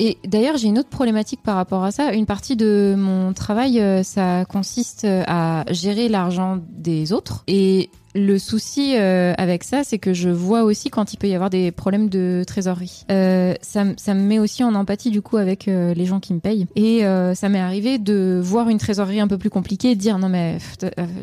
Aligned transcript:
Et 0.00 0.16
d'ailleurs, 0.26 0.56
j'ai 0.56 0.68
une 0.68 0.78
autre 0.78 0.88
problématique 0.88 1.40
par 1.42 1.56
rapport 1.56 1.84
à 1.84 1.90
ça. 1.90 2.14
Une 2.14 2.24
partie 2.24 2.56
de 2.56 2.94
mon 2.96 3.34
travail, 3.34 3.80
euh, 3.80 4.02
ça 4.02 4.46
consiste 4.46 5.04
euh, 5.04 5.22
à 5.26 5.64
gérer 5.70 6.08
l'argent 6.08 6.58
des 6.70 7.12
autres. 7.12 7.44
Et 7.46 7.90
le 8.14 8.38
souci 8.38 8.94
euh, 8.96 9.34
avec 9.36 9.62
ça, 9.62 9.84
c'est 9.84 9.98
que 9.98 10.14
je 10.14 10.30
vois 10.30 10.62
aussi 10.62 10.88
quand 10.88 11.12
il 11.12 11.18
peut 11.18 11.28
y 11.28 11.34
avoir 11.34 11.50
des 11.50 11.70
problèmes 11.70 12.08
de 12.08 12.44
trésorerie. 12.46 13.04
Ça, 13.10 13.84
ça 13.98 14.14
me 14.14 14.22
met 14.22 14.38
aussi 14.38 14.64
en 14.64 14.74
empathie 14.74 15.10
du 15.10 15.20
coup 15.20 15.36
avec 15.36 15.66
les 15.66 16.06
gens 16.06 16.18
qui 16.18 16.32
me 16.34 16.40
payent. 16.40 16.66
Et 16.74 17.02
ça 17.34 17.48
m'est 17.48 17.60
arrivé 17.60 17.98
de 17.98 18.40
voir 18.42 18.68
une 18.68 18.78
trésorerie 18.78 19.20
un 19.20 19.28
peu 19.28 19.38
plus 19.38 19.50
compliquée 19.50 19.94
dire 19.94 20.18
non 20.18 20.28
mais 20.28 20.58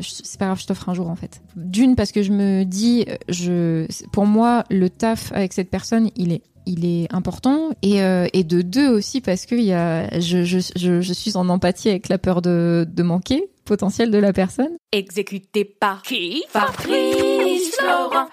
c'est 0.00 0.38
pas 0.38 0.46
grave, 0.46 0.60
je 0.60 0.66
t'offre 0.66 0.88
un 0.88 0.94
jour 0.94 1.10
en 1.10 1.16
fait. 1.16 1.42
D'une 1.56 1.94
parce 1.94 2.10
que 2.10 2.22
je 2.22 2.32
me 2.32 2.64
dis, 2.64 3.04
je, 3.28 3.86
pour 4.12 4.24
moi, 4.24 4.64
le 4.70 4.88
taf 4.88 5.30
avec 5.32 5.52
cette 5.52 5.68
personne, 5.68 6.08
il 6.16 6.32
est 6.32 6.42
il 6.68 6.84
est 6.84 7.12
important 7.12 7.70
et, 7.82 8.02
euh, 8.02 8.26
et 8.34 8.44
de 8.44 8.60
deux 8.60 8.88
aussi 8.88 9.20
parce 9.20 9.46
que 9.46 9.54
y 9.54 9.72
a, 9.72 10.20
je, 10.20 10.44
je, 10.44 10.58
je, 10.76 11.00
je 11.00 11.12
suis 11.12 11.36
en 11.36 11.48
empathie 11.48 11.88
avec 11.88 12.08
la 12.08 12.18
peur 12.18 12.42
de, 12.42 12.86
de 12.88 13.02
manquer 13.02 13.48
potentiel 13.64 14.10
de 14.10 14.18
la 14.18 14.32
personne. 14.32 14.76
Exécuté 14.92 15.64
par 15.64 16.02
qui? 16.02 16.44
Fabrice 16.50 17.74
Florent. 17.78 18.28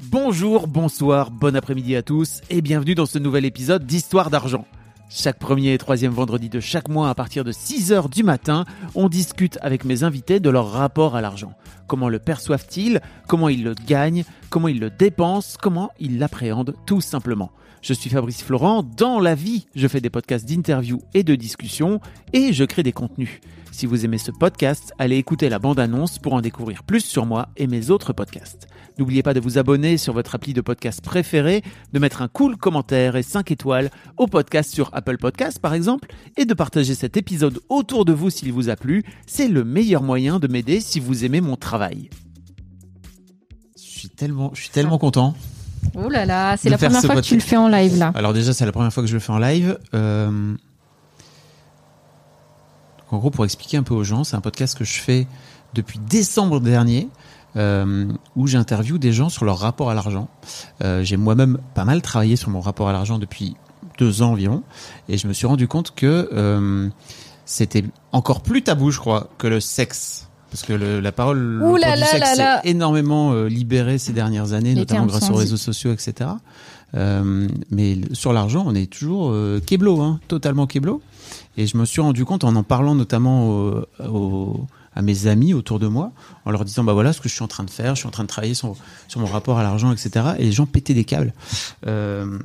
Bonjour, 0.00 0.68
bonsoir, 0.68 1.30
bon 1.30 1.56
après-midi 1.56 1.96
à 1.96 2.02
tous 2.02 2.40
et 2.50 2.62
bienvenue 2.62 2.94
dans 2.94 3.06
ce 3.06 3.18
nouvel 3.18 3.44
épisode 3.44 3.84
d'Histoire 3.84 4.30
d'argent. 4.30 4.64
Chaque 5.10 5.38
premier 5.38 5.72
et 5.72 5.78
troisième 5.78 6.12
vendredi 6.12 6.50
de 6.50 6.60
chaque 6.60 6.90
mois 6.90 7.08
à 7.08 7.14
partir 7.14 7.42
de 7.42 7.50
6h 7.50 8.10
du 8.10 8.22
matin, 8.22 8.66
on 8.94 9.08
discute 9.08 9.58
avec 9.62 9.86
mes 9.86 10.04
invités 10.04 10.38
de 10.38 10.50
leur 10.50 10.70
rapport 10.70 11.16
à 11.16 11.22
l'argent. 11.22 11.54
Comment 11.86 12.10
le 12.10 12.18
perçoivent-ils? 12.18 13.00
Comment 13.26 13.48
ils 13.48 13.64
le 13.64 13.74
gagnent? 13.74 14.24
Comment 14.50 14.68
ils 14.68 14.78
le 14.78 14.90
dépensent? 14.90 15.56
Comment 15.62 15.90
ils 15.98 16.18
l'appréhendent? 16.18 16.74
Tout 16.84 17.00
simplement 17.00 17.50
je 17.82 17.92
suis 17.92 18.10
Fabrice 18.10 18.42
Florent, 18.42 18.82
dans 18.82 19.20
la 19.20 19.34
vie, 19.34 19.66
je 19.74 19.88
fais 19.88 20.00
des 20.00 20.10
podcasts 20.10 20.48
d'interviews 20.48 21.00
et 21.14 21.22
de 21.22 21.34
discussions 21.34 22.00
et 22.32 22.52
je 22.52 22.64
crée 22.64 22.82
des 22.82 22.92
contenus. 22.92 23.40
Si 23.70 23.86
vous 23.86 24.04
aimez 24.04 24.18
ce 24.18 24.32
podcast, 24.32 24.92
allez 24.98 25.16
écouter 25.16 25.48
la 25.48 25.58
bande-annonce 25.58 26.18
pour 26.18 26.32
en 26.34 26.40
découvrir 26.40 26.82
plus 26.82 27.04
sur 27.04 27.26
moi 27.26 27.48
et 27.56 27.66
mes 27.66 27.90
autres 27.90 28.12
podcasts. 28.12 28.66
N'oubliez 28.98 29.22
pas 29.22 29.34
de 29.34 29.40
vous 29.40 29.58
abonner 29.58 29.96
sur 29.96 30.12
votre 30.12 30.34
appli 30.34 30.52
de 30.52 30.60
podcast 30.60 31.00
préféré, 31.00 31.62
de 31.92 31.98
mettre 32.00 32.20
un 32.20 32.26
cool 32.26 32.56
commentaire 32.56 33.14
et 33.14 33.22
5 33.22 33.52
étoiles 33.52 33.90
au 34.16 34.26
podcast 34.26 34.74
sur 34.74 34.90
Apple 34.92 35.18
Podcasts 35.18 35.60
par 35.60 35.74
exemple, 35.74 36.08
et 36.36 36.44
de 36.44 36.54
partager 36.54 36.96
cet 36.96 37.16
épisode 37.16 37.60
autour 37.68 38.04
de 38.04 38.12
vous 38.12 38.30
s'il 38.30 38.52
vous 38.52 38.68
a 38.68 38.74
plu. 38.74 39.04
C'est 39.26 39.48
le 39.48 39.62
meilleur 39.62 40.02
moyen 40.02 40.40
de 40.40 40.48
m'aider 40.48 40.80
si 40.80 40.98
vous 40.98 41.24
aimez 41.24 41.40
mon 41.40 41.54
travail. 41.54 42.10
Je 43.76 44.00
suis 44.00 44.08
tellement, 44.08 44.50
je 44.54 44.62
suis 44.62 44.70
tellement 44.70 44.98
content. 44.98 45.34
Oh 45.94 46.08
là 46.08 46.24
là, 46.26 46.56
c'est 46.56 46.68
la 46.70 46.78
première 46.78 47.02
fois 47.02 47.16
que 47.16 47.20
tu 47.20 47.34
le 47.34 47.40
fais 47.40 47.56
en 47.56 47.68
live 47.68 47.98
là. 47.98 48.12
Alors 48.14 48.32
déjà, 48.32 48.52
c'est 48.52 48.66
la 48.66 48.72
première 48.72 48.92
fois 48.92 49.02
que 49.02 49.08
je 49.08 49.14
le 49.14 49.20
fais 49.20 49.32
en 49.32 49.38
live. 49.38 49.78
Euh, 49.94 50.28
donc, 53.00 53.12
En 53.12 53.18
gros, 53.18 53.30
pour 53.30 53.44
expliquer 53.44 53.76
un 53.76 53.82
peu 53.82 53.94
aux 53.94 54.04
gens, 54.04 54.24
c'est 54.24 54.36
un 54.36 54.40
podcast 54.40 54.76
que 54.76 54.84
je 54.84 54.98
fais 55.00 55.26
depuis 55.74 55.98
décembre 55.98 56.60
dernier, 56.60 57.08
euh, 57.56 58.06
où 58.36 58.46
j'interviewe 58.46 58.98
des 58.98 59.12
gens 59.12 59.28
sur 59.28 59.44
leur 59.44 59.58
rapport 59.58 59.90
à 59.90 59.94
l'argent. 59.94 60.28
Euh, 60.82 61.02
J'ai 61.02 61.16
moi-même 61.16 61.58
pas 61.74 61.84
mal 61.84 62.02
travaillé 62.02 62.36
sur 62.36 62.50
mon 62.50 62.60
rapport 62.60 62.88
à 62.88 62.92
l'argent 62.92 63.18
depuis 63.18 63.56
deux 63.98 64.22
ans 64.22 64.32
environ, 64.32 64.62
et 65.08 65.18
je 65.18 65.26
me 65.26 65.32
suis 65.32 65.46
rendu 65.46 65.66
compte 65.66 65.94
que 65.94 66.90
c'était 67.44 67.84
encore 68.12 68.42
plus 68.42 68.62
tabou, 68.62 68.90
je 68.90 68.98
crois, 69.00 69.28
que 69.38 69.46
le 69.46 69.58
sexe. 69.58 70.27
Parce 70.50 70.62
que 70.62 70.72
le- 70.72 71.00
la 71.00 71.12
parole 71.12 71.62
Ouh 71.62 71.76
là 71.76 71.94
du 71.94 72.00
là 72.00 72.06
sexe 72.06 72.38
énormément 72.64 73.32
euh, 73.32 73.48
libérée 73.48 73.98
ces 73.98 74.12
dernières 74.12 74.52
années, 74.54 74.70
Les 74.70 74.80
notamment 74.80 75.06
grâce 75.06 75.24
aux 75.30 75.34
réseaux 75.40 75.56
sociaux, 75.58 75.92
etc. 75.92 76.30
Euh, 76.94 77.48
mais 77.70 77.98
sur 78.12 78.32
l'argent, 78.32 78.64
on 78.66 78.74
est 78.74 78.90
toujours 78.90 79.30
euh, 79.30 79.60
keblo, 79.64 80.00
hein, 80.00 80.20
totalement 80.28 80.66
keblo. 80.66 81.02
Et 81.58 81.66
je 81.66 81.76
me 81.76 81.84
suis 81.84 82.00
rendu 82.00 82.24
compte 82.24 82.44
en 82.44 82.56
en 82.56 82.62
parlant 82.62 82.94
notamment 82.94 83.48
au- 83.50 83.84
au- 84.08 84.66
à 84.94 85.02
mes 85.02 85.26
amis 85.26 85.52
autour 85.54 85.78
de 85.78 85.86
moi, 85.86 86.12
en 86.44 86.50
leur 86.50 86.64
disant 86.64 86.82
bah 86.82 86.92
voilà 86.94 87.12
ce 87.12 87.20
que 87.20 87.28
je 87.28 87.34
suis 87.34 87.44
en 87.44 87.48
train 87.48 87.64
de 87.64 87.70
faire, 87.70 87.94
je 87.94 88.00
suis 88.00 88.08
en 88.08 88.10
train 88.10 88.24
de 88.24 88.28
travailler 88.28 88.54
sur, 88.54 88.74
sur 89.06 89.20
mon 89.20 89.26
rapport 89.26 89.58
à 89.58 89.62
l'argent, 89.62 89.92
etc. 89.92 90.10
Et 90.38 90.44
les 90.44 90.52
gens 90.52 90.66
pétaient 90.66 90.94
des 90.94 91.04
câbles. 91.04 91.34
Euh, 91.86 92.38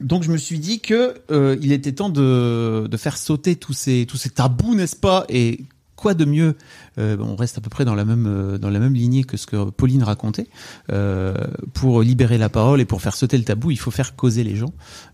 donc 0.00 0.22
je 0.22 0.30
me 0.30 0.38
suis 0.38 0.58
dit 0.58 0.80
que 0.80 1.14
euh, 1.30 1.56
il 1.60 1.72
était 1.72 1.92
temps 1.92 2.08
de, 2.08 2.86
de 2.90 2.96
faire 2.96 3.16
sauter 3.16 3.54
tous 3.56 3.74
ces 3.74 4.06
tous 4.06 4.16
ces 4.16 4.30
tabous, 4.30 4.74
n'est-ce 4.74 4.96
pas? 4.96 5.24
Et 5.28 5.60
quoi 5.98 6.14
de 6.14 6.24
mieux 6.24 6.54
euh, 6.98 7.16
On 7.20 7.34
reste 7.36 7.58
à 7.58 7.60
peu 7.60 7.68
près 7.70 7.84
dans 7.84 7.94
la 7.96 8.04
même 8.04 8.26
euh, 8.26 8.56
dans 8.56 8.70
la 8.70 8.78
même 8.78 8.94
lignée 8.94 9.24
que 9.24 9.36
ce 9.36 9.46
que 9.46 9.68
Pauline 9.70 10.02
racontait. 10.04 10.46
Euh, 10.92 11.34
pour 11.74 12.02
libérer 12.02 12.38
la 12.38 12.48
parole 12.48 12.80
et 12.80 12.84
pour 12.84 13.02
faire 13.02 13.14
sauter 13.16 13.36
le 13.36 13.44
tabou, 13.44 13.70
il 13.72 13.78
faut 13.78 13.90
faire 13.90 14.14
causer 14.16 14.44
les 14.44 14.54
gens. 14.56 14.72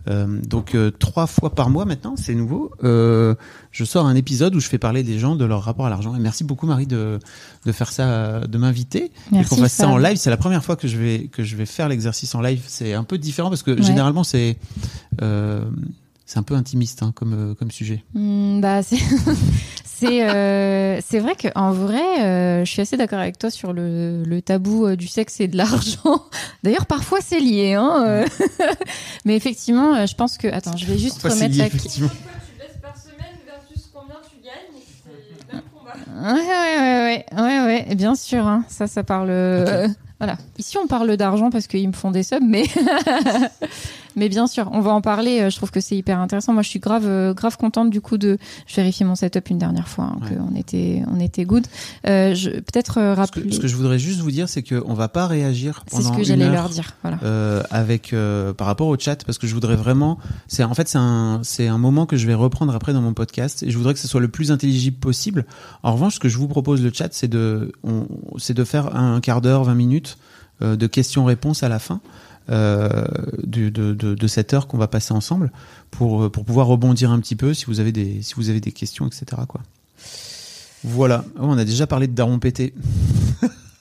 Euh, 0.08 0.26
donc 0.46 0.74
euh, 0.74 0.90
trois 0.90 1.26
fois 1.26 1.54
par 1.54 1.70
mois 1.70 1.86
maintenant, 1.86 2.14
c'est 2.16 2.34
nouveau. 2.34 2.70
Euh, 2.84 3.34
je 3.72 3.84
sors 3.84 4.06
un 4.06 4.14
épisode 4.14 4.54
où 4.54 4.60
je 4.60 4.68
fais 4.68 4.78
parler 4.78 5.02
des 5.02 5.18
gens 5.18 5.36
de 5.36 5.44
leur 5.46 5.62
rapport 5.62 5.86
à 5.86 5.90
l'argent. 5.90 6.14
Et 6.14 6.20
merci 6.20 6.44
beaucoup 6.44 6.66
Marie 6.66 6.86
de 6.86 7.18
de 7.64 7.72
faire 7.72 7.90
ça, 7.90 8.40
de 8.46 8.58
m'inviter 8.58 9.10
et 9.32 9.44
qu'on 9.44 9.56
fasse 9.56 9.72
ça 9.72 9.88
en 9.88 9.96
live. 9.96 10.16
C'est 10.18 10.30
la 10.30 10.36
première 10.36 10.62
fois 10.62 10.76
que 10.76 10.86
je 10.86 10.98
vais 10.98 11.28
que 11.32 11.42
je 11.42 11.56
vais 11.56 11.66
faire 11.66 11.88
l'exercice 11.88 12.34
en 12.34 12.42
live. 12.42 12.62
C'est 12.66 12.92
un 12.92 13.04
peu 13.04 13.16
différent 13.18 13.48
parce 13.48 13.62
que 13.62 13.70
Ouais. 13.72 13.82
généralement 13.82 14.22
c'est 14.24 14.56
euh, 15.22 15.64
c'est 16.26 16.38
un 16.38 16.42
peu 16.42 16.54
intimiste 16.54 17.02
hein, 17.02 17.12
comme 17.14 17.54
comme 17.58 17.70
sujet. 17.70 18.04
Hmm, 18.14 18.60
bah 18.60 18.82
c'est 18.82 18.98
c'est 20.06 20.28
euh, 20.28 21.00
c'est 21.06 21.18
vrai 21.18 21.34
que 21.34 21.48
en 21.54 21.72
vrai, 21.72 22.02
euh, 22.22 22.64
je 22.64 22.70
suis 22.70 22.82
assez 22.82 22.96
d'accord 22.96 23.18
avec 23.18 23.38
toi 23.38 23.50
sur 23.50 23.72
le, 23.72 24.22
le 24.24 24.42
tabou 24.42 24.86
euh, 24.86 24.96
du 24.96 25.06
sexe 25.08 25.40
et 25.40 25.48
de 25.48 25.56
l'argent. 25.56 26.22
D'ailleurs, 26.62 26.86
parfois 26.86 27.18
c'est 27.22 27.40
lié, 27.40 27.74
hein. 27.74 28.04
euh. 28.06 28.26
Mais 29.24 29.36
effectivement, 29.36 29.94
euh, 29.94 30.06
je 30.06 30.14
pense 30.14 30.38
que 30.38 30.48
attends, 30.48 30.76
je 30.76 30.86
vais 30.86 30.98
juste 30.98 31.20
Parfois, 31.22 31.30
c'est 31.30 31.36
remettre 31.44 31.54
lié, 31.54 31.60
la. 31.62 31.66
effectivement. 31.66 32.10
Ouais, 36.16 36.32
ouais, 36.32 36.78
ouais, 36.78 37.24
ouais, 37.32 37.40
ouais, 37.42 37.84
ouais, 37.88 37.94
bien 37.94 38.14
sûr, 38.14 38.46
hein. 38.46 38.64
ça, 38.68 38.86
ça 38.86 39.02
parle. 39.02 39.28
euh, 39.30 39.88
voilà. 40.20 40.36
Ici, 40.58 40.76
on 40.78 40.86
parle 40.86 41.16
d'argent 41.16 41.50
parce 41.50 41.66
qu'ils 41.66 41.86
me 41.88 41.92
font 41.92 42.10
des 42.10 42.22
subs, 42.22 42.42
mais 42.46 42.64
mais 44.16 44.28
bien 44.28 44.46
sûr, 44.46 44.68
on 44.72 44.80
va 44.80 44.90
en 44.92 45.00
parler. 45.00 45.40
euh, 45.40 45.50
Je 45.50 45.56
trouve 45.56 45.70
que 45.70 45.80
c'est 45.80 45.96
hyper 45.96 46.18
intéressant. 46.20 46.52
Moi, 46.52 46.62
je 46.62 46.68
suis 46.68 46.78
grave, 46.80 47.04
euh, 47.06 47.34
grave 47.34 47.56
contente 47.56 47.90
du 47.90 48.00
coup 48.00 48.18
de. 48.18 48.38
Je 48.66 48.76
vérifie 48.76 49.04
mon 49.04 49.14
setup 49.14 49.50
une 49.50 49.58
dernière 49.58 49.88
fois, 49.88 50.04
hein, 50.04 50.18
Ouais. 50.22 50.36
qu'on 50.36 50.54
était, 50.56 51.02
on 51.10 51.20
était 51.20 51.44
good. 51.44 51.66
Euh, 52.06 52.34
je 52.34 52.50
peut-être 52.50 52.98
euh, 52.98 53.12
Ce 53.12 53.14
que, 53.16 53.20
rappeler. 53.20 53.52
ce 53.52 53.60
que 53.60 53.68
je 53.68 53.76
voudrais 53.76 53.98
juste 53.98 54.20
vous 54.20 54.30
dire, 54.30 54.48
c'est 54.48 54.62
qu'on 54.62 54.94
va 54.94 55.08
pas 55.08 55.26
réagir 55.26 55.82
C'est 55.86 55.96
pendant 55.98 56.12
ce 56.12 56.16
que 56.18 56.24
j'allais 56.24 56.48
leur 56.50 56.68
dire. 56.68 56.92
Voilà. 57.02 57.18
euh, 57.22 57.62
avec 57.70 58.12
euh, 58.12 58.52
par 58.52 58.66
rapport 58.66 58.88
au 58.88 58.96
chat 58.98 59.24
parce 59.24 59.38
que 59.38 59.46
je 59.46 59.54
voudrais 59.54 59.76
vraiment 59.76 60.18
c'est 60.48 60.64
en 60.64 60.74
fait 60.74 60.88
c'est 60.88 60.98
un 60.98 61.40
c'est 61.42 61.68
un 61.68 61.78
moment 61.78 62.06
que 62.06 62.16
je 62.16 62.26
vais 62.26 62.34
reprendre 62.34 62.74
après 62.74 62.92
dans 62.92 63.00
mon 63.02 63.14
podcast 63.14 63.62
et 63.62 63.70
je 63.70 63.76
voudrais 63.78 63.94
que 63.94 64.00
ce 64.00 64.08
soit 64.08 64.20
le 64.20 64.28
plus 64.28 64.50
intelligible 64.52 64.96
possible. 64.98 65.44
En 65.82 65.92
revanche, 65.92 66.14
ce 66.14 66.20
que 66.20 66.28
je 66.28 66.38
vous 66.38 66.48
propose 66.48 66.82
le 66.82 66.90
chat, 66.92 67.08
c'est 67.12 67.28
de 67.28 67.72
on- 67.82 68.06
c'est 68.38 68.54
de 68.54 68.64
faire 68.64 68.94
un 68.96 69.20
quart 69.20 69.40
d'heure, 69.40 69.64
20 69.64 69.74
minutes 69.74 70.18
euh, 70.62 70.76
de 70.76 70.86
questions-réponses 70.86 71.62
à 71.62 71.68
la 71.68 71.78
fin. 71.78 72.00
Euh, 72.50 73.04
du- 73.42 73.70
de, 73.70 73.94
de, 73.94 74.14
de 74.14 74.26
cette 74.26 74.52
heure 74.52 74.66
qu'on 74.66 74.76
va 74.76 74.86
passer 74.86 75.14
ensemble 75.14 75.50
pour, 75.90 76.24
euh, 76.24 76.28
pour 76.30 76.44
pouvoir 76.44 76.66
rebondir 76.66 77.10
un 77.10 77.18
petit 77.18 77.36
peu 77.36 77.54
si 77.54 77.64
vous 77.64 77.80
avez 77.80 77.90
des, 77.90 78.20
si 78.20 78.34
vous 78.36 78.50
avez 78.50 78.60
des 78.60 78.70
questions, 78.72 79.06
etc. 79.06 79.24
Quoi. 79.48 79.62
Voilà, 80.84 81.24
Oh, 81.36 81.44
on 81.44 81.56
a 81.56 81.64
déjà 81.64 81.86
parlé 81.86 82.06
de 82.06 82.12
Daron 82.12 82.38
pété. 82.38 82.74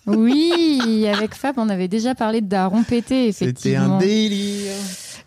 Oui, 0.06 1.06
avec 1.08 1.34
Fab, 1.36 1.56
on 1.58 1.70
avait 1.70 1.88
déjà 1.88 2.14
parlé 2.16 2.42
de 2.42 2.48
Daron 2.48 2.84
pété, 2.84 3.32
C'était 3.32 3.46
effectivement. 3.52 3.96
un 3.98 4.00
délire. 4.00 4.72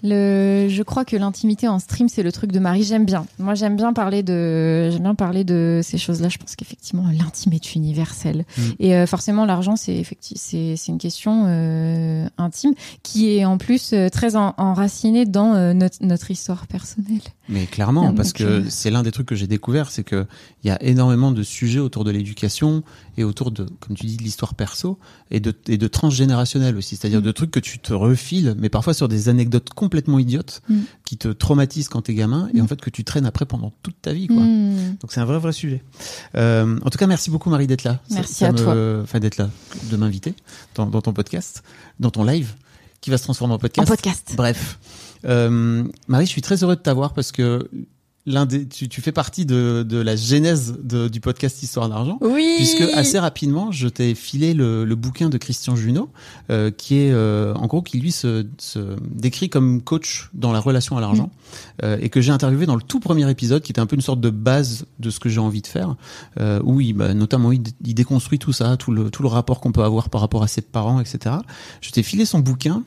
Le, 0.02 0.66
je 0.68 0.82
crois 0.82 1.04
que 1.04 1.16
l'intimité 1.16 1.68
en 1.68 1.78
stream, 1.78 2.08
c'est 2.08 2.22
le 2.22 2.32
truc 2.32 2.52
de 2.52 2.58
Marie. 2.58 2.82
J'aime 2.82 3.04
bien. 3.04 3.26
Moi, 3.38 3.54
j'aime 3.54 3.76
bien 3.76 3.92
parler 3.92 4.22
de, 4.22 4.90
j'aime 4.90 5.02
bien 5.02 5.14
parler 5.14 5.44
de 5.44 5.80
ces 5.82 5.98
choses-là. 5.98 6.28
Je 6.28 6.38
pense 6.38 6.54
qu'effectivement, 6.56 7.04
l'intime 7.16 7.52
est 7.52 7.74
universelle. 7.74 8.44
Mm. 8.58 8.62
Et 8.80 8.94
euh, 8.94 9.06
forcément, 9.06 9.44
l'argent, 9.46 9.76
c'est 9.76 9.94
effectivement, 9.96 10.40
c'est, 10.42 10.74
c'est 10.76 10.92
une 10.92 10.98
question 10.98 11.44
euh, 11.46 12.28
intime 12.38 12.72
qui 13.02 13.36
est 13.36 13.44
en 13.44 13.58
plus 13.58 13.92
euh, 13.92 14.08
très 14.08 14.36
en- 14.36 14.54
enracinée 14.58 15.24
dans 15.26 15.74
notre, 15.74 15.98
notre 16.04 16.30
histoire 16.30 16.66
personnelle. 16.66 17.20
Mais 17.48 17.66
clairement, 17.66 18.12
parce 18.12 18.32
que 18.32 18.64
c'est 18.68 18.90
l'un 18.90 19.02
des 19.02 19.12
trucs 19.12 19.26
que 19.26 19.34
j'ai 19.36 19.46
découvert, 19.46 19.90
c'est 19.90 20.02
que 20.04 20.26
il 20.64 20.68
y 20.68 20.70
a 20.70 20.82
énormément 20.82 21.30
de 21.30 21.42
sujets 21.44 21.78
autour 21.78 22.02
de 22.04 22.10
l'éducation 22.10 22.82
et 23.16 23.24
autour 23.24 23.50
de, 23.52 23.66
comme 23.80 23.96
tu 23.96 24.06
dis, 24.06 24.16
de 24.16 24.22
l'histoire 24.24 24.54
perso 24.54 24.98
et 25.30 25.38
de, 25.38 25.54
et 25.68 25.78
de 25.78 25.86
transgénérationnel 25.88 26.76
aussi. 26.76 26.96
C'est-à-dire 26.96 27.20
Mm. 27.20 27.22
de 27.24 27.32
trucs 27.32 27.50
que 27.50 27.60
tu 27.60 27.78
te 27.78 27.92
refiles, 27.92 28.54
mais 28.58 28.68
parfois 28.68 28.94
sur 28.94 29.06
des 29.08 29.28
anecdotes 29.28 29.70
complètement 29.86 30.18
idiotes 30.18 30.62
Mm. 30.68 30.80
qui 31.04 31.16
te 31.16 31.28
traumatisent 31.28 31.88
quand 31.88 32.02
t'es 32.02 32.14
gamin 32.14 32.48
et 32.52 32.58
Mm. 32.60 32.64
en 32.64 32.66
fait 32.66 32.80
que 32.80 32.90
tu 32.90 33.04
traînes 33.04 33.26
après 33.26 33.46
pendant 33.46 33.72
toute 33.82 33.96
ta 34.02 34.12
vie, 34.12 34.26
quoi. 34.26 34.42
Hmm. 34.42 34.96
Donc 35.00 35.12
c'est 35.12 35.20
un 35.20 35.24
vrai 35.24 35.38
vrai 35.38 35.52
sujet. 35.52 35.82
Euh, 36.36 36.78
en 36.84 36.90
tout 36.90 36.98
cas, 36.98 37.06
merci 37.06 37.30
beaucoup 37.30 37.50
Marie 37.50 37.66
d'être 37.66 37.84
là. 37.84 38.00
Merci 38.10 38.34
ça 38.34 38.48
à 38.48 38.52
me- 38.52 38.58
toi. 38.58 39.02
Enfin 39.02 39.20
d'être 39.20 39.36
là, 39.38 39.48
de 39.90 39.96
m'inviter 39.96 40.34
dans, 40.74 40.86
dans 40.86 41.00
ton 41.00 41.12
podcast, 41.12 41.62
dans 42.00 42.10
ton 42.10 42.24
live, 42.24 42.54
qui 43.00 43.10
va 43.10 43.18
se 43.18 43.22
transformer 43.24 43.52
en 43.54 43.56
En 43.56 43.60
podcast. 43.60 43.88
podcast. 43.88 44.32
Bref, 44.36 44.78
Euh, 45.24 45.84
Marie, 46.08 46.26
je 46.26 46.30
suis 46.30 46.42
très 46.42 46.62
heureux 46.62 46.76
de 46.76 46.80
t'avoir 46.80 47.12
parce 47.14 47.32
que 47.32 47.68
l'un 48.26 48.44
des, 48.44 48.66
tu, 48.66 48.88
tu 48.88 49.00
fais 49.00 49.12
partie 49.12 49.46
de, 49.46 49.84
de 49.88 49.98
la 49.98 50.16
genèse 50.16 50.76
de- 50.82 51.06
du 51.08 51.20
podcast 51.20 51.62
Histoire 51.62 51.88
d'argent. 51.88 52.18
Oui. 52.20 52.54
Puisque 52.56 52.80
assez 52.94 53.18
rapidement, 53.18 53.70
je 53.72 53.86
t'ai 53.88 54.14
filé 54.14 54.52
le, 54.52 54.84
le 54.84 54.94
bouquin 54.96 55.28
de 55.28 55.38
Christian 55.38 55.76
Junot, 55.76 56.10
euh, 56.50 56.70
qui 56.70 56.96
est 56.96 57.12
euh, 57.12 57.54
en 57.54 57.66
gros 57.66 57.82
qui 57.82 57.98
lui 57.98 58.10
se, 58.12 58.44
se 58.58 58.96
décrit 59.00 59.48
comme 59.48 59.80
coach 59.80 60.28
dans 60.34 60.52
la 60.52 60.58
relation 60.60 60.96
à 60.96 61.00
l'argent, 61.00 61.30
euh, 61.84 61.96
et 62.00 62.08
que 62.08 62.20
j'ai 62.20 62.32
interviewé 62.32 62.66
dans 62.66 62.74
le 62.76 62.82
tout 62.82 62.98
premier 63.00 63.30
épisode, 63.30 63.62
qui 63.62 63.70
était 63.72 63.80
un 63.80 63.86
peu 63.86 63.94
une 63.96 64.02
sorte 64.02 64.20
de 64.20 64.30
base 64.30 64.86
de 64.98 65.10
ce 65.10 65.20
que 65.20 65.28
j'ai 65.28 65.40
envie 65.40 65.62
de 65.62 65.66
faire, 65.68 65.94
euh, 66.40 66.60
où 66.64 66.80
il, 66.80 66.94
bah, 66.94 67.14
notamment 67.14 67.52
il, 67.52 67.62
il 67.84 67.94
déconstruit 67.94 68.38
tout 68.40 68.52
ça, 68.52 68.76
tout 68.76 68.90
le, 68.92 69.10
tout 69.10 69.22
le 69.22 69.28
rapport 69.28 69.60
qu'on 69.60 69.72
peut 69.72 69.84
avoir 69.84 70.10
par 70.10 70.20
rapport 70.20 70.42
à 70.42 70.48
ses 70.48 70.62
parents, 70.62 70.98
etc. 71.00 71.36
Je 71.80 71.90
t'ai 71.92 72.02
filé 72.02 72.24
son 72.24 72.40
bouquin, 72.40 72.82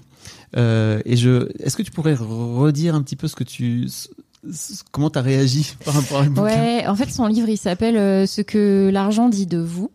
euh, 0.57 0.99
et 1.05 1.15
je, 1.15 1.47
est-ce 1.63 1.77
que 1.77 1.83
tu 1.83 1.91
pourrais 1.91 2.15
redire 2.15 2.95
un 2.95 3.01
petit 3.03 3.15
peu 3.15 3.27
ce 3.27 3.35
que 3.35 3.43
tu, 3.43 3.87
comment 4.91 5.09
t'as 5.09 5.21
réagi 5.21 5.75
par 5.85 5.93
rapport 5.93 6.19
à 6.19 6.25
le 6.25 6.31
Ouais, 6.31 6.85
en 6.87 6.95
fait, 6.95 7.09
son 7.09 7.27
livre, 7.27 7.49
il 7.49 7.57
s'appelle 7.57 7.97
euh, 7.97 8.25
Ce 8.25 8.41
que 8.41 8.89
l'argent 8.91 9.29
dit 9.29 9.45
de 9.45 9.59
vous. 9.59 9.91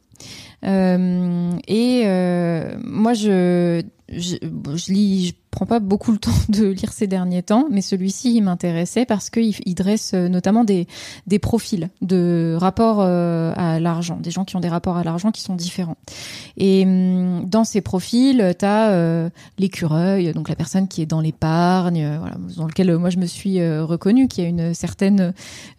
Euh, 0.65 1.51
et 1.69 2.03
euh, 2.07 2.77
moi, 2.83 3.15
je, 3.15 3.83
je, 4.09 4.37
je 4.41 4.93
lis, 4.93 5.27
je 5.27 5.33
prends 5.55 5.67
pas 5.67 5.81
beaucoup 5.81 6.13
le 6.13 6.19
temps 6.19 6.31
de 6.49 6.67
lire 6.67 6.93
ces 6.93 7.07
derniers 7.07 7.43
temps, 7.43 7.67
mais 7.71 7.81
celui-ci, 7.81 8.35
il 8.35 8.43
m'intéressait 8.43 9.07
parce 9.07 9.31
qu'il 9.31 9.55
il 9.65 9.75
dresse 9.75 10.13
euh, 10.15 10.29
notamment 10.29 10.65
des, 10.65 10.87
des 11.27 11.39
profils 11.39 11.89
de 12.03 12.57
rapports 12.59 13.01
euh, 13.01 13.53
à 13.57 13.79
l'argent, 13.79 14.19
des 14.21 14.31
gens 14.31 14.45
qui 14.45 14.57
ont 14.57 14.61
des 14.61 14.69
rapports 14.69 14.97
à 14.97 15.05
l'argent 15.05 15.31
qui 15.31 15.43
sont 15.43 15.55
différents. 15.55 15.97
Et 16.57 16.85
hum, 16.85 17.49
dans 17.49 17.65
ces 17.65 17.81
profils, 17.81 18.55
tu 18.59 18.65
as 18.65 19.31
l'écureuil, 19.59 20.33
donc 20.33 20.49
la 20.49 20.57
personne 20.57 20.89
qui 20.89 21.03
est 21.03 21.07
dans 21.07 21.21
l'épargne, 21.21 22.05
euh, 22.05 22.19
voilà, 22.19 22.37
dans 22.57 22.67
lequel 22.67 22.91
euh, 22.91 22.99
moi 22.99 23.11
je 23.11 23.19
me 23.19 23.27
suis 23.27 23.61
euh, 23.61 23.85
reconnue, 23.85 24.29
qui 24.29 24.41
a 24.43 24.47
une 24.47 24.75
certaine 24.75 25.33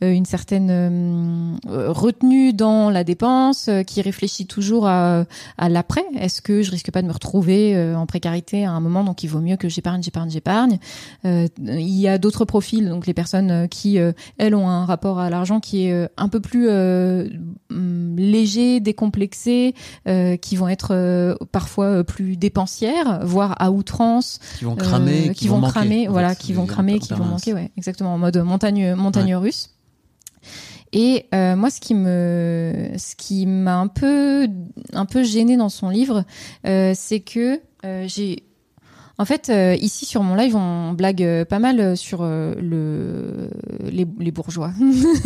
euh, 0.03 0.11
une 0.13 0.25
certaine 0.25 0.69
euh, 0.69 1.91
retenue 1.91 2.53
dans 2.53 2.89
la 2.89 3.03
dépense, 3.03 3.67
euh, 3.67 3.83
qui 3.83 4.01
réfléchit 4.01 4.47
toujours 4.47 4.87
à, 4.87 5.25
à 5.57 5.69
l'après. 5.69 6.05
Est-ce 6.19 6.41
que 6.41 6.61
je 6.61 6.71
risque 6.71 6.91
pas 6.91 7.01
de 7.01 7.07
me 7.07 7.13
retrouver 7.13 7.75
euh, 7.75 7.97
en 7.97 8.05
précarité 8.05 8.65
à 8.65 8.71
un 8.71 8.79
moment, 8.79 9.03
donc 9.03 9.23
il 9.23 9.27
vaut 9.27 9.41
mieux 9.41 9.57
que 9.57 9.64
j'épargne, 9.69 10.01
j'épargne, 10.03 10.29
j'épargne. 10.29 10.79
Euh, 11.25 11.47
il 11.59 11.99
y 11.99 12.07
a 12.07 12.17
d'autres 12.17 12.45
profils, 12.45 12.87
donc 12.87 13.07
les 13.07 13.13
personnes 13.13 13.51
euh, 13.51 13.67
qui 13.67 13.99
euh, 13.99 14.11
elles 14.37 14.55
ont 14.55 14.67
un 14.67 14.85
rapport 14.85 15.19
à 15.19 15.29
l'argent 15.29 15.59
qui 15.59 15.87
est 15.87 16.09
un 16.17 16.29
peu 16.29 16.39
plus 16.39 16.69
hum, 16.69 18.15
léger, 18.17 18.79
décomplexé, 18.79 19.73
qui 20.41 20.55
vont 20.55 20.67
être 20.67 21.37
parfois 21.51 22.03
plus 22.03 22.37
dépensières, 22.37 23.25
voire 23.25 23.55
à 23.59 23.71
outrance, 23.71 24.39
Qui 24.57 24.65
vont 24.65 24.75
cramer, 24.75 25.31
qui, 25.33 25.47
vont, 25.47 25.59
manquer, 25.59 25.71
cramer, 25.71 26.07
voilà, 26.07 26.29
fait, 26.29 26.41
qui 26.41 26.53
vont 26.53 26.65
cramer, 26.65 26.99
qui 26.99 27.13
vont 27.13 27.25
manquer, 27.25 27.53
ouais, 27.53 27.71
exactement, 27.77 28.13
en 28.13 28.17
mode 28.17 28.37
montagne, 28.37 28.95
montagne 28.95 29.35
russe. 29.35 29.75
Et 30.95 31.25
euh, 31.33 31.57
moi, 31.57 31.69
ce 31.69 31.81
qui 31.81 31.93
me, 31.93 32.91
ce 32.97 33.15
qui 33.17 33.45
m'a 33.45 33.75
un 33.75 33.87
peu, 33.87 34.47
un 34.93 35.05
peu 35.05 35.23
gêné 35.23 35.57
dans 35.57 35.67
son 35.67 35.89
livre, 35.89 36.23
euh, 36.65 36.93
c'est 36.95 37.19
que 37.19 37.59
euh, 37.85 38.05
j'ai, 38.07 38.43
en 39.17 39.25
fait, 39.25 39.49
euh, 39.49 39.75
ici 39.75 40.05
sur 40.05 40.23
mon 40.23 40.35
live, 40.35 40.55
on 40.55 40.93
blague 40.93 41.23
euh, 41.23 41.45
pas 41.45 41.59
mal 41.59 41.95
sur 41.97 42.19
euh, 42.21 42.53
le, 42.59 43.49
les, 43.89 44.05
les 44.19 44.31
bourgeois, 44.31 44.71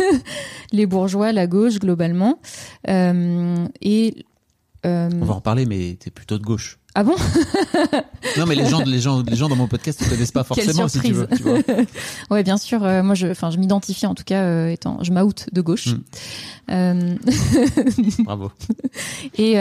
les 0.72 0.86
bourgeois, 0.86 1.32
la 1.32 1.48
gauche 1.48 1.80
globalement, 1.80 2.40
Euh, 2.88 3.68
et 3.82 4.26
On 4.84 5.10
va 5.26 5.34
en 5.34 5.36
reparler, 5.38 5.66
mais 5.66 5.98
t'es 6.00 6.12
plutôt 6.12 6.38
de 6.38 6.44
gauche. 6.44 6.80
ah 6.96 7.04
bon? 7.04 7.16
Non, 8.38 8.46
mais 8.46 8.56
les 8.56 8.66
gens, 8.68 8.82
les 8.86 9.00
gens, 9.00 9.22
les 9.24 9.36
gens 9.36 9.50
dans 9.50 9.56
mon 9.56 9.68
podcast 9.68 10.02
ne 10.02 10.08
connaissent 10.10 10.32
pas 10.32 10.44
forcément, 10.44 10.88
si 10.88 11.00
tu 11.02 11.14
veux. 11.14 11.28
Tu 11.36 11.44
vois. 11.44 11.60
Ouais, 12.30 12.44
bien 12.44 12.58
sûr. 12.58 12.84
euh, 12.84 13.02
moi, 13.04 13.16
je, 13.16 13.28
enfin, 13.28 13.50
je 13.50 13.58
m'identifie 13.58 14.06
en 14.06 14.14
tout 14.16 14.24
cas 14.24 14.44
euh, 14.44 14.70
étant, 14.70 15.00
je 15.04 15.12
m'out 15.12 15.48
de 15.52 15.62
gauche. 15.62 15.88
Mm. 15.88 16.02
Euh, 16.72 17.16
Bravo. 18.24 18.52
et 19.38 19.54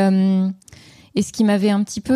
et 1.14 1.22
ce 1.22 1.32
qui 1.32 1.42
m'avait 1.44 1.70
un 1.70 1.82
petit 1.82 2.00
peu, 2.02 2.14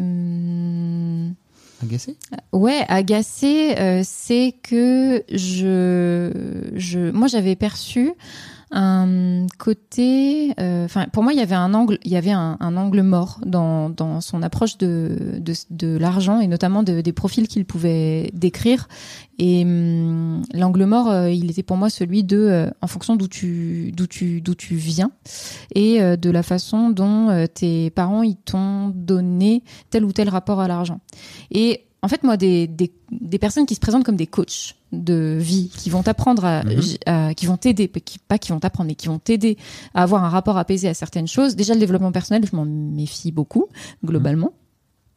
hum, 0.00 1.34
Agacé? 1.82 2.16
Ouais, 2.52 2.84
agacé, 2.88 3.74
euh, 3.78 4.02
c'est 4.04 4.54
que 4.62 5.24
je, 5.30 6.30
je, 6.74 7.10
moi, 7.10 7.26
j'avais 7.26 7.56
perçu 7.56 8.12
un 8.72 9.46
côté, 9.58 10.52
euh, 10.60 10.84
enfin, 10.84 11.06
pour 11.12 11.22
moi, 11.24 11.32
il 11.32 11.38
y 11.38 11.42
avait 11.42 11.56
un 11.56 11.74
angle, 11.74 11.98
il 12.04 12.12
y 12.12 12.16
avait 12.16 12.30
un, 12.30 12.56
un 12.60 12.76
angle 12.76 13.02
mort 13.02 13.40
dans, 13.44 13.90
dans 13.90 14.20
son 14.20 14.42
approche 14.42 14.78
de, 14.78 15.38
de, 15.40 15.54
de 15.70 15.96
l'argent 15.96 16.40
et 16.40 16.46
notamment 16.46 16.82
de, 16.82 17.00
des 17.00 17.12
profils 17.12 17.48
qu'il 17.48 17.64
pouvait 17.64 18.30
décrire. 18.32 18.88
Et 19.38 19.64
hum, 19.64 20.42
l'angle 20.54 20.84
mort, 20.84 21.10
euh, 21.10 21.30
il 21.30 21.50
était 21.50 21.64
pour 21.64 21.76
moi 21.76 21.90
celui 21.90 22.22
de, 22.22 22.38
euh, 22.38 22.70
en 22.80 22.86
fonction 22.86 23.16
d'où 23.16 23.26
tu, 23.26 23.92
d'où 23.96 24.06
tu, 24.06 24.40
d'où 24.40 24.54
tu 24.54 24.76
viens 24.76 25.10
et 25.74 26.00
euh, 26.00 26.16
de 26.16 26.30
la 26.30 26.42
façon 26.42 26.90
dont 26.90 27.46
tes 27.52 27.90
parents 27.90 28.22
ils 28.22 28.36
t'ont 28.36 28.90
donné 28.94 29.64
tel 29.90 30.04
ou 30.04 30.12
tel 30.12 30.28
rapport 30.28 30.60
à 30.60 30.68
l'argent. 30.68 31.00
Et 31.50 31.86
en 32.02 32.08
fait, 32.08 32.22
moi, 32.22 32.36
des, 32.36 32.66
des, 32.66 32.92
des 33.10 33.38
personnes 33.38 33.66
qui 33.66 33.74
se 33.74 33.80
présentent 33.80 34.04
comme 34.04 34.16
des 34.16 34.26
coachs 34.26 34.76
de 34.92 35.36
vie, 35.40 35.68
qui 35.68 35.88
vont 35.90 36.02
t'apprendre 36.02 36.44
à, 36.44 36.62
Mhm. 36.64 36.80
à- 37.06 37.34
qui 37.34 37.46
vont 37.46 37.56
t'aider, 37.56 37.88
qui, 37.88 38.18
pas 38.18 38.38
qui 38.38 38.50
vont 38.52 38.58
t'apprendre, 38.60 38.88
mais 38.88 38.94
qui 38.96 39.06
vont 39.08 39.18
t'aider 39.18 39.56
à 39.94 40.02
avoir 40.02 40.24
un 40.24 40.28
rapport 40.28 40.58
apaisé 40.58 40.88
à 40.88 40.94
certaines 40.94 41.28
choses. 41.28 41.54
Déjà, 41.56 41.74
le 41.74 41.80
développement 41.80 42.12
personnel, 42.12 42.44
je 42.50 42.56
m'en 42.56 42.64
méfie 42.64 43.30
beaucoup, 43.32 43.66
globalement. 44.04 44.52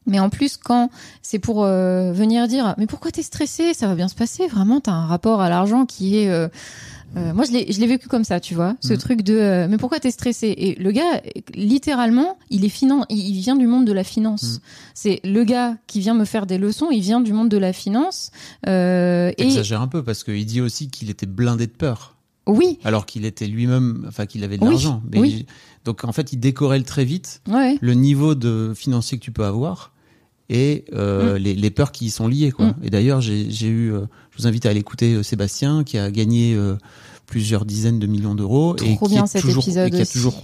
Mais 0.05 0.19
en 0.19 0.29
plus, 0.29 0.57
quand 0.57 0.89
c'est 1.21 1.39
pour 1.39 1.63
euh, 1.63 2.11
venir 2.11 2.47
dire, 2.49 2.75
mais 2.77 2.87
pourquoi 2.87 3.09
t'es 3.09 3.23
stressé? 3.23 3.73
Ça 3.73 3.87
va 3.87 3.95
bien 3.95 4.09
se 4.09 4.15
passer. 4.15 4.47
Vraiment, 4.47 4.81
t'as 4.81 4.91
un 4.91 5.05
rapport 5.05 5.39
à 5.39 5.47
l'argent 5.49 5.85
qui 5.85 6.17
est 6.17 6.29
euh, 6.29 6.49
euh, 7.15 7.33
moi, 7.33 7.45
je 7.45 7.51
l'ai, 7.51 7.87
vécu 7.87 8.07
comme 8.07 8.23
ça, 8.23 8.39
tu 8.39 8.55
vois, 8.55 8.75
ce 8.81 8.93
Mhm. 8.93 8.99
truc 8.99 9.21
de 9.21 9.35
euh, 9.35 9.67
mais 9.69 9.77
pourquoi 9.77 9.99
t'es 9.99 10.11
stressé? 10.11 10.53
Et 10.57 10.75
le 10.75 10.91
gars, 10.91 11.21
littéralement, 11.53 12.37
il 12.49 12.65
est 12.65 12.69
finan, 12.69 13.05
il, 13.09 13.19
il 13.19 13.39
vient 13.39 13.55
du 13.55 13.67
monde 13.67 13.85
de 13.85 13.91
la 13.93 14.03
finance. 14.03 14.43
Mhm. 14.55 14.59
C'est 14.93 15.19
le 15.23 15.43
gars 15.43 15.77
qui 15.87 15.99
vient 15.99 16.13
me 16.13 16.25
faire 16.25 16.45
des 16.45 16.57
leçons, 16.57 16.89
il 16.91 17.01
vient 17.01 17.21
du 17.21 17.33
monde 17.33 17.49
de 17.49 17.57
la 17.57 17.73
finance. 17.73 18.31
Euh, 18.67 19.29
et 19.31 19.35
T'exagères 19.35 19.81
un 19.81 19.87
peu 19.87 20.03
parce 20.03 20.23
qu'il 20.23 20.45
dit 20.45 20.61
aussi 20.61 20.89
qu'il 20.89 21.09
était 21.09 21.25
blindé 21.25 21.67
de 21.67 21.71
peur, 21.71 22.15
oui, 22.47 22.79
alors 22.83 23.05
qu'il 23.05 23.25
était 23.25 23.47
lui-même, 23.47 24.05
enfin 24.07 24.25
qu'il 24.25 24.43
avait 24.43 24.57
de 24.57 24.63
Oui, 24.63 24.71
l'argent. 24.71 25.01
Oui. 25.15 25.45
donc 25.85 26.03
en 26.03 26.11
fait, 26.11 26.33
il 26.33 26.37
décorrèle 26.39 26.83
très 26.83 27.05
vite 27.05 27.41
ouais, 27.47 27.77
le 27.79 27.93
niveau 27.93 28.35
de 28.35 28.73
financier 28.75 29.17
que 29.17 29.23
tu 29.23 29.31
peux 29.31 29.45
avoir 29.45 29.91
et 30.49 30.83
euh, 30.93 31.37
les, 31.37 31.55
les 31.55 31.71
peurs 31.71 31.91
qui 31.93 32.05
y 32.07 32.09
sont 32.09 32.27
liées. 32.27 32.51
Quoi. 32.51 32.67
Mm. 32.67 32.75
Et 32.83 32.89
d'ailleurs, 32.89 33.21
j'ai 33.21 33.67
eu, 33.67 33.93
je 34.35 34.41
vous 34.41 34.47
invite 34.47 34.65
à 34.65 34.69
aller 34.69 34.79
écouter 34.79 35.13
euh, 35.13 35.23
Sébastien 35.23 35.83
qui 35.83 35.97
a 35.97 36.09
gagné 36.11 36.53
euh, 36.55 36.75
plusieurs 37.27 37.65
dizaines 37.65 37.99
de 37.99 38.07
millions 38.07 38.35
d'euros 38.35 38.75
et 38.83 38.91
et 38.91 38.93
épisode 38.93 39.91
qui 39.91 40.01
a 40.01 40.05
toujours 40.05 40.43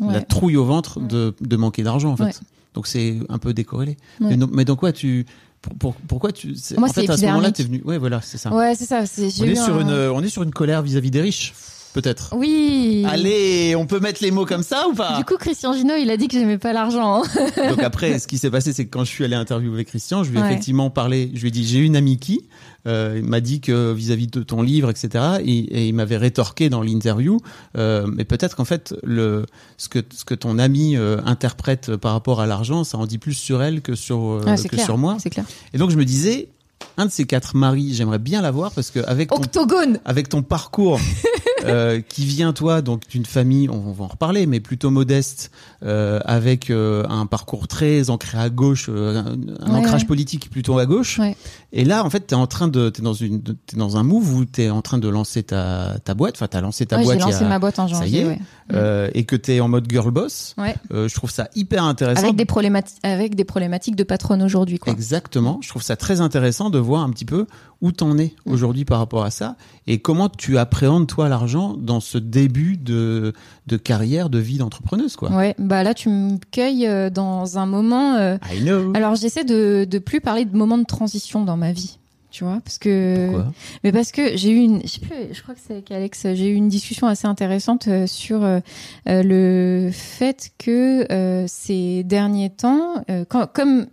Ouais. 0.00 0.14
la 0.14 0.22
trouille 0.22 0.56
au 0.56 0.64
ventre 0.64 0.98
de, 0.98 1.34
de 1.42 1.56
manquer 1.56 1.82
d'argent 1.82 2.12
en 2.12 2.16
fait. 2.16 2.24
Ouais. 2.24 2.32
Donc 2.72 2.86
c'est 2.86 3.18
un 3.28 3.36
peu 3.36 3.52
décorrélé. 3.52 3.98
Ouais. 4.20 4.28
Mais, 4.30 4.36
donc, 4.38 4.50
mais 4.54 4.64
donc 4.64 4.78
quoi 4.78 4.92
tu 4.92 5.26
pour, 5.60 5.74
pour- 5.74 5.94
pourquoi 6.08 6.32
tu 6.32 6.54
c'est- 6.56 6.78
Moi, 6.78 6.88
en 6.88 6.92
c'est 6.92 7.02
fait 7.06 7.10
à 7.12 7.16
ce 7.18 7.22
moment-là 7.26 7.48
épidermique. 7.48 7.56
t'es 7.56 7.62
venu 7.64 7.82
ouais 7.84 7.98
voilà 7.98 8.22
c'est 8.22 8.38
ça. 8.38 8.50
Ouais, 8.54 8.74
c'est 8.74 8.86
ça. 8.86 9.04
C'est, 9.04 9.28
j'ai 9.28 9.42
On 9.42 9.46
eu 9.46 9.50
est 9.50 9.56
sur 9.56 9.74
un- 9.76 9.80
une 9.82 9.90
on 10.10 10.22
est 10.22 10.30
sur 10.30 10.42
une 10.42 10.52
colère 10.52 10.80
vis-à-vis 10.80 11.10
des 11.10 11.20
riches. 11.20 11.52
Peut-être. 11.92 12.30
Oui. 12.36 13.04
Allez, 13.08 13.74
on 13.76 13.86
peut 13.86 14.00
mettre 14.00 14.22
les 14.22 14.30
mots 14.30 14.46
comme 14.46 14.62
ça 14.62 14.86
ou 14.88 14.94
pas? 14.94 15.16
Du 15.18 15.24
coup, 15.24 15.36
Christian 15.36 15.72
Gino, 15.72 15.94
il 15.98 16.10
a 16.10 16.16
dit 16.16 16.28
que 16.28 16.38
j'aimais 16.38 16.58
pas 16.58 16.72
l'argent. 16.72 17.22
hein. 17.22 17.68
Donc 17.70 17.82
après, 17.82 18.18
ce 18.18 18.26
qui 18.26 18.38
s'est 18.38 18.50
passé, 18.50 18.72
c'est 18.72 18.84
que 18.86 18.90
quand 18.90 19.04
je 19.04 19.10
suis 19.10 19.24
allé 19.24 19.34
interviewer 19.36 19.84
Christian, 19.84 20.22
je 20.24 20.30
lui 20.30 20.38
ai 20.38 20.40
Ouais. 20.42 20.48
effectivement 20.48 20.90
parlé. 20.90 21.30
Je 21.34 21.40
lui 21.40 21.48
ai 21.48 21.50
dit, 21.50 21.66
j'ai 21.66 21.78
une 21.78 21.96
amie 21.96 22.18
qui 22.18 22.48
euh, 22.86 23.16
il 23.18 23.24
m'a 23.24 23.40
dit 23.40 23.60
que 23.60 23.92
vis-à-vis 23.92 24.26
de 24.28 24.42
ton 24.42 24.62
livre, 24.62 24.88
etc. 24.88 25.22
Et, 25.44 25.58
et 25.58 25.88
il 25.88 25.94
m'avait 25.94 26.16
rétorqué 26.16 26.70
dans 26.70 26.80
l'interview, 26.80 27.38
euh, 27.76 28.06
mais 28.10 28.24
peut-être 28.24 28.56
qu'en 28.56 28.64
fait, 28.64 28.94
le 29.02 29.44
ce 29.76 29.90
que 29.90 29.98
ce 30.14 30.24
que 30.24 30.34
ton 30.34 30.58
ami 30.58 30.96
euh, 30.96 31.18
interprète 31.26 31.94
par 31.96 32.12
rapport 32.12 32.40
à 32.40 32.46
l'argent, 32.46 32.82
ça 32.84 32.96
en 32.96 33.04
dit 33.04 33.18
plus 33.18 33.34
sur 33.34 33.62
elle 33.62 33.82
que 33.82 33.94
sur 33.94 34.18
euh, 34.22 34.56
c'est 34.56 34.68
que 34.70 34.76
clair. 34.76 34.86
sur 34.86 34.96
moi. 34.96 35.16
C'est 35.20 35.28
clair. 35.28 35.44
Et 35.74 35.78
donc 35.78 35.90
je 35.90 35.96
me 35.96 36.06
disais, 36.06 36.48
un 36.96 37.04
de 37.04 37.10
ces 37.10 37.26
quatre 37.26 37.54
maris, 37.54 37.92
j'aimerais 37.92 38.18
bien 38.18 38.40
l'avoir 38.40 38.72
parce 38.72 38.90
que 38.90 39.00
avec 39.00 39.28
ton 39.28 39.36
Octogone. 39.36 40.00
avec 40.06 40.30
ton 40.30 40.40
parcours 40.42 40.98
euh, 41.64 42.00
qui 42.00 42.24
vient 42.24 42.52
toi 42.52 42.82
donc 42.82 43.08
d'une 43.08 43.26
famille, 43.26 43.68
on 43.68 43.92
va 43.92 44.04
en 44.04 44.08
reparler, 44.08 44.46
mais 44.46 44.60
plutôt 44.60 44.90
modeste, 44.90 45.50
euh, 45.82 46.20
avec 46.24 46.70
euh, 46.70 47.04
un 47.08 47.26
parcours 47.26 47.68
très 47.68 48.10
ancré 48.10 48.38
à 48.38 48.50
gauche, 48.50 48.86
euh, 48.88 49.16
un, 49.18 49.26
un 49.66 49.72
Ouais, 49.72 49.78
ancrage 49.78 50.02
ouais. 50.02 50.06
politique 50.06 50.50
plutôt 50.50 50.78
à 50.78 50.86
gauche. 50.86 51.18
Ouais. 51.18 51.36
Et 51.72 51.84
là, 51.84 52.04
en 52.04 52.10
fait, 52.10 52.20
t'es 52.26 52.34
en 52.34 52.46
train 52.48 52.66
de, 52.66 52.88
t'es 52.90 53.00
dans 53.02 53.12
une, 53.14 53.42
t'es 53.42 53.76
dans 53.76 53.96
un 53.96 54.02
move 54.02 54.34
où 54.34 54.44
t'es 54.44 54.70
en 54.70 54.82
train 54.82 54.98
de 54.98 55.08
lancer 55.08 55.42
ta 55.44 55.98
ta 56.04 56.14
boîte. 56.14 56.34
Enfin, 56.36 56.48
t'as 56.48 56.60
lancé 56.60 56.84
ta 56.86 56.96
Ouais, 56.96 57.02
j'ai 57.02 57.06
boîte. 57.06 57.18
y 57.18 57.22
lancé 57.32 57.44
a- 57.44 57.48
ma 57.48 57.58
boîte 57.60 57.78
en 57.78 57.86
ça 57.86 57.94
y 57.94 57.98
janvier. 57.98 58.20
est. 58.22 58.26
ouais. 58.26 58.38
euh, 58.72 59.10
et 59.14 59.24
que 59.24 59.36
t'es 59.36 59.60
en 59.60 59.68
mode 59.68 59.86
girl 59.88 60.10
boss. 60.10 60.54
Ouais. 60.58 60.74
Euh, 60.92 61.08
je 61.08 61.14
trouve 61.14 61.30
ça 61.30 61.48
hyper 61.54 61.84
intéressant. 61.84 62.22
Avec 62.24 62.36
des 62.36 62.44
problématiques, 62.44 62.98
avec 63.04 63.34
des 63.36 63.44
problématiques 63.44 63.96
de 63.96 64.02
patronne 64.04 64.42
aujourd'hui, 64.42 64.78
quoi. 64.78 64.92
Exactement. 64.92 65.58
Je 65.62 65.68
trouve 65.68 65.82
ça 65.82 65.96
très 65.96 66.20
intéressant 66.20 66.70
de 66.70 66.78
voir 66.78 67.02
un 67.02 67.10
petit 67.10 67.24
peu 67.24 67.46
où 67.80 67.92
t'en 67.92 68.18
es 68.18 68.34
aujourd'hui 68.44 68.84
par 68.84 68.98
rapport 68.98 69.24
à 69.24 69.30
ça 69.30 69.56
et 69.86 70.00
comment 70.00 70.28
tu 70.28 70.58
appréhendes 70.58 71.06
toi 71.06 71.28
l'argent 71.30 71.74
dans 71.78 72.00
ce 72.00 72.18
début 72.18 72.76
de, 72.76 73.32
de 73.66 73.76
carrière, 73.78 74.28
de 74.28 74.38
vie 74.38 74.58
d'entrepreneuse, 74.58 75.16
quoi. 75.16 75.30
Ouais, 75.30 75.54
bah 75.58 75.82
là 75.82 75.94
tu 75.94 76.10
me 76.10 76.36
cueilles 76.50 76.86
euh, 76.86 77.08
dans 77.10 77.56
un 77.58 77.64
moment. 77.66 78.16
euh, 78.16 78.36
I 78.52 78.60
know. 78.60 78.92
Alors 78.94 79.14
j'essaie 79.14 79.44
de 79.44 79.86
de 79.88 79.98
plus 79.98 80.20
parler 80.20 80.44
de 80.44 80.54
moments 80.56 80.76
de 80.78 80.84
transition 80.84 81.42
dans 81.44 81.56
ma 81.60 81.72
vie, 81.72 81.98
tu 82.30 82.44
vois, 82.44 82.60
parce 82.64 82.78
que 82.78 83.26
Pourquoi? 83.26 83.52
Mais 83.84 83.92
parce 83.92 84.10
que 84.12 84.36
j'ai 84.36 84.50
eu 84.50 84.56
une, 84.58 84.80
je 84.82 84.88
sais 84.88 85.00
plus, 85.00 85.14
je 85.32 85.42
crois 85.42 85.54
que 85.54 85.60
c'est 85.64 85.74
avec 85.74 85.90
Alex, 85.90 86.22
j'ai 86.34 86.48
eu 86.48 86.54
une 86.54 86.68
discussion 86.68 87.06
assez 87.06 87.26
intéressante 87.26 87.86
euh, 87.88 88.06
sur 88.06 88.42
euh, 88.42 88.60
euh, 89.08 89.22
le 89.24 89.90
fait 89.92 90.50
que 90.58 91.06
euh, 91.12 91.44
ces 91.46 92.02
derniers 92.04 92.50
temps, 92.50 93.04
euh, 93.10 93.24
quand, 93.28 93.46
comme 93.52 93.86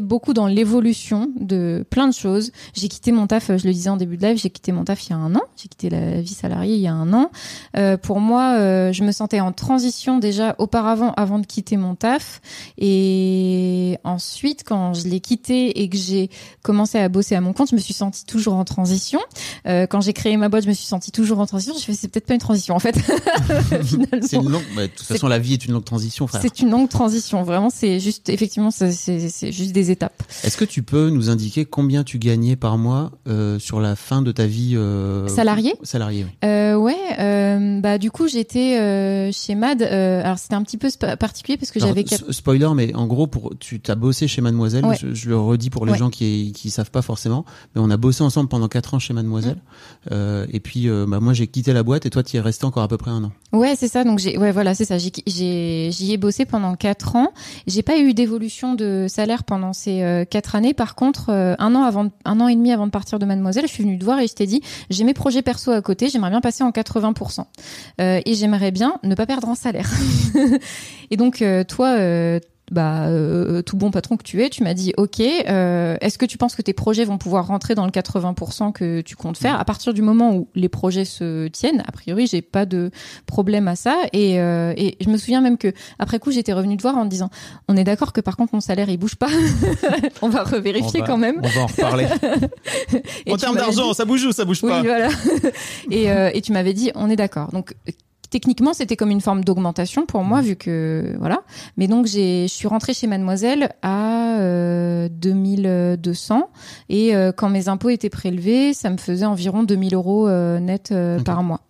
beaucoup 0.00 0.32
dans 0.34 0.46
l'évolution 0.46 1.30
de 1.38 1.84
plein 1.90 2.08
de 2.08 2.14
choses. 2.14 2.52
J'ai 2.74 2.88
quitté 2.88 3.12
mon 3.12 3.26
taf, 3.26 3.50
euh, 3.50 3.58
je 3.58 3.66
le 3.66 3.72
disais 3.72 3.90
en 3.90 3.96
début 3.96 4.16
de 4.16 4.26
live, 4.26 4.38
j'ai 4.38 4.50
quitté 4.50 4.72
mon 4.72 4.84
taf 4.84 5.06
il 5.06 5.10
y 5.10 5.12
a 5.12 5.16
un 5.16 5.34
an. 5.34 5.42
J'ai 5.56 5.68
quitté 5.68 5.90
la 5.90 6.20
vie 6.20 6.34
salariée 6.34 6.74
il 6.74 6.80
y 6.80 6.86
a 6.86 6.94
un 6.94 7.12
an. 7.12 7.30
Euh, 7.76 7.96
pour 7.96 8.20
moi, 8.20 8.54
euh, 8.56 8.92
je 8.92 9.04
me 9.04 9.12
sentais 9.12 9.40
en 9.40 9.52
transition 9.52 10.18
déjà 10.18 10.54
auparavant, 10.58 11.12
avant 11.16 11.38
de 11.38 11.46
quitter 11.46 11.76
mon 11.76 11.94
taf. 11.94 12.40
Et 12.78 13.98
ensuite, 14.04 14.64
quand 14.64 14.94
je 14.94 15.08
l'ai 15.08 15.20
quitté 15.20 15.82
et 15.82 15.88
que 15.88 15.96
j'ai 15.96 16.30
commencé 16.62 16.98
à 16.98 17.08
bosser 17.08 17.34
à 17.34 17.40
mon 17.40 17.52
compte, 17.52 17.70
je 17.70 17.74
me 17.74 17.80
suis 17.80 17.94
sentie 17.94 18.24
toujours 18.24 18.54
en 18.54 18.64
transition. 18.64 19.20
Euh, 19.66 19.86
quand 19.86 20.00
j'ai 20.00 20.12
créé 20.12 20.36
ma 20.36 20.48
boîte, 20.48 20.64
je 20.64 20.68
me 20.68 20.74
suis 20.74 20.86
sentie 20.86 21.12
toujours 21.12 21.38
en 21.38 21.46
transition. 21.46 21.74
Je 21.78 21.84
fais, 21.84 21.94
c'est 21.94 22.08
peut-être 22.08 22.26
pas 22.26 22.34
une 22.34 22.40
transition 22.40 22.74
en 22.74 22.80
fait. 22.80 22.98
Finalement. 23.82 24.26
C'est 24.26 24.36
une 24.36 24.48
longue. 24.48 24.62
bah, 24.74 24.82
de 24.82 24.86
toute 24.88 25.06
façon, 25.06 25.28
la 25.28 25.38
vie 25.38 25.54
est 25.54 25.64
une 25.66 25.72
longue 25.72 25.84
transition, 25.84 26.26
frère. 26.26 26.42
C'est 26.42 26.60
une 26.60 26.70
longue 26.70 26.88
transition. 26.88 27.42
Vraiment, 27.42 27.70
c'est 27.70 28.00
juste, 28.00 28.28
effectivement, 28.28 28.70
c'est 28.70 29.52
juste 29.52 29.72
des 29.74 29.90
étapes. 29.90 30.22
Est-ce 30.42 30.56
que 30.56 30.64
tu 30.64 30.82
peux 30.82 31.10
nous 31.10 31.28
indiquer 31.28 31.66
combien 31.66 32.04
tu 32.04 32.18
gagnais 32.18 32.56
par 32.56 32.78
mois 32.78 33.10
euh, 33.28 33.58
sur 33.58 33.80
la 33.80 33.96
fin 33.96 34.22
de 34.22 34.32
ta 34.32 34.46
vie 34.46 34.76
euh, 34.76 35.28
Salariée 35.28 35.74
Salariée, 35.82 36.24
oui. 36.24 36.48
Euh, 36.48 36.74
ouais, 36.76 37.80
bah 37.82 37.98
du 37.98 38.10
coup 38.10 38.26
j'étais 38.28 39.30
chez 39.32 39.54
Mad. 39.54 39.82
alors 39.82 40.38
c'était 40.38 40.54
un 40.54 40.62
petit 40.62 40.78
peu 40.78 40.88
particulier 41.18 41.58
parce 41.58 41.70
que 41.70 41.80
j'avais 41.80 42.04
spoiler, 42.30 42.68
mais 42.74 42.94
en 42.94 43.06
gros, 43.06 43.26
pour 43.26 43.52
tu 43.58 43.80
t'as 43.80 43.96
bossé 43.96 44.28
chez 44.28 44.40
Mademoiselle. 44.40 44.86
Ouais. 44.86 44.96
Je, 44.98 45.12
je 45.12 45.28
le 45.28 45.38
redis 45.38 45.68
pour 45.70 45.84
les 45.84 45.92
Ouais. 45.92 45.98
gens 45.98 46.10
qui 46.10 46.52
qui 46.54 46.70
savent 46.70 46.90
pas 46.90 47.02
forcément, 47.02 47.44
mais 47.74 47.80
on 47.84 47.90
a 47.90 47.96
bossé 47.96 48.22
ensemble 48.22 48.48
pendant 48.48 48.68
quatre 48.68 48.94
ans 48.94 48.98
chez 48.98 49.12
Mademoiselle. 49.12 49.58
Mm. 50.10 50.44
Et 50.52 50.60
puis, 50.60 50.88
bah, 50.88 51.20
moi, 51.20 51.32
j'ai 51.32 51.46
quitté 51.46 51.72
la 51.72 51.82
boîte 51.82 52.06
et 52.06 52.10
toi, 52.10 52.22
tu 52.22 52.36
y 52.36 52.38
es 52.38 52.40
resté 52.40 52.64
encore 52.64 52.82
à 52.82 52.88
peu 52.88 52.96
près 52.96 53.10
un 53.10 53.24
an. 53.24 53.32
Ouais, 53.54 53.74
c'est 53.76 53.86
ça. 53.86 54.02
Donc 54.02 54.18
j'ai, 54.18 54.36
ouais, 54.36 54.50
voilà, 54.50 54.74
c'est 54.74 54.84
ça. 54.84 54.96
J'ai, 54.98 55.12
j'y 55.92 56.12
ai 56.12 56.16
bossé 56.16 56.44
pendant 56.44 56.74
quatre 56.74 57.14
ans. 57.14 57.32
J'ai 57.68 57.82
pas 57.82 57.98
eu 57.98 58.12
d'évolution 58.12 58.74
de 58.74 59.06
salaire 59.08 59.44
pendant 59.44 59.72
ces 59.72 60.02
euh, 60.02 60.24
quatre 60.24 60.56
années. 60.56 60.74
Par 60.74 60.96
contre, 60.96 61.30
euh, 61.30 61.54
un 61.60 61.74
an 61.76 61.84
avant, 61.84 62.10
un 62.24 62.40
an 62.40 62.48
et 62.48 62.56
demi 62.56 62.72
avant 62.72 62.86
de 62.86 62.90
partir 62.90 63.20
de 63.20 63.24
Mademoiselle, 63.26 63.66
je 63.68 63.72
suis 63.72 63.84
venue 63.84 63.96
te 63.96 64.04
voir 64.04 64.18
et 64.18 64.26
je 64.26 64.34
t'ai 64.34 64.46
dit, 64.46 64.60
j'ai 64.90 65.04
mes 65.04 65.14
projets 65.14 65.42
perso 65.42 65.70
à 65.70 65.80
côté. 65.82 66.08
J'aimerais 66.08 66.30
bien 66.30 66.40
passer 66.40 66.64
en 66.64 66.70
80%. 66.70 67.44
Euh, 68.00 68.20
et 68.26 68.34
j'aimerais 68.34 68.72
bien 68.72 68.98
ne 69.04 69.14
pas 69.14 69.26
perdre 69.26 69.48
en 69.48 69.54
salaire. 69.54 69.88
et 71.12 71.16
donc 71.16 71.40
euh, 71.40 71.62
toi. 71.62 71.96
Bah, 72.70 73.08
euh, 73.08 73.60
tout 73.60 73.76
bon 73.76 73.90
patron 73.90 74.16
que 74.16 74.22
tu 74.22 74.42
es, 74.42 74.48
tu 74.48 74.62
m'as 74.62 74.72
dit 74.72 74.94
ok. 74.96 75.20
euh, 75.20 75.96
Est-ce 76.00 76.16
que 76.16 76.24
tu 76.24 76.38
penses 76.38 76.54
que 76.54 76.62
tes 76.62 76.72
projets 76.72 77.04
vont 77.04 77.18
pouvoir 77.18 77.46
rentrer 77.46 77.74
dans 77.74 77.84
le 77.84 77.90
80% 77.90 78.72
que 78.72 79.02
tu 79.02 79.16
comptes 79.16 79.36
faire? 79.36 79.60
À 79.60 79.66
partir 79.66 79.92
du 79.92 80.00
moment 80.00 80.34
où 80.34 80.48
les 80.54 80.70
projets 80.70 81.04
se 81.04 81.46
tiennent 81.48 81.82
A 81.86 81.92
priori, 81.92 82.26
j'ai 82.26 82.40
pas 82.40 82.64
de 82.64 82.90
problème 83.26 83.68
à 83.68 83.76
ça. 83.76 83.96
Et, 84.14 84.40
euh, 84.40 84.72
et 84.78 84.96
je 84.98 85.10
me 85.10 85.18
souviens 85.18 85.42
même 85.42 85.58
que 85.58 85.72
après 85.98 86.18
coup, 86.18 86.30
j'étais 86.30 86.54
revenue 86.54 86.78
te 86.78 86.82
voir 86.82 86.96
en 86.96 87.04
disant, 87.04 87.28
on 87.68 87.76
est 87.76 87.84
d'accord 87.84 88.14
que 88.14 88.22
par 88.22 88.36
contre 88.38 88.54
mon 88.54 88.60
salaire 88.62 88.88
il 88.88 88.96
bouge 88.96 89.16
pas. 89.16 89.28
on 90.22 90.30
va 90.30 90.42
revérifier 90.42 91.00
On 91.00 91.02
va- 91.02 91.06
quand 91.06 91.18
même. 91.18 91.40
On 91.42 91.48
va 91.48 91.60
en 91.60 91.66
reparler. 91.66 92.06
En 93.30 93.36
termes 93.36 93.56
d'argent, 93.56 93.88
dit- 93.90 93.94
ça 93.94 94.04
bouge 94.06 94.24
ou 94.24 94.32
ça 94.32 94.44
bouge 94.46 94.60
Oui, 94.62 94.70
pas? 94.70 94.82
voilà. 94.82 95.08
et, 95.90 96.10
euh, 96.10 96.30
et 96.32 96.40
tu 96.40 96.52
m'avais 96.52 96.72
dit, 96.72 96.90
on 96.94 97.10
est 97.10 97.16
d'accord. 97.16 97.50
Donc 97.52 97.74
techniquement, 98.34 98.72
c'était 98.72 98.96
comme 98.96 99.12
une 99.12 99.20
forme 99.20 99.44
d'augmentation 99.44 100.06
pour 100.06 100.24
moi, 100.24 100.40
vu 100.40 100.56
que 100.56 101.14
voilà. 101.20 101.42
Mais 101.76 101.86
donc 101.86 102.06
j'ai, 102.06 102.48
je 102.48 102.52
suis 102.52 102.66
rentrée 102.66 102.92
chez 102.92 103.06
Mademoiselle 103.06 103.70
à 103.80 104.38
euh, 104.40 105.08
2200 105.08 106.50
et 106.88 107.14
euh, 107.14 107.30
quand 107.30 107.48
mes 107.48 107.68
impôts 107.68 107.90
étaient 107.90 108.10
prélevés, 108.10 108.74
ça 108.74 108.90
me 108.90 108.96
faisait 108.96 109.24
environ 109.24 109.62
2000 109.62 109.94
euros 109.94 110.26
euh, 110.26 110.58
net 110.58 110.90
euh, 110.90 111.20
par 111.20 111.44
mois. 111.44 111.60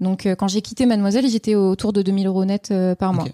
Donc 0.00 0.26
euh, 0.26 0.34
quand 0.34 0.48
j'ai 0.48 0.62
quitté 0.62 0.84
Mademoiselle, 0.84 1.28
j'étais 1.28 1.54
autour 1.54 1.92
de 1.92 2.02
2000 2.02 2.26
euros 2.26 2.44
net 2.44 2.70
euh, 2.72 2.96
par 2.96 3.12
mois. 3.12 3.26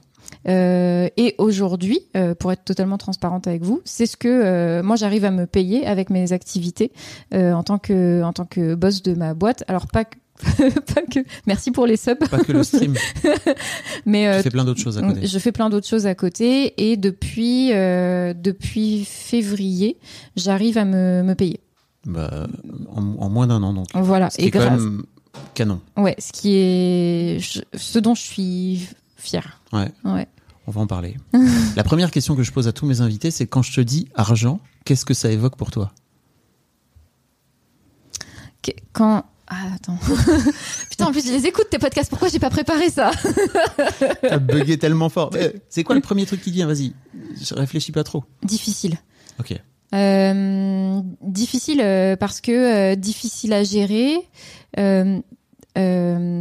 Euh, 0.46 1.08
et 1.16 1.34
aujourd'hui, 1.38 2.00
euh, 2.14 2.34
pour 2.34 2.52
être 2.52 2.64
totalement 2.64 2.98
transparente 2.98 3.46
avec 3.46 3.62
vous, 3.62 3.80
c'est 3.86 4.04
ce 4.04 4.18
que 4.18 4.28
euh, 4.28 4.82
moi 4.82 4.96
j'arrive 4.96 5.24
à 5.24 5.30
me 5.30 5.46
payer 5.46 5.86
avec 5.86 6.10
mes 6.10 6.32
activités 6.32 6.92
euh, 7.32 7.54
en 7.54 7.62
tant 7.62 7.78
que 7.78 8.22
en 8.22 8.34
tant 8.34 8.44
que 8.44 8.74
boss 8.74 9.02
de 9.02 9.14
ma 9.14 9.32
boîte. 9.32 9.64
Alors 9.66 9.86
pas 9.86 10.04
que, 10.04 10.16
pas 10.94 11.02
que 11.02 11.20
merci 11.46 11.70
pour 11.70 11.86
les 11.86 11.96
subs, 11.96 12.18
Pas 12.30 12.38
que 12.38 12.52
le 12.52 12.62
stream. 12.62 12.94
mais 14.06 14.28
euh, 14.28 14.36
tu 14.38 14.42
fais 14.44 14.50
plein 14.50 14.64
d'autres 14.64 14.80
choses 14.80 14.98
à 14.98 15.02
côté. 15.02 15.26
je 15.26 15.38
fais 15.38 15.52
plein 15.52 15.70
d'autres 15.70 15.86
choses 15.86 16.06
à 16.06 16.14
côté 16.14 16.90
et 16.90 16.96
depuis 16.96 17.72
euh, 17.72 18.34
depuis 18.34 19.04
février, 19.04 19.98
j'arrive 20.36 20.78
à 20.78 20.84
me, 20.84 21.22
me 21.22 21.34
payer. 21.34 21.60
Bah, 22.04 22.46
en, 22.94 23.02
en 23.18 23.28
moins 23.30 23.46
d'un 23.46 23.62
an, 23.62 23.72
donc. 23.72 23.86
Voilà. 23.94 24.30
Ce 24.30 24.36
qui 24.36 24.44
Et 24.44 24.46
est 24.48 24.50
quand 24.50 24.70
même 24.70 25.02
canon. 25.54 25.80
ouais, 25.96 26.14
ce 26.18 26.32
qui 26.32 26.54
est 26.54 27.38
je- 27.40 27.62
ce 27.76 27.98
dont 27.98 28.14
je 28.14 28.22
suis 28.22 28.88
fière. 29.16 29.60
Ouais. 29.72 29.90
Ouais. 30.04 30.26
On 30.68 30.70
va 30.70 30.80
en 30.80 30.86
parler. 30.86 31.16
La 31.76 31.82
première 31.84 32.10
question 32.10 32.36
que 32.36 32.42
je 32.42 32.52
pose 32.52 32.68
à 32.68 32.72
tous 32.72 32.86
mes 32.86 33.00
invités, 33.00 33.30
c'est 33.30 33.46
quand 33.46 33.62
je 33.62 33.72
te 33.72 33.80
dis 33.80 34.08
argent, 34.14 34.60
qu'est-ce 34.84 35.04
que 35.04 35.14
ça 35.14 35.30
évoque 35.30 35.56
pour 35.56 35.70
toi? 35.70 35.92
Quand 38.92 39.24
ah 39.48 39.74
attends. 39.74 39.98
Putain, 40.90 41.06
en 41.06 41.12
plus, 41.12 41.26
je 41.26 41.32
les 41.32 41.46
écoute 41.46 41.66
tes 41.70 41.78
podcasts. 41.78 42.10
Pourquoi 42.10 42.28
j'ai 42.28 42.38
pas 42.38 42.50
préparé 42.50 42.90
ça 42.90 43.10
T'as 44.22 44.38
bugué 44.38 44.78
tellement 44.78 45.08
fort. 45.08 45.30
Eh, 45.38 45.52
C'est 45.68 45.84
quoi 45.84 45.94
le 45.94 46.00
premier 46.00 46.26
truc 46.26 46.40
qui 46.42 46.50
vient? 46.50 46.66
Vas-y, 46.66 46.92
je 47.40 47.54
réfléchis 47.54 47.92
pas 47.92 48.04
trop. 48.04 48.24
Difficile. 48.42 48.96
Ok. 49.38 49.54
Euh, 49.94 51.00
difficile 51.22 51.80
euh, 51.80 52.16
parce 52.16 52.40
que 52.40 52.50
euh, 52.92 52.94
difficile 52.96 53.52
à 53.52 53.62
gérer. 53.62 54.16
euh, 54.78 55.20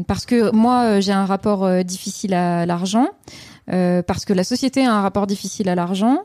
parce 0.07 0.25
que 0.25 0.51
moi, 0.55 0.99
j'ai 0.99 1.11
un 1.11 1.25
rapport 1.25 1.83
difficile 1.83 2.33
à 2.33 2.65
l'argent. 2.65 3.07
parce 3.67 4.25
que 4.25 4.33
la 4.33 4.43
société 4.43 4.85
a 4.85 4.93
un 4.95 5.01
rapport 5.01 5.27
difficile 5.27 5.69
à 5.69 5.75
l'argent. 5.75 6.19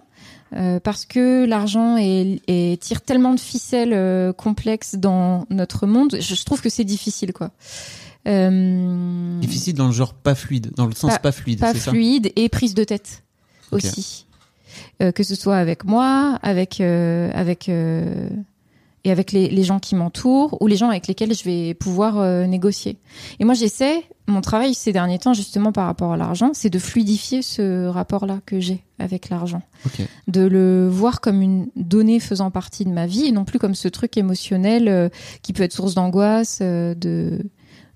Euh, 0.57 0.81
parce 0.81 1.05
que 1.07 1.45
l'argent 1.45 1.97
est, 1.97 2.41
est- 2.49 2.81
tire 2.83 3.03
tellement 3.03 3.35
de 3.35 3.41
ficelles 3.41 3.93
euh, 3.93 4.33
complexes 4.33 4.95
dans 4.97 5.47
notre 5.51 5.87
monde, 5.87 6.17
je, 6.21 6.35
je 6.35 6.45
trouve 6.45 6.61
que 6.61 6.69
c'est 6.71 6.85
difficile, 6.85 7.33
quoi. 7.33 7.51
Euh, 8.29 9.39
Difficile 9.41 9.75
dans 9.75 9.87
le 9.87 9.93
genre 9.93 10.13
pas 10.15 10.35
fluide, 10.35 10.73
dans 10.77 10.87
le 10.87 10.93
sens 10.95 11.13
Pas- 11.13 11.19
pas, 11.19 11.33
fluide, 11.33 11.59
pas 11.61 11.73
ça 11.75 11.91
fluide 11.91 12.33
et 12.37 12.49
prise 12.49 12.75
de 12.75 12.85
tête 12.85 13.23
aussi. 13.73 14.27
Euh, 15.03 15.11
que 15.13 15.23
ce 15.25 15.35
soit 15.35 15.57
avec 15.57 15.85
moi, 15.85 16.39
avec 16.43 16.81
euh, 16.81 17.31
avec 17.35 17.69
euh, 17.69 18.29
et 19.05 19.11
avec 19.11 19.33
les, 19.33 19.49
les 19.49 19.63
gens 19.63 19.79
qui 19.79 19.95
m'entourent 19.95 20.61
ou 20.61 20.67
les 20.67 20.77
gens 20.77 20.89
avec 20.89 21.07
lesquels 21.07 21.35
je 21.35 21.45
vais 21.45 21.75
pouvoir 21.75 22.19
euh, 22.19 22.47
négocier. 22.47 22.99
Et 23.39 23.45
moi, 23.45 23.55
j'essaie. 23.55 24.05
Mon 24.27 24.43
travail 24.43 24.75
ces 24.75 24.93
derniers 24.93 25.19
temps, 25.19 25.35
justement 25.35 25.73
par 25.73 25.87
rapport 25.87 26.13
à 26.13 26.17
l'argent, 26.17 26.51
c'est 26.53 26.71
de 26.71 26.79
fluidifier 26.79 27.43
ce 27.43 27.87
rapport-là 27.89 28.39
que 28.47 28.61
j'ai 28.61 28.85
avec 29.01 29.29
l'argent, 29.29 29.63
de 30.29 30.43
le 30.43 30.89
voir 30.89 31.21
comme 31.21 31.43
une 31.43 31.69
donnée 31.75 32.21
faisant 32.21 32.51
partie 32.51 32.85
de 32.85 32.91
ma 32.91 33.07
vie 33.07 33.27
et 33.27 33.33
non 33.33 33.45
plus 33.45 33.59
comme 33.59 33.75
ce 33.75 33.89
truc 33.89 34.17
émotionnel 34.17 34.87
euh, 34.89 35.09
qui 35.43 35.53
peut 35.53 35.65
être 35.65 35.73
source 35.73 35.95
d'angoisse, 35.95 36.59
euh, 36.63 36.95
de 36.95 37.41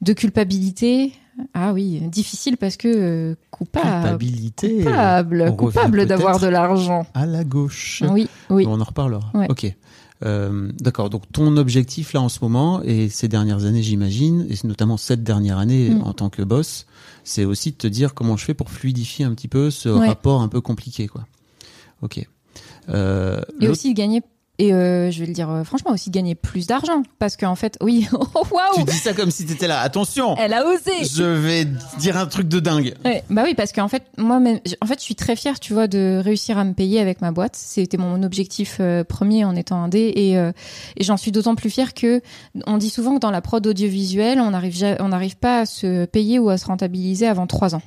De 0.00 0.12
culpabilité. 0.12 1.12
Ah 1.52 1.73
oui, 1.73 2.00
difficile 2.11 2.56
parce 2.56 2.76
que 2.76 3.37
coupable. 3.50 4.02
Culpabilité. 4.02 4.78
Coupable, 4.78 5.56
coupable 5.56 6.06
d'avoir 6.06 6.38
de 6.40 6.46
l'argent. 6.46 7.06
À 7.14 7.26
la 7.26 7.44
gauche. 7.44 8.02
Oui, 8.11 8.28
oui. 8.50 8.64
On 8.68 8.80
en 8.80 8.84
reparlera. 8.84 9.30
Ouais. 9.34 9.46
Ok. 9.50 9.73
Euh, 10.25 10.71
D'accord. 10.81 11.11
Donc 11.11 11.31
ton 11.33 11.57
objectif 11.57 12.12
là 12.14 12.21
en 12.23 12.28
ce 12.28 12.38
moment 12.43 12.83
et 12.83 13.09
ces 13.09 13.28
dernières 13.28 13.64
années, 13.64 13.83
j'imagine, 13.83 14.47
et 14.50 14.54
notamment 14.66 14.97
cette 14.97 15.23
dernière 15.23 15.59
année 15.59 15.90
Mm. 15.90 16.02
en 16.02 16.12
tant 16.14 16.31
que 16.31 16.43
boss, 16.43 16.87
c'est 17.25 17.45
aussi 17.45 17.73
de 17.73 17.76
te 17.76 17.87
dire 17.87 18.14
comment 18.14 18.37
je 18.37 18.45
fais 18.45 18.54
pour 18.54 18.71
fluidifier 18.71 19.25
un 19.25 19.35
petit 19.35 19.49
peu 19.49 19.71
ce 19.71 19.88
Ouais. 19.88 20.07
rapport 20.09 20.40
un 20.43 20.49
peu 20.49 20.61
compliqué, 20.61 21.07
quoi. 21.09 21.26
Ok. 22.02 22.26
Euh, 22.88 23.40
Et 23.61 23.69
aussi 23.69 23.93
gagner. 23.95 24.23
Et 24.58 24.73
euh, 24.73 25.11
je 25.11 25.18
vais 25.18 25.26
le 25.26 25.32
dire 25.32 25.50
euh, 25.50 25.64
franchement, 25.64 25.90
aussi 25.90 26.11
gagner 26.11 26.34
plus 26.34 26.66
d'argent. 26.66 27.02
Parce 27.18 27.37
qu'en 27.37 27.54
fait, 27.54 27.76
oui. 27.80 28.08
Oh, 28.37 28.42
tu 28.49 28.54
Waouh 28.54 28.87
dis 28.87 28.96
ça 28.96 29.12
comme 29.12 29.30
si 29.30 29.46
t'étais 29.46 29.66
là. 29.66 29.80
Attention. 29.80 30.37
Elle 30.37 30.52
a 30.54 30.66
osé 30.66 31.04
Je 31.04 31.23
vais 31.23 31.66
dire 31.99 32.16
un 32.16 32.26
truc 32.26 32.49
de 32.49 32.58
dingue. 32.58 32.94
Ouais, 33.04 33.23
bah 33.30 33.42
oui, 33.44 33.54
parce 33.54 33.73
qu'en 33.73 33.88
fait, 33.88 34.04
moi, 34.16 34.40
même, 34.40 34.61
en 34.80 34.87
fait, 34.87 34.99
je 34.99 35.04
suis 35.04 35.14
très 35.14 35.37
fière, 35.37 35.61
tu 35.61 35.73
vois, 35.73 35.87
de 35.87 36.20
réussir 36.23 36.58
à 36.58 36.64
me 36.64 36.73
payer 36.73 37.00
avec 37.00 37.20
ma 37.20 37.30
boîte. 37.30 37.56
C'était 37.56 37.96
mon 37.96 38.23
objectif 38.23 38.78
euh, 38.80 39.04
premier 39.04 39.44
en 39.44 39.54
étant 39.56 39.82
indé, 39.82 40.12
et, 40.16 40.38
euh, 40.38 40.52
et 40.96 41.04
j'en 41.04 41.16
suis 41.16 41.32
d'autant 41.32 41.54
plus 41.54 41.70
fière 41.70 41.94
que 41.94 42.23
on 42.66 42.78
dit 42.78 42.90
souvent 42.90 43.14
que 43.14 43.20
dans 43.20 43.30
la 43.30 43.40
prod 43.40 43.64
audiovisuelle, 43.66 44.40
on 44.40 44.50
n'arrive 44.50 44.96
on 45.00 45.08
n'arrive 45.08 45.37
pas 45.37 45.61
à 45.61 45.66
se 45.66 46.04
payer 46.06 46.38
ou 46.38 46.49
à 46.49 46.58
se 46.58 46.66
rentabiliser 46.66 47.26
avant 47.26 47.46
trois 47.46 47.75
ans. 47.75 47.82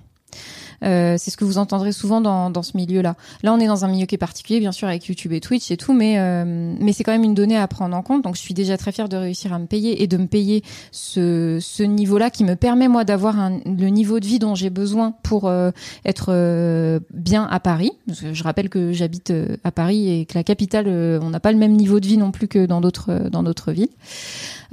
Euh, 0.84 1.16
c'est 1.18 1.32
ce 1.32 1.38
que 1.38 1.46
vous 1.46 1.58
entendrez 1.58 1.92
souvent 1.92 2.22
dans, 2.22 2.50
dans 2.50 2.62
ce 2.64 2.78
milieu-là. 2.78 3.16
Là, 3.44 3.54
on 3.54 3.60
est 3.60 3.68
dans 3.68 3.84
un 3.86 3.88
milieu 3.88 4.06
qui 4.06 4.16
est 4.16 4.20
particulier, 4.20 4.60
bien 4.60 4.72
sûr, 4.72 4.88
avec 4.88 5.06
YouTube 5.08 5.32
et 5.34 5.40
Twitch 5.42 5.72
et 5.72 5.78
tout, 5.78 5.94
mais 5.94 6.20
euh, 6.20 6.76
mais 6.80 6.94
c'est 6.94 7.04
quand 7.04 7.12
même 7.12 7.24
une 7.24 7.34
donnée 7.34 7.58
à 7.58 7.68
prendre 7.68 7.96
en 7.96 8.02
compte. 8.04 8.24
Donc, 8.24 8.36
je 8.36 8.42
suis 8.42 8.54
déjà 8.54 8.78
très 8.78 8.92
fière 8.92 9.10
de 9.10 9.18
réussir 9.18 9.54
à 9.54 9.60
me 9.60 9.66
payer 9.66 10.04
et 10.04 10.08
de 10.08 10.18
me 10.18 10.28
payer 10.28 10.64
ce, 10.92 11.58
ce 11.62 11.84
niveau-là 11.84 12.30
qui 12.30 12.44
me 12.44 12.56
permet 12.56 12.88
moi 12.88 13.04
d'avoir 13.06 13.50
le 13.66 13.88
niveau 13.88 14.20
de 14.20 14.26
vie 14.26 14.40
dont 14.40 14.56
j'ai 14.56 14.70
besoin 14.70 15.14
pour 15.24 15.48
euh, 15.48 15.72
être 16.06 16.28
euh, 16.30 17.00
bien 17.14 17.46
à 17.50 17.60
Paris. 17.60 17.92
Je 18.08 18.44
rappelle 18.44 18.70
que 18.70 18.92
j'habite 18.94 19.32
euh, 19.32 19.58
à 19.64 19.72
Paris 19.72 20.12
et 20.22 20.26
que 20.26 20.36
la 20.38 20.44
capitale, 20.44 20.86
euh, 20.88 21.20
on 21.22 21.30
n'a 21.30 21.40
pas 21.40 21.52
le 21.52 21.58
même 21.58 21.74
niveau 21.74 22.00
de 22.00 22.06
vie 22.08 22.18
non 22.18 22.32
plus 22.32 22.48
que 22.48 22.66
dans 22.66 22.82
d'autres 22.82 23.30
dans 23.32 23.44
d'autres 23.44 23.72
villes. 23.72 23.90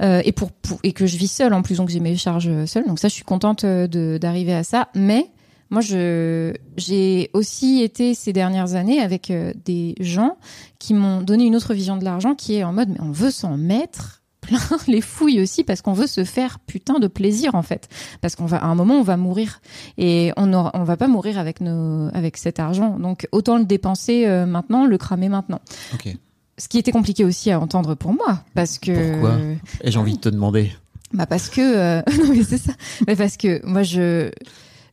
Et 0.01 0.33
pour, 0.33 0.51
pour- 0.51 0.79
et 0.83 0.91
que 0.91 1.05
je 1.05 1.17
vis 1.17 1.31
seule 1.31 1.53
en 1.53 1.61
plus, 1.61 1.77
donc 1.77 1.87
j'ai 1.89 2.01
mes 2.01 2.17
charges 2.17 2.65
seule. 2.65 2.85
Donc 2.85 2.99
ça, 2.99 3.07
je 3.07 3.13
suis 3.13 3.23
contente 3.23 3.65
d'arriver 3.65 4.53
à 4.53 4.63
ça. 4.63 4.89
Mais 4.93 5.27
moi, 5.75 5.81
je 5.81 6.53
j'ai 6.77 7.29
aussi 7.33 7.81
été 7.83 8.13
ces 8.15 8.31
dernières 8.31 8.75
années 8.75 9.01
avec 9.01 9.29
euh, 9.29 9.51
des 9.65 9.93
gens 9.99 10.37
qui 10.79 10.93
m'ont 10.93 11.19
donné 11.21 11.43
une 11.43 11.55
autre 11.57 11.73
vision 11.73 11.97
de 11.97 12.05
l'argent, 12.05 12.33
qui 12.33 12.55
est 12.55 12.63
en 12.63 12.71
mode 12.71 12.87
mais 12.89 13.01
on 13.01 13.11
veut 13.11 13.29
s'en 13.29 13.57
mettre 13.57 14.21
plein 14.39 14.57
les 14.87 15.01
fouilles 15.01 15.41
aussi 15.41 15.65
parce 15.65 15.81
qu'on 15.81 15.91
veut 15.91 16.07
se 16.07 16.23
faire 16.23 16.59
putain 16.59 16.99
de 16.99 17.07
plaisir 17.07 17.55
en 17.55 17.61
fait 17.61 17.89
parce 18.21 18.37
qu'on 18.37 18.45
va 18.45 18.57
à 18.57 18.67
un 18.67 18.75
moment 18.75 18.93
on 18.93 19.01
va 19.03 19.17
mourir 19.17 19.59
et 19.97 20.31
on 20.37 20.53
aura, 20.53 20.71
on 20.75 20.83
va 20.85 20.95
pas 20.95 21.07
mourir 21.09 21.37
avec 21.39 21.59
nos 21.59 22.07
avec 22.13 22.37
cet 22.37 22.59
argent 22.59 22.97
donc 22.99 23.27
autant 23.33 23.57
le 23.57 23.65
dépenser 23.65 24.27
euh, 24.27 24.45
maintenant 24.45 24.85
le 24.85 24.97
cramer 24.97 25.27
maintenant 25.29 25.59
Ok. 25.95 26.15
ce 26.57 26.67
qui 26.69 26.77
était 26.77 26.91
compliqué 26.93 27.25
aussi 27.25 27.51
à 27.51 27.59
entendre 27.59 27.95
pour 27.95 28.13
moi 28.13 28.43
parce 28.53 28.77
que 28.77 29.11
Pourquoi? 29.13 29.37
Et 29.83 29.91
j'ai 29.91 29.97
envie 29.99 30.13
de 30.15 30.21
te 30.21 30.29
demander. 30.29 30.71
bah 31.11 31.25
parce 31.25 31.49
que 31.49 31.61
euh, 31.61 32.01
non 32.19 32.29
mais 32.29 32.43
c'est 32.43 32.59
ça. 32.59 32.73
Mais 33.07 33.15
parce 33.15 33.37
que 33.37 33.65
moi 33.65 33.81
je 33.83 34.29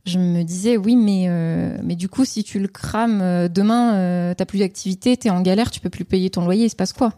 je 0.04 0.18
me 0.18 0.42
disais 0.42 0.76
oui 0.76 0.96
mais 0.96 1.26
euh, 1.28 1.76
mais 1.82 1.94
du 1.94 2.08
coup 2.08 2.24
si 2.24 2.42
tu 2.42 2.58
le 2.58 2.68
crames 2.68 3.20
euh, 3.22 3.48
demain 3.48 3.94
euh, 3.94 4.34
t'as 4.34 4.44
plus 4.44 4.58
d'activité 4.58 5.16
t'es 5.16 5.30
en 5.30 5.40
galère 5.42 5.70
tu 5.70 5.80
peux 5.80 5.90
plus 5.90 6.04
payer 6.04 6.28
ton 6.30 6.44
loyer 6.44 6.64
il 6.64 6.70
se 6.70 6.76
passe 6.76 6.92
quoi 6.92 7.12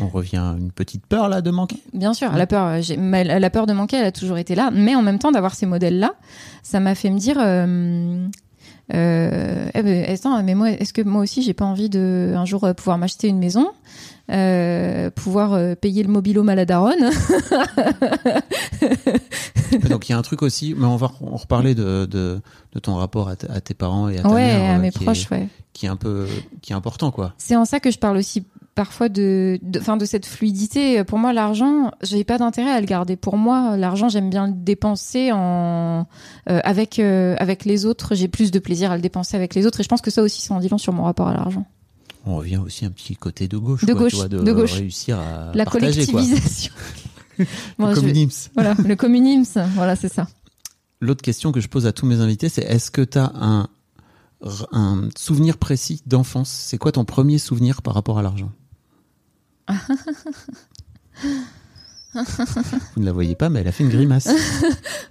On 0.00 0.08
revient 0.08 0.38
à 0.38 0.56
une 0.58 0.72
petite 0.72 1.06
peur 1.06 1.28
là 1.28 1.40
de 1.40 1.50
manquer. 1.50 1.76
Bien 1.94 2.12
sûr, 2.12 2.32
la 2.32 2.46
peur, 2.46 2.66
euh, 2.66 3.38
la 3.38 3.50
peur 3.50 3.66
de 3.66 3.72
manquer, 3.72 3.96
elle 3.96 4.06
a 4.06 4.12
toujours 4.12 4.36
été 4.36 4.54
là. 4.54 4.70
Mais 4.72 4.94
en 4.94 5.00
même 5.00 5.18
temps, 5.18 5.32
d'avoir 5.32 5.54
ces 5.54 5.64
modèles-là, 5.64 6.14
ça 6.62 6.80
m'a 6.80 6.94
fait 6.94 7.08
me 7.08 7.18
dire, 7.18 7.38
euh, 8.94 9.68
eh 9.74 9.82
ben, 9.82 10.04
attends, 10.08 10.42
mais 10.42 10.54
moi, 10.54 10.70
est-ce 10.70 10.92
que 10.92 11.02
moi 11.02 11.22
aussi, 11.22 11.42
j'ai 11.42 11.54
pas 11.54 11.64
envie 11.64 11.88
de 11.88 12.34
un 12.36 12.44
jour 12.44 12.64
euh, 12.64 12.74
pouvoir 12.74 12.98
m'acheter 12.98 13.28
une 13.28 13.38
maison, 13.38 13.68
euh, 14.30 15.10
pouvoir 15.10 15.52
euh, 15.52 15.74
payer 15.74 16.02
le 16.02 16.08
mobilo 16.08 16.42
maladaronne? 16.42 17.10
Donc 19.88 20.08
il 20.08 20.12
y 20.12 20.14
a 20.14 20.18
un 20.18 20.22
truc 20.22 20.42
aussi, 20.42 20.74
mais 20.76 20.86
on 20.86 20.96
va 20.96 21.10
en 21.20 21.36
reparler 21.36 21.74
de, 21.74 22.06
de, 22.06 22.40
de 22.72 22.78
ton 22.80 22.96
rapport 22.96 23.28
à, 23.28 23.36
tes 23.36 23.74
parents 23.74 24.08
et 24.08 24.18
à 24.18 24.22
ta 24.22 24.28
Ouais, 24.28 24.56
mère, 24.58 24.74
à 24.74 24.78
mes 24.78 24.90
proches, 24.90 25.26
est, 25.26 25.34
ouais. 25.34 25.48
qui 25.72 25.86
est 25.86 25.88
un 25.88 25.96
peu, 25.96 26.26
qui 26.60 26.72
est 26.72 26.76
important 26.76 27.10
quoi. 27.10 27.34
C'est 27.38 27.56
en 27.56 27.64
ça 27.64 27.80
que 27.80 27.90
je 27.90 27.98
parle 27.98 28.16
aussi 28.16 28.44
parfois 28.80 29.10
de, 29.10 29.58
de, 29.60 29.78
fin, 29.78 29.98
de 29.98 30.06
cette 30.06 30.24
fluidité. 30.24 31.04
Pour 31.04 31.18
moi, 31.18 31.34
l'argent, 31.34 31.90
j'ai 32.02 32.24
pas 32.24 32.38
d'intérêt 32.38 32.70
à 32.70 32.80
le 32.80 32.86
garder. 32.86 33.14
Pour 33.14 33.36
moi, 33.36 33.76
l'argent, 33.76 34.08
j'aime 34.08 34.30
bien 34.30 34.46
le 34.46 34.54
dépenser 34.54 35.32
en 35.32 36.06
euh, 36.48 36.60
avec 36.64 36.98
euh, 36.98 37.36
avec 37.38 37.66
les 37.66 37.84
autres. 37.84 38.14
J'ai 38.14 38.26
plus 38.26 38.50
de 38.50 38.58
plaisir 38.58 38.90
à 38.90 38.96
le 38.96 39.02
dépenser 39.02 39.36
avec 39.36 39.54
les 39.54 39.66
autres. 39.66 39.80
Et 39.80 39.82
je 39.82 39.88
pense 39.90 40.00
que 40.00 40.10
ça 40.10 40.22
aussi, 40.22 40.40
ça 40.40 40.54
en 40.54 40.60
dit 40.60 40.70
long 40.70 40.78
sur 40.78 40.94
mon 40.94 41.02
rapport 41.02 41.28
à 41.28 41.34
l'argent. 41.34 41.66
On 42.24 42.36
revient 42.36 42.56
aussi 42.56 42.86
un 42.86 42.90
petit 42.90 43.16
côté 43.16 43.48
de 43.48 43.58
gauche, 43.58 43.84
De 43.84 43.92
quoi, 43.92 44.04
gauche, 44.04 44.12
tu 44.12 44.16
vois, 44.16 44.28
de, 44.28 44.38
de 44.38 44.52
gauche. 44.52 44.72
réussir 44.72 45.18
à 45.20 45.52
La 45.54 45.66
partager 45.66 46.06
collectivisation. 46.06 46.72
Bon, 47.78 47.88
Le 47.88 47.94
communisme. 47.96 48.50
Voilà, 48.54 48.74
le 48.82 48.96
communisme. 48.96 49.62
Voilà, 49.74 49.94
c'est 49.94 50.10
ça. 50.10 50.26
L'autre 51.02 51.20
question 51.20 51.52
que 51.52 51.60
je 51.60 51.68
pose 51.68 51.86
à 51.86 51.92
tous 51.92 52.06
mes 52.06 52.20
invités, 52.20 52.48
c'est 52.48 52.62
est-ce 52.62 52.90
que 52.90 53.02
tu 53.02 53.18
as 53.18 53.30
un, 53.34 53.68
un 54.72 55.10
souvenir 55.18 55.58
précis 55.58 56.00
d'enfance? 56.06 56.48
C'est 56.48 56.78
quoi 56.78 56.92
ton 56.92 57.04
premier 57.04 57.36
souvenir 57.36 57.82
par 57.82 57.92
rapport 57.92 58.18
à 58.18 58.22
l'argent? 58.22 58.50
Vous 62.14 63.00
ne 63.00 63.04
la 63.06 63.12
voyez 63.12 63.34
pas, 63.36 63.48
mais 63.50 63.60
elle 63.60 63.68
a 63.68 63.72
fait 63.72 63.84
une 63.84 63.90
grimace. 63.90 64.28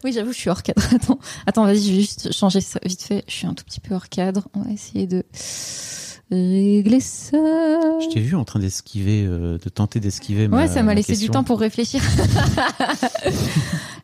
Oui, 0.05 0.13
j'avoue, 0.13 0.31
je 0.31 0.37
suis 0.37 0.49
hors 0.49 0.63
cadre. 0.63 0.81
Attends, 0.95 1.19
attends, 1.45 1.65
vas-y, 1.65 1.83
je 1.83 1.91
vais 1.91 1.99
juste 1.99 2.31
changer 2.33 2.61
ça 2.61 2.79
vite 2.85 3.01
fait. 3.03 3.25
Je 3.27 3.33
suis 3.33 3.47
un 3.47 3.53
tout 3.53 3.65
petit 3.65 3.81
peu 3.81 3.93
hors 3.95 4.07
cadre. 4.07 4.47
On 4.53 4.61
va 4.61 4.71
essayer 4.71 5.07
de 5.07 5.23
régler 6.31 7.01
ça. 7.01 7.35
Je 7.37 8.13
t'ai 8.13 8.21
vu 8.21 8.35
en 8.37 8.45
train 8.45 8.59
d'esquiver, 8.59 9.25
euh, 9.27 9.57
de 9.57 9.67
tenter 9.69 9.99
d'esquiver. 9.99 10.47
ma- 10.47 10.55
Ouais, 10.57 10.67
ça 10.69 10.83
m'a 10.83 10.93
laissé 10.93 11.17
du 11.17 11.29
temps 11.29 11.43
pour 11.43 11.59
réfléchir. 11.59 12.01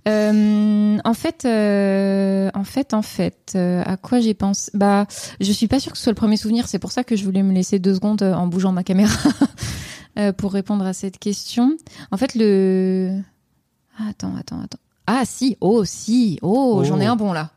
Euh, 0.07 0.99
en 1.03 1.13
fait, 1.15 1.45
euh, 1.45 2.51
en 2.53 2.63
fait, 2.63 2.93
en 2.93 3.01
fait, 3.01 3.53
euh, 3.55 3.81
à 3.87 3.97
quoi 3.97 4.19
j'ai 4.19 4.35
pensé? 4.35 4.69
Bah, 4.75 5.07
je 5.41 5.51
suis 5.51 5.67
pas 5.67 5.79
sûre 5.79 5.93
que 5.93 5.97
ce 5.97 6.03
soit 6.03 6.11
le 6.11 6.15
premier 6.15 6.37
souvenir. 6.37 6.67
C'est 6.67 6.77
pour 6.77 6.91
ça 6.91 7.03
que 7.03 7.15
je 7.15 7.23
voulais 7.25 7.41
me 7.41 7.51
laisser 7.51 7.79
deux 7.79 7.95
secondes 7.95 8.21
euh, 8.21 8.35
en 8.35 8.45
bougeant 8.45 8.71
ma 8.71 8.83
caméra 8.83 9.11
euh, 10.17 10.31
pour 10.33 10.53
répondre 10.53 10.85
à 10.85 10.93
cette 10.93 11.19
question. 11.19 11.75
En 12.11 12.17
fait, 12.17 12.35
le 12.35 13.19
Ah, 13.99 14.09
attends, 14.09 14.33
attends, 14.37 14.61
attends. 14.61 14.79
Ah 15.07 15.23
si, 15.25 15.57
oh 15.61 15.85
si, 15.85 16.39
oh, 16.41 16.77
Oh. 16.79 16.83
j'en 16.83 16.99
ai 16.99 17.05
un 17.05 17.15
bon 17.15 17.31
là. 17.33 17.51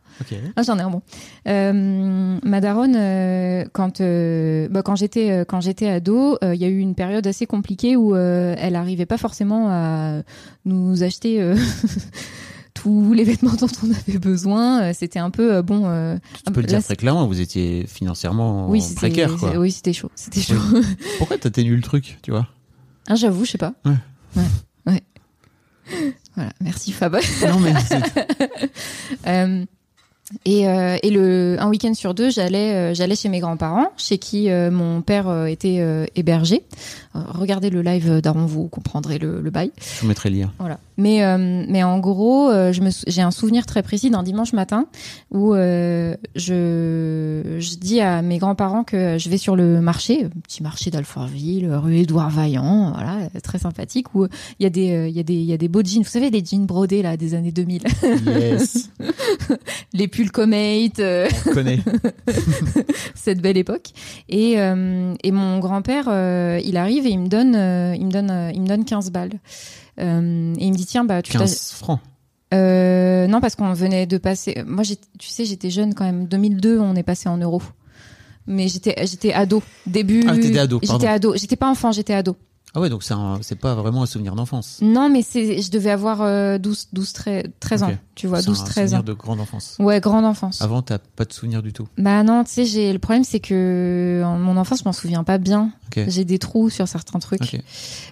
Ah, 0.57 0.62
j'en 0.64 0.77
ai 0.79 0.83
un 0.83 0.90
bon. 0.90 1.01
Euh, 1.47 2.38
ma 2.42 2.61
daronne, 2.61 2.97
euh, 2.97 3.64
quand 3.73 4.01
euh, 4.01 4.66
bah, 4.68 4.83
quand 4.83 4.97
j'étais 4.97 5.44
quand 5.47 5.61
j'étais 5.61 5.88
ado, 5.88 6.37
il 6.42 6.57
y 6.57 6.64
a 6.64 6.68
eu 6.68 6.79
une 6.79 6.97
période 6.97 7.25
assez 7.27 7.47
compliquée 7.47 7.94
où 7.97 8.16
elle 8.16 8.75
arrivait 8.75 9.07
pas 9.07 9.16
forcément 9.16 9.68
à 9.71 10.23
nous 10.64 11.05
acheter 11.05 11.40
tous 12.81 13.12
les 13.14 13.25
vêtements 13.25 13.55
dont 13.55 13.69
on 13.85 13.91
avait 13.91 14.19
besoin. 14.19 14.83
Euh, 14.83 14.93
C'était 14.95 15.19
un 15.19 15.31
peu 15.31 15.55
euh, 15.57 15.62
bon. 15.62 15.83
euh, 15.87 16.17
Tu 16.47 16.53
peux 16.53 16.61
le 16.61 16.67
dire 16.67 16.83
très 16.83 16.97
clairement, 16.97 17.27
vous 17.27 17.41
étiez 17.41 17.87
financièrement 17.87 18.69
oui, 18.69 18.83
précaire. 18.97 19.35
Quoi. 19.37 19.57
Oui, 19.59 19.71
c'était 19.73 19.93
chaud. 19.93 20.11
C'était 20.14 20.41
chaud. 20.41 20.55
Pourquoi 21.19 21.38
t'atténues 21.38 21.77
le 21.77 21.83
truc, 21.83 22.19
tu 22.23 22.31
vois? 22.31 22.47
Ah, 23.09 23.14
j'avoue, 23.14 23.45
je 23.45 23.53
sais 23.53 23.59
pas. 23.59 23.73
Ouais. 23.85 23.93
Ouais. 24.37 24.43
Ouais. 24.87 25.03
Voilà, 26.35 26.53
merci 26.61 26.93
Fab. 26.93 27.17
Non, 27.47 27.59
mais 27.61 27.73
Euh, 29.27 29.64
et, 30.45 30.69
euh, 30.69 30.99
et 31.03 31.11
le 31.11 31.57
un 31.59 31.69
week-end 31.71 31.95
sur 31.95 32.12
deux, 32.12 32.31
j'allais 32.31 32.95
j'allais 32.95 33.17
chez 33.17 33.31
mes 33.31 33.41
grands-parents, 33.41 33.91
chez 33.97 34.19
qui 34.19 34.49
mon 34.51 35.01
père 35.01 35.47
était 35.47 35.83
hébergé. 36.14 36.64
Regardez 37.14 37.71
le 37.71 37.81
live 37.83 38.21
d'Aaron, 38.21 38.45
vous 38.45 38.69
comprendrez 38.69 39.19
le, 39.19 39.41
le 39.41 39.51
bail. 39.51 39.73
je 39.79 40.03
vous 40.03 40.07
mettrai 40.09 40.29
le 40.31 40.37
lien. 40.41 40.53
Voilà. 40.59 40.79
Mais 40.98 41.24
euh, 41.24 41.64
mais 41.68 41.84
en 41.84 42.00
gros, 42.00 42.50
euh, 42.50 42.72
je 42.72 42.82
me 42.82 42.90
j'ai 43.06 43.22
un 43.22 43.30
souvenir 43.30 43.66
très 43.66 43.82
précis 43.84 44.11
d'un 44.11 44.24
dimanche 44.24 44.52
matin 44.52 44.87
où 45.30 45.54
euh, 45.54 46.16
je 46.34 47.56
je 47.61 47.76
dis 47.76 48.00
à 48.00 48.20
mes 48.20 48.38
grands-parents 48.38 48.82
que 48.82 49.16
je 49.16 49.28
vais 49.30 49.38
sur 49.38 49.54
le 49.54 49.80
marché, 49.80 50.28
petit 50.42 50.61
marché 50.62 50.90
d'Alfortville, 50.90 51.72
rue 51.72 51.98
Édouard 51.98 52.30
Vaillant, 52.30 52.92
voilà, 52.92 53.28
très 53.44 53.58
sympathique 53.58 54.12
où 54.16 54.26
il 54.58 54.64
y 54.64 54.66
a 54.66 54.70
des 54.70 54.90
euh, 54.90 55.08
il 55.08 55.16
y 55.16 55.20
a 55.20 55.22
des 55.22 55.34
il 55.34 55.44
y 55.44 55.52
a 55.52 55.56
des 55.56 55.68
beaux 55.68 55.82
jeans, 55.84 56.02
vous 56.02 56.08
savez 56.08 56.30
les 56.30 56.44
jeans 56.44 56.66
brodés 56.66 57.02
là 57.02 57.16
des 57.16 57.34
années 57.34 57.52
2000, 57.52 57.82
Yes, 58.26 58.90
les 59.92 60.08
pulls 60.08 60.32
Comate, 60.32 60.98
euh, 60.98 61.28
on 61.46 61.52
connaît. 61.52 61.78
cette 63.14 63.40
belle 63.40 63.56
époque. 63.56 63.90
Et, 64.28 64.61
euh, 64.61 65.14
et 65.22 65.30
mon 65.30 65.58
grand-père, 65.61 66.06
il 66.64 66.76
arrive 66.76 67.06
et 67.06 67.11
il 67.11 67.20
me 67.20 67.28
donne, 67.28 67.54
il 67.96 68.06
me 68.06 68.11
donne, 68.11 68.50
il 68.52 68.62
me 68.62 68.66
donne 68.66 68.84
15 68.84 69.11
balles. 69.11 69.38
Euh, 70.00 70.54
et 70.58 70.64
il 70.64 70.72
me 70.72 70.76
dit 70.76 70.87
tiens 70.87 71.04
bah 71.04 71.22
tu 71.22 71.32
t'as- 71.32 71.38
15 71.40 71.72
francs. 71.72 72.00
Euh, 72.54 73.26
non 73.26 73.40
parce 73.40 73.56
qu'on 73.56 73.72
venait 73.72 74.06
de 74.06 74.16
passer. 74.18 74.62
Moi 74.66 74.84
tu 75.18 75.28
sais 75.28 75.44
j'étais 75.44 75.70
jeune 75.70 75.94
quand 75.94 76.04
même. 76.04 76.26
2002 76.26 76.78
on 76.78 76.94
est 76.94 77.02
passé 77.02 77.28
en 77.28 77.37
euros. 77.37 77.62
Mais 78.46 78.68
j'étais 78.68 78.94
j'étais 79.06 79.32
ado 79.32 79.62
début. 79.87 80.24
Ah, 80.26 80.32
ado. 80.32 80.80
J'étais 80.82 81.06
ado. 81.08 81.34
J'étais 81.37 81.56
pas 81.56 81.68
enfant 81.70 81.92
j'étais 81.92 82.14
ado. 82.14 82.37
Ah 82.74 82.81
ouais, 82.81 82.90
donc 82.90 83.02
c'est 83.02 83.59
pas 83.59 83.74
vraiment 83.74 84.02
un 84.02 84.07
souvenir 84.07 84.35
d'enfance. 84.35 84.78
Non, 84.83 85.09
mais 85.09 85.22
je 85.22 85.70
devais 85.70 85.90
avoir 85.90 86.20
euh, 86.20 86.59
12, 86.59 86.88
12, 86.92 87.12
13, 87.12 87.42
13 87.61 87.83
ans, 87.83 87.92
tu 88.14 88.26
vois, 88.26 88.40
C'est 88.42 88.46
12, 88.48 88.61
un 88.61 88.64
13 88.64 88.74
souvenir 88.85 88.98
ans. 89.00 89.02
de 89.02 89.12
grande 89.14 89.40
enfance. 89.40 89.76
Ouais, 89.78 90.00
grande 90.00 90.24
enfance. 90.26 90.61
Avant, 90.61 90.83
t'as 90.83 90.98
pas 90.98 91.24
de 91.24 91.33
souvenir 91.33 91.62
du 91.62 91.72
tout. 91.72 91.88
Bah 91.96 92.22
non, 92.22 92.44
tu 92.44 92.50
sais, 92.52 92.64
j'ai 92.66 92.92
le 92.92 92.98
problème, 92.98 93.24
c'est 93.24 93.40
que 93.40 94.22
en 94.24 94.38
mon 94.38 94.57
enfance, 94.59 94.81
je 94.81 94.85
m'en 94.85 94.92
souviens 94.92 95.24
pas 95.24 95.38
bien. 95.38 95.70
J'ai 96.07 96.24
des 96.24 96.38
trous 96.38 96.68
sur 96.70 96.87
certains 96.87 97.18
trucs. 97.18 97.57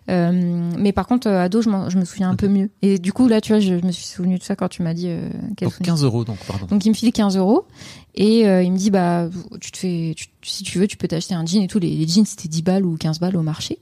Euh, 0.08 0.70
mais 0.78 0.92
par 0.92 1.06
contre, 1.06 1.28
euh, 1.28 1.42
ado, 1.44 1.60
je, 1.62 1.68
je 1.88 1.98
me 1.98 2.04
souviens 2.04 2.30
un 2.30 2.36
peu 2.36 2.48
mieux. 2.48 2.70
Et 2.82 2.98
du 2.98 3.12
coup, 3.12 3.28
là, 3.28 3.40
tu 3.40 3.52
vois, 3.52 3.60
je, 3.60 3.74
me 3.74 3.92
suis 3.92 4.06
souvenu 4.06 4.38
de 4.38 4.42
ça 4.42 4.56
quand 4.56 4.68
tu 4.68 4.82
m'as 4.82 4.94
dit 4.94 5.06
euh, 5.08 5.28
Donc 5.60 5.72
souvenir. 5.72 5.92
15 5.92 6.04
euros, 6.04 6.24
donc 6.24 6.38
pardon. 6.46 6.66
Donc 6.66 6.84
il 6.84 6.88
me 6.88 6.94
file 6.94 7.12
15 7.12 7.36
euros 7.36 7.66
et 8.14 8.48
euh, 8.48 8.62
il 8.62 8.72
me 8.72 8.78
dit 8.78 8.90
bah 8.90 9.28
tu 9.60 9.70
te 9.70 9.76
fais 9.76 10.14
tu- 10.16 10.28
si 10.42 10.62
tu 10.64 10.78
veux 10.78 10.86
tu 10.86 10.96
peux 10.96 11.06
t'acheter 11.06 11.34
un 11.34 11.44
jean 11.44 11.62
et 11.62 11.66
tout 11.68 11.78
les, 11.78 11.90
les 11.94 12.08
jeans 12.08 12.24
c'était 12.24 12.48
10 12.48 12.62
balles 12.62 12.86
ou 12.86 12.96
15 12.96 13.20
balles 13.20 13.36
au 13.36 13.42
marché 13.42 13.78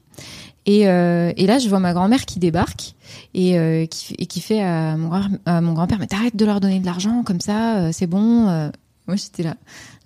et, 0.66 0.88
euh, 0.88 1.32
et 1.36 1.46
là 1.46 1.58
je 1.58 1.68
vois 1.68 1.78
ma 1.78 1.92
grand-mère 1.92 2.24
qui 2.24 2.38
débarque 2.38 2.94
et, 3.34 3.58
euh, 3.58 3.86
qui, 3.86 4.40
fait- 4.40 4.62
à 4.62 4.96
mon, 4.96 5.72
grand-père 5.72 5.98
mais 5.98 6.06
t'arrêtes 6.06 6.36
de 6.36 6.44
leur 6.44 6.60
donner 6.60 6.80
de 6.80 6.86
l'argent 6.86 7.22
comme 7.22 7.40
ça 7.40 7.78
euh, 7.78 7.90
c'est 7.92 8.06
bon 8.06 8.70
moi 9.06 9.16
j'étais 9.16 9.42
là. 9.42 9.56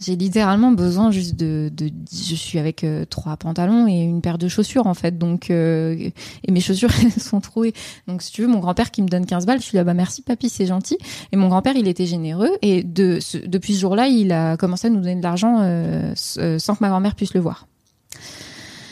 J'ai 0.01 0.17
littéralement 0.17 0.73
besoin 0.73 1.13
juste 1.13 1.37
de, 1.37 1.71
je 1.79 2.35
suis 2.35 2.59
avec 2.59 2.85
trois 3.11 3.37
pantalons 3.37 3.87
et 3.87 4.03
une 4.03 4.21
paire 4.21 4.39
de 4.39 4.49
chaussures 4.49 4.89
en 4.89 4.95
fait. 4.95 5.17
Donc 5.17 5.51
et 5.51 6.13
mes 6.49 6.59
chaussures 6.59 6.91
elles 7.05 7.23
sont 7.23 7.41
trouées. 7.41 7.75
Donc 8.09 8.23
si 8.23 8.33
tu 8.33 8.43
veux 8.43 8.49
mon 8.49 8.59
grand-père 8.59 8.91
qui 8.91 9.03
me 9.03 9.07
donne 9.07 9.25
15 9.25 9.47
balles 9.47 9.61
je 9.61 9.67
suis 9.67 9.77
là 9.77 9.85
bah 9.85 9.95
merci 9.95 10.23
papy 10.23 10.49
c'est 10.49 10.67
gentil. 10.67 10.99
Et 11.31 11.37
mon 11.37 11.47
grand-père, 11.47 11.77
il 11.77 11.87
était 11.87 12.07
généreux. 12.07 12.51
Et 12.61 12.83
depuis 12.83 13.75
ce 13.75 13.81
jour-là, 13.81 14.09
il 14.09 14.33
a 14.33 14.57
commencé 14.57 14.89
à 14.89 14.91
nous 14.91 15.01
donner 15.01 15.15
de 15.15 15.23
l'argent 15.23 15.59
sans 16.17 16.75
que 16.75 16.81
ma 16.81 16.89
grand-mère 16.89 17.15
puisse 17.15 17.35
le 17.35 17.41
voir. 17.41 17.69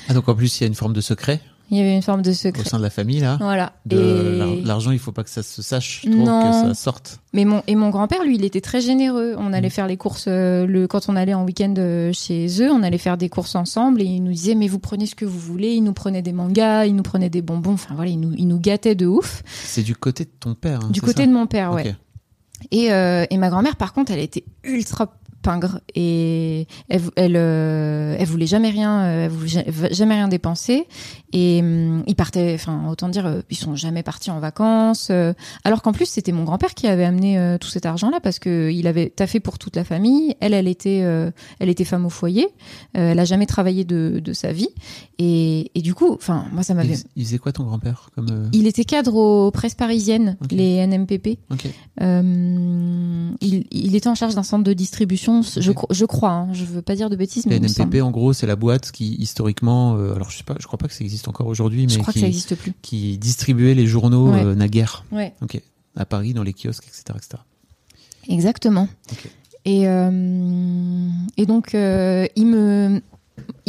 Ah, 0.08 0.14
donc 0.14 0.28
en 0.28 0.34
plus, 0.34 0.60
il 0.60 0.62
y 0.62 0.64
a 0.64 0.68
une 0.68 0.74
forme 0.74 0.92
de 0.92 1.00
secret? 1.00 1.40
Il 1.70 1.76
y 1.78 1.80
avait 1.80 1.96
une 1.96 2.02
forme 2.02 2.22
de 2.22 2.30
au 2.30 2.34
secret. 2.34 2.64
sein 2.64 2.78
de 2.78 2.82
la 2.82 2.90
famille, 2.90 3.18
là. 3.18 3.38
Voilà. 3.40 3.72
De 3.86 4.58
Et- 4.60 4.62
L'argent, 4.62 4.92
il 4.92 4.98
faut 5.00 5.10
pas 5.10 5.24
que 5.24 5.30
ça 5.30 5.42
se 5.42 5.62
sache 5.62 6.02
trop, 6.02 6.10
Non. 6.14 6.62
que 6.62 6.68
ça 6.68 6.74
sorte. 6.74 7.18
Mais 7.32 7.44
mon 7.44 7.62
et 7.66 7.74
mon 7.74 7.90
grand-père, 7.90 8.22
lui, 8.24 8.36
il 8.36 8.44
était 8.44 8.60
très 8.60 8.80
généreux. 8.80 9.34
On 9.36 9.50
Mm. 9.50 9.54
allait 9.54 9.70
faire 9.70 9.86
les 9.88 9.96
courses 9.96 10.26
euh, 10.28 10.64
le 10.66 10.86
quand 10.86 11.08
on 11.08 11.16
allait 11.16 11.34
en 11.34 11.44
week-end 11.44 11.74
euh, 11.78 12.12
chez 12.12 12.46
eux, 12.62 12.70
on 12.70 12.82
allait 12.84 12.98
faire 12.98 13.16
des 13.16 13.28
courses 13.28 13.56
ensemble 13.56 14.00
et 14.00 14.04
il 14.04 14.22
nous 14.22 14.30
disait 14.32 14.54
mais 14.54 14.68
vous 14.68 14.78
prenez 14.78 15.06
ce 15.06 15.14
que 15.16 15.24
vous 15.24 15.38
voulez. 15.40 15.72
Il 15.74 15.82
nous 15.82 15.92
prenait 15.92 16.22
des 16.22 16.32
mangas, 16.32 16.86
il 16.86 16.94
nous 16.94 17.02
prenait 17.02 17.30
des 17.30 17.42
bonbons. 17.42 17.72
Enfin 17.72 17.94
voilà, 17.96 18.10
il 18.12 18.20
nous 18.20 18.32
il 18.36 18.46
nous 18.46 18.60
gâtait 18.60 18.94
de 18.94 19.06
ouf. 19.06 19.42
C'est 19.64 19.82
du 19.82 19.96
côté 19.96 20.24
de 20.24 20.30
ton 20.38 20.54
père. 20.54 20.80
hein, 20.84 20.90
du 20.90 21.00
côté 21.00 21.26
de 21.26 21.32
mon 21.32 21.46
père, 21.46 21.72
ouais. 21.72 21.96
Et, 22.70 22.92
euh, 22.92 23.26
et 23.28 23.36
ma 23.36 23.50
grand-mère, 23.50 23.76
par 23.76 23.92
contre, 23.92 24.12
elle 24.12 24.20
était 24.20 24.44
ultra 24.64 25.12
pingre 25.46 25.78
et 25.94 26.66
elle, 26.88 27.36
euh, 27.36 28.16
elle 28.18 28.26
voulait 28.26 28.48
jamais 28.48 28.70
rien, 28.70 28.98
euh, 29.04 29.24
elle 29.26 29.30
voulait 29.30 29.48
ja- 29.48 29.62
jamais 29.92 30.14
rien 30.16 30.26
dépenser. 30.26 30.86
Et 31.32 31.60
hum, 31.62 32.02
ils 32.08 32.16
partaient, 32.16 32.54
enfin 32.54 32.88
autant 32.90 33.08
dire, 33.08 33.26
euh, 33.26 33.42
ils 33.50 33.56
sont 33.56 33.76
jamais 33.76 34.02
partis 34.02 34.30
en 34.32 34.40
vacances. 34.40 35.10
alors 35.64 35.82
qu'en 35.82 35.92
plus, 35.92 36.06
c'était 36.06 36.32
mon 36.32 36.42
grand-père 36.44 36.74
qui 36.74 36.88
avait 36.88 37.04
amené 37.04 37.56
tout 37.60 37.68
cet 37.68 37.86
argent-là 37.86 38.18
parce 38.20 38.38
que 38.40 38.70
il 38.72 38.86
avait 38.88 39.08
taffé 39.10 39.38
pour 39.38 39.58
toute 39.58 39.76
la 39.76 39.84
famille. 39.84 40.34
Elle, 40.40 40.52
elle 40.54 40.66
était, 40.68 40.98
elle 41.60 41.68
était 41.68 41.84
femme 41.84 42.04
au 42.06 42.10
foyer. 42.10 42.48
Elle 42.94 43.18
a 43.20 43.24
jamais 43.24 43.46
travaillé 43.46 43.84
de, 43.84 44.20
de 44.24 44.32
sa 44.32 44.52
vie. 44.52 44.68
Et, 45.18 45.70
et 45.74 45.82
du 45.82 45.94
coup, 45.94 46.12
enfin 46.14 46.46
moi, 46.52 46.62
ça 46.64 46.74
m'avait. 46.74 46.94
Il, 46.94 47.04
il 47.16 47.24
faisait 47.24 47.38
quoi 47.38 47.52
ton 47.52 47.64
grand-père 47.64 48.10
comme 48.14 48.48
Il 48.52 48.66
était 48.66 48.84
cadre 48.84 49.14
aux 49.14 49.50
presses 49.50 49.74
parisiennes, 49.74 50.36
les 50.50 50.84
NMPP. 50.86 51.38
Euh, 52.02 53.30
il, 53.40 53.64
il 53.70 53.94
était 53.94 54.08
en 54.08 54.14
charge 54.14 54.34
d'un 54.34 54.42
centre 54.42 54.64
de 54.64 54.72
distribution, 54.72 55.35
je, 55.42 56.04
crois, 56.04 56.30
hein, 56.30 56.48
je 56.52 56.64
veux 56.64 56.82
pas 56.82 56.94
dire 56.94 57.10
de 57.10 57.16
bêtises, 57.16 57.46
mais 57.46 57.58
La 57.58 57.68
NMPP, 57.68 58.02
en 58.02 58.10
gros, 58.10 58.32
c'est 58.32 58.46
la 58.46 58.56
boîte 58.56 58.90
qui 58.92 59.14
historiquement, 59.14 59.96
euh, 59.96 60.14
alors 60.14 60.30
je 60.30 60.36
sais 60.38 60.44
pas, 60.44 60.54
je 60.58 60.66
crois 60.66 60.78
pas 60.78 60.88
que 60.88 60.94
ça 60.94 61.02
existe 61.04 61.28
encore 61.28 61.46
aujourd'hui, 61.46 61.86
mais 61.86 61.92
je 61.92 61.98
crois 61.98 62.12
qui, 62.12 62.20
que 62.20 62.24
ça 62.24 62.28
existe 62.28 62.54
plus. 62.56 62.72
qui 62.82 63.18
distribuait 63.18 63.74
les 63.74 63.86
journaux 63.86 64.30
Ouais. 64.32 64.44
euh, 64.44 64.54
naguère. 64.54 65.04
Ouais, 65.12 65.34
Ok. 65.42 65.60
À 65.96 66.04
Paris, 66.04 66.34
dans 66.34 66.42
les 66.42 66.52
kiosques, 66.52 66.84
etc., 66.88 67.02
etc. 67.16 67.42
exactement. 68.28 68.88
Et, 69.64 69.88
euh, 69.88 71.08
et 71.36 71.46
donc, 71.46 71.70
il 71.72 72.46
me. 72.46 73.00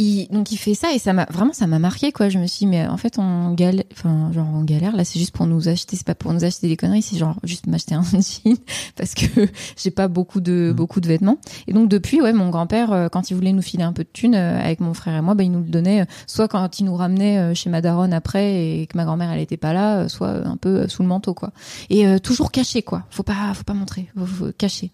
Il, 0.00 0.28
donc 0.28 0.52
il 0.52 0.56
fait 0.58 0.74
ça 0.74 0.92
et 0.92 0.98
ça 0.98 1.12
m'a 1.12 1.24
vraiment 1.30 1.52
ça 1.52 1.66
m'a 1.66 1.78
marqué 1.80 2.12
quoi. 2.12 2.28
Je 2.28 2.38
me 2.38 2.46
suis 2.46 2.60
dit, 2.60 2.66
mais 2.66 2.86
en 2.86 2.96
fait 2.96 3.18
on 3.18 3.52
galère 3.54 3.84
enfin 3.92 4.30
genre 4.32 4.46
on 4.54 4.62
galère 4.62 4.94
là 4.96 5.04
c'est 5.04 5.18
juste 5.18 5.32
pour 5.34 5.46
nous 5.46 5.68
acheter 5.68 5.96
c'est 5.96 6.06
pas 6.06 6.14
pour 6.14 6.32
nous 6.32 6.44
acheter 6.44 6.68
des 6.68 6.76
conneries 6.76 7.02
c'est 7.02 7.16
genre 7.16 7.34
juste 7.42 7.66
m'acheter 7.66 7.94
un 7.96 8.02
jean 8.12 8.56
parce 8.96 9.14
que 9.14 9.48
j'ai 9.76 9.90
pas 9.90 10.06
beaucoup 10.08 10.40
de 10.40 10.68
Mhm. 10.70 10.72
beaucoup 10.72 11.00
de 11.00 11.08
vêtements. 11.08 11.38
Et 11.66 11.72
donc 11.72 11.88
depuis 11.88 12.20
ouais 12.20 12.32
mon 12.32 12.50
grand 12.50 12.66
père 12.66 12.92
euh, 12.92 13.08
quand 13.08 13.30
il 13.30 13.34
voulait 13.34 13.52
nous 13.52 13.62
filer 13.62 13.82
un 13.84 13.92
peu 13.92 14.04
de 14.04 14.08
thunes 14.12 14.34
euh, 14.34 14.60
avec 14.60 14.80
mon 14.80 14.94
frère 14.94 15.16
et 15.16 15.20
moi 15.20 15.34
bah, 15.34 15.42
il 15.42 15.50
nous 15.50 15.60
le 15.60 15.68
donnait 15.68 16.02
euh, 16.02 16.04
soit 16.26 16.48
quand 16.48 16.78
il 16.80 16.84
nous 16.84 16.94
ramenait 16.96 17.54
chez 17.54 17.68
ma 17.70 17.80
daronne 17.80 18.12
après 18.12 18.80
et 18.80 18.86
que 18.86 18.96
ma 18.96 19.04
grand-mère 19.04 19.30
elle 19.32 19.40
était 19.40 19.56
pas 19.56 19.72
là 19.72 20.08
soit 20.08 20.46
un 20.46 20.56
peu 20.56 20.86
sous 20.88 21.02
le 21.02 21.08
manteau 21.08 21.34
quoi. 21.34 21.52
Et 21.90 22.06
euh, 22.06 22.18
toujours 22.18 22.52
caché 22.52 22.82
quoi. 22.82 23.04
Faut 23.10 23.22
pas 23.24 23.52
faut 23.54 23.64
pas 23.64 23.74
montrer 23.74 24.08
faut, 24.16 24.26
faut 24.26 24.52
cacher 24.56 24.92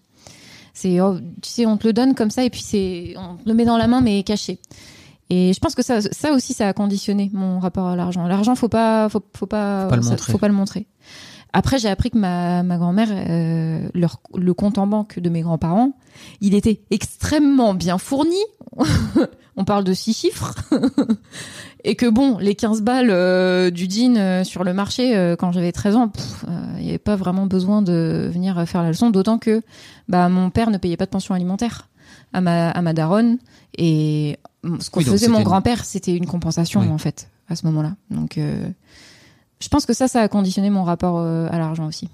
c'est 0.75 1.01
oh, 1.01 1.17
tu 1.41 1.49
sais 1.49 1.65
on 1.65 1.77
te 1.77 1.87
le 1.87 1.93
donne 1.93 2.13
comme 2.13 2.29
ça 2.29 2.43
et 2.43 2.51
puis 2.51 2.61
c'est 2.61 3.15
on 3.17 3.37
te 3.37 3.47
le 3.49 3.55
met 3.55 3.65
dans 3.65 3.77
la 3.77 3.87
main 3.87 4.01
mais 4.01 4.21
caché. 4.21 4.59
Et 5.31 5.53
je 5.53 5.59
pense 5.59 5.73
que 5.73 5.81
ça 5.81 6.01
ça 6.01 6.33
aussi 6.33 6.53
ça 6.53 6.67
a 6.67 6.73
conditionné 6.73 7.31
mon 7.33 7.57
rapport 7.59 7.87
à 7.87 7.95
l'argent. 7.95 8.27
L'argent 8.27 8.53
faut 8.53 8.69
pas 8.69 9.09
faut, 9.09 9.23
faut 9.35 9.47
pas 9.47 9.85
Faut 9.85 9.89
pas 9.89 9.95
le 9.95 10.01
ça- 10.03 10.09
montrer. 10.11 10.31
faut 10.31 10.37
pas 10.37 10.47
le 10.47 10.53
montrer. 10.53 10.85
Après 11.53 11.79
j'ai 11.79 11.87
appris 11.89 12.11
que 12.11 12.17
ma 12.19 12.61
ma 12.61 12.77
grand-mère 12.77 13.07
euh, 13.11 13.87
leur 13.95 14.19
le 14.35 14.53
compte 14.53 14.77
en 14.77 14.85
banque 14.85 15.17
de 15.19 15.29
mes 15.29 15.41
grands-parents 15.41 15.93
il 16.41 16.53
était 16.53 16.81
extrêmement 16.91 17.73
bien 17.73 17.97
fourni. 17.97 18.35
On 19.57 19.63
parle 19.63 19.85
de 19.85 19.93
six 19.93 20.13
chiffres 20.13 20.53
et 21.85 21.95
que 21.95 22.07
bon 22.09 22.37
les 22.39 22.55
15 22.55 22.81
balles 22.81 23.09
euh, 23.11 23.69
du 23.69 23.87
jean 23.89 24.17
euh, 24.17 24.43
sur 24.43 24.63
le 24.63 24.73
marché 24.73 25.15
euh, 25.15 25.35
quand 25.35 25.51
j'avais 25.51 25.71
13 25.71 25.95
ans 25.95 26.11
euh, 26.47 26.75
il 26.77 26.83
n'y 26.83 26.89
avait 26.89 26.97
pas 26.97 27.15
vraiment 27.15 27.45
besoin 27.45 27.81
de 27.81 28.29
venir 28.33 28.67
faire 28.67 28.81
la 28.83 28.89
leçon 28.89 29.11
d'autant 29.11 29.37
que 29.37 29.61
bah 30.09 30.27
mon 30.27 30.49
père 30.49 30.71
ne 30.71 30.77
payait 30.77 30.97
pas 30.97 31.05
de 31.05 31.11
pension 31.11 31.33
alimentaire 31.35 31.87
à 32.33 32.41
ma 32.41 32.69
à 32.71 32.81
ma 32.81 32.93
daronne. 32.93 33.37
Et 33.77 34.37
ce 34.79 34.89
qu'on 34.89 34.99
Oui, 34.99 35.05
faisait 35.05 35.27
mon 35.27 35.41
grand-père 35.43 35.85
c'était 35.85 36.15
une 36.15 36.25
compensation 36.25 36.81
Oui. 36.81 36.89
en 36.89 36.97
fait 36.97 37.29
à 37.49 37.55
ce 37.55 37.65
moment-là. 37.67 37.95
Donc 38.09 38.37
je 38.37 39.67
pense 39.69 39.85
que 39.85 39.93
ça 39.93 40.07
ça 40.07 40.21
a 40.21 40.27
conditionné 40.27 40.69
mon 40.69 40.83
rapport 40.83 41.19
à 41.19 41.57
l'argent 41.57 41.85
aussi. 41.85 42.09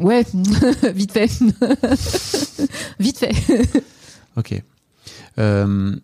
Ouais 0.00 0.24
vite 0.94 1.12
fait. 1.12 1.30
Vite 2.98 3.18
fait. 3.18 3.32
Ok. 4.36 4.62
Euh, 5.38 5.96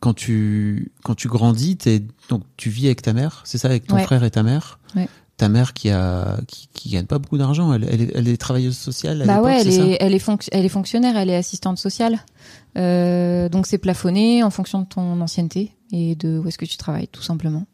quand 0.00 0.14
tu 0.14 0.92
quand 1.04 1.14
tu 1.14 1.28
grandis, 1.28 1.76
t'es 1.76 2.02
donc 2.28 2.42
tu 2.56 2.70
vis 2.70 2.86
avec 2.86 3.02
ta 3.02 3.12
mère, 3.12 3.42
c'est 3.44 3.58
ça, 3.58 3.68
avec 3.68 3.86
ton 3.86 3.96
Ouais. 3.96 4.02
frère 4.04 4.24
et 4.24 4.30
ta 4.30 4.42
mère? 4.42 4.78
Ouais. 4.96 5.08
Ta 5.38 5.48
mère 5.48 5.72
qui 5.72 5.90
a 5.90 6.38
qui, 6.46 6.68
qui 6.72 6.90
gagne 6.90 7.06
pas 7.06 7.18
beaucoup 7.18 7.38
d'argent, 7.38 7.72
elle, 7.72 7.86
elle, 7.90 8.02
est, 8.02 8.10
elle 8.14 8.28
est 8.28 8.36
travailleuse 8.36 8.76
sociale. 8.76 9.22
À 9.22 9.26
Bah 9.26 9.40
ouais, 9.42 9.56
elle 9.60 9.72
c'est 9.72 9.78
ça? 9.78 9.86
est, 9.86 9.96
elle, 10.00 10.14
est 10.14 10.48
elle 10.52 10.64
est 10.64 10.68
fonctionnaire, 10.68 11.16
elle 11.16 11.30
est 11.30 11.36
assistante 11.36 11.78
sociale. 11.78 12.18
Euh, 12.78 13.48
donc 13.48 13.66
c'est 13.66 13.78
plafonné 13.78 14.42
en 14.42 14.50
fonction 14.50 14.80
de 14.82 14.86
ton 14.86 15.20
ancienneté 15.20 15.72
et 15.92 16.14
de 16.14 16.38
où 16.38 16.48
est-ce 16.48 16.58
que 16.58 16.64
tu 16.64 16.76
travailles, 16.76 17.08
tout 17.08 17.22
simplement. 17.22 17.66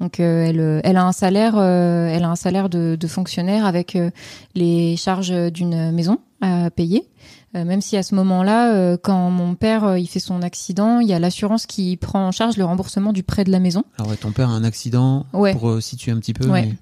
Donc 0.00 0.20
euh, 0.20 0.44
elle, 0.44 0.60
euh, 0.60 0.80
elle 0.84 0.96
a 0.98 1.04
un 1.06 1.12
salaire, 1.12 1.54
euh, 1.56 2.06
elle 2.08 2.24
a 2.24 2.28
un 2.28 2.36
salaire 2.36 2.68
de, 2.68 2.96
de 3.00 3.06
fonctionnaire 3.06 3.64
avec 3.64 3.96
euh, 3.96 4.10
les 4.54 4.96
charges 4.96 5.32
d'une 5.52 5.90
maison 5.92 6.18
à 6.42 6.70
payer. 6.70 7.08
Euh, 7.56 7.64
même 7.64 7.80
si 7.80 7.96
à 7.96 8.02
ce 8.02 8.14
moment-là, 8.14 8.74
euh, 8.74 8.96
quand 9.02 9.30
mon 9.30 9.54
père 9.54 9.84
euh, 9.84 9.98
il 9.98 10.06
fait 10.06 10.20
son 10.20 10.42
accident, 10.42 11.00
il 11.00 11.08
y 11.08 11.14
a 11.14 11.18
l'assurance 11.18 11.64
qui 11.66 11.96
prend 11.96 12.26
en 12.28 12.32
charge 12.32 12.56
le 12.58 12.64
remboursement 12.64 13.12
du 13.12 13.22
prêt 13.22 13.44
de 13.44 13.50
la 13.50 13.60
maison. 13.60 13.82
Alors 13.98 14.10
ouais, 14.10 14.16
ton 14.16 14.30
père 14.32 14.50
a 14.50 14.52
un 14.52 14.64
accident 14.64 15.24
Ouais. 15.32 15.52
pour 15.54 15.80
situer 15.82 16.12
un 16.12 16.18
petit 16.18 16.34
peu. 16.34 16.46
Ouais. 16.48 16.66
mais 16.66 16.74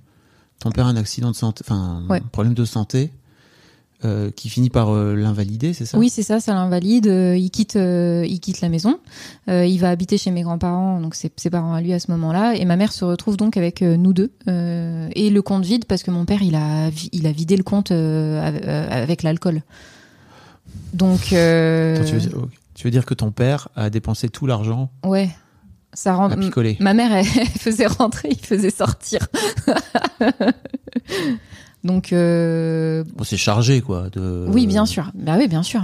ton 0.59 0.71
père 0.71 0.87
a 0.87 0.91
un 0.91 0.97
accident 0.97 1.31
de 1.31 1.37
santé, 1.37 1.63
enfin 1.67 2.03
un 2.09 2.21
problème 2.33 2.55
de 2.55 2.65
santé 2.65 3.11
euh, 4.05 4.31
qui 4.31 4.49
finit 4.49 4.69
par 4.71 4.91
euh, 4.91 5.15
l'invalider, 5.15 5.73
c'est 5.75 5.87
ça? 5.87 5.97
Oui, 5.99 6.09
c'est 6.11 6.23
ça, 6.23 6.41
ça 6.41 6.55
l'invalide. 6.55 7.07
Euh, 7.07 7.37
il 7.37 7.51
quitte, 7.51 7.75
il 7.77 8.41
quitte 8.41 8.61
la 8.61 8.69
maison. 8.69 8.99
Il 9.49 9.79
va 9.79 9.91
habiter 9.91 10.19
chez 10.19 10.31
mes 10.31 10.43
grands-parents, 10.43 11.01
donc 11.01 11.15
c'est 11.15 11.33
ses 11.39 11.51
parents 11.51 11.75
à 11.75 11.81
lui 11.83 11.93
à 11.93 12.01
ce 12.01 12.11
moment-là. 12.11 12.55
Et 12.57 12.65
ma 12.65 12.77
mère 12.77 12.93
se 12.93 13.05
retrouve 13.05 13.37
donc 13.37 13.57
avec 13.57 13.81
nous 13.83 14.13
deux 14.13 14.31
et 14.49 15.31
le 15.31 15.41
compte 15.43 15.65
vide 15.65 15.85
parce 15.85 16.03
que 16.03 16.11
mon 16.11 16.25
père 16.25 16.43
il 16.43 16.55
a, 16.57 16.91
il 17.13 17.27
a 17.27 17.33
vidé 17.33 17.57
le 17.57 17.63
compte 17.63 17.93
av- 17.93 18.69
avec 18.91 19.23
l'alcool. 19.23 19.63
Donc, 20.93 21.33
euh, 21.33 21.97
Attends, 21.97 22.05
tu, 22.05 22.17
veux, 22.19 22.37
ok. 22.39 22.51
Tu 22.75 22.87
veux 22.87 22.91
dire 22.91 23.07
que 23.07 23.15
ton 23.15 23.31
père 23.31 23.69
a 23.77 23.91
dépensé 23.91 24.29
tout 24.29 24.47
l'argent 24.47 24.91
ouais, 25.05 25.31
ça 25.93 26.15
rend. 26.15 26.29
à 26.31 26.37
picoler 26.37 26.77
Ma 26.81 26.95
mère, 26.95 27.13
elle, 27.13 27.27
elle 27.41 27.47
faisait 27.49 27.87
rentrer, 27.87 28.29
il 28.31 28.45
faisait 28.47 28.71
sortir. 28.71 29.27
donc, 31.85 32.13
euh, 32.13 33.05
Bon, 33.17 33.25
c'est 33.25 33.37
chargé 33.37 33.81
quoi. 33.81 34.09
De... 34.11 34.47
oui, 34.49 34.67
bien 34.67 34.87
sûr. 34.87 35.11
Bah 35.15 35.37
oui, 35.39 35.49
bien 35.49 35.63
sûr. 35.63 35.83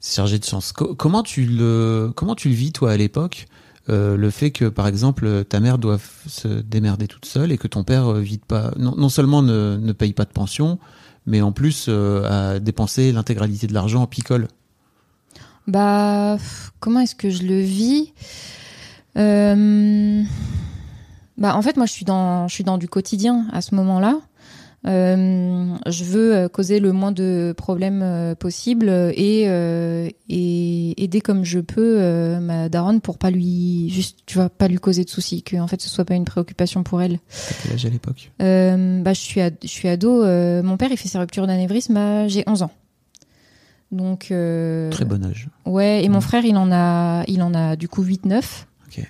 C'est 0.00 0.16
chargé 0.16 0.38
de 0.38 0.44
sens. 0.44 0.72
Co- 0.72 0.94
comment 0.94 1.22
tu 1.22 1.44
le 1.44 2.12
comment 2.14 2.34
tu 2.36 2.48
le 2.48 2.54
vis 2.54 2.72
toi 2.72 2.92
à 2.92 2.96
l'époque 2.96 3.46
euh, 3.90 4.16
le 4.16 4.30
fait 4.30 4.50
que 4.50 4.66
par 4.66 4.86
exemple 4.86 5.44
ta 5.44 5.60
mère 5.60 5.78
doit 5.78 5.96
f- 5.96 6.28
se 6.28 6.48
démerder 6.48 7.08
toute 7.08 7.24
seule 7.24 7.50
et 7.52 7.58
que 7.58 7.66
ton 7.66 7.84
père 7.84 8.12
vide 8.14 8.44
pas 8.46 8.70
non, 8.78 8.94
non 8.96 9.08
seulement 9.08 9.42
ne, 9.42 9.76
ne 9.80 9.92
paye 9.92 10.12
pas 10.12 10.24
de 10.24 10.30
pension 10.30 10.78
mais 11.28 11.42
en 11.42 11.52
plus 11.52 11.86
euh, 11.88 12.54
a 12.54 12.58
dépensé 12.58 13.12
l'intégralité 13.12 13.66
de 13.66 13.74
l'argent 13.74 14.02
en 14.02 14.06
picole. 14.06 14.48
Bah, 15.66 16.38
comment 16.80 17.00
est-ce 17.00 17.14
que 17.14 17.28
je 17.28 17.42
le 17.42 17.60
vis? 17.60 18.14
Euh, 19.16 20.22
Bah, 21.36 21.54
en 21.54 21.62
fait, 21.62 21.76
moi, 21.76 21.86
je 21.86 21.92
suis 21.92 22.06
je 22.06 22.52
suis 22.52 22.64
dans 22.64 22.78
du 22.78 22.88
quotidien 22.88 23.46
à 23.52 23.60
ce 23.60 23.74
moment-là. 23.74 24.18
Euh, 24.86 25.74
je 25.88 26.04
veux 26.04 26.34
euh, 26.36 26.48
causer 26.48 26.78
le 26.78 26.92
moins 26.92 27.10
de 27.10 27.52
problèmes 27.56 28.00
euh, 28.02 28.34
possible 28.36 28.88
et, 28.88 29.42
et 30.28 31.02
aider 31.04 31.20
comme 31.20 31.44
je 31.44 31.58
peux 31.58 32.38
ma 32.40 32.68
daronne 32.68 33.00
pour 33.00 33.18
pas 33.18 33.30
lui 33.30 33.90
juste 33.90 34.20
tu 34.26 34.36
vois 34.38 34.48
pas 34.48 34.68
lui 34.68 34.76
causer 34.78 35.04
de 35.04 35.10
soucis 35.10 35.42
que 35.42 35.56
en 35.56 35.66
fait 35.66 35.80
ce 35.82 35.88
soit 35.88 36.04
pas 36.04 36.14
une 36.14 36.24
préoccupation 36.24 36.84
pour 36.84 37.02
elle. 37.02 37.18
Quel 37.64 37.72
âge 37.72 37.86
à 37.86 37.88
l'époque? 37.90 38.30
Bah 38.38 39.12
je 39.12 39.20
suis 39.20 39.40
je 39.62 39.66
suis 39.68 39.88
ado. 39.88 40.22
mon 40.62 40.76
père 40.76 40.90
il 40.92 40.96
fait 40.96 41.08
sa 41.08 41.20
rupture 41.20 41.46
d'anévrisme. 41.46 42.28
J'ai 42.28 42.44
11 42.46 42.62
ans. 42.62 42.70
Donc 43.90 44.28
euh, 44.30 44.90
Très 44.90 45.04
bon 45.06 45.24
âge. 45.24 45.48
Ouais, 45.66 46.04
et 46.04 46.08
mon 46.10 46.18
Mm. 46.18 46.22
frère, 46.22 46.44
il 46.44 46.56
en 46.58 46.70
a, 46.70 47.24
il 47.26 47.42
en 47.42 47.54
a 47.54 47.74
du 47.74 47.88
coup 47.88 48.02
8, 48.02 48.26
9. 48.26 48.66
Ok. 48.86 49.02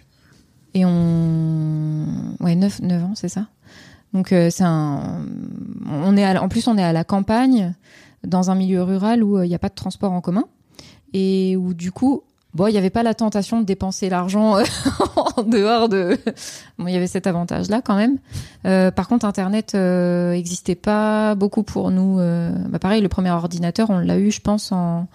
Et 0.74 0.84
on. 0.84 2.04
Ouais, 2.40 2.54
9, 2.54 2.80
9 2.82 3.02
ans, 3.04 3.12
c'est 3.16 3.28
ça? 3.28 3.48
Donc, 4.14 4.32
euh, 4.32 4.50
c'est 4.50 4.64
un. 4.64 5.24
On 5.90 6.16
est 6.16 6.38
En 6.38 6.48
plus, 6.48 6.66
on 6.68 6.78
est 6.78 6.82
à 6.84 6.92
la 6.92 7.04
campagne, 7.04 7.74
dans 8.26 8.50
un 8.50 8.54
milieu 8.54 8.82
rural 8.82 9.22
où 9.22 9.38
euh, 9.38 9.46
il 9.46 9.48
n'y 9.48 9.54
a 9.54 9.58
pas 9.58 9.68
de 9.68 9.74
transport 9.74 10.12
en 10.12 10.20
commun. 10.20 10.44
Et 11.14 11.56
où, 11.56 11.74
du 11.74 11.92
coup, 11.92 12.22
bon, 12.54 12.66
il 12.66 12.72
n'y 12.72 12.78
avait 12.78 12.90
pas 12.90 13.02
la 13.02 13.14
tentation 13.14 13.60
de 13.60 13.64
dépenser 13.64 14.08
l'argent 14.08 14.56
euh, 14.56 14.64
en 15.36 15.42
dehors 15.42 15.88
de. 15.88 16.18
Bon, 16.78 16.86
il 16.86 16.92
y 16.92 16.96
avait 16.96 17.06
cet 17.06 17.26
avantage-là 17.26 17.82
quand 17.82 17.96
même. 17.96 18.18
Par 18.92 19.08
contre, 19.08 19.24
Internet 19.26 19.74
n'existait 19.74 20.74
pas 20.74 21.34
beaucoup 21.34 21.62
pour 21.62 21.90
nous. 21.90 22.18
euh, 22.18 22.50
bah, 22.68 22.78
pareil, 22.78 23.00
le 23.02 23.08
premier 23.08 23.30
ordinateur, 23.30 23.90
on 23.90 23.98
l'a 23.98 24.18
eu, 24.18 24.30
je 24.30 24.40
pense, 24.40 24.72
en, 24.72 25.06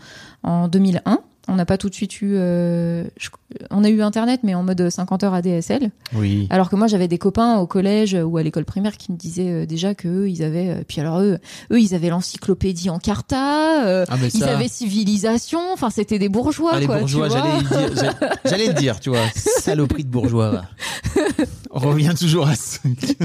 en 0.43 0.67
2001. 0.67 1.19
On 1.49 1.55
n'a 1.55 1.65
pas 1.65 1.77
tout 1.77 1.89
de 1.89 1.93
suite 1.93 2.21
eu. 2.21 2.35
euh, 2.35 3.03
je- 3.17 3.29
on 3.69 3.83
a 3.83 3.89
eu 3.89 4.01
Internet, 4.01 4.39
mais 4.43 4.55
en 4.55 4.63
mode 4.63 4.89
50 4.89 5.23
heures 5.25 5.33
ADSL. 5.33 5.91
Oui. 6.15 6.47
Alors 6.49 6.69
que 6.69 6.77
moi, 6.77 6.87
j'avais 6.87 7.09
des 7.09 7.17
copains 7.17 7.57
au 7.57 7.67
collège 7.67 8.13
ou 8.15 8.37
à 8.37 8.43
l'école 8.43 8.63
primaire 8.63 8.95
qui 8.97 9.11
me 9.11 9.17
disaient 9.17 9.49
euh, 9.51 9.65
déjà 9.65 9.93
que 9.93 10.07
eux, 10.07 10.29
ils 10.29 10.41
avaient. 10.41 10.69
euh, 10.69 10.83
puis 10.87 11.01
alors 11.01 11.19
eux, 11.19 11.39
eux, 11.71 11.79
ils 11.81 11.93
avaient 11.95 12.07
l'encyclopédie 12.09 12.89
en 12.89 12.97
carta. 12.97 13.85
euh, 13.85 14.05
Ah, 14.07 14.15
ils 14.33 14.39
ça- 14.39 14.55
avaient 14.55 14.69
civilisation. 14.69 15.59
Enfin, 15.73 15.89
c'était 15.89 16.17
des 16.17 16.29
bourgeois, 16.29 16.71
Ah, 16.75 16.79
les 16.79 16.85
quoi. 16.85 16.99
bourgeois, 16.99 17.27
j'allais 18.45 18.67
le 18.67 18.73
dire, 18.73 19.01
tu 19.01 19.09
vois, 19.09 19.19
saloperie 19.35 20.05
de 20.05 20.09
bourgeois. 20.09 20.61
On 21.71 21.79
revient 21.79 22.13
toujours 22.17 22.47
à 22.47 22.55
truc. 22.55 23.17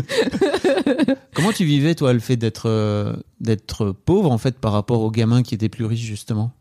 Comment 1.35 1.52
tu 1.52 1.64
vivais 1.64 1.94
toi 1.94 2.12
le 2.12 2.18
fait 2.18 2.37
d'être 2.37 2.68
euh, 2.68 3.14
d'être 3.40 3.92
pauvre 3.92 4.31
en 4.33 4.38
fait 4.38 4.59
par 4.59 4.72
rapport 4.72 5.00
aux 5.02 5.11
gamins 5.11 5.42
qui 5.42 5.54
étaient 5.54 5.68
plus 5.68 5.85
riches 5.85 6.00
justement? 6.04 6.52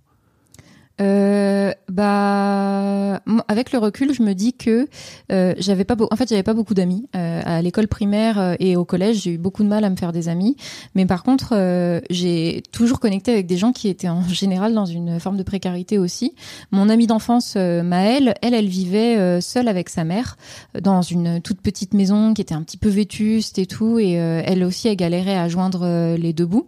Euh, 0.99 1.71
bah, 1.89 3.21
avec 3.47 3.71
le 3.71 3.79
recul, 3.79 4.13
je 4.13 4.23
me 4.23 4.33
dis 4.33 4.53
que 4.53 4.87
euh, 5.31 5.53
j'avais 5.57 5.85
pas, 5.85 5.95
en 6.09 6.15
fait, 6.15 6.29
j'avais 6.29 6.43
pas 6.43 6.53
beaucoup 6.53 6.73
d'amis 6.73 7.07
Euh, 7.15 7.41
à 7.45 7.61
l'école 7.61 7.87
primaire 7.87 8.39
euh, 8.39 8.55
et 8.59 8.75
au 8.75 8.85
collège. 8.85 9.23
J'ai 9.23 9.31
eu 9.31 9.37
beaucoup 9.37 9.63
de 9.63 9.67
mal 9.67 9.83
à 9.83 9.89
me 9.89 9.95
faire 9.95 10.11
des 10.11 10.29
amis, 10.29 10.55
mais 10.95 11.05
par 11.05 11.23
contre, 11.23 11.53
euh, 11.53 11.99
j'ai 12.09 12.61
toujours 12.71 12.99
connecté 12.99 13.31
avec 13.31 13.47
des 13.47 13.57
gens 13.57 13.71
qui 13.71 13.87
étaient 13.87 14.09
en 14.09 14.23
général 14.27 14.73
dans 14.73 14.85
une 14.85 15.19
forme 15.19 15.37
de 15.37 15.43
précarité 15.43 15.97
aussi. 15.97 16.35
Mon 16.71 16.89
amie 16.89 17.07
d'enfance, 17.07 17.55
euh, 17.57 17.83
Maëlle, 17.83 18.35
elle, 18.41 18.53
elle 18.53 18.67
vivait 18.67 19.41
seule 19.41 19.67
avec 19.67 19.89
sa 19.89 20.03
mère 20.03 20.37
dans 20.79 21.01
une 21.01 21.41
toute 21.41 21.61
petite 21.61 21.93
maison 21.93 22.33
qui 22.33 22.41
était 22.41 22.53
un 22.53 22.61
petit 22.61 22.77
peu 22.77 22.89
vétuste 22.89 23.57
et 23.57 23.65
tout, 23.65 23.99
et 23.99 24.11
elle 24.13 24.63
aussi, 24.63 24.87
elle 24.87 24.95
galérait 24.95 25.37
à 25.37 25.47
joindre 25.47 26.15
les 26.17 26.33
deux 26.33 26.45
bouts. 26.45 26.67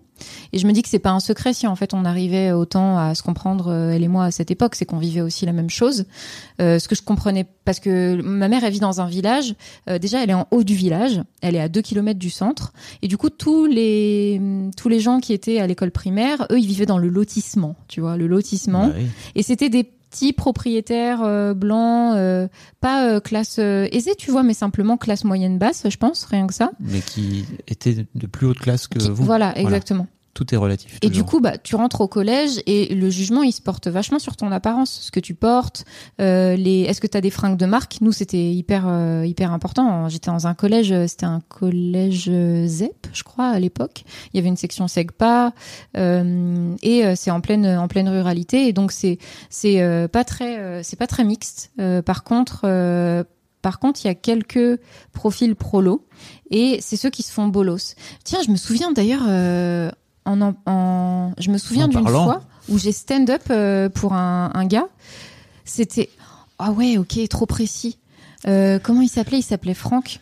Et 0.53 0.60
je 0.60 0.67
me 0.67 0.71
dis 0.71 0.82
que 0.82 0.89
c'est 0.89 0.99
pas 0.99 1.12
un 1.12 1.19
secret 1.19 1.53
si 1.53 1.67
en 1.67 1.75
fait 1.75 1.93
on 1.93 2.05
arrivait 2.05 2.51
autant 2.51 2.97
à 2.97 3.15
se 3.15 3.23
comprendre 3.23 3.69
euh, 3.69 3.91
elle 3.91 4.03
et 4.03 4.08
moi 4.08 4.25
à 4.25 4.32
cette 4.32 4.51
époque, 4.51 4.75
c'est 4.75 4.86
qu'on 4.86 4.97
vivait 4.97 5.21
aussi 5.21 5.45
la 5.45 5.53
même 5.53 5.69
chose. 5.69 6.05
Euh, 6.62 6.79
ce 6.79 6.88
que 6.88 6.95
je 6.95 7.01
comprenais 7.01 7.45
parce 7.65 7.79
que 7.79 8.21
ma 8.21 8.47
mère 8.47 8.63
elle 8.63 8.73
vit 8.73 8.79
dans 8.79 9.01
un 9.01 9.08
village. 9.08 9.55
euh, 9.89 9.99
déjà 9.99 10.23
elle 10.23 10.29
est 10.29 10.36
en 10.36 10.47
haut 10.51 10.63
du 10.63 10.75
village, 10.75 11.21
elle 11.41 11.55
est 11.55 11.62
à 11.62 11.69
2 11.69 11.82
kilomètres 11.82 12.19
du 12.19 12.29
centre 12.29 12.73
et 13.01 13.08
du 13.08 13.17
coup 13.17 13.29
tous 13.29 13.65
les 13.65 14.41
tous 14.77 14.89
les 14.89 14.99
gens 14.99 15.19
qui 15.19 15.34
étaient 15.34 15.60
à 15.60 15.67
l'école 15.67 15.91
primaire, 15.91 16.47
eux 16.51 16.60
ils 16.60 16.67
vivaient 16.67 16.86
dans 16.86 16.97
le 16.97 17.10
lotissement, 17.10 17.75
tu 17.88 18.01
vois, 18.01 18.17
le 18.17 18.27
lotissement. 18.27 18.88
Bah. 18.88 18.93
Et 19.36 19.43
c'était 19.43 19.69
des 19.69 19.89
petits 20.10 20.34
propriétaires 20.34 21.22
euh, 21.24 21.54
blancs, 21.54 22.15
euh, 22.15 22.48
pas 22.82 23.08
euh, 23.10 23.19
classe 23.19 23.58
euh, 23.60 23.88
aisée, 23.91 24.15
tu 24.17 24.32
vois, 24.32 24.43
mais 24.43 24.54
simplement 24.54 24.98
classe 24.98 25.24
moyenne 25.24 25.58
basse, 25.58 25.88
je 25.89 25.98
pense, 25.98 26.26
rien 26.26 26.48
que 26.48 26.54
ça. 26.54 26.72
Mais 26.80 27.02
qui 27.02 27.45
étaient 27.67 28.08
de 28.15 28.28
plus 28.28 28.48
haute 28.48 28.60
classe 28.60 28.88
que 28.88 29.00
Qui- 29.00 29.10
vous. 29.10 29.24
voilà, 29.24 29.58
exactement. 29.58 30.08
Tout 30.39 30.56
est 30.56 30.58
relatif. 30.58 30.97
Et 31.02 31.10
du 31.10 31.25
coup, 31.25 31.41
bah, 31.41 31.58
tu 31.58 31.75
rentres 31.75 31.99
au 31.99 32.08
collège 32.08 32.62
et 32.65 32.95
le 32.95 33.10
jugement, 33.10 33.43
il 33.43 33.52
se 33.52 33.62
porte 33.62 33.89
vachement 33.89 34.19
sur 34.19 34.38
ton 34.38 34.54
apparence, 34.54 35.02
ce 35.02 35.12
que 35.12 35.19
tu 35.19 35.34
portes, 35.34 35.84
euh, 36.21 36.56
les, 36.56 36.84
est-ce 36.84 37.02
que 37.02 37.08
tu 37.08 37.17
as 37.17 37.19
des 37.19 37.30
fringues 37.30 37.58
de 37.58 37.65
marque? 37.65 37.97
Nous, 37.99 38.13
c'était 38.13 38.49
hyper, 38.54 38.86
euh, 38.88 39.25
hyper 39.25 39.52
important. 39.52 40.08
J'étais 40.08 40.32
dans 40.32 40.47
un 40.47 40.54
collège, 40.54 40.93
euh, 40.93 41.08
c'était 41.08 41.25
un 41.25 41.41
collège 41.49 42.30
euh, 42.30 42.65
ZEP, 42.67 43.08
je 43.12 43.23
crois, 43.23 43.47
à 43.49 43.60
l'époque. 43.60 44.06
Il 44.34 44.38
y 44.38 44.39
avait 44.39 44.47
une 44.47 44.56
section 44.56 44.88
SEGPA 44.88 45.52
euh, 45.97 46.73
et 46.84 47.06
euh, 47.06 47.15
c'est 47.17 47.32
en 47.32 47.41
pleine, 47.41 47.65
en 47.65 47.89
pleine 47.89 48.08
ruralité 48.08 48.69
et 48.69 48.71
donc 48.71 48.93
c'est, 48.93 49.17
c'est 49.49 49.82
euh, 49.82 50.08
pas 50.08 50.23
très, 50.23 50.58
euh, 50.58 50.84
c'est 50.84 50.95
pas 50.95 51.08
très 51.08 51.25
mixte. 51.25 51.71
Euh, 51.82 52.02
par 52.02 52.23
contre. 52.23 52.62
euh, 52.63 53.25
par 53.62 53.80
contre, 53.80 53.99
il 54.06 54.08
y 54.08 54.10
a 54.10 54.15
quelques 54.15 54.80
profils 55.12 55.54
prolo 55.54 56.08
et 56.49 56.80
c'est 56.80 56.95
ceux 56.95 57.10
qui 57.10 57.23
se 57.23 57.32
font 57.34 57.49
bolos. 57.49 57.95
Tiens, 58.23 58.39
je 58.41 58.52
me 58.52 58.56
souviens 58.56 58.93
d'ailleurs, 58.93 59.25
euh, 59.28 59.91
en, 60.29 60.41
en, 60.41 60.55
en- 60.65 61.33
je 61.37 61.49
me 61.49 61.57
souviens 61.57 61.85
En 61.85 61.87
d'une 61.89 62.07
fois 62.07 62.41
où 62.69 62.77
j'ai 62.77 62.91
stand-up 62.91 63.41
euh, 63.49 63.89
pour 63.89 64.13
un, 64.13 64.51
un 64.53 64.65
gars. 64.65 64.87
C'était 65.65 66.09
ah 66.59 66.71
ouais, 66.71 66.97
ok, 66.97 67.19
trop 67.29 67.45
précis. 67.45 67.97
Euh, 68.47 68.79
comment 68.81 69.01
il 69.01 69.09
s'appelait? 69.09 69.39
Il 69.39 69.43
s'appelait 69.43 69.73
Franck. 69.73 70.19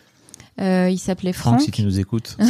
Euh, 0.60 0.90
il 0.90 0.98
s'appelait 0.98 1.34
Franck, 1.34 1.56
Franck. 1.56 1.66
si 1.66 1.72
tu 1.72 1.84
nous 1.84 2.00
écoutes. 2.00 2.38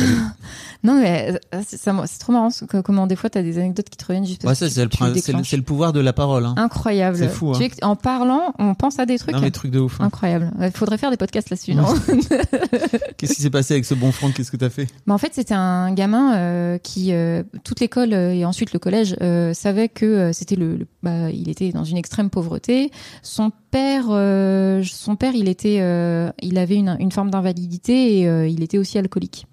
Non 0.83 0.93
mais 1.01 1.33
euh, 1.53 1.61
c'est 1.67 1.77
ça- 1.77 2.03
c'est 2.05 2.19
trop 2.19 2.31
marrant 2.31 2.49
comment 2.85 3.07
des 3.07 3.15
fois 3.15 3.31
t'as 3.31 3.41
des 3.41 3.57
anecdotes 3.57 3.89
qui 3.89 3.97
te 3.97 4.05
reviennent 4.05 4.25
juste 4.27 4.43
Ouais, 4.43 4.49
parce 4.49 4.59
que 4.59 4.69
c'est 4.69 4.83
le, 4.83 4.89
tu- 4.89 5.41
tu 5.41 5.61
pouvoir 5.63 5.91
de 5.91 5.99
la 5.99 6.13
parole. 6.13 6.45
Hein. 6.45 6.53
incroyable. 6.55 7.17
C'est 7.17 7.27
fou, 7.29 7.51
Tu 7.51 7.57
hein. 7.57 7.59
sais 7.59 7.69
que 7.69 7.83
en 7.85 7.95
parlant, 7.95 8.53
on 8.59 8.75
pense 8.75 8.99
à 8.99 9.05
des 9.07 9.17
trucs 9.17 9.33
Non 9.33 9.41
mais 9.41 9.49
truc 9.51 9.71
de 9.71 9.79
ouf. 9.79 9.99
hein. 9.99 10.05
incroyables. 10.05 10.51
Il 10.61 10.71
faudrait 10.71 10.99
faire 10.99 11.09
des 11.09 11.17
podcasts 11.17 11.49
là-dessus, 11.49 11.73
non 11.73 11.85
Qu'est-ce 13.17 13.33
qui 13.33 13.41
s'est 13.41 13.49
passé 13.49 13.73
avec 13.73 13.85
ce 13.85 13.95
bon 13.95 14.11
Franck? 14.11 14.35
Qu'est-ce 14.35 14.51
que 14.51 14.57
t'as 14.57 14.69
fait? 14.69 14.87
Mais 15.07 15.13
en 15.13 15.17
fait, 15.17 15.31
c'était 15.33 15.55
un 15.55 15.91
gamin 15.93 16.35
euh, 16.35 16.77
qui, 16.77 17.11
euh, 17.11 17.43
toute 17.63 17.79
l'école 17.79 18.13
et 18.13 18.45
ensuite 18.45 18.71
le 18.71 18.79
collège, 18.79 19.15
euh, 19.21 19.53
savait 19.53 19.89
que 19.89 20.31
c'était 20.31 20.55
le, 20.55 20.77
le- 20.77 20.87
bah, 21.01 21.29
il 21.31 21.49
était 21.49 21.71
dans 21.71 21.83
une 21.85 21.97
extrême 21.97 22.29
pauvreté. 22.29 22.91
Son 23.23 23.51
père, 23.71 24.05
euh, 24.09 24.83
son 24.83 25.15
père, 25.15 25.33
il 25.35 25.47
était, 25.49 25.79
euh, 25.81 26.29
il 26.41 26.57
avait 26.59 26.75
une, 26.75 26.95
une 26.99 27.11
forme 27.11 27.31
d'invalidité 27.31 27.96
et 27.97 28.27
euh, 28.27 28.47
il 28.47 28.63
était 28.63 28.77
aussi 28.77 28.97
alcoolique. 28.97 29.45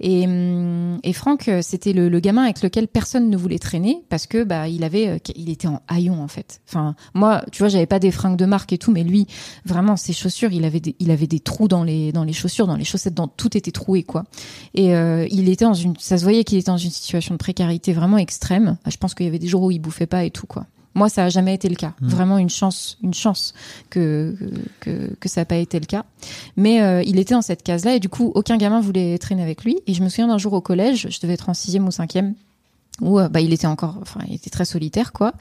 Et, 0.00 0.26
hum, 0.26 0.98
Franck, 1.12 1.48
euh, 1.48 1.60
c'était 1.62 1.92
le, 1.92 2.20
gamin 2.20 2.42
avec 2.42 2.62
lequel 2.62 2.88
personne 2.88 3.30
ne 3.30 3.36
voulait 3.36 3.58
traîner 3.58 4.02
parce 4.08 4.26
que 4.26 4.42
bah 4.42 4.68
il 4.68 4.82
avait, 4.84 5.08
euh, 5.08 5.18
il 5.36 5.48
était 5.50 5.68
en 5.68 5.80
haillon 5.88 6.22
en 6.22 6.28
fait. 6.28 6.60
Enfin, 6.68 6.94
moi, 7.14 7.44
tu 7.52 7.60
vois, 7.60 7.68
j'avais 7.68 7.86
pas 7.86 7.98
des 7.98 8.10
fringues 8.10 8.36
de 8.36 8.46
marque 8.46 8.72
et 8.72 8.78
tout, 8.78 8.90
mais 8.90 9.04
lui, 9.04 9.26
vraiment, 9.64 9.96
ses 9.96 10.12
chaussures, 10.12 10.52
il 10.52 10.64
avait 10.64 10.80
des, 10.80 10.96
il 10.98 11.10
avait 11.10 11.26
des 11.26 11.40
trous 11.40 11.68
dans 11.68 11.84
les, 11.84 12.12
dans 12.12 12.24
les 12.24 12.32
chaussures, 12.32 12.66
dans 12.66 12.76
les 12.76 12.84
chaussettes, 12.84 13.14
dans 13.14 13.28
tout 13.28 13.56
était 13.56 13.70
troué 13.70 14.02
quoi. 14.02 14.24
Et 14.74 14.90
il 15.30 15.48
était 15.48 15.64
dans 15.64 15.74
une, 15.74 15.94
ça 15.98 16.18
se 16.18 16.22
voyait 16.22 16.44
qu'il 16.44 16.58
était 16.58 16.70
dans 16.70 16.76
une 16.76 16.90
situation 16.90 17.34
de 17.34 17.38
précarité 17.38 17.92
vraiment 17.92 18.18
extrême. 18.18 18.76
Je 18.86 18.96
pense 18.96 19.14
qu'il 19.14 19.26
y 19.26 19.28
avait 19.28 19.38
des 19.38 19.46
jours 19.46 19.62
où 19.62 19.70
il 19.70 19.78
bouffait 19.78 20.06
pas 20.06 20.24
et 20.24 20.30
tout 20.30 20.46
quoi. 20.46 20.66
Moi, 20.94 21.08
ça 21.08 21.24
a 21.24 21.28
jamais 21.28 21.54
été 21.54 21.68
le 21.68 21.76
cas. 21.76 21.92
Mhm. 22.00 22.08
Vraiment 22.08 22.38
une 22.38 22.50
chance, 22.50 22.98
une 23.02 23.14
chance 23.14 23.54
que 23.90 24.34
que, 24.80 25.14
que 25.18 25.28
ça 25.28 25.42
n'a 25.42 25.44
pas 25.44 25.56
été 25.56 25.80
le 25.80 25.86
cas. 25.86 26.04
Mais 26.56 26.82
euh, 26.82 27.02
il 27.04 27.18
était 27.18 27.34
dans 27.34 27.42
cette 27.42 27.62
case-là 27.62 27.94
et 27.94 28.00
du 28.00 28.08
coup, 28.08 28.32
aucun 28.34 28.56
gamin 28.56 28.80
voulait 28.80 29.18
traîner 29.18 29.42
avec 29.42 29.64
lui. 29.64 29.78
Et 29.86 29.94
je 29.94 30.02
me 30.02 30.08
souviens 30.08 30.28
d'un 30.28 30.38
jour 30.38 30.52
au 30.52 30.60
collège, 30.60 31.08
je 31.10 31.20
devais 31.20 31.34
être 31.34 31.48
en 31.48 31.54
sixième 31.54 31.86
ou 31.86 31.90
cinquième, 31.90 32.34
où 33.00 33.18
euh, 33.18 33.28
bah 33.28 33.40
il 33.40 33.52
était 33.52 33.66
encore, 33.66 33.98
enfin, 34.00 34.20
il 34.28 34.34
était 34.34 34.50
très 34.50 34.64
solitaire 34.64 35.12
quoi. 35.12 35.32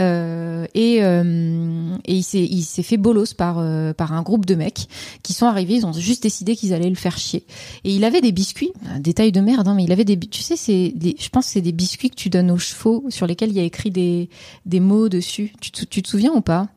Euh, 0.00 0.66
et 0.74 0.98
euh, 1.02 1.96
et 2.04 2.14
il 2.14 2.22
s'est 2.22 2.44
il 2.44 2.62
s'est 2.62 2.82
fait 2.82 2.96
bolos 2.96 3.34
par 3.34 3.58
euh, 3.58 3.92
par 3.92 4.12
un 4.12 4.22
groupe 4.22 4.46
de 4.46 4.54
mecs 4.54 4.86
qui 5.22 5.32
sont 5.32 5.46
arrivés, 5.46 5.74
ils 5.76 5.86
ont 5.86 5.92
juste 5.92 6.22
décidé 6.22 6.56
qu'ils 6.56 6.72
allaient 6.74 6.88
le 6.90 6.94
faire 6.96 7.16
chier. 7.18 7.44
Et 7.84 7.94
il 7.94 8.04
avait 8.04 8.20
des 8.20 8.32
biscuits, 8.32 8.72
un 8.94 9.00
détail 9.00 9.32
de 9.32 9.40
merde, 9.40 9.66
hein, 9.68 9.74
mais 9.74 9.84
il 9.84 9.92
avait 9.92 10.04
des, 10.04 10.18
tu 10.18 10.42
sais, 10.42 10.56
c'est, 10.56 10.92
des, 10.94 11.16
je 11.18 11.28
pense 11.30 11.46
que 11.46 11.52
c'est 11.52 11.60
des 11.60 11.72
biscuits 11.72 12.10
que 12.10 12.16
tu 12.16 12.28
donnes 12.30 12.50
aux 12.50 12.58
chevaux 12.58 13.04
sur 13.08 13.26
lesquels 13.26 13.50
il 13.50 13.56
y 13.56 13.60
a 13.60 13.64
écrit 13.64 13.90
des 13.90 14.28
des 14.66 14.80
mots 14.80 15.08
dessus. 15.08 15.52
Tu 15.60 15.70
te, 15.70 15.84
tu 15.84 16.02
te 16.02 16.08
souviens 16.08 16.32
ou 16.32 16.40
pas? 16.42 16.68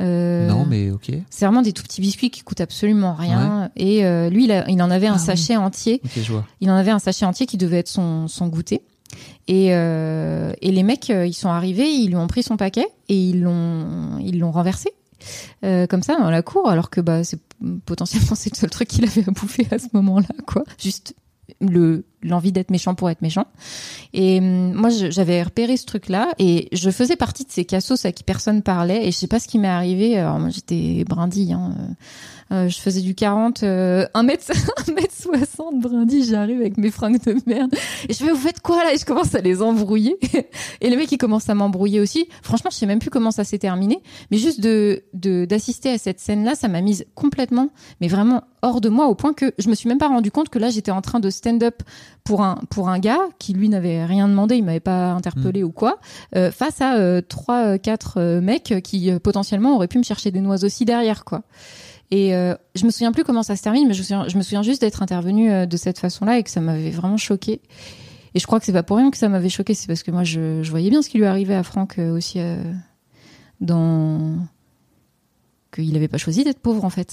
Euh, 0.00 0.48
Non 0.48 0.64
mais 0.66 0.90
ok. 0.90 1.10
C'est 1.30 1.44
vraiment 1.44 1.62
des 1.62 1.72
tout 1.72 1.82
petits 1.82 2.00
biscuits 2.00 2.30
qui 2.30 2.42
coûtent 2.42 2.60
absolument 2.60 3.14
rien. 3.14 3.70
Et 3.76 4.04
euh, 4.04 4.30
lui, 4.30 4.44
il, 4.44 4.52
a- 4.52 4.68
il 4.70 4.80
en 4.82 4.90
avait 4.90 5.08
un 5.08 5.14
Ah 5.14 5.18
oui. 5.18 5.26
sachet 5.26 5.56
entier. 5.56 6.00
Ok 6.04 6.10
je 6.22 6.32
vois. 6.32 6.46
Il 6.60 6.70
en 6.70 6.74
avait 6.76 6.92
un 6.92 6.98
sachet 7.00 7.26
entier 7.26 7.46
qui 7.46 7.56
devait 7.56 7.78
être 7.78 7.88
son, 7.88 8.28
son 8.28 8.46
goûter. 8.46 8.82
Et, 9.48 9.74
euh, 9.74 10.52
et 10.62 10.70
les 10.70 10.82
mecs, 10.82 11.10
euh, 11.10 11.26
ils 11.26 11.32
sont 11.34 11.48
arrivés, 11.48 11.88
ils 11.88 12.08
lui 12.08 12.16
ont 12.16 12.26
pris 12.28 12.42
son 12.42 12.56
paquet 12.56 12.86
et 13.08 13.16
ils 13.16 13.40
l'ont, 13.42 14.18
ils 14.20 14.38
l'ont 14.38 14.52
renversé. 14.52 14.90
euh, 15.64 15.86
comme 15.86 16.02
ça 16.02 16.16
dans 16.16 16.30
la 16.30 16.42
cour, 16.42 16.68
alors 16.68 16.88
que 16.90 17.00
bah 17.00 17.24
c'est 17.24 17.40
potentiellement 17.84 18.34
c'est 18.34 18.52
le 18.52 18.56
seul 18.58 18.70
truc 18.70 18.88
qu'il 18.88 19.04
avait 19.04 19.24
à 19.28 19.30
bouffer 19.30 19.66
à 19.70 19.78
ce 19.78 19.88
moment-là, 19.92 20.28
quoi. 20.46 20.64
Juste 20.78 21.14
le 21.60 22.04
l'envie 22.22 22.52
d'être 22.52 22.70
méchant 22.70 22.94
pour 22.94 23.10
être 23.10 23.22
méchant. 23.22 23.46
Et 24.12 24.38
hum, 24.38 24.72
moi, 24.72 24.90
j'avais 24.90 25.42
repéré 25.42 25.76
ce 25.76 25.86
truc-là 25.86 26.28
et 26.38 26.68
je 26.72 26.90
faisais 26.90 27.16
partie 27.16 27.44
de 27.44 27.50
ces 27.50 27.64
cassos 27.64 28.04
à 28.04 28.12
qui 28.12 28.24
personne 28.24 28.62
parlait 28.62 29.06
et 29.06 29.12
je 29.12 29.16
sais 29.16 29.26
pas 29.26 29.40
ce 29.40 29.48
qui 29.48 29.58
m'est 29.58 29.68
arrivé. 29.68 30.18
Alors 30.18 30.38
moi, 30.38 30.50
j'étais 30.50 31.04
brindille. 31.04 31.52
Hein. 31.52 31.74
Euh, 31.78 31.92
euh, 32.52 32.68
je 32.68 32.80
faisais 32.80 33.00
du 33.00 33.14
40, 33.14 33.62
euh, 33.62 34.06
1 34.12 34.22
mètre, 34.24 34.44
1 34.88 34.92
mètre 34.92 35.14
60 35.14 35.80
brindille. 35.80 36.24
J'arrive 36.24 36.60
avec 36.60 36.78
mes 36.78 36.90
fringues 36.90 37.22
de 37.24 37.36
merde 37.46 37.72
et 38.08 38.12
je 38.12 38.18
fais, 38.18 38.30
vous 38.30 38.36
faites 38.36 38.60
quoi 38.60 38.84
là? 38.84 38.92
Et 38.92 38.98
je 38.98 39.04
commence 39.04 39.34
à 39.34 39.40
les 39.40 39.62
embrouiller. 39.62 40.16
et 40.80 40.90
le 40.90 40.96
mec, 40.96 41.12
il 41.12 41.18
commence 41.18 41.48
à 41.48 41.54
m'embrouiller 41.54 42.00
aussi. 42.00 42.28
Franchement, 42.42 42.70
je 42.70 42.76
sais 42.76 42.86
même 42.86 42.98
plus 42.98 43.10
comment 43.10 43.30
ça 43.30 43.44
s'est 43.44 43.58
terminé. 43.58 44.02
Mais 44.30 44.38
juste 44.38 44.60
de- 44.60 45.04
d'assister 45.12 45.90
à 45.90 45.98
cette 45.98 46.18
scène-là, 46.18 46.54
ça 46.54 46.66
m'a 46.68 46.80
mise 46.80 47.06
complètement, 47.14 47.68
mais 48.00 48.08
vraiment 48.08 48.42
hors 48.62 48.80
de 48.80 48.88
moi, 48.88 49.06
au 49.06 49.14
point 49.14 49.32
que 49.32 49.52
je 49.58 49.68
me 49.68 49.74
suis 49.74 49.88
même 49.88 49.98
pas 49.98 50.08
rendu 50.08 50.30
compte 50.30 50.48
que 50.48 50.58
là, 50.58 50.70
j'étais 50.70 50.90
en 50.90 51.00
train 51.00 51.20
de 51.20 51.30
stand-up 51.30 51.82
pour 52.24 52.42
un 52.42 52.56
pour 52.70 52.88
un 52.88 52.98
gars 52.98 53.20
qui 53.38 53.52
lui 53.52 53.68
n'avait 53.68 54.04
rien 54.04 54.28
demandé, 54.28 54.56
il 54.56 54.64
m'avait 54.64 54.80
pas 54.80 55.12
interpellé 55.12 55.62
ou 55.62 55.72
quoi, 55.72 55.98
euh, 56.36 56.50
face 56.50 56.80
à 56.80 56.96
euh, 56.96 57.20
trois, 57.20 57.64
euh, 57.64 57.78
quatre 57.78 58.40
mecs 58.40 58.74
qui 58.82 59.10
potentiellement 59.22 59.76
auraient 59.76 59.88
pu 59.88 59.98
me 59.98 60.04
chercher 60.04 60.30
des 60.30 60.40
noises 60.40 60.64
aussi 60.64 60.84
derrière, 60.84 61.24
quoi. 61.24 61.42
Et 62.10 62.34
euh, 62.34 62.56
je 62.74 62.84
me 62.84 62.90
souviens 62.90 63.12
plus 63.12 63.22
comment 63.22 63.44
ça 63.44 63.54
se 63.54 63.62
termine, 63.62 63.86
mais 63.86 63.94
je 63.94 64.00
me 64.00 64.04
souviens, 64.04 64.28
je 64.28 64.36
me 64.36 64.42
souviens 64.42 64.62
juste 64.62 64.80
d'être 64.80 65.00
intervenue 65.02 65.66
de 65.66 65.76
cette 65.76 65.98
façon-là 65.98 66.38
et 66.38 66.42
que 66.42 66.50
ça 66.50 66.60
m'avait 66.60 66.90
vraiment 66.90 67.16
choqué. 67.16 67.60
Et 68.34 68.38
je 68.38 68.46
crois 68.46 68.60
que 68.60 68.66
c'est 68.66 68.72
pas 68.72 68.82
pour 68.82 68.96
rien 68.96 69.10
que 69.10 69.16
ça 69.16 69.28
m'avait 69.28 69.48
choqué, 69.48 69.74
c'est 69.74 69.86
parce 69.86 70.02
que 70.02 70.10
moi 70.10 70.24
je, 70.24 70.62
je 70.62 70.70
voyais 70.70 70.90
bien 70.90 71.02
ce 71.02 71.08
qui 71.08 71.18
lui 71.18 71.26
arrivait 71.26 71.54
à 71.54 71.62
Franck 71.62 71.98
euh, 71.98 72.16
aussi 72.16 72.38
euh, 72.38 72.62
dans 73.60 74.36
qu'il 75.72 75.96
avait 75.96 76.08
pas 76.08 76.18
choisi 76.18 76.44
d'être 76.44 76.60
pauvre 76.60 76.84
en 76.84 76.90
fait. 76.90 77.12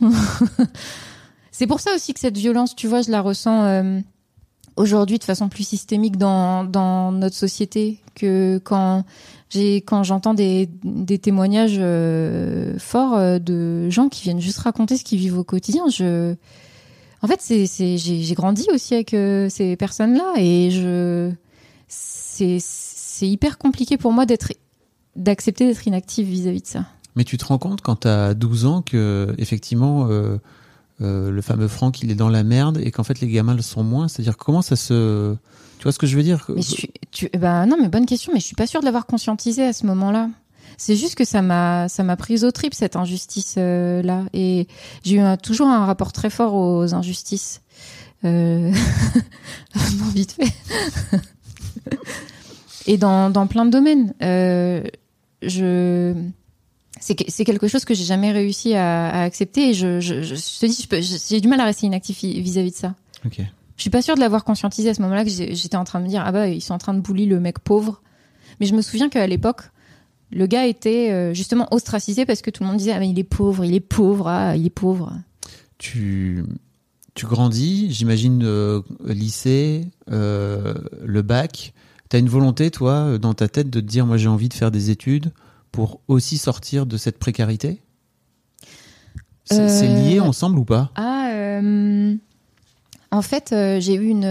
C'est 1.52 1.66
pour 1.66 1.80
ça 1.80 1.94
aussi 1.94 2.14
que 2.14 2.20
cette 2.20 2.38
violence, 2.38 2.74
tu 2.74 2.86
vois, 2.86 3.02
je 3.02 3.10
la 3.10 3.20
ressens 3.20 3.64
euh, 3.64 4.00
aujourd'hui 4.76 5.18
de 5.18 5.24
façon 5.24 5.48
plus 5.48 5.66
systémique 5.66 6.16
dans, 6.16 7.12
notre 7.12 7.36
société 7.36 8.00
que 8.14 8.58
quand 8.64 9.04
j'ai 9.50 9.76
quand 9.76 10.02
j'entends 10.02 10.32
des, 10.32 10.70
témoignages 11.20 11.76
euh, 11.78 12.78
forts 12.78 13.14
euh, 13.14 13.38
de 13.38 13.90
gens 13.90 14.08
qui 14.08 14.22
viennent 14.22 14.40
juste 14.40 14.58
raconter 14.58 14.96
ce 14.96 15.04
qu'ils 15.04 15.18
vivent 15.18 15.38
au 15.38 15.44
quotidien. 15.44 15.84
En 15.84 17.26
fait, 17.26 17.40
c'est 17.42 17.98
j'ai 17.98 18.34
grandi 18.34 18.66
aussi 18.72 18.94
avec 18.94 19.10
ces 19.10 19.76
personnes-là 19.76 20.32
et 20.38 20.70
je 20.70 21.30
c'est 21.88 22.56
c'est 22.58 23.28
hyper 23.28 23.58
compliqué 23.58 23.98
pour 23.98 24.12
moi 24.12 24.24
d'être 24.24 24.54
d'accepter 25.14 25.66
d'être 25.66 25.86
inactive 25.86 26.26
vis-à-vis 26.26 26.62
de 26.62 26.66
ça. 26.66 26.86
Mais 27.20 27.24
tu 27.24 27.36
te 27.36 27.44
rends 27.44 27.58
compte 27.58 27.82
quand 27.82 27.96
t'as 27.96 28.32
12 28.32 28.64
ans 28.64 28.80
que 28.80 29.34
effectivement 29.36 30.06
euh, 30.08 30.38
euh, 31.02 31.30
le 31.30 31.42
fameux 31.42 31.68
Franck 31.68 32.00
il 32.00 32.10
est 32.10 32.14
dans 32.14 32.30
la 32.30 32.44
merde 32.44 32.78
et 32.78 32.90
qu'en 32.90 33.04
fait 33.04 33.20
les 33.20 33.28
gamins 33.28 33.52
le 33.52 33.60
sont 33.60 33.84
moins? 33.84 34.08
C'est-à-dire 34.08 34.38
comment 34.38 34.62
ça 34.62 34.74
se, 34.74 35.34
tu 35.76 35.82
vois 35.82 35.92
ce 35.92 35.98
que 35.98 36.06
je 36.06 36.16
veux 36.16 36.22
dire? 36.22 36.46
Mais 36.48 36.62
tu, 37.10 37.28
bah 37.38 37.66
non, 37.66 37.76
mais 37.78 37.88
bonne 37.88 38.06
question, 38.06 38.32
mais 38.32 38.40
je 38.40 38.46
suis 38.46 38.56
pas 38.56 38.66
sûre 38.66 38.80
de 38.80 38.86
l'avoir 38.86 39.04
conscientisé 39.04 39.62
à 39.66 39.74
ce 39.74 39.84
moment-là. 39.84 40.30
C'est 40.78 40.96
juste 40.96 41.14
que 41.14 41.26
ça 41.26 41.42
m'a, 41.42 41.90
ça 41.90 42.04
m'a 42.04 42.16
prise 42.16 42.42
au 42.42 42.52
trip 42.52 42.72
cette 42.72 42.96
injustice 42.96 43.56
euh, 43.58 44.00
là, 44.00 44.24
et 44.32 44.66
j'ai 45.04 45.16
eu 45.16 45.36
toujours 45.42 45.66
un 45.66 45.84
rapport 45.84 46.12
très 46.12 46.30
fort 46.30 46.54
aux 46.54 46.94
injustices. 46.94 47.60
Euh... 48.24 48.72
vite 50.14 50.32
fait. 50.32 51.20
et 52.86 52.96
dans, 52.96 53.28
dans 53.28 53.46
plein 53.46 53.66
de 53.66 53.70
domaines, 53.70 54.14
je 55.42 56.14
c'est 57.00 57.14
que- 57.16 57.24
c'est 57.28 57.44
quelque 57.44 57.66
chose 57.66 57.84
que 57.84 57.94
j'ai 57.94 58.04
jamais 58.04 58.30
réussi 58.30 58.74
à, 58.74 59.08
à 59.08 59.22
accepter 59.22 59.70
et 59.70 59.74
je, 59.74 59.98
je, 60.00 60.22
je 60.22 60.34
te 60.34 60.66
dis 60.66 60.86
j'ai 61.28 61.40
du 61.40 61.48
mal 61.48 61.58
à 61.60 61.64
rester 61.64 61.86
inactif 61.86 62.22
vis-à-vis 62.22 62.70
de 62.70 62.76
ça. 62.76 62.94
Ok. 63.26 63.40
Je 63.76 63.82
suis 63.82 63.90
pas 63.90 64.02
sûre 64.02 64.14
de 64.14 64.20
l'avoir 64.20 64.44
conscientisé 64.44 64.90
à 64.90 64.94
ce 64.94 65.00
moment-là 65.02 65.24
que 65.24 65.30
j'étais 65.30 65.76
en 65.76 65.84
train 65.84 66.00
de 66.00 66.04
me 66.04 66.08
dire 66.10 66.22
ah 66.24 66.30
bah 66.32 66.48
ils 66.48 66.60
sont 66.60 66.74
en 66.74 66.78
train 66.78 66.92
de 66.94 67.00
bully 67.00 67.26
le 67.26 67.40
mec 67.40 67.58
pauvre. 67.60 68.02
Mais 68.60 68.66
je 68.66 68.74
me 68.74 68.82
souviens 68.82 69.08
qu'à 69.08 69.26
l'époque 69.26 69.62
le 70.30 70.46
gars 70.46 70.66
était 70.66 71.10
euh, 71.10 71.34
justement 71.34 71.66
ostracisé 71.72 72.24
parce 72.26 72.42
que 72.42 72.50
tout 72.50 72.62
le 72.62 72.68
monde 72.68 72.76
disait 72.76 72.92
ah 72.92 72.98
mais 73.00 73.08
il 73.08 73.18
est 73.18 73.24
pauvre, 73.24 73.64
il 73.64 73.74
est 73.74 73.80
pauvre, 73.80 74.28
ah 74.28 74.54
il 74.54 74.66
est 74.66 74.70
pauvre. 74.70 75.12
Tu 75.78 76.44
tu 77.14 77.26
grandis, 77.26 77.90
j'imagine 77.90 78.42
euh, 78.44 78.82
lycée, 79.06 79.86
euh, 80.12 80.74
le 81.04 81.22
bac. 81.22 81.72
T'as 82.08 82.18
une 82.18 82.28
volonté 82.28 82.70
toi 82.70 83.18
dans 83.18 83.34
ta 83.34 83.48
tête 83.48 83.70
de 83.70 83.80
te 83.80 83.84
dire 83.86 84.04
moi 84.06 84.16
j'ai 84.16 84.28
envie 84.28 84.48
de 84.48 84.54
faire 84.54 84.70
des 84.70 84.90
études? 84.90 85.32
Pour 85.72 86.00
aussi 86.08 86.38
sortir 86.38 86.86
de 86.86 86.96
cette 86.96 87.18
précarité? 87.18 87.80
C'est 89.44 89.88
Euh, 89.88 90.08
lié 90.08 90.20
ensemble 90.20 90.58
ou 90.58 90.64
pas? 90.64 90.90
Ah 90.94 91.28
euh, 91.32 92.14
en 93.10 93.22
fait 93.22 93.52
euh, 93.52 93.80
j'ai 93.80 93.94
eu 93.94 94.06
une 94.08 94.22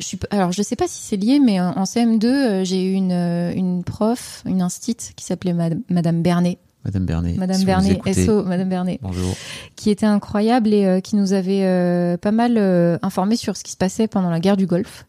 je 0.00 0.06
suis 0.06 0.16
p- 0.16 0.26
alors 0.30 0.52
je 0.52 0.62
sais 0.62 0.76
pas 0.76 0.86
si 0.88 1.02
c'est 1.02 1.16
lié 1.16 1.40
mais 1.40 1.60
en, 1.60 1.72
en 1.76 1.84
CM2 1.84 2.24
euh, 2.26 2.64
j'ai 2.64 2.82
eu 2.84 2.92
une 2.94 3.12
une 3.12 3.84
prof, 3.84 4.42
une 4.46 4.62
instite 4.62 5.12
qui 5.16 5.24
s'appelait 5.24 5.52
Mad- 5.52 5.80
madame 5.90 6.22
Bernet. 6.22 6.58
Madame 6.84 7.04
Bernet. 7.06 7.36
Madame 7.36 7.58
si 7.58 7.64
Bernet, 7.64 8.00
SO 8.14 8.42
Madame 8.44 8.68
Bernet. 8.68 8.98
Bonjour. 9.02 9.34
qui 9.76 9.90
était 9.90 10.06
incroyable 10.06 10.72
et 10.72 10.84
euh, 10.86 11.00
qui 11.00 11.14
nous 11.16 11.32
avait 11.32 11.64
euh, 11.64 12.16
pas 12.16 12.32
mal 12.32 12.56
euh, 12.56 12.98
informé 13.02 13.36
sur 13.36 13.56
ce 13.56 13.62
qui 13.62 13.70
se 13.72 13.76
passait 13.76 14.08
pendant 14.08 14.30
la 14.30 14.40
guerre 14.40 14.56
du 14.56 14.66
Golfe. 14.66 15.06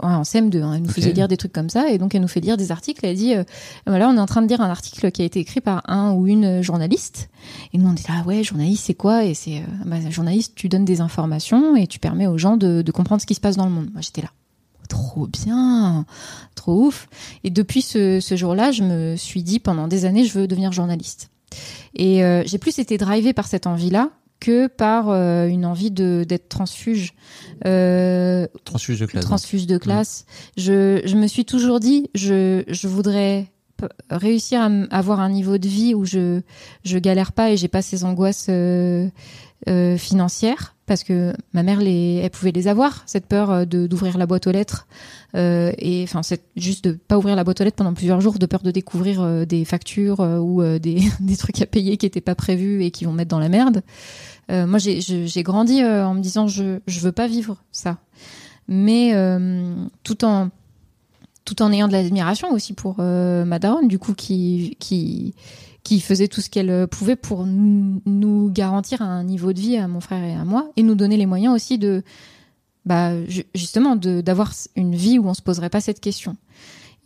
En, 0.00 0.18
en 0.18 0.22
CM2, 0.22 0.62
hein. 0.62 0.74
elle 0.74 0.82
nous 0.82 0.88
faisait 0.88 1.12
lire 1.12 1.28
des 1.28 1.36
trucs 1.36 1.52
comme 1.52 1.70
ça, 1.70 1.90
et 1.90 1.98
donc 1.98 2.14
elle 2.14 2.20
nous 2.20 2.28
fait 2.28 2.40
lire 2.40 2.56
des 2.56 2.72
articles. 2.72 3.04
Elle 3.04 3.16
dit, 3.16 3.34
euh, 3.34 3.44
voilà, 3.86 4.08
on 4.08 4.16
est 4.16 4.20
en 4.20 4.26
train 4.26 4.42
de 4.42 4.48
lire 4.48 4.60
un 4.60 4.70
article 4.70 5.10
qui 5.10 5.22
a 5.22 5.24
été 5.24 5.40
écrit 5.40 5.60
par 5.60 5.82
un 5.88 6.12
ou 6.12 6.26
une 6.26 6.62
journaliste. 6.62 7.30
Et 7.72 7.78
nous, 7.78 7.88
on 7.88 7.94
est 7.94 8.08
là, 8.08 8.22
ouais, 8.26 8.42
journaliste, 8.42 8.84
c'est 8.86 8.94
quoi? 8.94 9.24
Et 9.24 9.34
c'est, 9.34 9.58
euh, 9.58 9.84
bah, 9.86 9.96
journaliste, 10.10 10.54
tu 10.54 10.68
donnes 10.68 10.84
des 10.84 11.00
informations 11.00 11.76
et 11.76 11.86
tu 11.86 11.98
permets 11.98 12.26
aux 12.26 12.38
gens 12.38 12.56
de, 12.56 12.82
de 12.82 12.92
comprendre 12.92 13.20
ce 13.20 13.26
qui 13.26 13.34
se 13.34 13.40
passe 13.40 13.56
dans 13.56 13.66
le 13.66 13.72
monde. 13.72 13.88
Moi, 13.92 14.00
j'étais 14.00 14.22
là. 14.22 14.30
Trop 14.88 15.26
bien, 15.26 16.06
trop 16.54 16.86
ouf. 16.86 17.08
Et 17.44 17.50
depuis 17.50 17.82
ce, 17.82 18.20
ce 18.20 18.36
jour-là, 18.36 18.72
je 18.72 18.82
me 18.82 19.16
suis 19.16 19.42
dit 19.42 19.58
pendant 19.58 19.86
des 19.86 20.06
années, 20.06 20.24
je 20.24 20.38
veux 20.38 20.46
devenir 20.46 20.72
journaliste. 20.72 21.30
Et 21.94 22.24
euh, 22.24 22.42
j'ai 22.46 22.58
plus 22.58 22.78
été 22.78 22.96
drivée 22.96 23.32
par 23.32 23.46
cette 23.46 23.66
envie-là 23.66 24.10
que 24.40 24.66
par 24.68 25.08
euh, 25.10 25.46
une 25.46 25.64
envie 25.66 25.90
de 25.90 26.24
d'être 26.28 26.48
transfuge. 26.48 27.14
Euh, 27.66 28.46
Transfuge 28.64 29.00
de 29.00 29.06
classe. 29.06 29.24
transfuge 29.24 29.66
de 29.66 29.78
classe. 29.78 30.26
Je, 30.56 31.02
je 31.04 31.16
me 31.16 31.26
suis 31.26 31.44
toujours 31.44 31.80
dit, 31.80 32.08
je, 32.14 32.62
je 32.68 32.88
voudrais 32.88 33.46
réussir 34.10 34.60
à 34.62 34.68
avoir 34.96 35.20
un 35.20 35.28
niveau 35.30 35.58
de 35.58 35.68
vie 35.68 35.94
où 35.94 36.04
je, 36.04 36.40
je 36.84 36.98
galère 36.98 37.32
pas 37.32 37.50
et 37.50 37.56
j'ai 37.56 37.68
pas 37.68 37.82
ces 37.82 38.04
angoisses 38.04 38.46
euh, 38.48 39.08
euh, 39.66 39.96
financières 39.96 40.74
parce 40.88 41.04
que 41.04 41.34
ma 41.52 41.62
mère 41.62 41.80
les, 41.80 42.20
elle 42.24 42.30
pouvait 42.30 42.50
les 42.50 42.66
avoir 42.66 43.02
cette 43.06 43.26
peur 43.26 43.50
euh, 43.50 43.64
de 43.64 43.86
d'ouvrir 43.86 44.18
la 44.18 44.26
boîte 44.26 44.48
aux 44.48 44.50
lettres 44.50 44.88
euh, 45.36 45.70
et 45.78 46.02
enfin 46.02 46.24
c'est 46.24 46.42
juste 46.56 46.84
de 46.86 46.92
pas 46.92 47.16
ouvrir 47.16 47.36
la 47.36 47.44
boîte 47.44 47.60
aux 47.60 47.64
lettres 47.64 47.76
pendant 47.76 47.94
plusieurs 47.94 48.20
jours 48.20 48.38
de 48.38 48.46
peur 48.46 48.62
de 48.62 48.72
découvrir 48.72 49.20
euh, 49.20 49.44
des 49.44 49.64
factures 49.64 50.20
ou 50.20 50.62
des, 50.78 51.02
des 51.20 51.36
trucs 51.36 51.62
à 51.62 51.66
payer 51.66 51.96
qui 51.96 52.06
étaient 52.06 52.20
pas 52.20 52.34
prévus 52.34 52.82
et 52.82 52.90
qui 52.90 53.04
vont 53.04 53.12
mettre 53.12 53.28
dans 53.30 53.38
la 53.38 53.48
merde. 53.48 53.82
Moi 54.50 54.78
j'ai 54.78 55.42
grandi 55.42 55.84
en 55.84 56.14
me 56.14 56.20
disant 56.20 56.46
je 56.46 56.80
je 56.86 57.00
veux 57.00 57.12
pas 57.12 57.26
vivre 57.26 57.58
ça 57.70 57.98
mais 58.66 59.12
tout 60.04 60.24
en 60.24 60.48
tout 61.44 61.60
en 61.60 61.70
ayant 61.70 61.86
de 61.86 61.92
l'admiration 61.92 62.50
aussi 62.52 62.72
pour 62.72 62.96
ma 62.98 63.58
daronne 63.58 63.88
du 63.88 63.98
coup 63.98 64.14
qui 64.14 64.74
qui 64.80 65.34
qui 65.88 66.00
faisait 66.00 66.28
tout 66.28 66.40
ce 66.40 66.50
qu'elle 66.50 66.86
pouvait 66.88 67.16
pour 67.16 67.46
nous 67.46 68.50
garantir 68.50 69.00
un 69.02 69.24
niveau 69.24 69.52
de 69.52 69.60
vie 69.60 69.76
à 69.76 69.88
mon 69.88 70.00
frère 70.00 70.22
et 70.22 70.34
à 70.34 70.44
moi 70.44 70.70
et 70.76 70.82
nous 70.82 70.94
donner 70.94 71.16
les 71.16 71.26
moyens 71.26 71.54
aussi 71.54 71.78
de 71.78 72.02
bah 72.84 73.12
ju- 73.26 73.46
justement 73.54 73.96
d'avoir 73.96 74.52
une 74.76 74.94
vie 74.94 75.18
où 75.18 75.26
on 75.28 75.34
se 75.34 75.42
poserait 75.42 75.70
pas 75.70 75.80
cette 75.80 76.00
question 76.00 76.36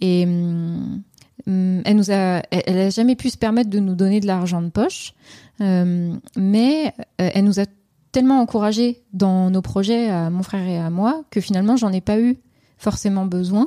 et 0.00 0.24
hum, 0.24 1.02
Hum, 1.48 1.80
Elle 1.84 1.96
nous 1.96 2.10
a, 2.12 2.42
elle, 2.52 2.78
a 2.78 2.90
jamais 2.90 3.16
pu 3.16 3.28
se 3.28 3.36
permettre 3.36 3.68
de 3.68 3.80
nous 3.80 3.96
donner 3.96 4.20
de 4.20 4.26
l'argent 4.26 4.62
de 4.62 4.68
poche, 4.70 5.12
Euh, 5.60 6.14
mais 6.36 6.92
euh, 7.20 7.30
elle 7.34 7.44
nous 7.44 7.58
a 7.58 7.64
tellement 8.12 8.40
encouragés 8.40 9.02
dans 9.12 9.50
nos 9.50 9.62
projets 9.62 10.08
à 10.08 10.30
mon 10.30 10.42
frère 10.44 10.66
et 10.68 10.78
à 10.78 10.88
moi 10.90 11.24
que 11.30 11.40
finalement 11.40 11.76
j'en 11.76 11.92
ai 11.92 12.00
pas 12.00 12.18
eu 12.20 12.36
forcément 12.78 13.26
besoin. 13.26 13.66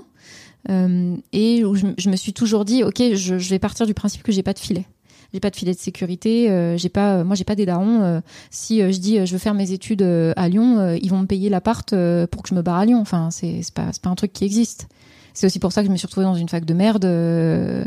Euh, 0.69 1.17
et 1.34 1.65
où 1.65 1.75
je, 1.75 1.88
je 1.97 2.10
me 2.10 2.15
suis 2.15 2.34
toujours 2.34 2.63
dit, 2.65 2.84
ok, 2.84 3.01
je, 3.13 3.38
je 3.39 3.49
vais 3.49 3.60
partir 3.60 3.86
du 3.86 3.93
principe 3.93 4.23
que 4.23 4.32
j'ai 4.32 4.43
pas 4.43 4.54
de 4.54 4.60
filet. 4.60 4.86
J'ai 5.35 5.41
pas 5.41 5.49
de 5.49 5.55
filet 5.57 5.73
de 5.73 5.77
sécurité. 5.77 6.49
euh, 6.49 6.77
j'ai 6.77 6.87
pas, 6.87 7.25
moi, 7.25 7.35
j'ai 7.35 7.43
pas 7.43 7.55
des 7.55 7.65
darons. 7.65 8.01
euh, 8.03 8.21
si 8.51 8.81
euh, 8.81 8.93
je 8.93 8.99
dis, 8.99 9.25
je 9.25 9.33
veux 9.33 9.37
faire 9.37 9.53
mes 9.53 9.73
études 9.73 10.01
à 10.01 10.47
Lyon, 10.47 10.95
ils 10.95 11.09
vont 11.09 11.19
me 11.19 11.25
payer 11.25 11.49
l'appart 11.49 11.93
pour 12.31 12.41
que 12.41 12.47
je 12.47 12.55
me 12.55 12.61
barre 12.61 12.77
à 12.77 12.85
Lyon. 12.85 13.01
Enfin, 13.01 13.31
c'est 13.31 13.59
pas, 13.73 13.89
c'est 13.91 14.01
pas 14.01 14.09
un 14.09 14.15
truc 14.15 14.31
qui 14.31 14.45
existe. 14.45 14.88
C'est 15.33 15.45
aussi 15.45 15.59
pour 15.59 15.73
ça 15.73 15.81
que 15.81 15.88
je 15.88 15.91
me 15.91 15.97
suis 15.97 16.07
retrouvée 16.07 16.25
dans 16.25 16.36
une 16.36 16.47
fac 16.47 16.63
de 16.63 16.73
merde 16.73 17.05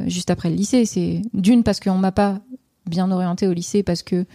juste 0.06 0.28
après 0.28 0.50
le 0.50 0.56
lycée. 0.56 0.84
C'est 0.84 1.22
d'une 1.32 1.62
parce 1.62 1.80
qu'on 1.80 1.96
m'a 1.96 2.12
pas 2.12 2.38
bien 2.84 3.10
orientée 3.10 3.48
au 3.48 3.54
lycée 3.54 3.82
parce 3.82 4.02
que 4.02 4.26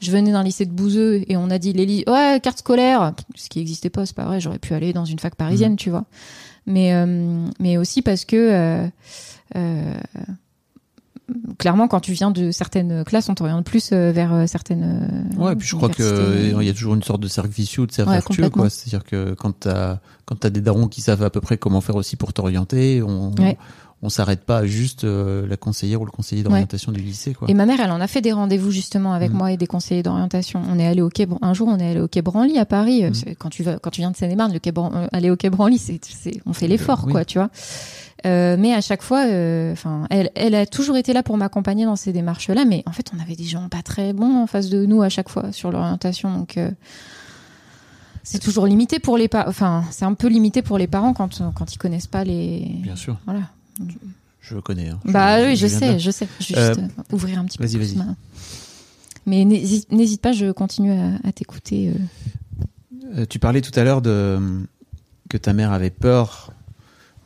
je 0.00 0.10
venais 0.10 0.30
d'un 0.30 0.42
lycée 0.42 0.66
de 0.66 0.72
Bouzeux 0.72 1.22
et 1.26 1.38
on 1.38 1.48
a 1.48 1.58
dit 1.58 1.72
les 1.72 2.04
ouais 2.06 2.38
carte 2.42 2.58
scolaire, 2.58 3.14
ce 3.34 3.48
qui 3.48 3.60
n'existait 3.60 3.88
pas, 3.88 4.04
c'est 4.04 4.14
pas 4.14 4.26
vrai. 4.26 4.40
J'aurais 4.40 4.58
pu 4.58 4.74
aller 4.74 4.92
dans 4.92 5.06
une 5.06 5.18
fac 5.18 5.36
parisienne, 5.36 5.76
tu 5.76 5.88
vois. 5.88 6.04
Mais 6.66 6.92
euh, 6.92 7.46
mais 7.60 7.78
aussi 7.78 8.02
parce 8.02 8.26
que 8.26 8.36
euh, 8.36 8.86
euh, 9.56 9.94
clairement 11.58 11.88
quand 11.88 12.00
tu 12.00 12.12
viens 12.12 12.30
de 12.30 12.50
certaines 12.50 13.04
classes, 13.04 13.28
on 13.28 13.34
t'oriente 13.34 13.64
plus 13.64 13.90
euh, 13.92 14.12
vers 14.12 14.32
euh, 14.32 14.46
certaines. 14.46 15.30
euh, 15.38 15.42
Ouais, 15.42 15.52
et 15.52 15.56
puis 15.56 15.68
je 15.68 15.76
crois 15.76 15.88
que 15.88 16.02
universités. 16.02 16.54
euh, 16.54 16.62
il 16.62 16.66
y 16.66 16.70
a 16.70 16.72
toujours 16.74 16.94
une 16.94 17.02
sorte 17.02 17.20
de 17.20 17.28
cercle 17.28 17.50
vicieux 17.50 17.82
ou 17.82 17.86
de 17.86 17.92
cercle 17.92 18.10
Ouais, 18.10 18.16
vertueux, 18.16 18.50
quoi. 18.50 18.70
C'est-à-dire 18.70 19.04
que 19.04 19.34
quand 19.34 19.52
t'as 19.60 19.98
quand 20.24 20.36
t'as 20.36 20.50
des 20.50 20.60
darons 20.60 20.88
qui 20.88 21.00
savent 21.00 21.22
à 21.22 21.30
peu 21.30 21.40
près 21.40 21.56
comment 21.58 21.80
faire 21.80 21.96
aussi 21.96 22.16
pour 22.16 22.32
t'orienter, 22.32 23.02
on 23.02 23.30
Ouais. 23.38 23.56
On 24.02 24.08
s'arrête 24.10 24.44
pas 24.44 24.58
à 24.58 24.66
juste 24.66 25.02
euh, 25.04 25.46
la 25.48 25.56
conseillère 25.56 26.00
ou 26.00 26.04
le 26.04 26.10
conseiller 26.12 26.42
d'orientation 26.44 26.92
du 26.92 27.00
lycée, 27.00 27.34
quoi. 27.34 27.48
Et 27.50 27.54
ma 27.54 27.66
mère, 27.66 27.80
elle 27.80 27.90
en 27.90 28.00
a 28.00 28.06
fait 28.06 28.20
des 28.20 28.30
rendez-vous 28.32 28.70
justement 28.70 29.12
avec 29.12 29.32
Mm. 29.32 29.36
moi 29.36 29.52
et 29.52 29.56
des 29.56 29.66
conseillers 29.66 30.02
d'orientation. 30.04 30.62
On 30.70 30.78
est 30.78 30.86
allé 30.86 31.00
au 31.02 31.08
quai, 31.08 31.26
un 31.42 31.52
jour, 31.54 31.66
on 31.68 31.78
est 31.78 31.90
allé 31.90 32.00
au 32.00 32.06
quai 32.08 32.22
Branly 32.22 32.58
à 32.58 32.64
Paris. 32.64 33.02
Mm. 33.02 33.12
Euh, 33.28 33.34
Quand 33.38 33.48
tu 33.50 33.62
vas, 33.64 33.78
quand 33.78 33.90
tu 33.90 34.00
viens 34.00 34.10
de 34.12 34.16
Seine-et-Marne, 34.16 34.52
le 34.52 34.60
quai 34.60 34.70
Bran- 34.72 34.92
euh, 34.94 35.06
aller 35.12 35.30
au 35.30 35.36
quai 35.36 35.50
Branly, 35.50 35.78
c'est, 35.78 36.00
on 36.46 36.52
fait 36.52 36.68
l'effort, 36.68 37.02
oui. 37.06 37.12
quoi, 37.12 37.24
tu 37.24 37.38
vois. 37.38 37.50
Euh, 38.26 38.56
mais 38.58 38.72
à 38.74 38.80
chaque 38.80 39.02
fois, 39.02 39.26
euh, 39.26 39.72
enfin, 39.72 40.06
elle, 40.10 40.30
elle 40.34 40.54
a 40.56 40.66
toujours 40.66 40.96
été 40.96 41.12
là 41.12 41.22
pour 41.22 41.36
m'accompagner 41.36 41.84
dans 41.84 41.94
ces 41.96 42.12
démarches-là. 42.12 42.64
Mais 42.64 42.82
en 42.86 42.92
fait, 42.92 43.10
on 43.16 43.20
avait 43.22 43.36
des 43.36 43.44
gens 43.44 43.68
pas 43.68 43.82
très 43.82 44.12
bons 44.12 44.42
en 44.42 44.46
face 44.48 44.68
de 44.70 44.86
nous 44.86 45.02
à 45.02 45.08
chaque 45.08 45.28
fois 45.28 45.50
sur 45.52 45.70
l'orientation, 45.72 46.32
donc. 46.36 46.56
euh, 46.56 46.70
c'est 48.24 48.40
toujours 48.40 48.66
limité 48.66 48.98
pour 48.98 49.16
les 49.16 49.26
parents. 49.28 49.48
Enfin, 49.48 49.84
c'est 49.90 50.04
un 50.04 50.14
peu 50.14 50.28
limité 50.28 50.60
pour 50.62 50.76
les 50.78 50.86
parents 50.86 51.14
quand 51.14 51.40
quand 51.54 51.72
ils 51.74 51.78
connaissent 51.78 52.06
pas 52.08 52.24
les. 52.24 52.68
Bien 52.82 52.96
sûr, 52.96 53.16
Voilà. 53.24 53.40
Je 54.40 54.54
le 54.54 54.60
connais. 54.62 54.88
hein. 54.88 54.98
Bah 55.04 55.42
oui, 55.42 55.56
je 55.56 55.66
sais, 55.66 55.98
je 55.98 56.10
sais. 56.10 56.28
Juste 56.40 56.56
Euh, 56.58 56.74
euh, 56.78 57.14
ouvrir 57.14 57.38
un 57.38 57.44
petit 57.44 57.58
peu. 57.58 57.64
vas-y, 57.66 57.76
vas-y. 57.78 57.96
ma- 57.96 58.14
Mais 59.26 59.44
n'hésite 59.44 60.20
pas, 60.22 60.32
je 60.32 60.50
continue 60.52 60.92
à, 60.92 61.16
à 61.24 61.32
t'écouter. 61.32 61.90
euh. 61.90 63.18
Euh, 63.20 63.26
tu 63.28 63.38
parlais 63.38 63.60
tout 63.60 63.78
à 63.78 63.84
l'heure 63.84 64.00
de 64.02 64.38
que 65.28 65.36
ta 65.36 65.52
mère 65.52 65.72
avait 65.72 65.90
peur 65.90 66.52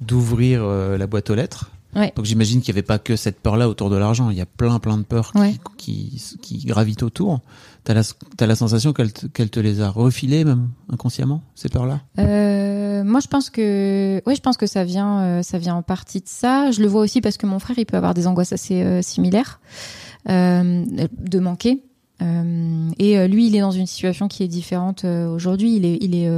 d'ouvrir 0.00 0.62
euh, 0.64 0.96
la 0.98 1.06
boîte 1.06 1.30
aux 1.30 1.34
lettres. 1.36 1.70
Ouais. 1.94 2.12
Donc 2.16 2.24
j'imagine 2.24 2.60
qu'il 2.62 2.72
n'y 2.74 2.78
avait 2.78 2.86
pas 2.86 2.98
que 2.98 3.16
cette 3.16 3.38
peur-là 3.40 3.68
autour 3.68 3.90
de 3.90 3.96
l'argent. 3.96 4.30
Il 4.30 4.36
y 4.36 4.40
a 4.40 4.46
plein 4.46 4.78
plein 4.78 4.96
de 4.98 5.02
peurs 5.04 5.32
qui, 5.32 5.38
Ouais. 5.38 5.54
qui, 5.76 6.22
qui 6.40 6.58
gravitent 6.64 7.02
autour. 7.02 7.40
T'as 7.84 7.94
la, 7.94 8.02
la 8.46 8.54
sensation 8.54 8.92
qu'elle 8.92 9.12
te, 9.12 9.26
te 9.26 9.60
les 9.60 9.80
a 9.80 9.90
refilées 9.90 10.44
même 10.44 10.70
inconsciemment 10.88 11.42
ces 11.56 11.68
peurs-là? 11.68 12.00
Euh, 12.20 13.02
moi, 13.02 13.18
je 13.18 13.26
pense 13.26 13.50
que, 13.50 14.22
ouais, 14.24 14.36
je 14.36 14.40
pense 14.40 14.56
que 14.56 14.66
ça 14.66 14.84
vient, 14.84 15.20
euh, 15.20 15.42
ça 15.42 15.58
vient 15.58 15.74
en 15.74 15.82
partie 15.82 16.20
de 16.20 16.28
ça. 16.28 16.70
Je 16.70 16.80
le 16.80 16.86
vois 16.86 17.00
aussi 17.00 17.20
parce 17.20 17.36
que 17.36 17.46
mon 17.46 17.58
frère, 17.58 17.76
il 17.78 17.84
peut 17.84 17.96
avoir 17.96 18.14
des 18.14 18.28
angoisses 18.28 18.52
assez 18.52 18.82
euh, 18.82 19.02
similaires 19.02 19.60
de 20.28 21.38
manquer. 21.40 21.82
Et 22.20 23.26
lui, 23.26 23.48
il 23.48 23.56
est 23.56 23.60
dans 23.60 23.72
une 23.72 23.88
situation 23.88 24.28
qui 24.28 24.44
est 24.44 24.48
différente 24.48 25.04
aujourd'hui. 25.04 25.74
Il 25.74 25.84
est, 25.84 25.98
il 26.00 26.14
est, 26.14 26.30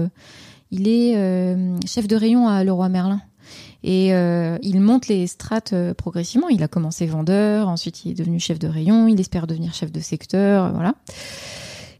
il 0.70 0.88
est 0.88 1.56
chef 1.86 2.08
de 2.08 2.16
rayon 2.16 2.48
à 2.48 2.64
Leroy 2.64 2.88
Merlin. 2.88 3.20
Et 3.86 4.14
euh, 4.14 4.56
il 4.62 4.80
monte 4.80 5.08
les 5.08 5.26
strates 5.26 5.74
euh, 5.74 5.92
progressivement. 5.92 6.48
Il 6.48 6.62
a 6.62 6.68
commencé 6.68 7.04
vendeur, 7.04 7.68
ensuite 7.68 8.06
il 8.06 8.12
est 8.12 8.14
devenu 8.14 8.40
chef 8.40 8.58
de 8.58 8.66
rayon, 8.66 9.08
il 9.08 9.20
espère 9.20 9.46
devenir 9.46 9.74
chef 9.74 9.92
de 9.92 10.00
secteur, 10.00 10.64
euh, 10.64 10.70
voilà. 10.72 10.94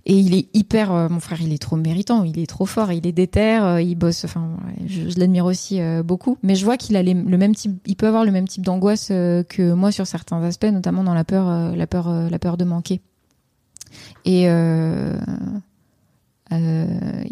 Et 0.07 0.15
il 0.19 0.35
est 0.35 0.49
hyper, 0.55 0.93
euh, 0.93 1.09
mon 1.11 1.21
frère, 1.21 1.41
il 1.43 1.53
est 1.53 1.59
trop 1.61 1.77
méritant, 1.77 2.25
il 2.25 2.39
est 2.39 2.47
trop 2.47 2.65
fort, 2.65 2.91
il 2.93 3.07
est 3.07 3.13
déter, 3.13 3.59
euh, 3.63 3.83
il 3.83 3.97
bosse. 3.97 4.25
Enfin, 4.25 4.51
je, 4.87 5.11
je 5.11 5.19
l'admire 5.19 5.45
aussi 5.45 5.81
euh, 5.81 6.03
beaucoup. 6.03 6.39
Mais 6.43 6.55
je 6.55 6.65
vois 6.65 6.79
qu'il 6.79 6.97
a 6.97 7.03
les- 7.03 7.13
le 7.15 7.37
même 7.39 7.55
type, 7.55 7.73
il 7.87 7.97
peut 7.97 8.07
avoir 8.07 8.25
le 8.25 8.31
même 8.33 8.49
type 8.49 8.65
d'angoisse 8.65 9.09
euh, 9.11 9.43
que 9.43 9.75
moi 9.75 9.93
sur 9.93 10.07
certains 10.07 10.43
aspects, 10.43 10.65
notamment 10.73 11.05
dans 11.05 11.15
la 11.15 11.25
peur, 11.25 11.75
la 11.77 11.87
peur, 11.87 12.09
la 12.31 12.39
peur 12.39 12.57
de 12.57 12.65
manquer. 12.65 13.01
Et 14.25 14.47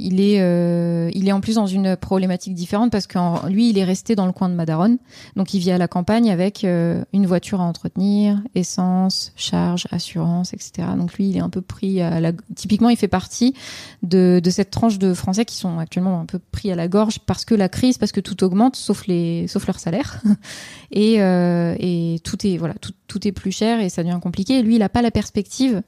il 0.03 0.21
est, 0.21 0.41
euh, 0.41 1.11
il 1.15 1.29
est 1.29 1.33
en 1.33 1.41
plus 1.41 1.55
dans 1.55 1.67
une 1.67 1.97
problématique 1.97 2.55
différente 2.55 2.91
parce 2.91 3.07
que 3.07 3.19
lui, 3.49 3.71
il 3.71 3.79
est 3.79 3.85
resté 3.85 4.15
dans 4.15 4.27
le 4.27 4.33
coin 4.33 4.49
de 4.49 4.55
Madaron, 4.55 4.99
donc 5.37 5.55
il 5.55 5.61
vit 5.61 5.71
à 5.71 5.79
la 5.79 5.89
campagne 5.89 6.31
avec 6.31 6.65
euh, 6.65 7.05
une 7.13 7.27
voiture 7.27 7.61
à 7.61 7.65
entretenir, 7.65 8.43
essence, 8.55 9.33
charge, 9.37 9.87
assurance, 9.91 10.53
etc. 10.53 10.89
Donc 10.97 11.15
lui, 11.15 11.29
il 11.29 11.37
est 11.37 11.41
un 11.41 11.49
peu 11.49 11.61
pris 11.61 12.01
à 12.01 12.21
la. 12.21 12.33
Typiquement, 12.55 12.89
il 12.89 12.97
fait 12.97 13.09
partie 13.09 13.55
de, 14.03 14.41
cette 14.51 14.71
tranche 14.71 14.99
de 14.99 15.15
Français 15.15 15.45
qui 15.45 15.57
sont 15.57 15.79
actuellement 15.79 16.21
un 16.21 16.27
peu 16.27 16.39
pris 16.39 16.73
à 16.73 16.75
la 16.75 16.89
gorge 16.89 17.21
parce 17.21 17.45
que 17.45 17.55
la 17.55 17.69
crise, 17.69 17.99
parce 17.99 18.13
que 18.13 18.21
tout 18.21 18.43
augmente, 18.45 18.77
sauf 18.77 19.07
les, 19.07 19.47
sauf 19.47 19.67
leur 19.67 19.79
salaire, 19.79 20.21
et 20.91 21.23
euh, 21.23 21.75
et 21.79 22.19
tout 22.25 22.47
est 22.47 22.57
voilà, 22.57 22.75
tout, 22.75 22.93
tout 23.07 23.27
est 23.27 23.33
plus 23.33 23.53
cher 23.53 23.81
et 23.81 23.89
ça 23.89 24.03
devient 24.03 24.19
compliqué. 24.21 24.59
Et 24.59 24.63
lui, 24.63 24.77
il 24.77 24.83
a 24.83 24.89
pas 24.89 25.03
la 25.03 25.11
perspective, 25.11 25.83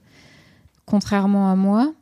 contrairement 0.87 1.51
à 1.51 1.57
moi, 1.57 1.93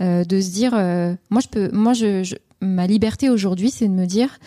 euh, 0.00 0.24
de 0.24 0.40
se 0.40 0.50
dire, 0.50 0.72
euh, 0.74 1.14
moi 1.28 1.40
je 1.40 1.48
peux, 1.48 1.70
moi 1.72 1.92
je, 1.92 2.34
ma 2.60 2.86
liberté 2.86 3.28
aujourd'hui, 3.28 3.70
c'est 3.70 3.86
de 3.86 3.92
me 3.92 4.06
dire, 4.06 4.38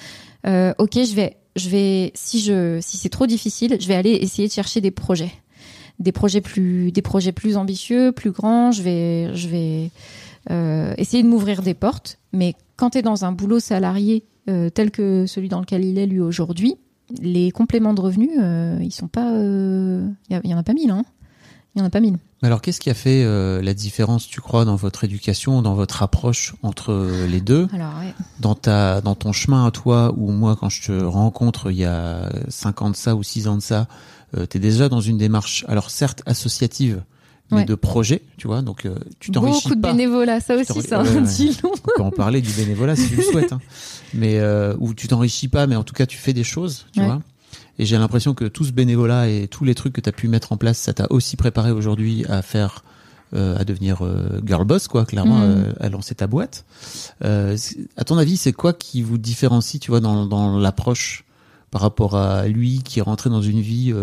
euh, 0.48 0.74
ok, 0.78 0.94
je 0.96 1.14
vais, 1.16 1.38
je 1.56 1.70
vais, 1.70 2.12
si 2.16 2.42
je, 2.42 2.80
si 2.82 2.98
c'est 2.98 3.10
trop 3.10 3.28
difficile, 3.28 3.78
je 3.80 3.88
vais 3.88 3.96
aller 3.96 4.12
essayer 4.12 4.48
de 4.48 4.54
chercher 4.54 4.82
des 4.82 4.92
projets, 4.92 5.32
des 6.00 6.12
projets 6.12 6.42
plus, 6.42 6.92
des 6.92 7.02
projets 7.02 7.32
plus 7.32 7.56
ambitieux, 7.56 8.12
plus 8.12 8.32
grands. 8.32 8.72
Je 8.72 8.82
vais, 8.82 9.36
je 9.36 9.48
vais 9.48 9.92
essayer 10.98 11.24
de 11.24 11.28
m'ouvrir 11.28 11.62
des 11.62 11.76
portes. 11.76 12.18
Mais 12.34 12.56
quand 12.76 12.92
tu 12.92 12.98
es 12.98 13.02
dans 13.02 13.24
un 13.24 13.32
boulot 13.32 13.60
salarié 13.60 14.24
tel 14.46 14.92
que 14.92 15.26
celui 15.28 15.50
dans 15.50 15.60
lequel 15.60 15.86
il 15.86 16.00
est 16.00 16.08
lui 16.08 16.20
aujourd'hui, 16.20 16.76
les 17.22 17.52
compléments 17.52 17.94
de 17.94 18.02
revenus, 18.02 18.32
ils 18.82 18.92
sont 18.92 19.08
pas, 19.08 19.32
il 19.32 20.16
y, 20.30 20.48
y 20.50 20.54
en 20.54 20.58
a 20.58 20.64
pas 20.64 20.74
mille, 20.74 20.90
hein. 20.90 21.06
Il 21.76 21.80
y 21.80 21.82
en 21.82 21.86
a 21.86 21.90
pas 21.90 22.00
mille. 22.02 22.18
Alors 22.44 22.62
qu'est-ce 22.62 22.80
qui 22.80 22.90
a 22.92 22.94
fait 22.94 23.24
euh, 23.24 23.62
la 23.62 23.74
différence, 23.74 24.28
tu 24.28 24.42
crois, 24.42 24.64
dans 24.64 24.76
votre 24.76 25.04
éducation, 25.06 25.62
dans 25.64 25.74
votre 25.74 26.04
approche 26.04 26.54
entre 26.62 26.92
euh, 26.92 27.26
les 27.26 27.42
deux 27.42 27.68
Alors 27.74 27.98
ouais. 28.00 28.14
dans 28.40 28.54
ta 28.54 29.02
dans 29.02 29.16
ton 29.16 29.32
chemin 29.32 29.66
à 29.66 29.72
toi 29.72 30.14
ou 30.18 30.32
moi 30.32 30.56
quand 30.56 30.70
je 30.70 30.84
te 30.84 31.04
rencontre 31.04 31.72
il 31.72 31.78
y 31.78 31.86
a 31.86 32.30
5 32.50 32.82
ans 32.84 32.90
de 32.92 32.96
ça 32.96 33.16
ou 33.16 33.24
6 33.24 33.48
ans 33.48 33.56
de 33.56 33.62
ça 33.62 33.88
euh, 34.38 34.46
tu 34.48 34.58
es 34.58 34.60
déjà 34.60 34.88
dans 34.90 35.02
une 35.02 35.18
démarche 35.18 35.66
alors 35.68 35.90
certes 35.90 36.22
associative 36.26 37.02
mais 37.52 37.58
Ouais. 37.60 37.66
de 37.66 37.76
projet 37.76 38.22
tu 38.38 38.48
vois 38.48 38.62
donc 38.62 38.86
euh, 38.86 38.96
tu 39.20 39.30
t'enrichis 39.32 39.64
Beaucoup 39.64 39.76
de 39.76 39.82
pas 39.82 39.92
bénévolat, 39.92 40.40
ça 40.42 40.56
aussi, 40.56 40.72
en 40.94 41.04
ouais. 41.04 41.22
dit 41.22 41.58
long. 41.64 41.72
on 41.74 41.78
peut 41.78 42.02
en 42.04 42.12
parler 42.12 42.42
du 42.42 42.52
bénévolat 42.52 42.96
si 42.96 43.10
tu 43.10 43.16
le 43.16 43.22
souhaites 43.24 43.52
hein. 43.54 43.60
mais 44.14 44.40
euh, 44.40 44.76
où 44.80 44.94
tu 44.94 45.08
t'enrichis 45.08 45.48
pas 45.50 45.66
mais 45.68 45.76
en 45.76 45.84
tout 45.84 45.94
cas 45.94 46.06
tu 46.06 46.18
fais 46.18 46.34
des 46.34 46.44
choses 46.44 46.86
tu 46.94 47.00
Ouais. 47.02 47.06
vois 47.08 47.22
et 47.80 47.86
j'ai 47.86 47.98
l'impression 47.98 48.34
que 48.34 48.46
tout 48.46 48.64
ce 48.66 48.72
bénévolat 48.72 49.30
et 49.30 49.48
tous 49.48 49.64
les 49.66 49.76
trucs 49.76 49.94
que 49.94 50.02
tu 50.02 50.10
as 50.10 50.14
pu 50.14 50.28
mettre 50.28 50.52
en 50.52 50.58
place 50.58 50.78
ça 50.78 50.94
t'a 50.94 51.08
aussi 51.10 51.36
préparé 51.38 51.72
aujourd'hui 51.72 52.26
à 52.30 52.42
faire 52.42 52.84
euh, 53.34 53.58
à 53.58 53.64
devenir 53.64 54.04
euh, 54.06 54.42
girl 54.46 54.64
boss 54.66 54.88
quoi 54.88 55.06
clairement 55.06 55.40
Mhm. 55.40 55.44
euh, 55.66 55.74
à 55.80 55.90
lancer 55.90 56.14
ta 56.16 56.28
boîte 56.28 56.66
à 57.22 58.04
ton 58.06 58.18
avis 58.18 58.38
c'est 58.38 58.54
quoi 58.54 58.74
qui 58.74 59.02
vous 59.02 59.18
différencie 59.18 59.80
tu 59.80 59.92
vois 59.92 60.00
dans, 60.00 60.26
dans 60.26 60.58
l'approche 60.60 61.26
par 61.72 61.82
rapport 61.82 62.16
à 62.16 62.48
lui 62.48 62.82
qui 62.84 63.00
est 63.00 63.02
rentré 63.04 63.30
dans 63.30 63.42
une 63.42 63.62
vie 63.62 63.94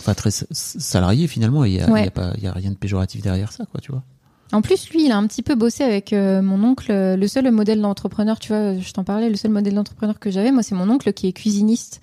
enfin 0.00 0.14
très 0.14 0.30
sa- 0.30 0.46
salariée 0.50 1.28
finalement 1.28 1.64
et 1.64 1.70
il 1.70 1.74
y 1.76 1.80
a, 1.80 1.90
Ouais. 1.90 2.10
a 2.16 2.48
a 2.48 2.52
rien 2.52 2.70
de 2.70 2.76
péjoratif 2.76 3.22
derrière 3.22 3.52
ça 3.52 3.64
quoi 3.66 3.80
tu 3.80 3.92
vois? 3.92 4.02
En 4.52 4.62
plus, 4.62 4.90
lui, 4.90 5.04
il 5.06 5.10
a 5.10 5.16
un 5.16 5.26
petit 5.26 5.42
peu 5.42 5.56
bossé 5.56 5.82
avec 5.82 6.12
mon 6.12 6.62
oncle. 6.62 6.92
Le 6.92 7.26
seul 7.26 7.50
modèle 7.50 7.80
d'entrepreneur, 7.80 8.38
tu 8.38 8.50
vois, 8.52 8.78
je 8.78 8.92
t'en 8.92 9.02
parlais, 9.02 9.28
le 9.28 9.34
seul 9.34 9.50
modèle 9.50 9.74
d'entrepreneur 9.74 10.20
que 10.20 10.30
j'avais, 10.30 10.52
moi, 10.52 10.62
c'est 10.62 10.76
mon 10.76 10.88
oncle 10.88 11.12
qui 11.12 11.26
est 11.26 11.32
cuisiniste 11.32 12.00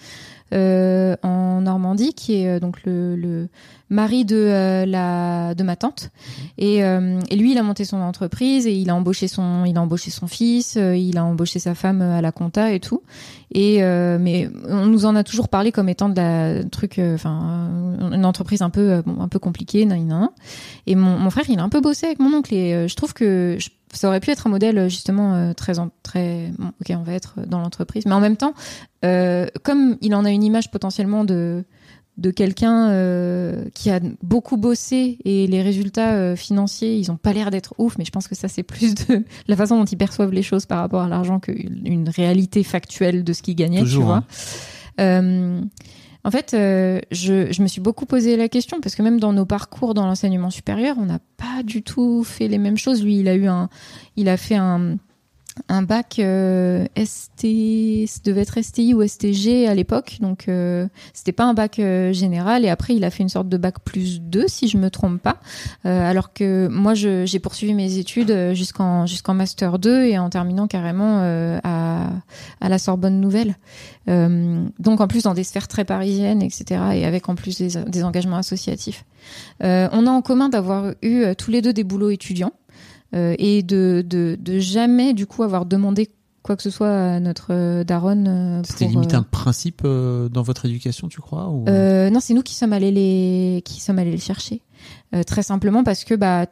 en 0.52 1.62
Normandie, 1.62 2.14
qui 2.14 2.36
est 2.44 2.48
euh, 2.48 2.60
donc 2.60 2.84
le, 2.84 3.16
le 3.16 3.50
mari 3.94 4.26
de 4.26 4.36
euh, 4.36 4.86
la 4.86 5.54
de 5.56 5.64
ma 5.64 5.76
tante. 5.76 6.10
Et, 6.58 6.84
euh, 6.84 7.20
et 7.30 7.36
lui, 7.36 7.52
il 7.52 7.58
a 7.58 7.64
monté 7.64 7.86
son 7.86 7.98
entreprise 7.98 8.68
et 8.68 8.74
il 8.74 8.90
a 8.90 8.96
embauché 8.96 9.28
son, 9.28 9.66
il 9.66 9.78
a 9.78 9.82
embauché 9.82 10.12
son 10.12 10.28
fils, 10.28 10.76
euh, 10.78 10.96
il 10.98 11.18
a 11.18 11.24
embauché 11.24 11.60
sa 11.60 11.76
femme 11.76 12.02
à 12.02 12.22
la 12.22 12.32
compta 12.32 12.74
et 12.74 12.80
tout. 12.80 13.04
Et 13.54 13.84
euh, 13.84 14.18
mais 14.20 14.50
on 14.68 14.88
nous 14.88 15.06
en 15.06 15.16
a 15.16 15.24
toujours 15.24 15.48
parlé 15.48 15.72
comme 15.72 15.88
étant 15.88 16.10
de 16.10 16.16
la 16.16 16.64
truc, 16.64 16.98
euh, 16.98 17.16
enfin, 17.16 17.70
euh, 18.02 18.16
une 18.16 18.26
entreprise 18.26 18.64
un 18.64 18.72
peu, 18.72 18.92
euh, 18.92 19.02
bon, 19.06 19.22
un 19.22 19.28
peu 19.28 19.40
compliquée, 19.40 19.86
nan, 19.86 20.06
nan. 20.08 20.30
Et 20.88 20.96
mon, 20.96 21.18
mon 21.20 21.30
frère, 21.30 21.46
il 21.48 21.60
a 21.60 21.64
un 21.64 21.70
peu 21.70 21.80
bossé 21.80 22.08
avec 22.08 22.20
mon 22.20 22.34
oncle 22.34 22.54
et 22.54 22.74
euh, 22.74 22.88
je 22.88 22.96
trouve 22.96 23.14
que 23.14 23.58
ça 23.94 24.08
aurait 24.08 24.20
pu 24.20 24.32
être 24.32 24.48
un 24.48 24.50
modèle 24.50 24.78
euh, 24.78 24.90
justement 24.90 25.36
euh, 25.36 25.54
très, 25.54 25.74
très. 26.02 26.52
ok, 26.60 26.98
on 26.98 27.04
va 27.04 27.14
être 27.14 27.36
dans 27.46 27.60
l'entreprise, 27.60 28.06
mais 28.06 28.14
en 28.14 28.20
même 28.20 28.38
temps, 28.38 28.54
euh, 29.06 29.48
comme 29.64 29.98
il 30.02 30.16
en 30.16 30.26
a 30.26 30.32
une 30.32 30.44
image 30.44 30.72
potentiellement 30.72 31.24
de 31.24 31.64
de 32.18 32.30
quelqu'un 32.30 32.90
euh, 32.92 33.66
qui 33.74 33.90
a 33.90 34.00
beaucoup 34.22 34.56
bossé 34.58 35.18
et 35.26 35.48
les 35.48 35.62
résultats 35.64 36.14
euh, 36.14 36.36
financiers, 36.36 36.96
ils 36.96 37.12
ont 37.12 37.18
pas 37.18 37.34
l'air 37.34 37.50
d'être 37.50 37.74
ouf, 37.80 37.98
mais 37.98 38.06
je 38.06 38.12
pense 38.12 38.28
que 38.28 38.36
ça 38.36 38.48
c'est 38.48 38.62
plus 38.64 38.94
de 38.94 39.24
la 39.48 39.56
façon 39.56 39.78
dont 39.78 39.86
ils 39.86 39.98
perçoivent 39.98 40.32
les 40.32 40.44
choses 40.44 40.66
par 40.68 40.80
rapport 40.80 41.02
à 41.02 41.10
l'argent 41.10 41.40
qu'une 41.40 42.08
réalité 42.10 42.64
factuelle 42.64 43.24
de 43.24 43.34
ce 43.34 43.42
qu'ils 43.42 43.56
gagnaient, 43.56 43.80
Toujours, 43.80 44.04
tu 44.04 44.08
vois. 44.08 44.16
hein. 44.18 44.24
Euh, 45.00 45.62
en 46.26 46.32
fait, 46.32 46.52
je, 46.54 47.52
je 47.52 47.62
me 47.62 47.68
suis 47.68 47.82
beaucoup 47.82 48.06
posé 48.06 48.38
la 48.38 48.48
question 48.48 48.80
parce 48.80 48.96
que 48.96 49.02
même 49.02 49.20
dans 49.20 49.34
nos 49.34 49.46
parcours 49.46 49.94
dans 49.94 50.06
l'enseignement 50.06 50.52
supérieur, 50.52 50.96
on 50.98 51.06
n'a 51.06 51.20
pas 51.36 51.64
du 51.64 51.82
tout 51.84 52.24
fait 52.24 52.48
les 52.48 52.60
mêmes 52.60 52.78
choses. 52.78 53.04
Lui, 53.04 53.20
il 53.20 53.28
a 53.28 53.36
eu 53.36 53.48
un, 53.48 53.68
il 54.16 54.30
a 54.30 54.38
fait 54.38 54.56
un, 54.56 54.96
un 55.70 55.84
bac 55.84 56.18
euh, 56.20 56.86
ST, 56.98 57.46
devait 58.26 58.42
être 58.42 58.62
STI 58.62 58.94
ou 58.94 59.06
STG 59.08 59.68
à 59.68 59.76
l'époque, 59.76 60.18
donc 60.20 60.48
euh, 60.48 60.88
c'était 61.14 61.32
pas 61.32 61.46
un 61.46 61.54
bac 61.54 61.80
euh, 61.80 62.12
général. 62.12 62.66
Et 62.66 62.70
après, 62.70 62.96
il 62.96 63.04
a 63.04 63.10
fait 63.12 63.24
une 63.24 63.30
sorte 63.30 63.50
de 63.50 63.58
bac 63.58 63.80
plus 63.84 64.20
2, 64.20 64.46
si 64.48 64.68
je 64.68 64.78
me 64.78 64.90
trompe 64.90 65.22
pas. 65.22 65.38
Euh, 65.86 66.10
alors 66.10 66.34
que 66.34 66.68
moi, 66.68 66.94
j'ai 66.96 67.40
poursuivi 67.40 67.74
mes 67.74 67.98
études 67.98 68.32
euh, 68.32 68.54
jusqu'en 68.54 69.06
jusqu'en 69.06 69.34
master 69.34 69.78
2 69.78 70.06
et 70.06 70.18
en 70.18 70.30
terminant 70.30 70.68
carrément 70.68 71.20
à, 71.64 72.10
à 72.62 72.70
la 72.70 72.78
Sorbonne 72.80 73.20
Nouvelle. 73.20 73.56
Donc 74.08 75.02
en 75.02 75.08
plus 75.08 75.24
dans 75.24 75.34
des 75.34 75.44
sphères 75.44 75.68
très 75.68 75.86
parisiennes, 75.86 76.42
etc. 76.42 76.82
Et 76.94 77.06
avec 77.06 77.30
en 77.30 77.36
plus 77.36 77.58
des, 77.58 77.84
des 77.84 78.04
engagements 78.04 78.38
associatifs. 78.38 79.06
On 79.62 80.08
a 80.08 80.10
en 80.10 80.22
commun 80.22 80.50
d'avoir 80.50 80.94
eu 81.02 81.26
tous 81.38 81.52
les 81.52 81.62
deux 81.62 81.74
des 81.74 81.84
boulots 81.84 82.10
étudiants 82.10 82.54
et 83.14 83.64
de, 83.64 84.04
de, 84.08 84.38
de 84.40 84.60
jamais 84.60 85.14
du 85.14 85.26
coup 85.28 85.44
avoir 85.44 85.66
demandé 85.66 86.10
quoi 86.42 86.58
que 86.58 86.64
ce 86.64 86.70
soit 86.70 86.90
à 86.90 87.20
notre 87.22 87.48
euh, 87.54 87.84
daronne. 87.86 88.28
euh, 88.28 88.62
C'était 88.66 88.86
limite 88.88 89.14
euh, 89.14 89.20
un 89.20 89.24
principe 89.24 89.82
euh, 89.86 90.28
dans 90.30 90.42
votre 90.42 90.66
éducation, 90.66 91.08
tu 91.08 91.22
crois 91.22 91.50
ou... 91.50 91.66
euh, 91.70 92.10
non, 92.10 92.20
c'est 92.20 92.34
nous 92.34 92.42
qui 92.44 92.54
sommes 92.54 92.74
allés 92.74 92.92
les 92.92 93.62
qui 93.64 93.80
sommes 93.80 94.00
allés 94.00 94.12
les 94.12 94.18
chercher. 94.18 94.62
Euh, 95.16 95.24
très 95.24 95.44
simplement 95.44 95.84
parce 95.86 96.04
que 96.04 96.14
bah 96.16 96.48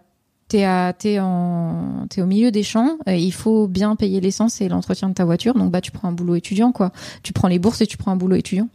t'es 0.47 0.63
à 0.63 0.93
t'es 0.97 1.19
en 1.19 2.05
t'es 2.09 2.21
au 2.21 2.25
milieu 2.25 2.51
des 2.51 2.63
champs. 2.63 2.97
euh, 3.09 3.15
il 3.15 3.33
faut 3.33 3.67
bien 3.67 3.95
payer 3.97 4.21
l'essence 4.21 4.61
et 4.61 4.69
l'entretien 4.69 5.09
de 5.09 5.13
ta 5.13 5.25
voiture. 5.25 5.53
Donc 5.55 5.71
bah 5.71 5.81
tu 5.81 5.91
prends 5.91 6.07
un 6.07 6.13
boulot 6.13 6.35
étudiant 6.35 6.71
quoi. 6.71 6.91
Tu 7.23 7.33
prends 7.33 7.47
les 7.49 7.59
bourses 7.59 7.81
et 7.81 7.87
tu 7.87 7.97
prends 7.97 8.11
un 8.11 8.17
boulot 8.17 8.35
étudiant. 8.37 8.69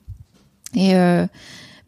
Et 0.75 0.95
euh, 0.97 1.27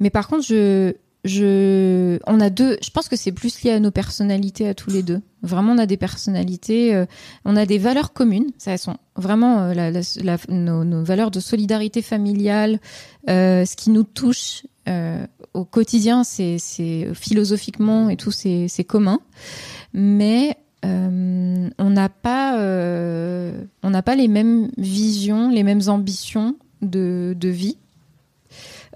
mais 0.00 0.08
par 0.10 0.28
contre 0.28 0.44
je 0.46 0.94
je 1.24 2.18
on 2.26 2.40
a 2.40 2.50
deux. 2.50 2.78
Je 2.82 2.90
pense 2.90 3.08
que 3.08 3.16
c'est 3.16 3.32
plus 3.32 3.62
lié 3.62 3.72
à 3.72 3.80
nos 3.80 3.90
personnalités 3.90 4.68
à 4.68 4.74
tous 4.74 4.90
les 4.90 5.02
deux. 5.02 5.20
Vraiment 5.42 5.72
on 5.72 5.78
a 5.78 5.86
des 5.86 5.96
personnalités. 5.96 6.94
euh, 6.94 7.06
on 7.44 7.56
a 7.56 7.66
des 7.66 7.78
valeurs 7.78 8.12
communes. 8.12 8.50
Ça 8.56 8.72
elles 8.72 8.78
sont 8.78 8.96
vraiment 9.16 9.58
euh, 9.62 10.02
nos, 10.48 11.02
valeurs 11.02 11.30
de 11.30 11.40
solidarité 11.40 12.02
familiale. 12.02 12.78
Euh, 13.28 13.64
ce 13.64 13.76
qui 13.76 13.90
nous 13.90 14.04
touche 14.04 14.64
au 15.52 15.66
quotidien, 15.66 16.24
c'est 16.24 16.56
philosophiquement 17.12 18.08
et 18.08 18.16
tout, 18.16 18.30
c'est 18.30 18.86
commun. 18.86 19.20
Mais 19.92 20.56
on 20.82 21.90
n'a 21.90 22.08
pas, 22.08 22.54
on 22.54 23.90
n'a 23.90 24.02
pas 24.02 24.14
les 24.14 24.28
mêmes 24.28 24.70
visions, 24.78 25.50
les 25.50 25.62
mêmes 25.62 25.82
ambitions 25.88 26.56
de, 26.80 27.36
de 27.38 27.48
vie. 27.50 27.76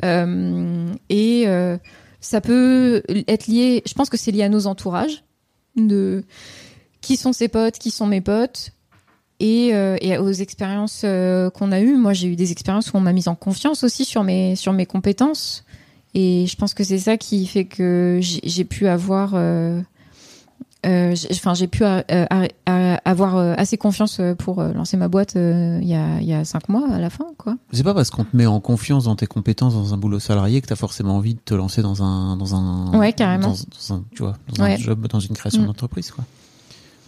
Et 0.02 1.46
ça 2.22 2.40
peut 2.40 3.02
être 3.28 3.48
lié, 3.48 3.82
je 3.84 3.92
pense 3.92 4.08
que 4.08 4.16
c'est 4.16 4.30
lié 4.30 4.44
à 4.44 4.48
nos 4.48 4.66
entourages, 4.66 5.24
de 5.76 6.24
qui 7.02 7.16
sont 7.16 7.32
ses 7.32 7.48
potes, 7.48 7.78
qui 7.78 7.90
sont 7.90 8.06
mes 8.06 8.20
potes, 8.20 8.72
et, 9.40 9.74
euh, 9.74 10.22
aux 10.22 10.30
expériences 10.30 11.02
euh, 11.04 11.50
qu'on 11.50 11.72
a 11.72 11.80
eues. 11.80 11.96
Moi, 11.96 12.12
j'ai 12.12 12.28
eu 12.28 12.36
des 12.36 12.52
expériences 12.52 12.92
où 12.92 12.96
on 12.96 13.00
m'a 13.00 13.12
mise 13.12 13.28
en 13.28 13.34
confiance 13.34 13.82
aussi 13.82 14.04
sur 14.04 14.22
mes, 14.22 14.54
sur 14.54 14.72
mes 14.72 14.86
compétences. 14.86 15.64
Et 16.14 16.46
je 16.46 16.56
pense 16.56 16.74
que 16.74 16.84
c'est 16.84 16.98
ça 16.98 17.16
qui 17.16 17.46
fait 17.46 17.64
que 17.64 18.20
j'ai 18.22 18.64
pu 18.64 18.86
avoir, 18.86 19.32
euh, 19.34 19.80
enfin, 20.85 21.55
j'ai 21.55 21.66
pu 21.68 21.85
euh, 21.85 22.01
euh, 22.11 22.26
euh, 22.68 22.97
avoir 23.05 23.37
euh, 23.37 23.55
assez 23.57 23.76
confiance 23.76 24.18
euh, 24.20 24.35
pour 24.35 24.61
euh, 24.61 24.72
lancer 24.72 24.97
ma 24.97 25.09
boîte 25.09 25.37
euh, 25.37 25.78
il 25.83 25.89
y, 25.89 25.95
a, 25.95 26.20
il 26.20 26.26
y 26.26 26.35
a 26.35 26.45
cinq 26.45 26.68
mois 26.68 26.87
à 26.93 26.99
la 26.99 27.11
fin, 27.11 27.26
quoi. 27.39 27.57
C'est 27.72 27.83
pas 27.85 27.95
parce 27.95 28.11
qu'on 28.11 28.24
te 28.24 28.37
met 28.37 28.47
en 28.47 28.61
confiance 28.61 29.05
dans 29.05 29.16
tes 29.16 29.26
compétences 29.26 29.74
dans 29.74 29.95
un 29.95 29.97
boulot 29.97 30.18
salarié 30.18 30.61
que 30.61 30.66
t'as 30.66 30.76
forcément 30.76 31.16
envie 31.16 31.35
de 31.35 31.41
te 31.41 31.55
lancer 31.55 31.83
dans 31.83 32.03
un 32.03 32.37
dans 32.37 32.55
un 32.55 32.99
Ouais, 32.99 33.12
carrément. 33.12 33.49
dans, 33.49 33.53
dans 33.55 33.95
un 33.95 34.05
tu 34.12 34.22
vois 34.22 34.35
dans 34.57 34.64
un 34.64 34.76
job 34.76 35.07
dans 35.09 35.20
une 35.20 35.35
création 35.37 35.62
Mm. 35.62 35.66
d'entreprise 35.66 36.11
quoi. 36.11 36.24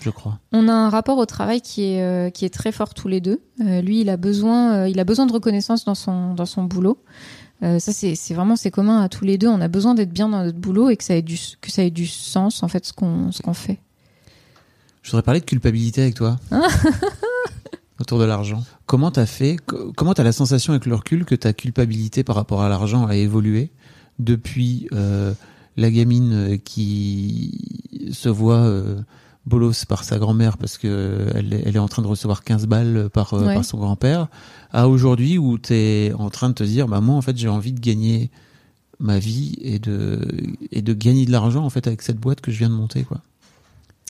Je 0.00 0.10
crois. 0.10 0.38
On 0.52 0.68
a 0.68 0.72
un 0.72 0.90
rapport 0.90 1.16
au 1.16 1.24
travail 1.24 1.62
qui 1.62 1.82
est 1.84 2.02
euh, 2.02 2.28
qui 2.28 2.44
est 2.44 2.52
très 2.52 2.72
fort 2.72 2.92
tous 2.92 3.08
les 3.08 3.22
deux. 3.22 3.40
Euh, 3.62 3.80
lui, 3.80 4.02
il 4.02 4.10
a 4.10 4.18
besoin 4.18 4.74
euh, 4.74 4.88
il 4.88 5.00
a 5.00 5.04
besoin 5.04 5.24
de 5.24 5.32
reconnaissance 5.32 5.86
dans 5.86 5.94
son 5.94 6.34
dans 6.34 6.44
son 6.44 6.64
boulot. 6.64 6.98
Euh, 7.64 7.78
ça 7.78 7.92
c'est 7.92 8.14
vraiment 8.34 8.56
c'est 8.56 8.70
commun 8.70 9.00
à 9.00 9.08
tous 9.08 9.24
les 9.24 9.38
deux. 9.38 9.48
On 9.48 9.60
a 9.60 9.68
besoin 9.68 9.94
d'être 9.94 10.12
bien 10.12 10.28
dans 10.28 10.44
notre 10.44 10.58
boulot 10.58 10.90
et 10.90 10.96
que 10.96 11.04
ça 11.04 11.16
ait 11.16 11.22
du 11.22 11.38
que 11.60 11.70
ça 11.72 11.82
ait 11.82 11.90
du 11.90 12.06
sens 12.06 12.62
en 12.62 12.68
fait 12.68 12.84
ce 12.84 12.92
qu'on 12.92 13.32
ce 13.32 13.40
qu'on 13.42 13.54
fait. 13.54 13.78
Je 15.02 15.10
voudrais 15.10 15.22
parler 15.22 15.40
de 15.40 15.44
culpabilité 15.46 16.02
avec 16.02 16.14
toi. 16.14 16.38
Autour 18.00 18.18
de 18.18 18.24
l'argent. 18.24 18.62
Comment 18.86 19.10
t'as 19.12 19.26
fait 19.26 19.56
co- 19.64 19.92
Comment 19.96 20.14
t'as 20.14 20.24
la 20.24 20.32
sensation 20.32 20.72
avec 20.72 20.84
le 20.86 20.94
recul 20.96 21.24
que 21.24 21.34
ta 21.36 21.52
culpabilité 21.52 22.24
par 22.24 22.34
rapport 22.36 22.62
à 22.62 22.68
l'argent 22.68 23.06
a 23.06 23.14
évolué 23.14 23.70
depuis 24.18 24.88
euh, 24.92 25.32
la 25.76 25.90
gamine 25.90 26.32
euh, 26.32 26.56
qui 26.56 27.60
se 28.12 28.28
voit 28.28 28.56
euh, 28.64 29.00
bolos 29.46 29.84
par 29.84 30.02
sa 30.02 30.18
grand-mère 30.18 30.58
parce 30.58 30.76
que 30.76 31.28
elle, 31.34 31.52
est- 31.54 31.62
elle 31.66 31.76
est 31.76 31.80
en 31.80 31.86
train 31.88 32.02
de 32.02 32.08
recevoir 32.08 32.42
15 32.42 32.66
balles 32.66 33.08
par, 33.12 33.32
Ouais. 33.32 33.54
par 33.54 33.64
son 33.64 33.78
grand-père, 33.78 34.26
à 34.74 34.88
aujourd'hui 34.88 35.38
où 35.38 35.56
t'es 35.56 36.12
en 36.18 36.28
train 36.30 36.48
de 36.48 36.54
te 36.54 36.64
dire, 36.64 36.88
bah 36.88 37.00
moi 37.00 37.14
en 37.14 37.22
fait 37.22 37.36
j'ai 37.38 37.48
envie 37.48 37.72
de 37.72 37.80
gagner 37.80 38.30
ma 38.98 39.18
vie 39.20 39.56
et 39.60 39.78
de 39.78 40.20
et 40.72 40.82
de 40.82 40.92
gagner 40.92 41.24
de 41.26 41.30
l'argent 41.30 41.64
en 41.64 41.70
fait 41.70 41.86
avec 41.86 42.02
cette 42.02 42.18
boîte 42.18 42.40
que 42.40 42.50
je 42.50 42.58
viens 42.58 42.68
de 42.68 42.74
monter 42.74 43.04
quoi. 43.04 43.20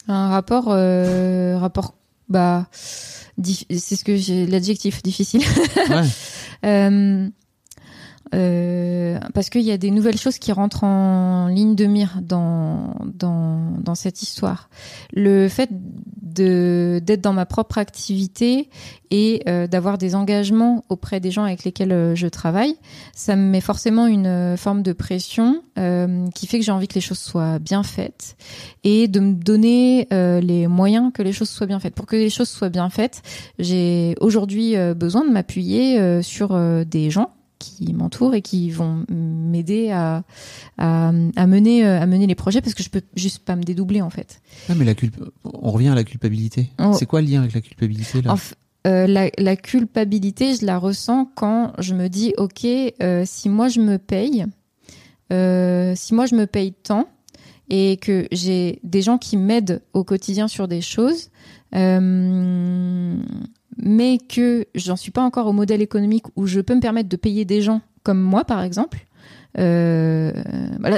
Un 0.09 0.29
rapport 0.31 0.69
euh, 0.69 1.59
rapport 1.59 1.95
bah 2.31 2.67
c'est 2.73 3.97
ce 3.97 4.05
que 4.05 4.17
j'ai 4.17 4.47
l'adjectif 4.47 5.03
difficile. 5.03 5.43
Ouais. 5.89 6.03
Euh, 6.65 7.29
euh, 8.35 9.19
parce 9.35 9.51
qu'il 9.51 9.63
y 9.63 9.73
a 9.73 9.77
des 9.77 9.91
nouvelles 9.91 10.19
choses 10.19 10.39
qui 10.39 10.53
rentrent 10.53 10.85
en 10.85 11.49
ligne 11.49 11.75
de 11.75 11.87
mire 11.87 12.21
dans, 12.23 12.95
dans, 13.05 13.73
dans 13.81 13.95
cette 13.95 14.23
histoire. 14.23 14.71
Le 15.13 15.49
fait 15.49 15.71
d'être 16.35 17.21
dans 17.21 17.33
ma 17.33 17.47
propre 17.47 17.79
activité 17.79 18.69
et 19.11 19.43
euh, 19.49 19.67
d'avoir 19.67 19.99
des 19.99 20.15
engagements 20.15 20.85
auprès 20.89 21.21
des 21.21 21.31
gens 21.31 21.45
avec 21.45 21.65
lesquels 21.65 21.93
euh, 21.93 22.15
je 22.15 22.27
travaille, 22.27 22.75
ça 23.15 23.37
me 23.37 23.43
met 23.43 23.61
forcément 23.61 24.07
une 24.07 24.57
forme 24.57 24.83
de 24.83 24.93
pression 24.93 25.63
euh, 25.79 26.27
qui 26.35 26.47
fait 26.47 26.59
que 26.59 26.65
j'ai 26.65 26.73
envie 26.73 26.89
que 26.89 26.95
les 26.95 27.01
choses 27.01 27.19
soient 27.19 27.59
bien 27.59 27.83
faites 27.83 28.37
et 28.83 29.07
de 29.07 29.21
me 29.21 29.35
donner 29.35 30.09
les 30.11 30.67
moyens 30.67 31.13
que 31.13 31.23
les 31.23 31.33
choses 31.33 31.49
soient 31.49 31.67
bien 31.67 31.81
faites. 31.81 31.95
Pour 31.95 32.07
que 32.07 32.17
les 32.17 32.31
choses 32.31 32.49
soient 32.49 32.69
bien 32.69 32.91
faites, 32.91 33.23
j'ai 33.59 34.15
aujourd'hui 34.21 34.75
besoin 34.97 35.25
de 35.25 35.31
m'appuyer 35.31 36.23
sur 36.23 36.59
des 36.85 37.11
gens 37.11 37.31
qui 37.65 37.93
m'entourent 37.93 38.35
et 38.35 38.43
qui 38.43 38.71
vont 38.71 39.05
m'aider 39.09 39.91
à, 39.91 40.23
à, 40.79 41.09
à 41.09 41.47
mener 41.47 41.85
euh, 41.85 42.01
à 42.01 42.07
mener 42.07 42.27
les 42.27 42.35
projets 42.35 42.61
parce 42.61 42.75
que 42.75 42.83
je 42.83 42.91
peux 42.91 43.03
juste 43.17 43.41
pas 43.41 43.57
me 43.57 43.63
dédoubler 43.63 44.03
en 44.03 44.11
fait. 44.11 44.41
Ouais, 44.69 44.75
mais 44.77 44.85
la 44.85 44.95
culp... 44.95 45.17
on 45.45 45.71
revient 45.71 45.89
à 45.89 45.95
la 45.95 46.05
culpabilité. 46.05 46.71
Oh. 46.79 46.93
C'est 46.99 47.07
quoi 47.07 47.21
le 47.23 47.29
lien 47.29 47.41
avec 47.41 47.55
la 47.55 47.61
culpabilité 47.61 48.23
là? 48.23 48.37
Euh, 48.87 49.07
la, 49.07 49.31
la 49.39 49.57
culpabilité, 49.57 50.55
je 50.55 50.67
la 50.67 50.77
ressens 50.77 51.31
quand 51.35 51.73
je 51.79 51.95
me 51.95 52.09
dis 52.09 52.35
ok, 52.37 52.67
euh, 52.67 53.23
si 53.25 53.49
moi 53.49 53.69
je 53.69 53.81
me 53.81 53.97
paye, 53.97 54.45
euh, 55.33 55.95
si 55.97 56.13
moi 56.13 56.27
je 56.27 56.35
me 56.35 56.47
paye 56.47 56.75
tant 56.75 57.09
et 57.71 57.97
que 57.97 58.29
j'ai 58.31 58.81
des 58.83 59.01
gens 59.01 59.17
qui 59.17 59.39
m'aident 59.39 59.81
au 59.95 60.05
quotidien 60.05 60.49
sur 60.49 60.69
des 60.69 60.83
choses, 60.83 61.31
mais 63.77 64.19
que 64.19 64.67
j'en 64.75 64.97
suis 64.97 65.11
pas 65.11 65.23
encore 65.23 65.47
au 65.47 65.53
modèle 65.53 65.83
économique 65.83 66.25
où 66.37 66.47
je 66.47 66.61
peux 66.61 66.75
me 66.75 66.81
permettre 66.81 67.09
de 67.09 67.17
payer 67.17 67.45
des 67.45 67.61
gens 67.63 67.81
comme 68.03 68.21
moi 68.21 68.45
par 68.45 68.63
exemple. 68.63 69.07
euh, 69.59 70.33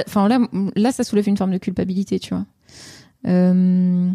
Enfin 0.07 0.27
là, 0.27 0.39
là, 0.75 0.91
ça 0.91 1.03
soulève 1.03 1.27
une 1.27 1.37
forme 1.37 1.51
de 1.51 1.57
culpabilité, 1.57 2.19
tu 2.19 2.33
vois. 2.33 2.45
Euh, 3.27 4.09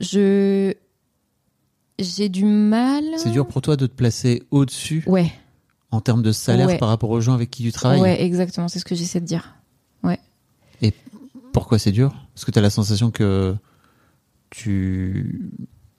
je 0.00 0.74
j'ai 1.98 2.28
du 2.28 2.44
mal. 2.44 3.04
C'est 3.16 3.30
dur 3.30 3.46
pour 3.46 3.62
toi 3.62 3.76
de 3.76 3.86
te 3.86 3.94
placer 3.94 4.42
au-dessus 4.50 5.02
Ouais, 5.06 5.32
en 5.90 6.00
termes 6.02 6.22
de 6.22 6.32
salaire 6.32 6.66
Ouais. 6.68 6.78
par 6.78 6.88
rapport 6.90 7.08
aux 7.10 7.20
gens 7.22 7.32
avec 7.32 7.50
qui 7.50 7.62
tu 7.62 7.72
travailles. 7.72 8.00
ouais, 8.02 8.22
exactement. 8.22 8.68
C'est 8.68 8.78
ce 8.78 8.84
que 8.84 8.94
j'essaie 8.94 9.20
de 9.20 9.26
dire. 9.26 9.54
Pourquoi 11.52 11.78
c'est 11.78 11.90
dur? 11.92 12.14
Parce 12.34 12.44
que 12.44 12.50
tu 12.50 12.58
as 12.58 12.62
la 12.62 12.68
sensation 12.68 13.10
que 13.10 13.54
tu 14.50 15.50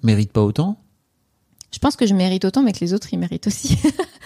mérites 0.04 0.32
pas 0.32 0.44
autant 0.44 0.80
Je 1.72 1.80
pense 1.80 1.96
que 1.96 2.06
je 2.08 2.14
mérite 2.14 2.46
autant, 2.46 2.64
mais 2.64 2.72
que 2.74 2.80
les 2.82 2.94
autres 2.94 3.10
ils 3.14 3.20
méritent 3.20 3.48
aussi. 3.48 3.78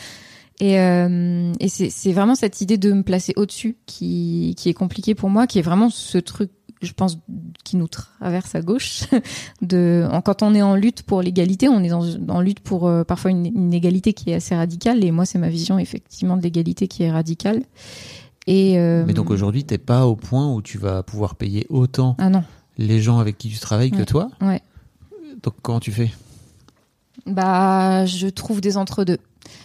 et 0.60 0.80
euh, 0.80 1.54
et 1.60 1.68
c'est 1.70 2.12
vraiment 2.12 2.36
cette 2.36 2.62
idée 2.62 2.78
de 2.78 2.92
me 2.94 3.04
placer 3.04 3.34
au-dessus 3.36 3.78
qui 3.86 4.54
qui 4.58 4.70
est 4.70 4.74
compliquée 4.74 5.16
pour 5.16 5.30
moi, 5.30 5.48
qui 5.48 5.60
est 5.60 5.64
vraiment 5.64 5.90
ce 5.90 6.18
truc 6.18 6.52
je 6.84 6.94
pense, 6.94 7.20
qui 7.64 7.78
nous 7.78 7.88
traverse 7.88 8.56
à 8.56 8.62
gauche. 8.62 9.02
De, 9.62 10.08
en- 10.12 10.22
quand 10.22 10.42
on 10.42 10.56
est 10.56 10.64
en 10.64 10.76
lutte 10.76 11.04
pour 11.04 11.22
l'égalité, 11.22 11.70
on 11.70 11.84
est 11.84 11.90
dans, 11.90 12.04
en 12.28 12.42
lutte 12.42 12.60
pour 12.60 12.88
euh, 12.88 13.04
parfois 13.04 13.30
une, 13.30 13.46
une 13.46 13.72
égalité 13.72 14.14
qui 14.14 14.32
est 14.32 14.34
assez 14.34 14.56
radicale. 14.56 15.04
Et 15.04 15.12
moi, 15.12 15.26
c'est 15.28 15.38
ma 15.38 15.50
vision 15.50 15.78
effectivement 15.78 16.38
de 16.38 16.42
l'égalité 16.42 16.88
qui 16.88 17.04
est 17.04 17.12
radicale. 17.12 17.62
Et 18.48 18.80
euh, 18.80 19.04
Mais 19.06 19.14
donc 19.14 19.30
aujourd'hui, 19.30 19.64
t'es 19.64 19.78
pas 19.78 20.08
au 20.08 20.16
point 20.16 20.52
où 20.52 20.64
tu 20.64 20.80
vas 20.80 21.04
pouvoir 21.04 21.36
payer 21.36 21.68
autant 21.70 22.16
ah 22.18 22.30
non, 22.32 22.44
les 22.80 23.00
gens 23.00 23.20
avec 23.20 23.38
qui 23.38 23.50
tu 23.50 23.60
travailles 23.60 23.92
que 23.92 24.02
toi? 24.02 24.32
ouais. 24.42 24.62
Donc 25.44 25.54
comment 25.62 25.80
tu 25.80 25.92
fais? 25.92 26.10
Bah, 27.26 28.06
je 28.06 28.28
trouve 28.28 28.62
des 28.62 28.78
entre-deux. 28.78 29.20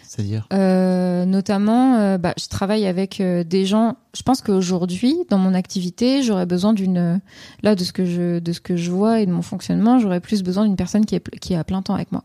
C'est-à-dire? 0.04 0.46
Euh, 0.52 1.24
notamment, 1.24 1.96
euh, 1.96 2.18
bah, 2.18 2.34
je 2.38 2.48
travaille 2.48 2.86
avec 2.86 3.20
euh, 3.20 3.44
des 3.44 3.66
gens. 3.66 3.96
Je 4.14 4.22
pense 4.22 4.40
qu'aujourd'hui, 4.40 5.14
dans 5.28 5.38
mon 5.38 5.54
activité, 5.54 6.22
j'aurais 6.22 6.46
besoin 6.46 6.72
d'une. 6.72 7.20
Là, 7.62 7.74
de 7.74 7.84
ce 7.84 7.92
que 7.92 8.04
je 8.04 8.38
de 8.38 8.52
ce 8.52 8.61
que 8.61 8.76
je 8.76 8.90
vois 8.90 9.20
et 9.20 9.26
de 9.26 9.32
mon 9.32 9.42
fonctionnement, 9.42 9.98
j'aurais 9.98 10.20
plus 10.20 10.42
besoin 10.42 10.64
d'une 10.64 10.76
personne 10.76 11.04
qui 11.04 11.16
est 11.16 11.38
qui 11.38 11.52
est 11.52 11.57
à 11.57 11.64
plein 11.64 11.82
temps 11.82 11.94
avec 11.94 12.12
moi 12.12 12.24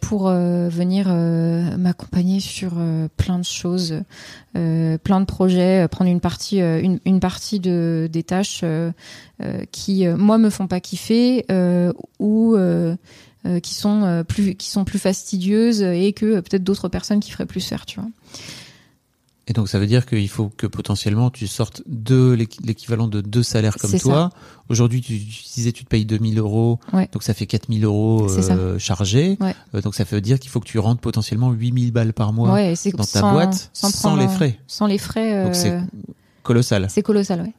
pour 0.00 0.30
venir 0.30 1.08
m'accompagner 1.08 2.40
sur 2.40 2.72
plein 3.18 3.38
de 3.38 3.44
choses, 3.44 4.00
plein 4.54 5.20
de 5.20 5.24
projets, 5.26 5.86
prendre 5.88 6.10
une 6.10 6.20
partie 6.20 6.58
une, 6.58 7.00
une 7.04 7.20
partie 7.20 7.60
de 7.60 8.08
des 8.10 8.22
tâches 8.22 8.64
qui 9.70 10.06
moi 10.06 10.38
me 10.38 10.48
font 10.48 10.68
pas 10.68 10.80
kiffer 10.80 11.44
ou 12.18 12.56
euh, 13.46 13.56
euh, 13.56 13.60
qui 13.60 13.74
sont 13.74 14.02
euh, 14.04 14.22
plus 14.24 14.54
qui 14.54 14.68
sont 14.70 14.84
plus 14.84 14.98
fastidieuses 14.98 15.82
et 15.82 16.12
que 16.12 16.26
euh, 16.26 16.42
peut-être 16.42 16.64
d'autres 16.64 16.88
personnes 16.88 17.20
qui 17.20 17.30
feraient 17.30 17.46
plus 17.46 17.60
faire, 17.66 17.86
tu 17.86 18.00
vois. 18.00 18.08
Et 19.48 19.52
donc 19.54 19.68
ça 19.68 19.80
veut 19.80 19.88
dire 19.88 20.06
qu'il 20.06 20.28
faut 20.28 20.50
que 20.56 20.68
potentiellement 20.68 21.28
tu 21.30 21.48
sortes 21.48 21.82
de 21.86 22.30
l'équ- 22.32 22.64
l'équivalent 22.64 23.08
de 23.08 23.20
deux 23.20 23.42
salaires 23.42 23.76
comme 23.76 23.98
toi. 23.98 24.30
Aujourd'hui, 24.68 25.00
tu, 25.00 25.18
tu 25.18 25.42
disais 25.54 25.72
tu 25.72 25.82
te 25.84 25.88
payes 25.88 26.04
2000 26.06 26.38
euros, 26.38 26.78
Ouais. 26.92 27.08
donc 27.12 27.24
ça 27.24 27.34
fait 27.34 27.46
4000 27.46 27.84
euros 27.84 28.28
euh, 28.30 28.78
chargés. 28.78 29.36
Ouais. 29.40 29.56
Euh, 29.74 29.80
donc 29.80 29.96
ça 29.96 30.04
veut 30.04 30.20
dire 30.20 30.38
qu'il 30.38 30.48
faut 30.50 30.60
que 30.60 30.68
tu 30.68 30.78
rentres 30.78 31.00
potentiellement 31.00 31.50
8000 31.50 31.90
balles 31.90 32.12
par 32.12 32.32
mois 32.32 32.52
ouais, 32.52 32.74
dans 32.92 32.98
ta 32.98 33.04
sans- 33.20 33.32
boîte 33.32 33.70
sans, 33.72 33.90
prendre- 33.90 34.18
les 34.22 34.28
frais. 34.28 34.58
Sans 34.68 34.86
les 34.86 34.98
frais, 34.98 35.44
Donc 35.44 35.56
c'est 35.56 35.72
euh, 35.72 35.80
colossal. 36.44 36.86
c'est 36.88 37.02
colossal, 37.02 37.42
ouais. 37.42 37.52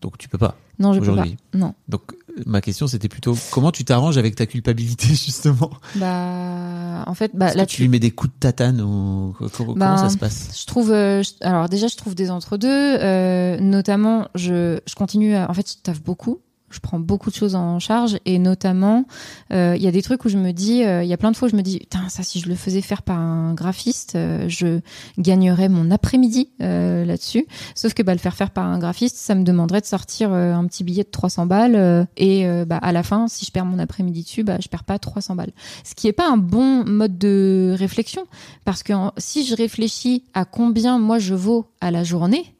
Donc 0.00 0.18
tu 0.18 0.28
peux 0.28 0.38
pas. 0.38 0.56
Non, 0.78 0.92
je 0.92 0.98
peux 0.98 1.06
pas. 1.06 1.12
Aujourd'hui. 1.12 1.36
Non. 1.54 1.74
Donc 1.88 2.02
ma 2.46 2.60
question 2.60 2.86
c'était 2.86 3.08
plutôt 3.08 3.36
comment 3.52 3.70
tu 3.70 3.84
t'arranges 3.84 4.16
avec 4.18 4.34
ta 4.34 4.46
culpabilité 4.46 5.06
justement? 5.08 5.70
Bah, 5.96 7.04
en 7.06 7.14
fait, 7.14 7.30
bah 7.34 7.54
là 7.54 7.66
que 7.66 7.70
tu 7.70 7.82
lui 7.82 7.88
mets 7.88 7.98
des 8.00 8.10
coups 8.10 8.32
de 8.32 8.38
tatane 8.40 8.80
ou 8.80 9.34
co- 9.38 9.48
co- 9.48 9.64
comment 9.64 9.74
Ben, 9.76 9.96
ça 9.96 10.08
se 10.08 10.16
passe? 10.18 10.48
Je 10.60 10.66
trouve, 10.66 10.90
euh, 10.90 11.22
je- 11.22 11.32
alors 11.46 11.68
déjà, 11.68 11.86
je 11.88 11.96
trouve 11.96 12.14
des 12.14 12.30
entre-deux. 12.30 12.68
euh, 12.68 13.58
notamment, 13.60 14.28
je, 14.34 14.80
je 14.86 14.94
continue. 14.94 15.34
À, 15.34 15.48
en 15.50 15.54
fait, 15.54 15.70
je 15.70 15.82
taffe 15.82 16.02
beaucoup. 16.02 16.40
Je 16.72 16.80
prends 16.80 16.98
beaucoup 16.98 17.30
de 17.30 17.34
choses 17.34 17.54
en 17.54 17.78
charge 17.78 18.18
et 18.24 18.38
notamment, 18.38 19.04
euh, 19.52 19.74
il 19.76 19.82
y 19.82 19.86
a 19.86 19.90
des 19.90 20.02
trucs 20.02 20.24
où 20.24 20.28
je 20.28 20.38
me 20.38 20.52
dis, 20.52 20.84
euh, 20.84 21.02
il 21.02 21.08
y 21.08 21.12
a 21.12 21.16
plein 21.16 21.30
de 21.30 21.36
fois 21.36 21.48
où 21.48 21.50
je 21.50 21.56
me 21.56 21.62
dis, 21.62 21.78
putain, 21.78 22.08
ça, 22.08 22.22
si 22.22 22.40
je 22.40 22.48
le 22.48 22.54
faisais 22.54 22.80
faire 22.80 23.02
par 23.02 23.18
un 23.18 23.54
graphiste, 23.54 24.14
euh, 24.16 24.48
je 24.48 24.80
gagnerais 25.18 25.68
mon 25.68 25.90
après-midi 25.90 26.48
euh, 26.60 27.04
là-dessus. 27.04 27.46
Sauf 27.74 27.94
que 27.94 28.02
bah, 28.02 28.12
le 28.12 28.18
faire 28.18 28.34
faire 28.34 28.50
par 28.50 28.66
un 28.66 28.78
graphiste, 28.78 29.16
ça 29.16 29.34
me 29.34 29.44
demanderait 29.44 29.80
de 29.80 29.86
sortir 29.86 30.32
un 30.32 30.66
petit 30.66 30.84
billet 30.84 31.04
de 31.04 31.10
300 31.10 31.46
balles 31.46 32.06
et 32.16 32.46
bah, 32.66 32.78
à 32.78 32.92
la 32.92 33.02
fin, 33.02 33.28
si 33.28 33.44
je 33.44 33.50
perds 33.50 33.64
mon 33.64 33.78
après-midi 33.78 34.22
dessus, 34.22 34.42
bah, 34.42 34.56
je 34.60 34.68
perds 34.68 34.84
pas 34.84 34.98
300 34.98 35.36
balles. 35.36 35.52
Ce 35.84 35.94
qui 35.94 36.08
est 36.08 36.12
pas 36.12 36.28
un 36.28 36.36
bon 36.36 36.84
mode 36.84 37.18
de 37.18 37.74
réflexion 37.78 38.24
parce 38.64 38.82
que 38.82 38.92
si 39.18 39.44
je 39.44 39.54
réfléchis 39.54 40.24
à 40.34 40.44
combien 40.44 40.98
moi 40.98 41.18
je 41.18 41.34
vaux 41.34 41.66
à 41.80 41.90
la 41.90 42.04
journée, 42.04 42.54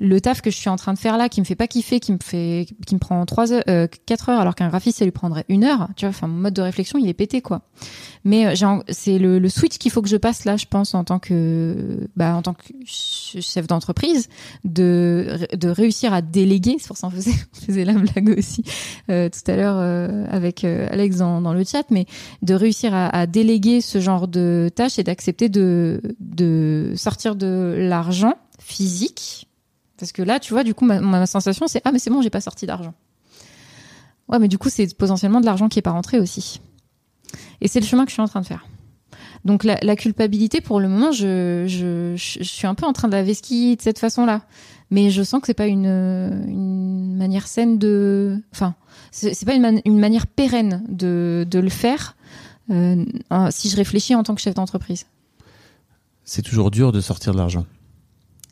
le 0.00 0.20
taf 0.20 0.42
que 0.42 0.50
je 0.50 0.56
suis 0.56 0.68
en 0.68 0.76
train 0.76 0.92
de 0.94 0.98
faire 0.98 1.16
là, 1.16 1.28
qui 1.28 1.40
me 1.40 1.44
fait 1.44 1.54
pas 1.56 1.66
kiffer, 1.66 1.98
qui 2.00 2.12
me 2.12 2.18
fait, 2.22 2.66
qui 2.86 2.94
me 2.94 3.00
prend 3.00 3.24
trois 3.26 3.52
heures, 3.52 3.64
euh, 3.68 3.86
quatre 4.06 4.28
heures, 4.28 4.40
alors 4.40 4.54
qu'un 4.54 4.68
graphiste 4.68 4.98
ça 4.98 5.04
lui 5.04 5.10
prendrait 5.10 5.44
une 5.48 5.64
heure, 5.64 5.88
tu 5.96 6.04
vois. 6.04 6.10
Enfin, 6.10 6.26
mon 6.28 6.36
mode 6.40 6.54
de 6.54 6.62
réflexion 6.62 6.98
il 6.98 7.08
est 7.08 7.14
pété 7.14 7.42
quoi. 7.42 7.62
Mais 8.24 8.46
euh, 8.46 8.76
c'est 8.88 9.18
le, 9.18 9.38
le 9.38 9.48
switch 9.48 9.78
qu'il 9.78 9.90
faut 9.90 10.02
que 10.02 10.08
je 10.08 10.16
passe 10.16 10.44
là, 10.44 10.56
je 10.56 10.66
pense, 10.66 10.94
en 10.94 11.02
tant 11.04 11.18
que, 11.18 12.08
bah, 12.16 12.34
en 12.34 12.42
tant 12.42 12.54
que 12.54 12.62
ch- 12.84 13.38
chef 13.44 13.66
d'entreprise, 13.66 14.28
de, 14.64 15.38
de 15.56 15.68
réussir 15.68 16.12
à 16.12 16.20
déléguer. 16.22 16.76
C'est 16.78 16.88
pour 16.88 16.96
ça 16.96 17.08
qu'on 17.08 17.14
faisait, 17.16 17.32
on 17.62 17.66
faisait 17.66 17.84
la 17.84 17.94
blague 17.94 18.36
aussi 18.38 18.62
euh, 19.10 19.28
tout 19.28 19.50
à 19.50 19.56
l'heure 19.56 19.76
euh, 19.78 20.26
avec 20.30 20.64
euh, 20.64 20.86
Alex 20.90 21.16
dans, 21.16 21.40
dans 21.40 21.52
le 21.54 21.64
chat, 21.64 21.84
mais 21.90 22.06
de 22.42 22.54
réussir 22.54 22.94
à, 22.94 23.08
à 23.08 23.26
déléguer 23.26 23.80
ce 23.80 24.00
genre 24.00 24.28
de 24.28 24.70
tâches 24.74 24.98
et 24.98 25.04
d'accepter 25.04 25.48
de, 25.48 26.00
de 26.20 26.92
sortir 26.96 27.34
de 27.34 27.74
l'argent 27.78 28.34
physique. 28.60 29.47
Parce 29.98 30.12
que 30.12 30.22
là, 30.22 30.38
tu 30.40 30.52
vois, 30.52 30.64
du 30.64 30.74
coup, 30.74 30.84
ma, 30.84 31.00
ma 31.00 31.26
sensation, 31.26 31.66
c'est 31.66 31.82
ah 31.84 31.92
mais 31.92 31.98
c'est 31.98 32.10
bon, 32.10 32.22
j'ai 32.22 32.30
pas 32.30 32.40
sorti 32.40 32.66
d'argent. 32.66 32.94
Ouais, 34.28 34.38
mais 34.38 34.48
du 34.48 34.58
coup, 34.58 34.68
c'est 34.68 34.94
potentiellement 34.96 35.40
de 35.40 35.46
l'argent 35.46 35.68
qui 35.68 35.78
est 35.78 35.82
pas 35.82 35.90
rentré 35.90 36.18
aussi. 36.20 36.60
Et 37.60 37.68
c'est 37.68 37.80
le 37.80 37.86
chemin 37.86 38.04
que 38.04 38.10
je 38.10 38.14
suis 38.14 38.22
en 38.22 38.28
train 38.28 38.40
de 38.40 38.46
faire. 38.46 38.66
Donc 39.44 39.64
la, 39.64 39.78
la 39.82 39.96
culpabilité, 39.96 40.60
pour 40.60 40.80
le 40.80 40.88
moment, 40.88 41.12
je, 41.12 41.64
je, 41.66 42.14
je, 42.16 42.38
je 42.42 42.48
suis 42.48 42.66
un 42.66 42.74
peu 42.74 42.86
en 42.86 42.92
train 42.92 43.08
de 43.08 43.12
la 43.12 43.22
vesquiller 43.22 43.76
de 43.76 43.82
cette 43.82 43.98
façon-là. 43.98 44.42
Mais 44.90 45.10
je 45.10 45.22
sens 45.22 45.40
que 45.40 45.46
c'est 45.46 45.54
pas 45.54 45.66
une, 45.66 45.84
une 45.86 47.16
manière 47.16 47.46
saine 47.46 47.78
de, 47.78 48.42
enfin, 48.52 48.74
c'est 49.10 49.44
pas 49.44 49.54
une, 49.54 49.62
man- 49.62 49.80
une 49.84 49.98
manière 49.98 50.26
pérenne 50.26 50.82
de, 50.88 51.46
de 51.50 51.58
le 51.58 51.68
faire 51.68 52.16
euh, 52.70 53.04
si 53.50 53.68
je 53.68 53.76
réfléchis 53.76 54.14
en 54.14 54.22
tant 54.22 54.34
que 54.34 54.40
chef 54.40 54.54
d'entreprise. 54.54 55.06
C'est 56.24 56.42
toujours 56.42 56.70
dur 56.70 56.90
de 56.92 57.00
sortir 57.00 57.32
de 57.32 57.38
l'argent. 57.38 57.66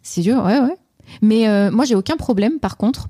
C'est 0.02 0.20
dur, 0.22 0.42
ouais, 0.44 0.58
ouais. 0.60 0.76
Mais 1.22 1.48
euh, 1.48 1.70
moi, 1.70 1.84
j'ai 1.84 1.94
aucun 1.94 2.16
problème, 2.16 2.58
par 2.58 2.76
contre. 2.76 3.08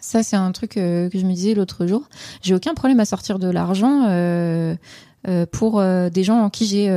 Ça, 0.00 0.22
c'est 0.22 0.36
un 0.36 0.52
truc 0.52 0.76
euh, 0.76 1.08
que 1.08 1.18
je 1.18 1.24
me 1.24 1.32
disais 1.32 1.54
l'autre 1.54 1.86
jour. 1.86 2.08
J'ai 2.42 2.54
aucun 2.54 2.74
problème 2.74 3.00
à 3.00 3.04
sortir 3.04 3.38
de 3.38 3.48
l'argent 3.48 4.04
euh, 4.06 4.76
pour 5.52 5.82
des 5.82 6.22
gens 6.22 6.40
en 6.40 6.50
qui 6.50 6.66
j'ai 6.66 6.88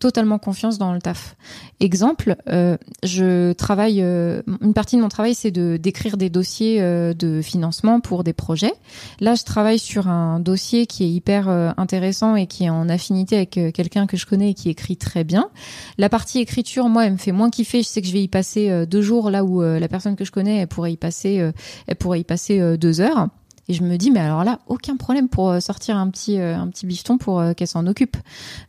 totalement 0.00 0.38
confiance 0.38 0.78
dans 0.78 0.92
le 0.92 1.00
taf. 1.00 1.36
Exemple, 1.78 2.34
euh, 2.48 2.76
je 3.04 3.52
travaille. 3.52 4.02
euh, 4.02 4.42
une 4.60 4.74
partie 4.74 4.96
de 4.96 5.02
mon 5.02 5.08
travail, 5.08 5.34
c'est 5.34 5.52
de 5.52 5.76
d'écrire 5.76 6.16
des 6.16 6.30
dossiers 6.30 6.80
euh, 6.80 7.14
de 7.14 7.42
financement 7.42 8.00
pour 8.00 8.24
des 8.24 8.32
projets. 8.32 8.72
Là, 9.20 9.34
je 9.36 9.44
travaille 9.44 9.78
sur 9.78 10.08
un 10.08 10.40
dossier 10.40 10.86
qui 10.86 11.04
est 11.04 11.10
hyper 11.10 11.48
euh, 11.48 11.70
intéressant 11.76 12.34
et 12.34 12.46
qui 12.46 12.64
est 12.64 12.70
en 12.70 12.88
affinité 12.88 13.36
avec 13.36 13.56
euh, 13.58 13.70
quelqu'un 13.70 14.06
que 14.06 14.16
je 14.16 14.26
connais 14.26 14.50
et 14.50 14.54
qui 14.54 14.70
écrit 14.70 14.96
très 14.96 15.22
bien. 15.22 15.50
La 15.98 16.08
partie 16.08 16.40
écriture, 16.40 16.88
moi, 16.88 17.06
elle 17.06 17.12
me 17.12 17.18
fait 17.18 17.32
moins 17.32 17.50
kiffer. 17.50 17.82
Je 17.82 17.88
sais 17.88 18.00
que 18.00 18.08
je 18.08 18.12
vais 18.12 18.22
y 18.22 18.28
passer 18.28 18.70
euh, 18.70 18.86
deux 18.86 19.02
jours, 19.02 19.30
là 19.30 19.44
où 19.44 19.62
la 19.62 19.88
personne 19.88 20.16
que 20.16 20.24
je 20.24 20.32
connais, 20.32 20.58
elle 20.58 20.68
pourrait 20.68 20.92
y 20.92 20.96
passer, 20.96 21.52
elle 21.86 21.96
pourrait 21.96 22.20
y 22.20 22.24
passer 22.24 22.78
deux 22.78 23.00
heures. 23.00 23.28
Et 23.70 23.72
je 23.72 23.84
me 23.84 23.96
dis, 23.98 24.10
mais 24.10 24.18
alors 24.18 24.42
là, 24.42 24.58
aucun 24.66 24.96
problème 24.96 25.28
pour 25.28 25.48
euh, 25.48 25.60
sortir 25.60 25.96
un 25.96 26.10
petit, 26.10 26.40
euh, 26.40 26.56
un 26.56 26.66
petit 26.66 26.86
bifton 26.86 27.18
pour 27.18 27.38
euh, 27.38 27.52
qu'elle 27.54 27.68
s'en 27.68 27.86
occupe. 27.86 28.16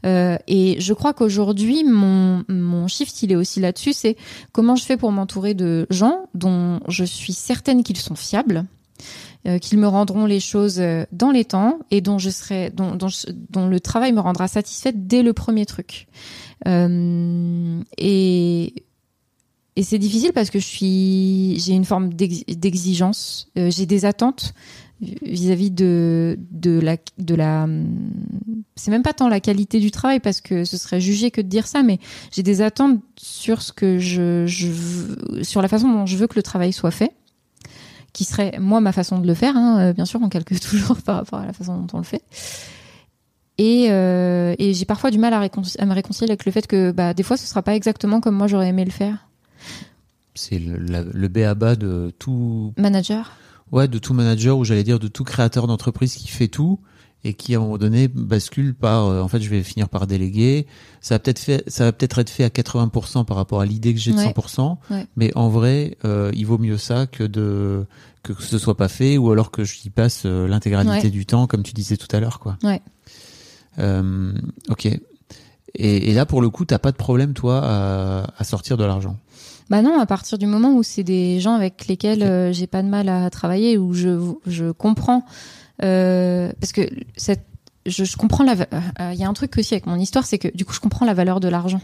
Et 0.03 0.77
je 0.79 0.93
crois 0.93 1.15
qu'aujourd'hui, 1.15 1.83
mon, 1.83 2.43
mon 2.47 2.87
shift, 2.87 3.23
il 3.23 3.31
est 3.31 3.35
aussi 3.35 3.59
là-dessus. 3.59 3.93
C'est 3.93 4.15
comment 4.51 4.75
je 4.75 4.83
fais 4.83 4.97
pour 4.97 5.11
m'entourer 5.11 5.55
de 5.55 5.87
gens 5.89 6.27
dont 6.35 6.81
je 6.87 7.03
suis 7.03 7.33
certaine 7.33 7.81
qu'ils 7.81 7.97
sont 7.97 8.13
fiables. 8.13 8.65
qu'ils 9.59 9.79
me 9.79 9.87
rendront 9.87 10.27
les 10.27 10.39
choses 10.39 10.79
dans 11.11 11.31
les 11.31 11.45
temps 11.45 11.79
et 11.89 12.01
dont 12.01 12.19
je 12.19 12.29
serai 12.29 12.69
dont, 12.69 12.93
dont, 12.95 13.07
dont 13.49 13.67
le 13.67 13.79
travail 13.79 14.13
me 14.13 14.19
rendra 14.19 14.47
satisfaite 14.47 15.07
dès 15.07 15.23
le 15.23 15.33
premier 15.33 15.65
truc 15.65 16.07
et 17.97 18.73
et 19.77 19.83
c'est 19.83 19.97
difficile 19.99 20.31
parce 20.33 20.51
que 20.51 20.59
je 20.59 20.65
suis 20.65 21.55
j'ai 21.59 21.73
une 21.73 21.85
forme 21.85 22.13
d'ex- 22.13 22.45
d'exigence 22.45 23.49
j'ai 23.55 23.87
des 23.87 24.05
attentes 24.05 24.53
vis-à-vis 25.01 25.71
de 25.71 26.37
de 26.51 26.79
la 26.79 26.97
de 27.17 27.35
la 27.35 27.67
c'est 28.75 28.91
même 28.91 29.01
pas 29.01 29.13
tant 29.13 29.29
la 29.29 29.39
qualité 29.39 29.79
du 29.79 29.91
travail 29.91 30.19
parce 30.19 30.41
que 30.41 30.63
ce 30.63 30.77
serait 30.77 31.01
jugé 31.01 31.31
que 31.31 31.41
de 31.41 31.47
dire 31.47 31.67
ça 31.67 31.81
mais 31.81 31.99
j'ai 32.31 32.43
des 32.43 32.61
attentes 32.61 32.99
sur 33.17 33.61
ce 33.61 33.73
que 33.73 33.97
je, 33.97 34.45
je 34.45 34.67
veux- 34.67 35.43
sur 35.43 35.61
la 35.61 35.67
façon 35.67 35.91
dont 35.91 36.05
je 36.05 36.17
veux 36.17 36.27
que 36.27 36.35
le 36.35 36.43
travail 36.43 36.71
soit 36.71 36.91
fait 36.91 37.11
qui 38.13 38.25
serait 38.25 38.57
moi 38.59 38.79
ma 38.79 38.91
façon 38.91 39.19
de 39.19 39.27
le 39.27 39.33
faire 39.33 39.57
hein, 39.57 39.79
euh, 39.79 39.93
bien 39.93 40.05
sûr 40.05 40.19
on 40.21 40.29
calcule 40.29 40.59
toujours 40.69 40.97
par 41.01 41.15
rapport 41.17 41.39
à 41.39 41.45
la 41.45 41.53
façon 41.53 41.77
dont 41.77 41.87
on 41.93 41.97
le 41.97 42.03
fait. 42.03 42.23
Et, 43.57 43.91
euh, 43.91 44.55
et 44.57 44.73
j'ai 44.73 44.85
parfois 44.85 45.11
du 45.11 45.19
mal 45.19 45.33
à, 45.33 45.39
me 45.39 45.93
réconcilier 45.93 46.31
avec 46.31 46.45
le 46.45 46.51
fait 46.51 46.65
que 46.65 46.91
bah, 46.91 47.13
des 47.13 47.21
fois 47.21 47.37
ce 47.37 47.45
sera 47.45 47.61
pas 47.61 47.75
exactement 47.75 48.19
comme 48.19 48.35
moi 48.35 48.47
j'aurais 48.47 48.69
aimé 48.69 48.85
le 48.85 48.91
faire. 48.91 49.27
C'est 50.33 50.57
le, 50.57 50.77
le 50.77 51.27
B 51.27 51.39
à 51.39 51.53
bas 51.53 51.75
de 51.75 52.11
tout, 52.17 52.73
manager 52.77 53.33
ouais, 53.71 53.87
de 53.87 53.97
tout 53.97 54.13
manager 54.13 54.57
ou 54.57 54.63
j'allais 54.65 54.83
dire 54.83 54.99
de 54.99 55.07
tout 55.07 55.23
créateur 55.23 55.67
d'entreprise 55.67 56.15
qui 56.15 56.27
fait 56.27 56.47
tout 56.47 56.79
et 57.23 57.33
qui 57.35 57.53
à 57.53 57.59
un 57.59 57.61
moment 57.61 57.77
donné 57.77 58.07
bascule 58.07 58.73
par, 58.73 59.05
euh, 59.05 59.21
en 59.21 59.27
fait, 59.27 59.41
je 59.41 59.49
vais 59.49 59.61
finir 59.61 59.89
par 59.89 60.07
déléguer. 60.07 60.65
Ça 61.01 61.15
va 61.15 61.19
peut-être 61.19 61.37
fait, 61.39 61.63
ça 61.69 61.83
va 61.85 61.91
peut-être 61.91 62.17
être 62.17 62.31
fait 62.31 62.43
à 62.43 62.49
80% 62.49 63.25
par 63.25 63.37
rapport 63.37 63.61
à 63.61 63.65
l'idée 63.65 63.93
que 63.93 63.99
j'ai 63.99 64.11
de 64.11 64.17
Ouais. 64.17 64.23
100%, 64.25 64.79
Ouais. 64.89 65.05
mais 65.15 65.31
en 65.35 65.47
vrai, 65.49 65.97
euh, 66.03 66.31
il 66.33 66.47
vaut 66.47 66.57
mieux 66.57 66.77
ça 66.77 67.05
que 67.05 67.23
de 67.23 67.85
que 68.23 68.33
ce 68.39 68.57
soit 68.59 68.75
pas 68.77 68.87
fait 68.87 69.17
ou 69.17 69.31
alors 69.31 69.49
que 69.51 69.63
j'y 69.63 69.89
passe 69.91 70.23
euh, 70.25 70.47
l'intégralité 70.47 71.05
Ouais. 71.05 71.09
du 71.11 71.25
temps, 71.27 71.45
comme 71.47 71.61
tu 71.63 71.73
disais 71.73 71.97
tout 71.97 72.07
à 72.15 72.19
l'heure, 72.19 72.39
quoi. 72.39 72.57
Ouais. 72.63 72.81
Euh, 73.79 74.33
ok. 74.69 74.85
Et, 74.87 74.99
et 76.09 76.13
là, 76.13 76.25
pour 76.25 76.41
le 76.41 76.49
coup, 76.49 76.65
t'as 76.65 76.79
pas 76.79 76.91
de 76.91 76.97
problème, 76.97 77.33
toi, 77.33 77.61
à, 77.63 78.33
à 78.37 78.43
sortir 78.43 78.77
de 78.77 78.83
l'argent? 78.83 79.17
Bah 79.71 79.81
non, 79.81 79.97
à 79.97 80.05
partir 80.05 80.37
du 80.37 80.47
moment 80.47 80.75
où 80.75 80.83
c'est 80.83 81.05
des 81.05 81.39
gens 81.39 81.53
avec 81.53 81.87
lesquels 81.87 82.23
euh, 82.23 82.51
j'ai 82.51 82.67
pas 82.67 82.83
de 82.83 82.89
mal 82.89 83.07
à 83.07 83.29
travailler, 83.29 83.77
où 83.77 83.93
je, 83.93 84.19
je 84.45 84.71
comprends, 84.71 85.23
euh, 85.81 86.51
parce 86.59 86.73
que 86.73 86.81
cette, 87.15 87.45
je, 87.85 88.03
je 88.03 88.17
comprends 88.17 88.43
la. 88.43 88.55
Il 89.13 89.17
y 89.17 89.23
a 89.23 89.29
un 89.29 89.33
truc 89.33 89.57
aussi 89.57 89.73
avec 89.73 89.85
mon 89.85 89.95
histoire, 89.95 90.25
c'est 90.25 90.39
que 90.39 90.49
du 90.53 90.65
coup, 90.65 90.73
je 90.73 90.81
comprends 90.81 91.05
la 91.05 91.13
valeur 91.13 91.39
de 91.39 91.47
l'argent. 91.47 91.79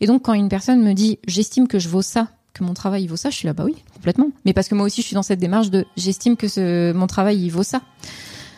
Et 0.00 0.06
donc, 0.06 0.22
quand 0.22 0.32
une 0.32 0.48
personne 0.48 0.82
me 0.82 0.94
dit, 0.94 1.18
j'estime 1.26 1.68
que 1.68 1.78
je 1.78 1.90
vaux 1.90 2.00
ça, 2.00 2.28
que 2.54 2.64
mon 2.64 2.72
travail 2.72 3.02
il 3.02 3.08
vaut 3.08 3.16
ça, 3.16 3.28
je 3.28 3.36
suis 3.36 3.46
là, 3.46 3.52
bah 3.52 3.64
oui, 3.66 3.76
complètement. 3.92 4.30
Mais 4.46 4.54
parce 4.54 4.68
que 4.68 4.74
moi 4.74 4.86
aussi, 4.86 5.02
je 5.02 5.06
suis 5.06 5.14
dans 5.14 5.22
cette 5.22 5.38
démarche 5.38 5.68
de, 5.68 5.84
j'estime 5.98 6.38
que 6.38 6.48
ce, 6.48 6.94
mon 6.94 7.06
travail 7.06 7.38
il 7.38 7.50
vaut 7.50 7.62
ça. 7.62 7.82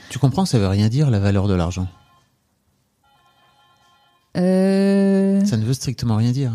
Tu 0.08 0.20
comprends 0.20 0.44
que 0.44 0.50
ça 0.50 0.60
veut 0.60 0.68
rien 0.68 0.88
dire 0.88 1.10
la 1.10 1.18
valeur 1.18 1.48
de 1.48 1.54
l'argent? 1.54 1.88
Euh... 4.36 5.44
Ça 5.44 5.56
ne 5.56 5.64
veut 5.64 5.74
strictement 5.74 6.14
rien 6.14 6.30
dire. 6.30 6.52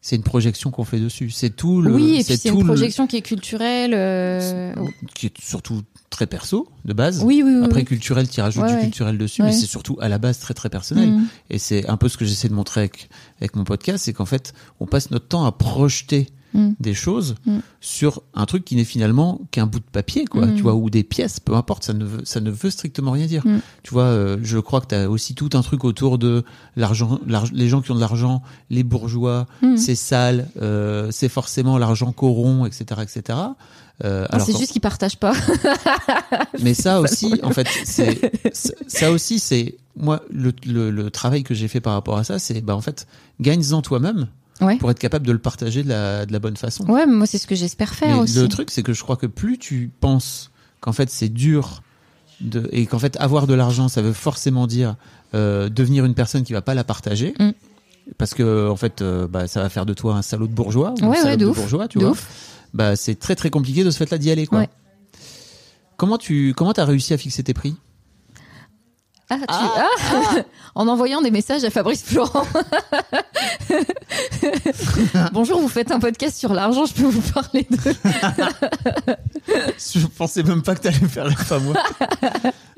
C'est 0.00 0.14
une 0.16 0.22
projection 0.22 0.70
qu'on 0.70 0.84
fait 0.84 1.00
dessus. 1.00 1.30
C'est 1.30 1.50
tout 1.50 1.82
le. 1.82 1.92
Oui, 1.92 2.20
et 2.20 2.24
puis 2.24 2.36
c'est 2.36 2.48
une 2.50 2.58
le- 2.60 2.64
projection 2.64 3.06
qui 3.06 3.16
est 3.16 3.20
culturelle. 3.22 3.92
euh, 3.94 4.72
qui 5.14 5.26
est 5.26 5.32
surtout 5.42 5.82
très 6.08 6.26
perso 6.26 6.68
de 6.84 6.92
base. 6.92 7.22
Oui, 7.24 7.42
oui, 7.44 7.52
oui. 7.56 7.64
Après 7.64 7.80
oui. 7.80 7.84
culturel, 7.84 8.28
tu 8.28 8.40
rajoutes 8.40 8.62
Ouais, 8.64 8.74
du 8.76 8.80
culturel 8.80 9.18
dessus, 9.18 9.42
mais 9.42 9.52
c'est 9.52 9.66
surtout 9.66 9.98
à 10.00 10.08
la 10.08 10.18
base 10.18 10.38
très 10.38 10.54
très 10.54 10.70
personnel. 10.70 11.10
Mhm. 11.10 11.26
Et 11.50 11.58
c'est 11.58 11.86
un 11.88 11.96
peu 11.96 12.08
ce 12.08 12.16
que 12.16 12.24
j'essaie 12.24 12.48
de 12.48 12.54
montrer 12.54 12.80
avec, 12.82 13.08
avec 13.40 13.56
mon 13.56 13.64
podcast, 13.64 14.04
c'est 14.04 14.12
qu'en 14.12 14.24
fait, 14.24 14.52
on 14.80 14.86
passe 14.86 15.10
notre 15.10 15.26
temps 15.28 15.44
à 15.44 15.52
projeter 15.52 16.28
Mm. 16.54 16.70
des 16.80 16.94
choses 16.94 17.34
Mm. 17.46 17.58
sur 17.80 18.22
un 18.34 18.46
truc 18.46 18.64
qui 18.64 18.74
n'est 18.76 18.84
finalement 18.84 19.40
qu'un 19.50 19.66
bout 19.66 19.80
de 19.80 19.84
papier, 19.92 20.24
quoi, 20.24 20.46
Mm. 20.46 20.54
tu 20.56 20.62
vois, 20.62 20.74
ou 20.74 20.88
des 20.88 21.04
pièces, 21.04 21.40
peu 21.40 21.54
importe, 21.54 21.84
ça 21.84 21.92
ne 21.92 22.04
veut, 22.04 22.24
ça 22.24 22.40
ne 22.40 22.50
veut 22.50 22.70
strictement 22.70 23.10
rien 23.10 23.26
dire. 23.26 23.44
Tu 23.82 23.90
vois, 23.92 24.04
euh, 24.04 24.38
je 24.42 24.58
crois 24.58 24.80
que 24.80 24.86
tu 24.86 24.94
as 24.94 25.10
aussi 25.10 25.34
tout 25.34 25.50
un 25.54 25.60
truc 25.62 25.84
autour 25.84 26.16
de 26.18 26.44
l'argent, 26.76 27.20
l'arg- 27.26 27.50
les 27.52 27.68
gens 27.68 27.82
qui 27.82 27.90
ont 27.90 27.94
de 27.94 28.00
l'argent, 28.00 28.42
les 28.70 28.82
bourgeois, 28.82 29.46
c'est 29.76 29.94
sale, 29.94 30.48
euh, 30.62 31.08
c'est 31.10 31.28
forcément 31.28 31.76
l'argent 31.76 32.12
corrompt, 32.12 32.66
etc., 32.66 33.02
etc. 33.02 33.38
Euh, 34.04 34.26
Non, 34.32 34.38
c'est 34.44 34.56
juste 34.56 34.72
qu'ils 34.72 34.80
partagent 34.80 35.18
pas. 35.18 35.32
mais 36.62 36.74
ça 36.74 37.00
aussi, 37.00 37.32
en 37.42 37.50
fait, 37.50 37.66
c'est 37.84 38.32
c'est- 38.52 38.76
ça 38.88 39.10
aussi, 39.10 39.38
c'est 39.38 39.76
moi 39.96 40.22
le, 40.30 40.52
le, 40.66 40.90
le 40.90 41.10
travail 41.10 41.42
que 41.42 41.54
j'ai 41.54 41.68
fait 41.68 41.80
par 41.80 41.94
rapport 41.94 42.16
à 42.16 42.24
ça, 42.24 42.38
c'est 42.38 42.60
bah 42.60 42.76
en 42.76 42.80
fait, 42.80 43.06
gagne-en 43.40 43.82
toi-même 43.82 44.28
Ouais. 44.60 44.76
pour 44.76 44.90
être 44.90 44.98
capable 44.98 45.26
de 45.26 45.32
le 45.32 45.38
partager 45.38 45.82
de 45.82 45.88
la, 45.88 46.26
de 46.26 46.32
la 46.32 46.38
bonne 46.38 46.56
façon. 46.56 46.84
Ouais, 46.90 47.06
mais 47.06 47.14
moi 47.14 47.26
c'est 47.26 47.38
ce 47.38 47.46
que 47.46 47.54
j'espère 47.54 47.94
faire 47.94 48.16
Mais 48.16 48.22
aussi. 48.22 48.38
le 48.40 48.48
truc, 48.48 48.70
c'est 48.70 48.82
que 48.82 48.92
je 48.92 49.02
crois 49.02 49.16
que 49.16 49.26
plus 49.26 49.58
tu 49.58 49.90
penses 50.00 50.50
qu'en 50.80 50.92
fait 50.92 51.10
c'est 51.10 51.28
dur 51.28 51.82
de, 52.40 52.68
et 52.72 52.86
qu'en 52.86 52.98
fait 52.98 53.16
avoir 53.18 53.46
de 53.46 53.54
l'argent, 53.54 53.88
ça 53.88 54.02
veut 54.02 54.12
forcément 54.12 54.66
dire 54.66 54.96
euh, 55.34 55.68
devenir 55.68 56.04
une 56.04 56.14
personne 56.14 56.42
qui 56.44 56.52
va 56.52 56.62
pas 56.62 56.74
la 56.74 56.84
partager. 56.84 57.34
Mm. 57.38 57.50
Parce 58.16 58.32
que 58.32 58.68
en 58.70 58.76
fait, 58.76 59.02
euh, 59.02 59.28
bah, 59.28 59.46
ça 59.46 59.60
va 59.62 59.68
faire 59.68 59.84
de 59.84 59.92
toi 59.92 60.14
un 60.14 60.22
salaud 60.22 60.46
de 60.46 60.52
bourgeois, 60.52 60.94
ou 61.00 61.04
Ouais, 61.04 61.08
ouais, 61.10 61.16
salope 61.18 61.38
de 61.40 61.44
de 61.44 61.50
ouf. 61.50 61.56
bourgeois, 61.58 61.88
tu 61.88 61.98
De 61.98 62.04
vois. 62.04 62.12
ouf. 62.12 62.26
Bah, 62.72 62.96
c'est 62.96 63.16
très 63.18 63.34
très 63.34 63.50
compliqué 63.50 63.84
de 63.84 63.90
ce 63.90 63.98
fait-là 63.98 64.16
d'y 64.18 64.30
aller, 64.30 64.46
quoi. 64.46 64.60
Ouais. 64.60 64.68
Comment 65.96 66.16
tu 66.16 66.54
comment 66.56 66.72
t'as 66.72 66.84
réussi 66.84 67.12
à 67.12 67.18
fixer 67.18 67.42
tes 67.42 67.54
prix? 67.54 67.76
Ah, 69.30 69.36
tu- 69.40 69.44
ah 69.48 70.42
en 70.74 70.88
envoyant 70.88 71.20
des 71.20 71.30
messages 71.30 71.62
à 71.64 71.70
Fabrice 71.70 72.02
Florent. 72.02 72.46
Bonjour, 75.32 75.60
vous 75.60 75.68
faites 75.68 75.90
un 75.90 76.00
podcast 76.00 76.36
sur 76.38 76.54
l'argent, 76.54 76.86
je 76.86 76.94
peux 76.94 77.04
vous 77.04 77.20
parler 77.32 77.66
de. 77.70 77.76
Je 79.78 80.06
pensais 80.06 80.42
même 80.42 80.62
pas 80.62 80.74
que 80.74 80.80
t'allais 80.80 80.96
faire 80.96 81.24
la 81.26 81.36
femme, 81.36 81.64
moi. 81.64 81.74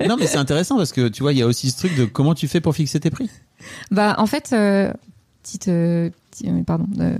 non, 0.07 0.17
mais 0.19 0.27
c'est 0.27 0.37
intéressant 0.37 0.77
parce 0.77 0.91
que 0.91 1.07
tu 1.07 1.21
vois, 1.23 1.31
il 1.33 1.39
y 1.39 1.41
a 1.41 1.47
aussi 1.47 1.71
ce 1.71 1.77
truc 1.77 1.95
de 1.95 2.05
comment 2.05 2.33
tu 2.35 2.47
fais 2.47 2.59
pour 2.61 2.75
fixer 2.75 2.99
tes 2.99 3.11
prix. 3.11 3.29
Bah, 3.91 4.15
en 4.17 4.25
fait, 4.25 4.49
euh, 4.53 4.91
petite, 5.43 5.67
euh, 5.69 6.09
euh, 6.45 6.63
pardon, 6.63 6.85
euh, 6.99 7.15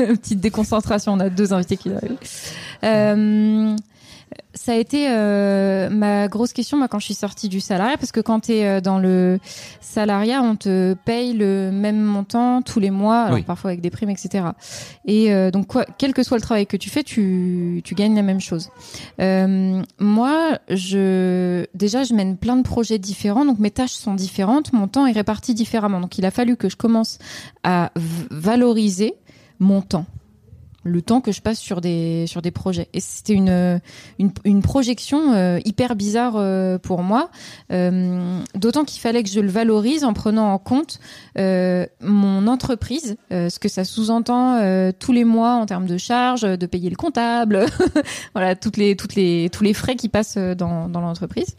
petite 0.16 0.40
déconcentration. 0.40 1.12
On 1.14 1.20
a 1.20 1.30
deux 1.30 1.52
invités 1.52 1.76
qui 1.76 1.90
arrivent. 1.92 2.18
Euh, 2.84 3.74
ça 4.54 4.72
a 4.72 4.74
été 4.74 5.06
euh, 5.10 5.88
ma 5.90 6.28
grosse 6.28 6.52
question 6.52 6.76
moi 6.78 6.88
quand 6.88 6.98
je 6.98 7.04
suis 7.04 7.14
sortie 7.14 7.48
du 7.48 7.60
salariat 7.60 7.96
parce 7.96 8.10
que 8.10 8.20
quand 8.20 8.40
tu 8.40 8.52
es 8.52 8.80
dans 8.80 8.98
le 8.98 9.38
salariat 9.80 10.42
on 10.42 10.56
te 10.56 10.94
paye 11.04 11.32
le 11.34 11.70
même 11.70 12.00
montant 12.00 12.62
tous 12.62 12.80
les 12.80 12.90
mois 12.90 13.22
alors 13.22 13.34
Oui. 13.36 13.42
parfois 13.42 13.70
avec 13.70 13.80
des 13.82 13.90
primes 13.90 14.10
etc 14.10 14.46
et 15.04 15.32
euh, 15.32 15.50
donc 15.50 15.66
quoi 15.68 15.84
quel 15.98 16.12
que 16.14 16.22
soit 16.22 16.38
le 16.38 16.42
travail 16.42 16.66
que 16.66 16.76
tu 16.76 16.90
fais 16.90 17.02
tu, 17.02 17.82
tu 17.84 17.94
gagnes 17.94 18.16
la 18.16 18.22
même 18.22 18.40
chose. 18.40 18.70
Euh, 19.20 19.82
moi 19.98 20.58
je 20.68 21.66
déjà 21.74 22.02
je 22.04 22.14
mène 22.14 22.36
plein 22.36 22.56
de 22.56 22.62
projets 22.62 22.98
différents 22.98 23.44
donc 23.44 23.58
mes 23.58 23.70
tâches 23.70 23.92
sont 23.92 24.14
différentes 24.14 24.72
mon 24.72 24.88
temps 24.88 25.06
est 25.06 25.12
réparti 25.12 25.54
différemment. 25.54 26.00
Donc 26.00 26.18
il 26.18 26.24
a 26.24 26.30
fallu 26.30 26.56
que 26.56 26.68
je 26.68 26.76
commence 26.76 27.18
à 27.62 27.92
valoriser 28.30 29.14
mon 29.60 29.82
temps 29.82 30.06
le 30.86 31.02
temps 31.02 31.20
que 31.20 31.32
je 31.32 31.40
passe 31.40 31.58
sur 31.58 31.80
des 31.80 32.26
sur 32.26 32.42
des 32.42 32.50
projets. 32.50 32.88
Et 32.92 33.00
c'était 33.00 33.34
une 33.34 33.80
une, 34.18 34.30
une 34.44 34.62
projection 34.62 35.32
euh, 35.32 35.58
hyper 35.64 35.96
bizarre 35.96 36.34
euh, 36.36 36.78
pour 36.78 37.02
moi. 37.02 37.30
Euh, 37.72 38.40
d'autant 38.54 38.84
qu'il 38.84 39.00
fallait 39.00 39.22
que 39.22 39.28
je 39.28 39.40
le 39.40 39.48
valorise 39.48 40.04
en 40.04 40.12
prenant 40.12 40.52
en 40.52 40.58
compte 40.58 41.00
euh, 41.38 41.86
mon 42.00 42.46
entreprise 42.46 43.16
euh, 43.32 43.48
ce 43.48 43.58
que 43.58 43.68
ça 43.68 43.84
sous-entend 43.84 44.56
euh, 44.56 44.92
tous 44.98 45.12
les 45.12 45.24
mois 45.24 45.54
en 45.54 45.66
termes 45.66 45.86
de 45.86 45.98
charges 45.98 46.42
de 46.42 46.66
payer 46.66 46.90
le 46.90 46.96
comptable 46.96 47.66
voilà 48.34 48.54
toutes 48.54 48.76
les 48.76 48.96
toutes 48.96 49.14
les 49.14 49.50
tous 49.50 49.64
les 49.64 49.74
frais 49.74 49.96
qui 49.96 50.08
passent 50.08 50.38
dans 50.38 50.88
dans 50.88 51.00
l'entreprise 51.00 51.56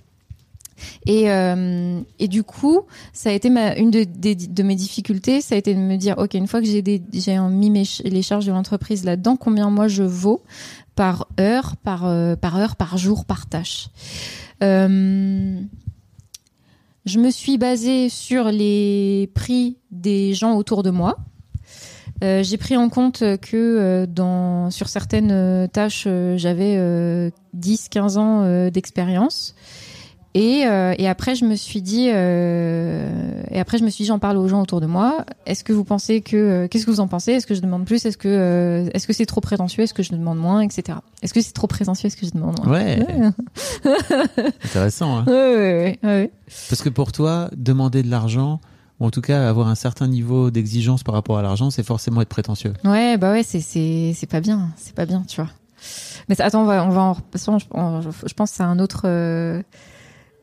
et, 1.06 1.32
euh, 1.32 2.02
et 2.20 2.28
du 2.28 2.44
coup, 2.44 2.82
ça 3.14 3.30
a 3.30 3.34
été 3.34 3.50
une 3.50 3.92
de, 3.92 4.64
mes 4.64 4.76
difficultés, 4.76 5.42
ça 5.42 5.56
a 5.56 5.58
été 5.58 5.74
de 5.74 5.80
me 5.80 5.96
dire, 5.96 6.16
ok, 6.18 6.34
une 6.34 6.48
fois 6.48 6.62
que 6.62 6.68
j'ai 6.68 6.82
mis 7.50 7.70
mes 7.70 7.84
les 8.04 8.22
charges 8.22 8.46
de 8.46 8.52
l'entreprise 8.52 9.04
là-dedans, 9.04 9.36
combien 9.36 9.70
moi 9.70 9.88
je 9.88 10.04
vaux 10.04 10.44
par 10.96 11.28
heure, 11.40 11.76
par, 11.78 12.06
euh, 12.06 12.36
heure, 12.56 12.76
par 12.76 12.98
jour, 12.98 13.26
par 13.26 13.48
tâche. 13.48 13.90
Euh, 14.64 15.60
je 17.06 17.20
me 17.20 17.30
suis 17.30 17.58
basée 17.58 18.10
sur 18.10 18.46
les 18.46 19.30
prix 19.34 19.78
des 19.92 20.34
gens 20.34 20.56
autour 20.56 20.84
de 20.84 20.90
moi. 20.90 21.18
J'ai 22.22 22.58
pris 22.58 22.76
en 22.76 22.90
compte 22.90 23.20
que 23.42 24.08
sur 24.72 24.90
certaines 24.90 25.70
tâches, 25.70 26.08
j'avais 26.36 27.32
10-15 27.56 28.18
ans 28.18 28.70
d'expérience. 28.72 29.54
Et, 30.38 30.68
euh, 30.68 30.94
et 31.00 31.08
après, 31.08 31.34
je 31.34 31.46
me 31.46 31.56
suis 31.56 31.82
dit, 31.82 32.12
euh, 32.14 33.42
et 33.50 33.60
après, 33.60 33.80
je 33.80 33.84
me 33.84 33.90
suis 33.90 34.04
dit, 34.04 34.08
j'en 34.08 34.20
parle 34.20 34.38
aux 34.38 34.48
gens 34.48 34.62
autour 34.62 34.82
de 34.82 34.86
moi. 34.86 35.26
Est-ce 35.48 35.64
que 35.64 35.74
vous 35.74 35.84
pensez 35.84 36.22
que, 36.22 36.38
euh, 36.38 36.68
qu'est-ce 36.68 36.86
que 36.86 36.92
vous 36.92 37.00
en 37.00 37.08
pensez? 37.08 37.32
Est-ce 37.32 37.48
que 37.48 37.56
je 37.56 37.60
demande 37.60 37.86
plus? 37.86 38.06
Est-ce 38.06 38.18
que, 38.18 38.88
est-ce 38.94 39.08
que 39.08 39.14
c'est 39.14 39.26
trop 39.26 39.42
prétentieux? 39.42 39.84
Est-ce 39.84 39.96
que 39.96 40.04
je 40.04 40.12
demande 40.12 40.38
moins, 40.38 40.62
etc. 40.62 41.00
Est-ce 41.24 41.34
que 41.34 41.42
c'est 41.42 41.54
trop 41.54 41.66
prétentieux? 41.66 42.06
Est-ce 42.06 42.18
que 42.18 42.28
je 42.28 42.34
demande 42.34 42.56
moins? 42.64 42.72
Ouais. 42.72 43.04
ouais, 43.84 44.54
Intéressant. 44.64 45.18
Hein. 45.18 45.26
ouais, 45.26 45.34
ouais, 45.34 46.00
ouais. 46.04 46.32
Parce 46.70 46.84
que 46.84 46.90
pour 46.90 47.12
toi, 47.12 47.50
demander 47.58 48.04
de 48.04 48.12
l'argent, 48.12 48.62
ou 49.00 49.08
en 49.08 49.10
tout 49.10 49.22
cas 49.22 49.50
avoir 49.50 49.70
un 49.70 49.76
certain 49.76 50.08
niveau 50.08 50.52
d'exigence 50.52 51.02
par 51.02 51.16
rapport 51.16 51.40
à 51.40 51.42
l'argent, 51.42 51.72
c'est 51.72 51.82
forcément 51.82 52.22
être 52.22 52.30
prétentieux. 52.30 52.74
Ouais, 52.84 53.18
bah 53.18 53.32
ouais, 53.32 53.42
c'est 53.42 53.62
c'est 53.62 54.14
c'est 54.16 54.30
pas 54.30 54.42
bien, 54.42 54.70
c'est 54.76 54.94
pas 54.94 55.08
bien, 55.08 55.24
tu 55.28 55.42
vois. 55.42 55.50
Mais 56.30 56.40
attends, 56.40 56.62
on 56.62 56.66
va 56.66 56.86
on 56.86 56.90
va 56.90 57.02
en. 57.02 57.18
Je, 57.60 58.34
pense 58.36 58.52
que 58.52 58.58
c'est 58.58 58.62
un 58.62 58.78
autre. 58.78 59.08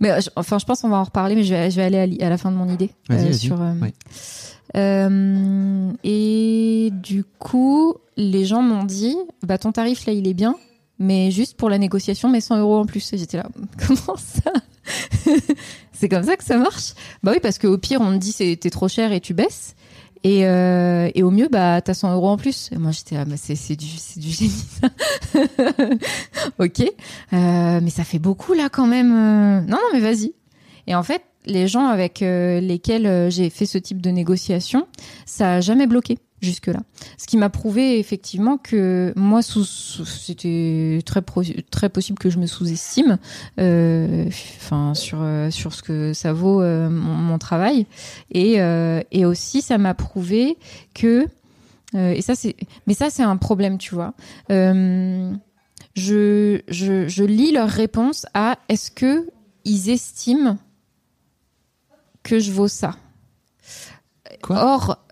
Mais 0.01 0.11
euh, 0.11 0.21
je- 0.21 0.31
enfin, 0.37 0.59
je 0.59 0.65
pense 0.65 0.81
qu'on 0.81 0.89
va 0.89 0.97
en 0.99 1.05
reparler, 1.05 1.35
mais 1.35 1.45
je 1.45 1.55
vais 1.55 1.71
je 1.71 1.77
vais 1.77 1.85
aller 1.85 2.19
à, 2.23 2.29
la 2.29 2.37
fin 2.39 2.51
de 2.51 2.57
mon 2.57 2.69
idée 2.69 2.91
euh, 3.11 3.33
sur. 3.33 3.61
euh, 3.63 3.73
Oui. 3.81 3.93
euh, 4.77 5.93
et 6.03 6.91
du 6.93 7.25
coup, 7.39 7.95
les 8.17 8.45
gens 8.45 8.63
m'ont 8.63 8.85
dit, 8.85 9.17
bah 9.43 9.59
ton 9.59 9.73
tarif 9.73 10.07
là, 10.07 10.13
il 10.13 10.27
est 10.27 10.35
bien, 10.35 10.57
mais 10.99 11.31
juste 11.31 11.57
pour 11.57 11.71
la 11.71 11.79
négociation, 11.79 12.29
mais 12.29 12.41
100 12.41 12.59
euros 12.59 12.79
en 12.79 12.87
plus. 12.87 13.09
J'étais 13.15 13.37
là, 13.37 13.47
comment 13.87 14.17
ça? 14.17 14.53
C'est 15.93 16.09
comme 16.09 16.25
ça 16.25 16.37
que 16.37 16.45
ça 16.45 16.59
marche? 16.59 16.93
Bah 17.23 17.33
oui, 17.33 17.39
parce 17.41 17.59
qu'au 17.59 17.79
pire, 17.79 18.01
on 18.01 18.11
me 18.11 18.19
dit 18.19 18.33
c'est 18.33 18.57
t'es 18.61 18.71
trop 18.71 18.89
cher 18.89 19.13
et 19.13 19.21
tu 19.21 19.33
baisses. 19.33 19.75
Et, 20.25 20.47
euh, 20.47 21.11
et 21.15 21.23
au 21.23 21.31
mieux, 21.31 21.49
bah, 21.53 21.83
t'as 21.83 21.93
100 21.93 22.15
euros 22.15 22.29
en 22.29 22.37
plus. 22.39 22.71
Et 22.73 22.79
moi, 22.79 22.93
j'étais, 22.93 23.17
ah, 23.17 23.27
bah, 23.27 23.35
c'est, 23.37 23.77
du, 23.77 23.87
du 24.17 24.31
génie, 24.31 24.65
ok. 26.59 26.81
Euh, 26.81 27.81
mais 27.83 27.91
ça 27.91 28.05
fait 28.05 28.19
beaucoup, 28.19 28.55
là, 28.55 28.69
quand 28.71 28.87
même. 28.87 29.13
euh. 29.13 29.61
Non, 29.61 29.77
non, 29.77 29.89
mais 29.93 30.01
vas-y. 30.01 30.33
Et 30.87 30.95
en 30.95 31.03
fait, 31.03 31.23
les 31.47 31.69
gens 31.69 31.87
avec 31.87 32.23
euh, 32.23 32.61
lesquels 32.61 33.07
euh, 33.07 33.29
j'ai 33.31 33.51
fait 33.51 33.67
ce 33.67 33.77
type 33.79 34.01
de 34.01 34.11
négociation, 34.11 34.87
ça 35.27 35.55
a 35.57 35.61
jamais 35.61 35.87
bloqué 35.87 36.19
jusque-là. 36.45 36.81
Ce 37.19 37.27
qui 37.27 37.37
m'a 37.37 37.51
prouvé 37.51 37.99
effectivement 37.99 38.57
que 38.59 39.13
moi, 39.17 39.43
sous, 39.43 39.65
sous- 39.65 40.05
c'était 40.05 41.01
très, 41.05 41.23
pro- 41.23 41.43
très 41.71 41.89
possible 41.89 42.19
que 42.19 42.31
je 42.31 42.39
me 42.39 42.47
sous-estime, 42.47 43.19
euh, 43.59 44.27
enfin 44.57 44.95
sur 44.95 45.19
euh, 45.23 45.51
sur 45.51 45.75
ce 45.75 45.83
que 45.83 46.13
ça 46.13 46.33
vaut 46.33 46.63
euh, 46.63 46.89
mon, 46.89 47.15
mon 47.15 47.39
travail, 47.39 47.87
et 48.31 48.61
euh, 48.61 49.01
et 49.11 49.25
aussi 49.25 49.63
ça 49.63 49.79
m'a 49.79 49.95
prouvé 49.95 50.57
que 50.95 51.27
et 51.97 52.23
ça 52.23 52.35
c'est 52.35 52.57
mais 52.87 52.95
ça 52.95 53.09
c'est 53.09 53.23
un 53.23 53.37
problème, 53.37 53.79
tu 53.79 53.95
vois. 53.95 54.15
Je, 55.97 56.61
je 56.67 57.07
je 57.09 57.25
lis 57.25 57.53
leurs 57.53 57.69
réponses 57.71 58.27
à 58.35 58.59
est-ce 58.69 58.91
que 58.91 59.29
ils 59.65 59.91
estiment 59.91 60.59
que 62.25 62.41
je 62.41 62.51
vaux 62.51 62.67
ça? 62.69 62.97
Quoi? 64.43 64.57
Or, 64.75 65.04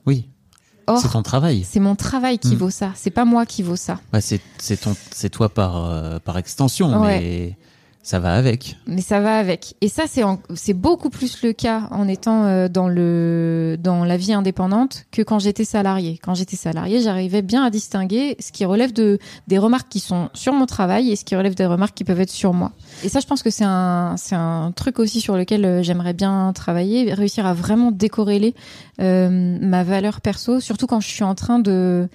C'est 1.01 1.09
ton 1.11 1.23
travail. 1.23 1.65
c'est 1.69 1.81
mon 1.81 1.95
travail 1.97 2.39
qui 2.39 2.55
Mm. 2.55 2.59
vaut 2.59 2.71
ça. 2.71 2.91
C'est 2.95 3.11
pas 3.11 3.25
moi 3.25 3.47
qui 3.47 3.63
vaut 3.63 3.77
ça. 3.77 3.99
Ouais, 4.13 4.21
c'est 4.21 4.41
c'est 4.59 4.77
ton 4.81 4.95
c'est 5.11 5.29
toi 5.31 5.49
par 5.49 5.77
euh, 5.85 6.19
par 6.19 6.39
extension, 6.39 7.01
Ouais. 7.01 7.19
mais 7.21 7.57
ça 8.05 8.19
va 8.19 8.35
avec. 8.35 8.77
Mais 8.89 9.01
ça 9.01 9.21
va 9.21 9.37
avec. 9.39 9.77
Et 9.81 9.89
ça, 9.89 10.05
c'est 10.09 10.25
en- 10.25 10.41
c'est 10.55 10.75
beaucoup 10.75 11.09
plus 11.09 11.43
le 11.43 11.53
cas 11.53 11.87
en 11.93 12.09
étant 12.09 12.45
euh, 12.47 12.67
dans 12.69 12.89
le 12.89 13.77
dans 13.81 14.05
la 14.05 14.17
vie 14.17 14.33
indépendante 14.33 15.05
que 15.13 15.23
quand 15.23 15.39
j'étais 15.39 15.65
salarié. 15.65 16.19
Quand 16.23 16.35
j'étais 16.35 16.57
salarié, 16.57 17.01
j'arrivais 17.01 17.43
bien 17.43 17.63
à 17.63 17.71
distinguer 17.71 18.37
ce 18.41 18.51
qui 18.51 18.65
relève 18.65 18.93
de 18.93 19.19
des 19.47 19.57
remarques 19.59 19.89
qui 19.89 20.01
sont 20.01 20.31
sur 20.35 20.53
mon 20.53 20.67
travail 20.67 21.13
et 21.13 21.17
ce 21.17 21.25
qui 21.25 21.37
relève 21.37 21.55
des 21.55 21.65
remarques 21.67 21.95
qui 21.95 22.03
peuvent 22.03 22.21
être 22.21 22.31
sur 22.31 22.53
moi. 22.55 22.73
Et 23.05 23.09
ça, 23.09 23.21
je 23.21 23.27
pense 23.27 23.43
que 23.43 23.51
c'est 23.51 23.65
un 23.65 24.17
c'est 24.19 24.35
un 24.35 24.73
truc 24.75 24.99
aussi 24.99 25.21
sur 25.21 25.37
lequel 25.37 25.65
euh, 25.65 25.83
j'aimerais 25.85 26.13
bien 26.13 26.53
travailler, 26.55 27.15
réussir 27.15 27.47
à 27.47 27.55
vraiment 27.55 27.93
décorréler 27.93 28.55
euh, 29.01 29.59
ma 29.61 29.85
valeur 29.85 30.21
perso, 30.21 30.59
surtout 30.59 30.89
quand 30.89 31.01
je 31.01 31.09
suis 31.09 31.25
en 31.25 31.37
train 31.37 31.61
de 31.61 32.09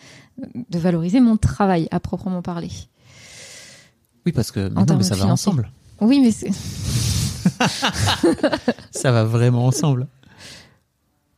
de 0.70 0.78
valoriser 0.80 1.20
mon 1.22 1.38
travail 1.38 1.88
à 1.92 2.00
proprement 2.00 2.42
parler. 2.42 2.70
Oui, 4.26 4.34
parce 4.34 4.52
que 4.52 4.60
mais 4.60 4.82
non, 4.86 4.98
mais 4.98 5.04
ça 5.04 5.16
va 5.16 5.22
ensemble. 5.32 5.70
Oui, 6.02 6.20
mais 6.20 6.32
c'est 6.32 6.52
Ça 8.92 9.12
va 9.12 9.24
vraiment 9.24 9.66
ensemble. 9.66 10.08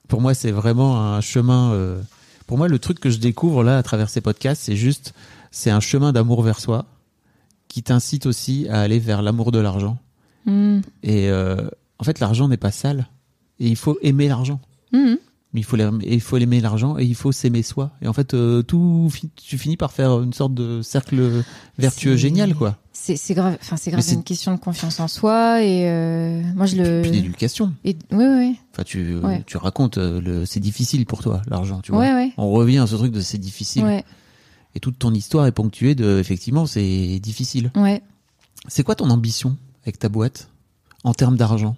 Pour 0.07 0.21
moi, 0.21 0.33
c'est 0.33 0.51
vraiment 0.51 1.13
un 1.13 1.21
chemin. 1.21 1.71
euh, 1.73 2.01
Pour 2.47 2.57
moi, 2.57 2.67
le 2.67 2.79
truc 2.79 2.99
que 2.99 3.09
je 3.09 3.19
découvre 3.19 3.63
là 3.63 3.77
à 3.77 3.83
travers 3.83 4.09
ces 4.09 4.21
podcasts, 4.21 4.63
c'est 4.63 4.75
juste, 4.75 5.13
c'est 5.51 5.69
un 5.69 5.79
chemin 5.79 6.11
d'amour 6.11 6.41
vers 6.41 6.59
soi 6.59 6.85
qui 7.67 7.83
t'incite 7.83 8.25
aussi 8.25 8.67
à 8.69 8.81
aller 8.81 8.99
vers 8.99 9.21
l'amour 9.21 9.51
de 9.51 9.59
l'argent. 9.59 9.97
Hmm. 10.45 10.79
Et 11.03 11.29
euh, 11.29 11.67
en 11.99 12.03
fait, 12.03 12.19
l'argent 12.19 12.47
n'est 12.47 12.57
pas 12.57 12.71
sale. 12.71 13.07
Et 13.59 13.67
il 13.67 13.75
faut 13.75 13.97
aimer 14.01 14.27
l'argent. 14.27 14.59
Mais 15.53 15.61
il 15.61 15.63
faut 15.63 15.77
il 15.77 16.21
faut 16.21 16.37
l'aimer 16.37 16.61
l'argent 16.61 16.97
et 16.97 17.05
il 17.05 17.15
faut 17.15 17.31
s'aimer 17.31 17.63
soi. 17.63 17.91
Et 18.01 18.07
en 18.07 18.13
fait, 18.13 18.33
euh, 18.33 18.61
tout, 18.63 19.11
tu 19.35 19.57
finis 19.57 19.77
par 19.77 19.91
faire 19.91 20.21
une 20.21 20.33
sorte 20.33 20.53
de 20.53 20.81
cercle 20.81 21.43
vertueux 21.77 22.15
génial, 22.15 22.55
quoi. 22.55 22.77
C'est 23.01 23.33
grave, 23.33 23.57
enfin 23.61 23.77
c'est 23.77 23.91
grave 23.91 24.03
c'est- 24.03 24.13
une 24.13 24.23
question 24.23 24.53
de 24.53 24.59
confiance 24.59 24.99
en 24.99 25.07
soi 25.07 25.63
et 25.63 25.89
euh, 25.89 26.41
moi 26.55 26.65
je 26.65 26.75
le. 26.75 27.01
Puis 27.01 27.11
d'éducation. 27.11 27.73
et- 27.83 27.95
oui 28.11 28.25
oui 28.25 28.59
Enfin, 28.73 28.83
tu, 28.83 29.15
Ouais. 29.17 29.41
tu 29.47 29.57
racontes, 29.57 29.97
euh, 29.97 30.19
le, 30.21 30.45
c'est 30.45 30.59
difficile 30.59 31.05
pour 31.05 31.21
toi, 31.23 31.41
l'argent, 31.47 31.79
tu 31.81 31.91
vois. 31.91 32.01
ouais 32.01 32.13
ouais 32.13 32.31
On 32.37 32.51
revient 32.51 32.77
à 32.79 32.87
ce 32.87 32.95
truc 32.95 33.11
de 33.11 33.21
c'est 33.21 33.37
difficile. 33.37 34.03
Et 34.75 34.79
toute 34.79 34.99
ton 34.99 35.13
histoire 35.13 35.47
est 35.47 35.51
ponctuée 35.51 35.95
de, 35.95 36.19
effectivement, 36.19 36.65
c'est 36.67 37.19
difficile. 37.19 37.71
ouais. 37.75 38.01
C'est 38.67 38.83
quoi 38.83 38.93
ton 38.95 39.09
ambition 39.09 39.57
avec 39.83 39.97
ta 39.97 40.09
boîte 40.09 40.49
en 41.05 41.13
termes 41.13 41.37
d'argent? 41.37 41.77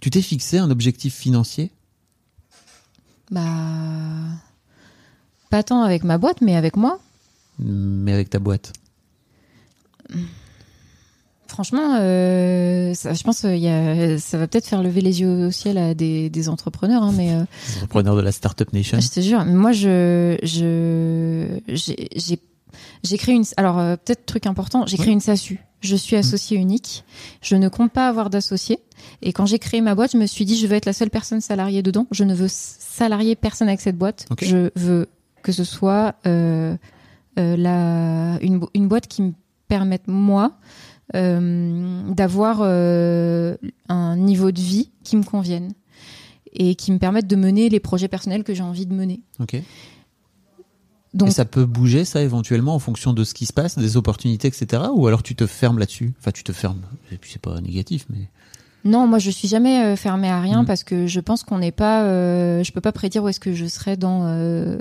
Tu 0.00 0.08
t'es 0.10 0.22
fixé 0.22 0.56
un 0.58 0.70
objectif 0.70 1.14
financier? 1.14 1.72
Bah 3.30 3.42
pas 5.50 5.62
tant 5.64 5.82
avec 5.82 6.04
ma 6.04 6.16
boîte 6.18 6.40
mais 6.40 6.56
avec 6.56 6.76
moi. 6.76 6.98
mais 7.58 8.12
avec 8.12 8.30
ta 8.30 8.38
boîte 8.38 8.72
Franchement, 11.48 11.96
euh, 11.98 12.94
ça, 12.94 13.12
je 13.12 13.22
pense 13.24 13.44
euh, 13.44 13.56
y 13.56 13.66
a, 13.68 14.18
ça 14.18 14.38
va 14.38 14.46
peut-être 14.46 14.66
faire 14.66 14.82
lever 14.82 15.00
les 15.00 15.20
yeux 15.20 15.46
au 15.46 15.50
ciel 15.50 15.78
à 15.78 15.94
des, 15.94 16.30
des 16.30 16.48
entrepreneurs, 16.48 17.02
hein, 17.02 17.12
mais 17.16 17.32
euh, 17.32 17.42
Entrepreneur 17.74 18.14
de 18.14 18.20
la 18.20 18.30
Startup 18.30 18.72
Nation. 18.72 19.00
je 19.00 19.08
te 19.08 19.20
jure, 19.20 19.44
moi 19.44 19.72
je 19.72 20.38
je 20.44 21.58
j'ai 23.02 23.18
créé 23.18 23.34
une 23.34 23.44
alors 23.56 23.78
euh, 23.78 23.96
peut-être 23.96 24.26
truc 24.26 24.46
important, 24.46 24.86
j'ai 24.86 24.96
créé 24.96 25.12
une 25.12 25.20
SASU. 25.20 25.60
Je 25.80 25.96
suis 25.96 26.16
associé 26.16 26.58
unique. 26.58 27.04
Je 27.40 27.56
ne 27.56 27.68
compte 27.68 27.90
pas 27.90 28.06
avoir 28.06 28.28
d'associé. 28.28 28.78
Et 29.22 29.32
quand 29.32 29.46
j'ai 29.46 29.58
créé 29.58 29.80
ma 29.80 29.94
boîte, 29.94 30.12
je 30.12 30.18
me 30.18 30.26
suis 30.26 30.44
dit 30.44 30.58
je 30.58 30.66
veux 30.66 30.74
être 30.76 30.84
la 30.86 30.92
seule 30.92 31.08
personne 31.10 31.40
salariée 31.40 31.82
dedans. 31.82 32.06
Je 32.10 32.24
ne 32.24 32.34
veux 32.34 32.48
salarier 32.48 33.34
personne 33.34 33.68
avec 33.68 33.80
cette 33.80 33.96
boîte. 33.96 34.26
Je 34.40 34.70
veux 34.76 35.08
que 35.42 35.52
ce 35.52 35.64
soit 35.64 36.14
euh, 36.26 36.76
euh, 37.38 37.56
la 37.56 38.38
une, 38.42 38.60
une 38.74 38.88
boîte 38.88 39.06
qui 39.06 39.22
me 39.22 39.32
permette 39.70 40.06
moi 40.08 40.52
euh, 41.14 42.02
d'avoir 42.10 42.58
euh, 42.60 43.56
un 43.88 44.16
niveau 44.16 44.50
de 44.52 44.60
vie 44.60 44.90
qui 45.04 45.16
me 45.16 45.22
convienne 45.24 45.72
et 46.52 46.74
qui 46.74 46.92
me 46.92 46.98
permette 46.98 47.26
de 47.26 47.36
mener 47.36 47.68
les 47.68 47.80
projets 47.80 48.08
personnels 48.08 48.44
que 48.44 48.52
j'ai 48.54 48.62
envie 48.62 48.84
de 48.86 48.92
mener. 48.94 49.20
Ok. 49.38 49.56
Donc 51.14 51.28
Et 51.28 51.32
ça 51.32 51.44
peut 51.44 51.64
bouger, 51.64 52.04
ça, 52.04 52.22
éventuellement, 52.22 52.74
en 52.74 52.78
fonction 52.78 53.12
de 53.12 53.24
ce 53.24 53.34
qui 53.34 53.44
se 53.46 53.52
passe, 53.52 53.76
des 53.78 53.96
opportunités, 53.96 54.46
etc. 54.48 54.82
Ou 54.94 55.06
alors 55.08 55.22
tu 55.24 55.34
te 55.34 55.46
fermes 55.46 55.78
là-dessus? 55.78 56.12
Enfin, 56.20 56.30
tu 56.30 56.44
te 56.44 56.52
fermes. 56.52 56.82
Et 57.10 57.16
puis, 57.16 57.30
c'est 57.32 57.42
pas 57.42 57.60
négatif, 57.60 58.06
mais. 58.10 58.28
Non, 58.82 59.06
moi 59.06 59.18
je 59.18 59.30
suis 59.30 59.46
jamais 59.46 59.84
euh, 59.84 59.94
fermée 59.96 60.30
à 60.30 60.40
rien 60.40 60.60
Mhm. 60.60 60.66
parce 60.66 60.84
que 60.84 61.06
je 61.06 61.20
pense 61.20 61.42
qu'on 61.42 61.58
n'est 61.58 61.72
pas. 61.72 62.04
euh, 62.04 62.64
je 62.64 62.72
peux 62.72 62.80
pas 62.80 62.92
prédire 62.92 63.22
où 63.24 63.28
est-ce 63.28 63.38
que 63.40 63.52
je 63.52 63.66
serai 63.66 63.96
dans. 63.98 64.24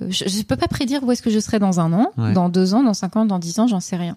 je, 0.09 0.23
je 0.27 0.41
peux 0.43 0.55
pas 0.55 0.69
prédire 0.69 1.03
où 1.03 1.11
est-ce 1.11 1.21
que 1.21 1.29
je 1.29 1.39
serai 1.39 1.59
dans 1.59 1.79
un 1.81 1.91
an, 1.91 2.07
Ouais. 2.17 2.31
dans 2.33 2.47
deux 2.47 2.73
ans, 2.75 2.81
dans 2.83 2.93
cinq 2.93 3.17
ans, 3.17 3.25
dans 3.25 3.39
dix 3.39 3.59
ans, 3.59 3.67
j'en 3.67 3.81
sais 3.81 3.97
rien. 3.97 4.15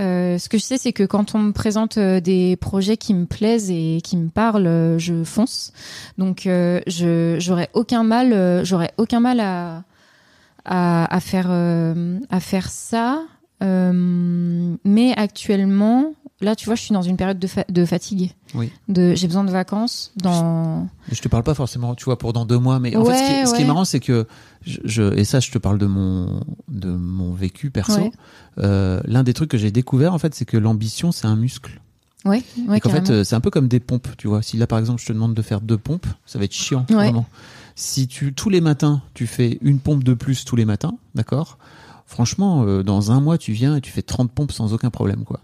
Euh, 0.00 0.38
ce 0.38 0.48
que 0.48 0.58
je 0.58 0.62
sais, 0.64 0.78
c'est 0.78 0.92
que 0.92 1.04
quand 1.04 1.34
on 1.34 1.38
me 1.38 1.52
présente 1.52 1.98
euh, 1.98 2.20
des 2.20 2.56
projets 2.56 2.96
qui 2.96 3.14
me 3.14 3.26
plaisent 3.26 3.70
et 3.70 4.00
qui 4.02 4.16
me 4.16 4.28
parlent, 4.28 4.66
euh, 4.66 4.98
je 4.98 5.22
fonce. 5.24 5.72
Donc, 6.18 6.42
je 6.44 7.36
j'aurais 7.38 7.70
aucun 7.74 8.02
mal, 8.02 8.64
j'aurais 8.64 8.92
aucun 8.98 9.20
mal 9.20 9.40
à 9.40 9.84
à, 10.66 11.20
faire 11.20 11.50
à 11.50 12.40
faire 12.40 12.70
ça. 12.70 13.22
Euh, 13.64 14.74
mais 14.84 15.12
actuellement, 15.16 16.12
là, 16.40 16.54
tu 16.56 16.66
vois, 16.66 16.74
je 16.74 16.82
suis 16.82 16.92
dans 16.92 17.02
une 17.02 17.16
période 17.16 17.38
de, 17.38 17.46
fa- 17.46 17.64
de 17.68 17.84
fatigue. 17.84 18.32
Oui. 18.54 18.70
De, 18.88 19.14
j'ai 19.14 19.26
besoin 19.26 19.44
de 19.44 19.50
vacances. 19.50 20.12
Dans. 20.16 20.88
Je 21.10 21.20
te 21.20 21.28
parle 21.28 21.42
pas 21.42 21.54
forcément, 21.54 21.94
tu 21.94 22.04
vois, 22.04 22.18
pour 22.18 22.32
dans 22.32 22.44
deux 22.46 22.58
mois, 22.58 22.78
mais 22.80 22.94
en 22.96 23.04
fait, 23.04 23.12
ce 23.16 23.22
qui, 23.22 23.32
Ouais, 23.40 23.46
ce 23.46 23.54
qui 23.54 23.62
est 23.62 23.66
marrant, 23.66 23.84
c'est 23.84 24.00
que 24.00 24.26
je, 24.66 24.78
je- 24.84 25.14
et 25.16 25.24
ça, 25.24 25.40
je 25.40 25.50
te 25.50 25.58
parle 25.58 25.78
de 25.78 25.86
mon 25.86 26.40
de 26.68 26.90
mon 26.90 27.32
vécu 27.32 27.70
perso. 27.70 27.98
Ouais. 28.00 28.10
Euh, 28.58 29.00
L'un 29.06 29.22
des 29.22 29.32
trucs 29.34 29.50
que 29.50 29.58
j'ai 29.58 29.70
découvert, 29.70 30.14
en 30.14 30.18
fait, 30.18 30.34
c'est 30.34 30.44
que 30.44 30.56
l'ambition, 30.56 31.12
c'est 31.12 31.26
un 31.26 31.36
muscle. 31.36 31.80
Ouais. 32.24 32.42
Ouais. 32.68 32.78
et 32.78 32.80
qu'en 32.80 32.88
fait, 32.88 33.10
euh, 33.10 33.22
c'est 33.22 33.34
un 33.34 33.40
peu 33.40 33.50
comme 33.50 33.68
des 33.68 33.80
pompes, 33.80 34.08
tu 34.16 34.28
vois. 34.28 34.40
Si 34.40 34.56
là, 34.56 34.66
par 34.66 34.78
exemple, 34.78 34.98
je 35.02 35.06
te 35.06 35.12
demande 35.12 35.34
de 35.34 35.42
faire 35.42 35.60
deux 35.60 35.76
pompes, 35.76 36.06
ça 36.24 36.38
va 36.38 36.46
être 36.46 36.54
chiant, 36.54 36.86
Ouais. 36.88 36.94
vraiment. 36.96 37.26
Si 37.76 38.06
tu 38.08 38.32
tous 38.32 38.48
les 38.48 38.62
matins, 38.62 39.02
tu 39.12 39.26
fais 39.26 39.58
une 39.60 39.78
pompe 39.78 40.02
de 40.04 40.14
plus 40.14 40.44
tous 40.46 40.56
les 40.56 40.64
matins, 40.64 40.94
d'accord 41.14 41.58
Franchement, 42.06 42.64
euh, 42.66 42.82
dans 42.82 43.12
un 43.12 43.20
mois, 43.20 43.38
tu 43.38 43.52
viens 43.52 43.76
et 43.76 43.80
tu 43.80 43.90
fais 43.90 44.02
30 44.02 44.30
pompes 44.32 44.52
sans 44.52 44.72
aucun 44.74 44.90
problème, 44.90 45.24
quoi. 45.24 45.40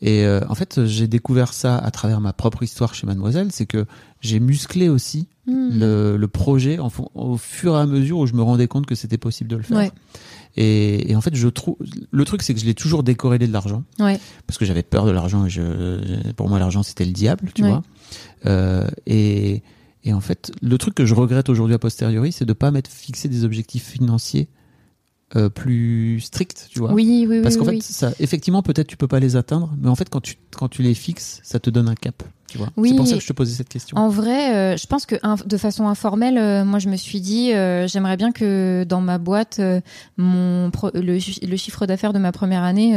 Et 0.00 0.24
euh, 0.24 0.40
en 0.48 0.54
fait, 0.54 0.86
j'ai 0.86 1.06
découvert 1.08 1.52
ça 1.52 1.76
à 1.76 1.90
travers 1.90 2.20
ma 2.20 2.32
propre 2.32 2.62
histoire 2.62 2.94
chez 2.94 3.06
Mademoiselle, 3.06 3.48
c'est 3.52 3.66
que 3.66 3.84
j'ai 4.20 4.40
musclé 4.40 4.88
aussi 4.88 5.28
Mhm. 5.46 5.78
le, 5.80 6.16
le 6.18 6.28
projet 6.28 6.78
en 6.78 6.90
au 7.14 7.38
fur 7.38 7.74
et 7.74 7.78
à 7.80 7.86
mesure 7.86 8.18
où 8.18 8.26
je 8.26 8.34
me 8.34 8.42
rendais 8.42 8.68
compte 8.68 8.84
que 8.84 8.94
c'était 8.94 9.16
possible 9.16 9.48
de 9.48 9.56
le 9.56 9.62
faire. 9.62 9.78
Ouais. 9.78 9.90
Et, 10.58 11.10
et 11.10 11.16
en 11.16 11.22
fait, 11.22 11.34
je 11.34 11.48
trouve 11.48 11.76
le 12.10 12.24
truc, 12.26 12.42
c'est 12.42 12.52
que 12.52 12.60
je 12.60 12.66
l'ai 12.66 12.74
toujours 12.74 13.02
décorrélé 13.02 13.46
de 13.46 13.52
l'argent 13.52 13.82
Ouais. 13.98 14.20
parce 14.46 14.58
que 14.58 14.66
j'avais 14.66 14.82
peur 14.82 15.06
de 15.06 15.10
l'argent 15.10 15.46
et 15.46 15.50
je, 15.50 16.32
pour 16.32 16.48
moi, 16.50 16.58
l'argent 16.58 16.82
c'était 16.82 17.06
le 17.06 17.12
diable, 17.12 17.50
tu 17.54 17.62
Ouais. 17.62 17.70
vois. 17.70 17.82
Euh, 18.46 18.86
et, 19.06 19.62
et 20.04 20.12
en 20.12 20.20
fait, 20.20 20.52
le 20.60 20.76
truc 20.76 20.94
que 20.94 21.06
je 21.06 21.14
regrette 21.14 21.48
aujourd'hui 21.48 21.74
a 21.74 21.78
posteriori, 21.78 22.30
c'est 22.30 22.44
de 22.44 22.52
pas 22.52 22.70
m'être 22.70 22.88
fixé 22.88 23.28
des 23.28 23.44
objectifs 23.44 23.84
financiers 23.86 24.48
euh, 25.36 25.48
plus 25.48 26.20
stricts, 26.20 26.68
tu 26.70 26.78
vois. 26.78 26.92
Oui, 26.92 27.26
oui, 27.28 27.36
oui. 27.38 27.42
Parce 27.42 27.56
qu'en 27.56 27.64
oui, 27.66 27.72
fait, 27.72 27.76
oui. 27.76 27.82
ça, 27.82 28.12
effectivement, 28.18 28.62
peut-être 28.62 28.86
tu 28.86 28.96
peux 28.96 29.08
pas 29.08 29.20
les 29.20 29.36
atteindre, 29.36 29.74
mais 29.80 29.88
en 29.88 29.94
fait, 29.94 30.08
quand 30.08 30.20
tu, 30.20 30.36
quand 30.56 30.68
tu 30.68 30.82
les 30.82 30.94
fixes, 30.94 31.40
ça 31.44 31.60
te 31.60 31.70
donne 31.70 31.88
un 31.88 31.94
cap, 31.94 32.22
tu 32.48 32.58
vois. 32.58 32.68
Oui. 32.76 32.90
C'est 32.90 32.96
pour 32.96 33.06
ça 33.06 33.14
que 33.16 33.22
je 33.22 33.26
te 33.26 33.32
posais 33.32 33.54
cette 33.54 33.68
question. 33.68 33.96
En 33.96 34.08
vrai, 34.08 34.54
euh, 34.54 34.76
je 34.76 34.86
pense 34.86 35.06
que 35.06 35.16
de 35.46 35.56
façon 35.56 35.86
informelle, 35.86 36.38
euh, 36.38 36.64
moi 36.64 36.78
je 36.78 36.88
me 36.88 36.96
suis 36.96 37.20
dit, 37.20 37.52
euh, 37.52 37.86
j'aimerais 37.86 38.16
bien 38.16 38.32
que 38.32 38.84
dans 38.88 39.00
ma 39.00 39.18
boîte, 39.18 39.60
mon 40.16 40.70
le, 40.94 41.18
chi- 41.18 41.40
le 41.46 41.56
chiffre 41.56 41.86
d'affaires 41.86 42.12
de 42.12 42.18
ma 42.18 42.32
première 42.32 42.62
année, 42.62 42.94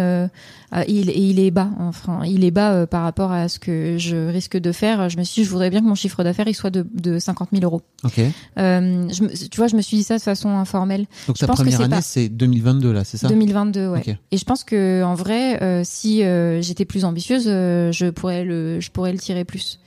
il, 0.87 1.39
est 1.39 1.51
bas. 1.51 1.69
Enfin, 1.79 2.21
il 2.25 2.43
est 2.43 2.51
bas 2.51 2.87
par 2.87 3.03
rapport 3.03 3.31
à 3.31 3.49
ce 3.49 3.59
que 3.59 3.97
je 3.97 4.29
risque 4.29 4.57
de 4.57 4.71
faire. 4.71 5.09
Je 5.09 5.17
me 5.17 5.23
suis 5.23 5.41
dit, 5.41 5.45
je 5.45 5.51
voudrais 5.51 5.69
bien 5.69 5.81
que 5.81 5.85
mon 5.85 5.95
chiffre 5.95 6.23
d'affaires 6.23 6.47
il 6.47 6.53
soit 6.55 6.69
de, 6.69 6.85
de 6.93 7.19
50 7.19 7.49
000 7.51 7.63
euros. 7.63 7.81
Ok. 8.03 8.19
Je 8.57 9.47
tu 9.47 9.57
vois, 9.57 9.67
je 9.67 9.75
me 9.75 9.81
suis 9.81 9.97
dit 9.97 10.03
ça 10.03 10.17
de 10.17 10.21
façon 10.21 10.49
informelle. 10.49 11.05
Donc 11.27 11.35
Je 11.35 11.41
ta 11.41 11.47
pense 11.47 11.57
première 11.57 11.81
année, 11.81 11.97
c'est 12.01 12.29
2022 12.29 12.91
là, 12.91 13.03
c'est 13.03 13.17
ça? 13.17 13.27
2022, 13.27 13.87
ouais. 13.89 14.17
Et 14.31 14.37
je 14.37 14.45
pense 14.45 14.63
que 14.63 15.03
en 15.03 15.13
vrai, 15.15 15.81
si 15.83 16.23
j'étais 16.61 16.85
plus 16.85 17.05
ambitieuse, 17.05 17.45
je 17.45 18.09
pourrais 18.09 18.43
le, 18.43 18.79
je 18.79 18.89
pourrais 18.91 19.11
le 19.11 19.19
tirer 19.19 19.40
plus. 19.45 19.79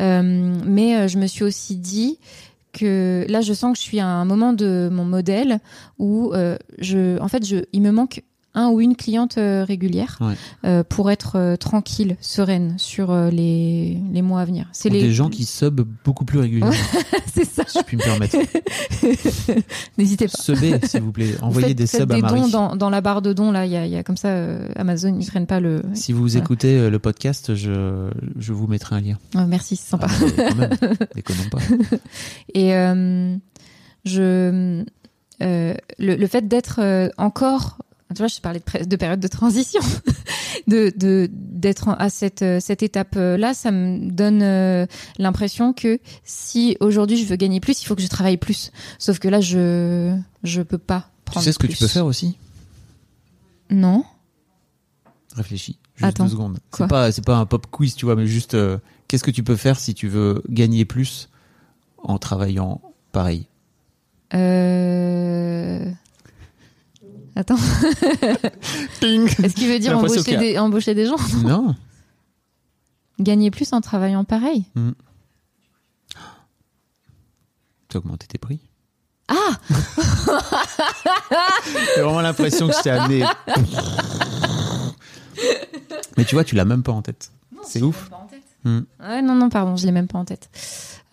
Euh, 0.00 0.22
mais 0.64 0.96
euh, 0.96 1.08
je 1.08 1.18
me 1.18 1.26
suis 1.26 1.44
aussi 1.44 1.76
dit 1.76 2.18
que 2.72 3.26
là, 3.28 3.40
je 3.40 3.52
sens 3.52 3.72
que 3.72 3.78
je 3.78 3.82
suis 3.82 4.00
à 4.00 4.06
un 4.06 4.24
moment 4.24 4.52
de 4.52 4.88
mon 4.92 5.04
modèle 5.04 5.58
où 5.98 6.32
euh, 6.32 6.56
je, 6.78 7.20
en 7.20 7.28
fait, 7.28 7.44
je, 7.44 7.56
il 7.72 7.82
me 7.82 7.90
manque 7.90 8.22
un 8.54 8.68
ou 8.70 8.80
une 8.80 8.96
cliente 8.96 9.38
euh, 9.38 9.64
régulière 9.64 10.18
Ouais. 10.20 10.34
euh, 10.64 10.82
pour 10.82 11.10
être 11.10 11.36
euh, 11.36 11.56
tranquille, 11.56 12.16
sereine 12.20 12.74
sur 12.78 13.14
les, 13.30 13.98
les 14.12 14.22
mois 14.22 14.40
à 14.40 14.44
venir. 14.44 14.66
C'est 14.72 14.88
les 14.88 15.02
Des 15.02 15.12
gens 15.12 15.28
qui 15.28 15.44
sub 15.44 15.80
beaucoup 16.04 16.24
plus 16.24 16.38
régulièrement, 16.40 16.74
c'est 17.32 17.44
ça. 17.44 17.62
si 17.66 17.78
je 17.78 17.84
puis 17.84 17.96
me 17.96 18.02
permettre. 18.02 18.36
N'hésitez 19.98 20.26
pas. 20.26 20.38
Subez, 20.42 20.78
s'il 20.84 21.02
vous 21.02 21.12
plaît. 21.12 21.34
Envoyez 21.42 21.68
Faites- 21.68 21.76
des 21.78 21.86
faites 21.86 22.00
subs 22.02 22.12
à 22.12 22.16
des 22.16 22.22
Marie. 22.22 22.40
dons 22.40 22.48
dans, 22.48 22.76
dans 22.76 22.90
la 22.90 23.00
barre 23.00 23.22
de 23.22 23.32
dons 23.32 23.52
là. 23.52 23.66
Il 23.66 23.72
y 23.72 23.76
a, 23.76 23.86
y 23.86 23.96
a 23.96 24.02
comme 24.02 24.16
ça 24.16 24.34
Amazon, 24.76 25.16
ils 25.18 25.26
prennent 25.26 25.46
pas 25.46 25.60
le. 25.60 25.82
Si 25.94 26.12
vous 26.12 26.26
Voilà. 26.26 26.40
écoutez 26.44 26.90
le 26.90 26.98
podcast, 26.98 27.54
je, 27.54 28.10
je 28.38 28.52
vous 28.52 28.66
mettrai 28.66 28.96
un 28.96 29.00
lien. 29.00 29.18
Oh, 29.36 29.40
merci, 29.46 29.76
c'est 29.76 29.90
sympa. 29.90 30.08
Ah, 30.10 30.24
quand 30.48 30.54
même, 30.56 30.70
déconnons 31.14 31.48
pas. 31.50 31.58
Et 32.54 32.74
euh, 32.74 33.36
je 34.04 34.84
euh, 35.42 35.74
le, 35.98 36.16
le 36.16 36.26
fait 36.26 36.48
d'être 36.48 36.80
encore, 37.16 37.78
tu 38.14 38.18
vois, 38.18 38.26
je 38.28 38.40
parlais 38.40 38.60
de, 38.60 38.84
de 38.84 38.96
période 38.96 39.20
de 39.20 39.28
transition, 39.28 39.80
de 40.66 40.92
d'être 41.32 41.90
à 41.90 42.10
cette 42.10 42.42
euh, 42.42 42.58
cette 42.60 42.82
étape 42.82 43.14
là, 43.16 43.54
ça 43.54 43.70
me 43.70 44.10
donne 44.10 44.42
euh, 44.42 44.86
l'impression 45.18 45.72
que 45.72 45.98
si 46.24 46.76
aujourd'hui 46.80 47.16
je 47.16 47.26
veux 47.26 47.36
gagner 47.36 47.60
plus, 47.60 47.82
il 47.82 47.86
faut 47.86 47.94
que 47.96 48.02
je 48.02 48.08
travaille 48.08 48.36
plus. 48.38 48.72
Sauf 48.98 49.18
que 49.18 49.28
là, 49.28 49.40
je 49.40 50.16
je 50.42 50.62
peux 50.62 50.78
pas 50.78 51.10
Tu 51.24 51.32
prendre. 51.32 51.44
sais 51.44 51.52
ce 51.52 51.58
que 51.58 51.66
tu 51.66 51.76
peux 51.76 51.86
faire 51.88 52.06
aussi? 52.06 52.36
Non. 53.70 54.04
Réfléchis. 55.36 55.78
Juste 55.94 56.08
Attends, 56.08 56.24
deux 56.24 56.30
secondes. 56.30 56.58
C'est 56.76 56.88
pas, 56.88 57.12
c'est 57.12 57.24
pas 57.24 57.36
un 57.36 57.46
pop 57.46 57.66
quiz, 57.70 57.94
tu 57.94 58.04
vois, 58.06 58.16
mais 58.16 58.26
juste 58.26 58.54
euh, 58.54 58.78
qu'est-ce 59.06 59.22
que 59.22 59.30
tu 59.30 59.44
peux 59.44 59.54
faire 59.56 59.78
si 59.78 59.94
tu 59.94 60.08
veux 60.08 60.42
gagner 60.48 60.84
plus 60.84 61.28
en 61.98 62.18
travaillant 62.18 62.80
pareil? 63.12 63.46
Euh... 64.34 65.90
Attends. 67.40 67.56
Est-ce 69.00 69.54
qu'il 69.54 69.68
veut 69.68 69.78
dire 69.78 69.96
embaucher 69.96 70.36
des, 70.36 70.58
embaucher 70.58 70.94
des 70.94 71.06
gens 71.06 71.16
Non. 71.42 71.74
Gagner 73.18 73.50
plus 73.50 73.72
en 73.72 73.80
travaillant 73.80 74.24
pareil 74.24 74.66
Tu 77.88 77.96
as 77.96 77.96
augmenté 77.96 78.26
tes 78.26 78.36
prix 78.36 78.60
Ah 79.28 79.58
J'ai 81.96 82.02
vraiment 82.02 82.20
l'impression 82.20 82.68
que 82.68 82.74
je 82.74 82.82
t'ai 82.82 82.90
amené. 82.90 83.24
mais 86.18 86.26
tu 86.26 86.34
vois, 86.34 86.44
tu 86.44 86.56
l'as 86.56 86.66
même 86.66 86.82
pas 86.82 86.92
en 86.92 87.00
tête. 87.00 87.32
C'est 87.64 87.80
ouf. 87.80 88.10
Ouais, 88.64 89.22
non, 89.22 89.34
non, 89.34 89.48
pardon, 89.48 89.76
je 89.76 89.86
l'ai 89.86 89.92
même 89.92 90.06
pas 90.08 90.18
en 90.18 90.24
tête. 90.24 90.50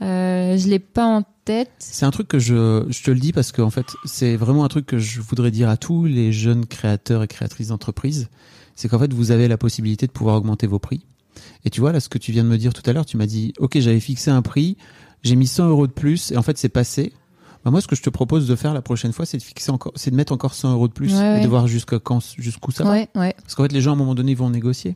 Euh, 0.02 0.58
je 0.58 0.68
l'ai 0.68 0.80
pas 0.80 1.06
en 1.06 1.24
tête. 1.46 1.72
C'est 1.80 2.06
un 2.06 2.12
truc 2.12 2.28
que 2.28 2.40
je, 2.40 2.86
je 2.90 3.04
te 3.04 3.10
le 3.12 3.20
dis 3.20 3.32
parce 3.34 3.52
que 3.52 3.62
en 3.62 3.70
fait, 3.70 3.86
c'est 4.06 4.36
vraiment 4.36 4.64
un 4.64 4.68
truc 4.68 4.86
que 4.86 4.98
je 5.00 5.22
voudrais 5.22 5.50
dire 5.52 5.70
à 5.70 5.78
tous 5.78 6.06
les 6.06 6.32
jeunes 6.32 6.66
créateurs 6.66 7.24
et 7.24 7.28
créatrices 7.28 7.70
d'entreprises. 7.70 8.30
C'est 8.76 8.90
qu'en 8.90 9.00
fait, 9.00 9.12
vous 9.14 9.32
avez 9.32 9.48
la 9.48 9.58
possibilité 9.58 10.06
de 10.06 10.12
pouvoir 10.12 10.36
augmenter 10.36 10.68
vos 10.68 10.78
prix. 10.80 11.06
Et 11.66 11.70
tu 11.70 11.82
vois, 11.82 11.92
là, 11.92 12.00
ce 12.00 12.10
que 12.10 12.18
tu 12.18 12.32
viens 12.32 12.44
de 12.44 12.50
me 12.50 12.58
dire 12.58 12.74
tout 12.74 12.88
à 12.88 12.94
l'heure, 12.94 13.06
tu 13.06 13.18
m'as 13.18 13.26
dit, 13.26 13.54
OK, 13.60 13.80
j'avais 13.80 14.00
fixé 14.00 14.30
un 14.30 14.42
prix, 14.42 14.78
j'ai 15.24 15.36
mis 15.36 15.48
100 15.48 15.68
euros 15.70 15.88
de 15.88 15.92
plus 15.92 16.32
et 16.32 16.38
en 16.38 16.44
fait, 16.44 16.58
c'est 16.58 16.70
passé. 16.70 17.12
Bah, 17.66 17.72
moi, 17.72 17.82
ce 17.82 17.88
que 17.88 17.96
je 17.96 18.04
te 18.04 18.10
propose 18.12 18.48
de 18.48 18.56
faire 18.56 18.74
la 18.76 18.82
prochaine 18.84 19.14
fois, 19.14 19.26
c'est 19.26 19.38
de 19.38 19.44
fixer 19.44 19.72
encore, 19.72 19.92
c'est 19.96 20.12
de 20.12 20.16
mettre 20.16 20.32
encore 20.32 20.54
100 20.54 20.74
euros 20.74 20.88
de 20.88 20.94
plus 20.94 21.14
Ouais, 21.16 21.20
et 21.20 21.34
ouais. 21.38 21.42
de 21.42 21.48
voir 21.48 21.68
jusqu'à 21.68 21.98
quand, 22.00 22.20
jusqu'où 22.38 22.72
ça 22.72 22.84
va. 22.84 22.92
Ouais, 22.92 23.08
Parce 23.42 23.56
qu'en 23.56 23.64
fait, 23.64 23.72
les 23.72 23.82
gens, 23.82 23.92
à 23.92 23.94
un 23.94 23.98
moment 23.98 24.14
donné, 24.16 24.36
vont 24.36 24.50
négocier. 24.52 24.96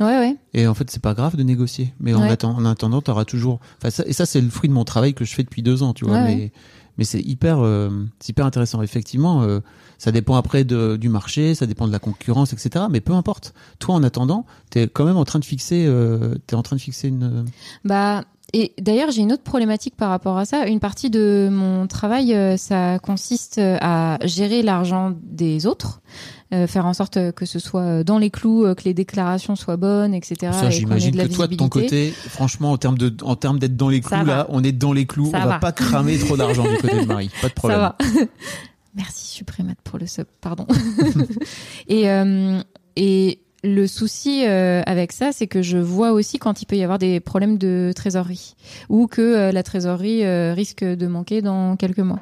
Ouais, 0.00 0.06
ouais. 0.18 0.36
Et 0.54 0.66
en 0.66 0.74
fait, 0.74 0.90
c'est 0.90 1.02
pas 1.02 1.14
grave 1.14 1.36
de 1.36 1.42
négocier. 1.42 1.92
Mais 2.00 2.14
en, 2.14 2.20
Ouais. 2.22 2.32
atten- 2.32 2.54
en 2.54 2.64
attendant, 2.64 3.00
tu 3.02 3.10
auras 3.10 3.24
toujours. 3.24 3.60
Enfin, 3.78 3.90
ça, 3.90 4.04
et 4.06 4.12
ça, 4.12 4.26
c'est 4.26 4.40
le 4.40 4.50
fruit 4.50 4.68
de 4.68 4.74
mon 4.74 4.84
travail 4.84 5.14
que 5.14 5.24
je 5.24 5.34
fais 5.34 5.42
depuis 5.42 5.62
deux 5.62 5.82
ans, 5.82 5.92
tu 5.94 6.04
vois. 6.04 6.14
Ouais, 6.18 6.24
mais 6.24 6.34
ouais. 6.36 6.52
mais 6.98 7.04
c'est 7.04 7.20
hyper, 7.20 7.58
euh, 7.60 7.90
c'est 8.20 8.30
hyper 8.30 8.46
intéressant. 8.46 8.82
Effectivement, 8.82 9.42
euh, 9.42 9.60
ça 9.98 10.12
dépend 10.12 10.36
après 10.36 10.64
de, 10.64 10.96
du 10.96 11.08
marché, 11.08 11.54
ça 11.54 11.66
dépend 11.66 11.86
de 11.86 11.92
la 11.92 11.98
concurrence, 11.98 12.52
etc. 12.52 12.86
Mais 12.90 13.00
peu 13.00 13.12
importe. 13.12 13.54
Toi, 13.78 13.94
en 13.94 14.02
attendant, 14.02 14.46
t'es 14.70 14.88
quand 14.88 15.04
même 15.04 15.16
en 15.16 15.24
train 15.24 15.38
de 15.38 15.44
fixer. 15.44 15.84
Euh, 15.86 16.34
t'es 16.46 16.56
en 16.56 16.62
train 16.62 16.76
de 16.76 16.80
fixer 16.80 17.08
une. 17.08 17.44
Bah, 17.84 18.24
et 18.54 18.72
d'ailleurs, 18.80 19.10
j'ai 19.10 19.22
une 19.22 19.32
autre 19.32 19.42
problématique 19.44 19.96
par 19.96 20.10
rapport 20.10 20.36
à 20.36 20.44
ça. 20.44 20.66
Une 20.66 20.80
partie 20.80 21.08
de 21.08 21.48
mon 21.50 21.86
travail, 21.86 22.34
euh, 22.34 22.56
ça 22.58 22.98
consiste 22.98 23.58
à 23.58 24.18
gérer 24.26 24.62
l'argent 24.62 25.14
des 25.22 25.64
autres, 25.66 26.02
euh, 26.52 26.66
faire 26.66 26.86
en 26.86 26.92
sorte 26.92 27.32
que 27.32 27.46
ce 27.46 27.58
soit 27.58 28.04
dans 28.04 28.18
les 28.18 28.30
clous, 28.30 28.64
euh, 28.64 28.74
que 28.74 28.84
les 28.84 28.94
déclarations 28.94 29.56
soient 29.56 29.76
bonnes, 29.76 30.12
etc. 30.14 30.52
ça, 30.52 30.68
et 30.68 30.70
j'imagine 30.70 31.16
que 31.16 31.26
toi, 31.34 31.46
de 31.46 31.56
ton 31.56 31.68
côté, 31.68 32.12
franchement, 32.28 32.72
en 32.72 32.76
termes 32.76 32.98
de, 32.98 33.14
en 33.22 33.36
termes 33.36 33.58
d'être 33.58 33.76
dans 33.76 33.88
les 33.88 34.02
Ça 34.02 34.18
clous, 34.18 34.26
va. 34.26 34.36
là, 34.36 34.46
on 34.50 34.62
est 34.62 34.72
dans 34.72 34.92
les 34.92 35.06
clous. 35.06 35.30
Ça 35.30 35.38
on 35.38 35.44
va 35.44 35.48
va. 35.48 35.58
pas 35.58 35.72
cramer 35.72 36.18
trop 36.18 36.36
d'argent 36.36 36.64
du 36.64 36.76
côté 36.76 37.00
de 37.00 37.06
Marie. 37.06 37.30
Pas 37.40 37.48
de 37.48 37.54
problème. 37.54 37.78
Ça 37.78 37.96
va. 37.98 38.26
Merci 38.94 39.26
Suprémate 39.26 39.78
pour 39.82 39.98
le 39.98 40.06
sub, 40.06 40.26
pardon. 40.40 40.66
et, 41.88 42.10
euh, 42.10 42.60
et 42.96 43.40
le 43.64 43.86
souci 43.86 44.44
euh, 44.44 44.82
avec 44.86 45.12
ça, 45.12 45.30
c'est 45.32 45.46
que 45.46 45.62
je 45.62 45.78
vois 45.78 46.12
aussi 46.12 46.38
quand 46.38 46.62
il 46.62 46.66
peut 46.66 46.76
y 46.76 46.82
avoir 46.82 46.98
des 46.98 47.20
problèmes 47.20 47.58
de 47.58 47.92
trésorerie 47.94 48.54
ou 48.88 49.06
que 49.06 49.20
euh, 49.20 49.52
la 49.52 49.62
trésorerie 49.62 50.24
euh, 50.24 50.52
risque 50.54 50.84
de 50.84 51.06
manquer 51.06 51.42
dans 51.42 51.76
quelques 51.76 52.00
mois. 52.00 52.20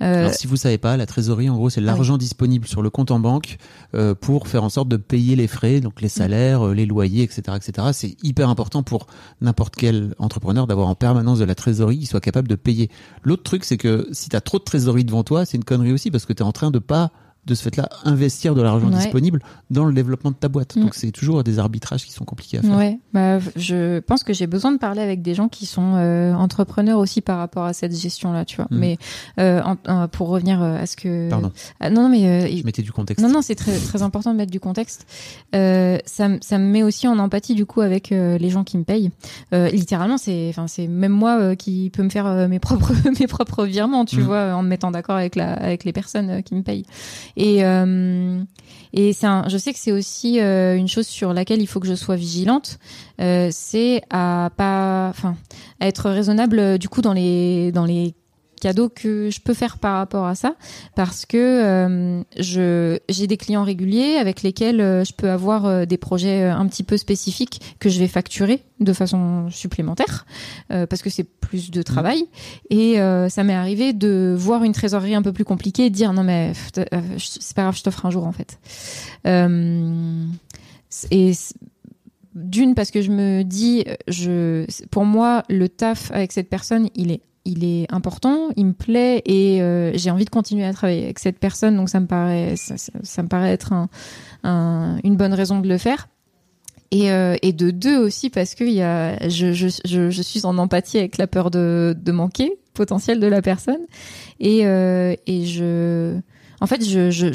Euh, 0.00 0.20
Alors, 0.20 0.34
si 0.34 0.46
vous 0.46 0.56
savez 0.56 0.78
pas, 0.78 0.96
la 0.96 1.06
trésorerie, 1.06 1.50
en 1.50 1.56
gros, 1.56 1.70
c'est 1.70 1.80
l'argent 1.80 2.16
disponible 2.16 2.68
sur 2.68 2.82
le 2.82 2.90
compte 2.90 3.10
en 3.10 3.18
banque 3.18 3.58
euh, 3.94 4.14
pour 4.14 4.46
faire 4.46 4.62
en 4.62 4.68
sorte 4.68 4.88
de 4.88 4.96
payer 4.96 5.34
les 5.34 5.48
frais, 5.48 5.80
donc 5.80 6.00
les 6.00 6.08
salaires, 6.08 6.68
euh, 6.68 6.74
les 6.74 6.86
loyers, 6.86 7.24
etc., 7.24 7.56
etc. 7.56 7.88
C'est 7.92 8.16
hyper 8.22 8.48
important 8.48 8.82
pour 8.82 9.08
n'importe 9.40 9.74
quel 9.74 10.14
entrepreneur 10.18 10.66
d'avoir 10.66 10.88
en 10.88 10.94
permanence 10.94 11.40
de 11.40 11.44
la 11.44 11.54
trésorerie 11.54 11.98
qui 11.98 12.06
soit 12.06 12.20
capable 12.20 12.48
de 12.48 12.54
payer. 12.54 12.90
L'autre 13.24 13.42
truc, 13.42 13.64
c'est 13.64 13.76
que 13.76 14.08
si 14.12 14.28
tu 14.28 14.36
as 14.36 14.40
trop 14.40 14.58
de 14.58 14.64
trésorerie 14.64 15.04
devant 15.04 15.24
toi, 15.24 15.44
c'est 15.44 15.56
une 15.56 15.64
connerie 15.64 15.92
aussi 15.92 16.10
parce 16.10 16.26
que 16.26 16.32
tu 16.32 16.42
es 16.42 16.46
en 16.46 16.52
train 16.52 16.70
de 16.70 16.78
pas 16.78 17.10
de 17.48 17.54
ce 17.54 17.62
fait-là 17.62 17.88
investir 18.04 18.54
de 18.54 18.62
l'argent 18.62 18.88
Ouais. 18.88 18.96
disponible 18.96 19.40
dans 19.70 19.84
le 19.84 19.92
développement 19.92 20.30
de 20.30 20.36
ta 20.36 20.48
boîte. 20.48 20.76
Mm. 20.76 20.82
Donc 20.82 20.94
c'est 20.94 21.10
toujours 21.10 21.42
des 21.42 21.58
arbitrages 21.58 22.04
qui 22.04 22.12
sont 22.12 22.24
compliqués 22.24 22.58
à 22.58 22.62
faire. 22.62 22.76
Ouais, 22.76 22.98
bah, 23.12 23.38
je 23.56 23.98
pense 24.00 24.22
que 24.22 24.32
j'ai 24.32 24.46
besoin 24.46 24.70
de 24.72 24.78
parler 24.78 25.00
avec 25.02 25.22
des 25.22 25.34
gens 25.34 25.48
qui 25.48 25.66
sont 25.66 25.94
euh, 25.96 26.32
entrepreneurs 26.34 26.98
aussi 26.98 27.20
par 27.20 27.38
rapport 27.38 27.64
à 27.64 27.72
cette 27.72 27.96
gestion-là, 27.96 28.44
tu 28.44 28.56
vois. 28.56 28.66
Mm. 28.70 28.78
Mais 28.78 28.98
euh, 29.40 29.60
en- 29.62 29.76
en- 29.90 30.08
pour 30.08 30.28
revenir 30.28 30.62
euh, 30.62 30.76
à 30.80 30.86
ce 30.86 30.96
que 30.96 31.28
Pardon, 31.28 31.50
Ah, 31.80 31.90
non, 31.90 32.02
non, 32.02 32.08
mais 32.08 32.26
euh, 32.26 32.56
je 32.56 32.62
mettais 32.64 32.82
du 32.82 32.92
contexte. 32.92 33.24
Non, 33.24 33.32
non, 33.32 33.42
c'est 33.42 33.54
très, 33.54 33.76
très 33.78 34.02
important 34.02 34.32
de 34.32 34.36
mettre 34.36 34.52
du 34.52 34.60
contexte. 34.60 35.06
Euh, 35.54 35.98
ça, 36.06 36.28
ça 36.40 36.58
me 36.58 36.64
met 36.66 36.82
aussi 36.82 37.08
en 37.08 37.18
empathie 37.18 37.54
du 37.54 37.66
coup 37.66 37.80
avec 37.80 38.12
euh, 38.12 38.38
les 38.38 38.50
gens 38.50 38.64
qui 38.64 38.78
me 38.78 38.84
payent. 38.84 39.10
Euh, 39.54 39.68
littéralement, 39.70 40.18
c'est, 40.18 40.52
même 40.88 41.12
moi 41.12 41.38
euh, 41.40 41.54
qui 41.54 41.90
peux 41.92 42.02
me 42.02 42.10
faire 42.10 42.26
euh, 42.26 42.48
mes 42.48 42.58
propres, 42.58 42.92
mes 43.20 43.26
propres 43.26 43.64
virements, 43.64 44.04
tu 44.04 44.18
Mhm. 44.18 44.22
vois, 44.24 44.54
en 44.54 44.62
me 44.62 44.68
mettant 44.68 44.90
d'accord 44.90 45.16
avec 45.16 45.36
la, 45.36 45.52
avec 45.54 45.84
les 45.84 45.92
personnes 45.92 46.30
euh, 46.30 46.40
qui 46.42 46.54
me 46.54 46.62
payent. 46.62 46.84
Et 47.38 47.64
euh, 47.64 48.42
et 48.92 49.12
c'est, 49.12 49.26
un, 49.26 49.48
je 49.48 49.58
sais 49.58 49.72
que 49.72 49.78
c'est 49.78 49.92
aussi 49.92 50.40
euh, 50.40 50.76
une 50.76 50.88
chose 50.88 51.06
sur 51.06 51.32
laquelle 51.32 51.60
il 51.60 51.66
faut 51.66 51.80
que 51.80 51.86
je 51.86 51.94
sois 51.94 52.16
vigilante. 52.16 52.78
Euh, 53.20 53.48
c'est 53.52 54.02
à 54.10 54.50
pas, 54.56 55.08
enfin, 55.10 55.36
être 55.80 56.10
raisonnable 56.10 56.58
euh, 56.58 56.78
du 56.78 56.88
coup 56.88 57.02
dans 57.02 57.12
les, 57.12 57.72
dans 57.72 57.84
les 57.84 58.14
cadeaux 58.58 58.88
que 58.88 59.30
je 59.30 59.40
peux 59.40 59.54
faire 59.54 59.78
par 59.78 59.96
rapport 59.96 60.26
à 60.26 60.34
ça 60.34 60.54
parce 60.94 61.26
que 61.26 61.36
euh, 61.36 62.22
je 62.38 62.98
j'ai 63.08 63.26
des 63.26 63.36
clients 63.36 63.64
réguliers 63.64 64.16
avec 64.16 64.42
lesquels 64.42 64.80
euh, 64.80 65.04
je 65.04 65.12
peux 65.12 65.30
avoir 65.30 65.66
euh, 65.66 65.84
des 65.84 65.96
projets 65.96 66.42
euh, 66.42 66.54
un 66.54 66.66
petit 66.66 66.82
peu 66.82 66.96
spécifiques 66.96 67.76
que 67.78 67.88
je 67.88 67.98
vais 67.98 68.08
facturer 68.08 68.62
de 68.80 68.92
façon 68.92 69.48
supplémentaire 69.50 70.26
euh, 70.70 70.86
parce 70.86 71.02
que 71.02 71.10
c'est 71.10 71.24
plus 71.24 71.70
de 71.70 71.82
travail. 71.82 72.24
Et 72.70 73.00
euh, 73.00 73.28
ça 73.28 73.44
m'est 73.44 73.54
arrivé 73.54 73.92
de 73.92 74.34
voir 74.38 74.64
une 74.64 74.72
trésorerie 74.72 75.14
un 75.14 75.22
peu 75.22 75.32
plus 75.32 75.44
compliquée 75.44 75.86
et 75.86 75.90
dire 75.90 76.12
non 76.12 76.24
mais 76.24 76.52
c'est 76.74 77.54
pas 77.54 77.62
grave 77.62 77.76
je 77.76 77.82
t'offre 77.82 78.06
un 78.06 78.10
jour 78.10 78.26
en 78.26 78.32
fait. 78.32 78.58
Et 81.10 81.32
d'une 82.34 82.74
parce 82.74 82.90
que 82.90 83.02
je 83.02 83.10
me 83.10 83.42
dis 83.42 83.84
je 84.06 84.64
pour 84.90 85.04
moi 85.04 85.42
le 85.48 85.68
taf 85.68 86.10
avec 86.12 86.32
cette 86.32 86.48
personne 86.48 86.88
il 86.94 87.10
est 87.10 87.20
il 87.44 87.64
est 87.64 87.86
important, 87.92 88.48
il 88.56 88.66
me 88.66 88.72
plaît 88.72 89.22
et 89.24 89.62
euh, 89.62 89.92
j'ai 89.94 90.10
envie 90.10 90.24
de 90.24 90.30
continuer 90.30 90.64
à 90.64 90.72
travailler 90.72 91.04
avec 91.04 91.18
cette 91.18 91.38
personne, 91.38 91.76
donc 91.76 91.88
ça 91.88 92.00
me 92.00 92.06
paraît, 92.06 92.54
ça, 92.56 92.76
ça- 92.76 93.22
me 93.22 93.28
paraît 93.28 93.52
être 93.52 93.72
un, 93.72 93.88
un- 94.44 94.98
une 95.04 95.16
bonne 95.16 95.32
raison 95.34 95.60
de 95.60 95.68
le 95.68 95.78
faire. 95.78 96.08
Et, 96.90 97.10
euh, 97.12 97.36
et 97.42 97.52
de 97.52 97.70
deux 97.70 97.98
aussi 97.98 98.30
parce 98.30 98.54
que 98.54 98.64
y 98.64 98.80
a, 98.80 99.28
je, 99.28 99.52
je, 99.52 99.68
je, 99.84 100.22
suis 100.22 100.46
en 100.46 100.56
empathie 100.56 100.96
avec 100.98 101.18
la 101.18 101.26
peur 101.26 101.50
de, 101.50 101.94
de 101.98 102.12
manquer 102.12 102.52
potentiel 102.72 103.20
de 103.20 103.26
la 103.26 103.42
personne 103.42 103.80
et, 104.40 104.66
euh, 104.66 105.14
et 105.26 105.44
je, 105.44 106.18
en 106.62 106.66
fait, 106.66 106.82
je, 106.82 107.10
je- 107.10 107.32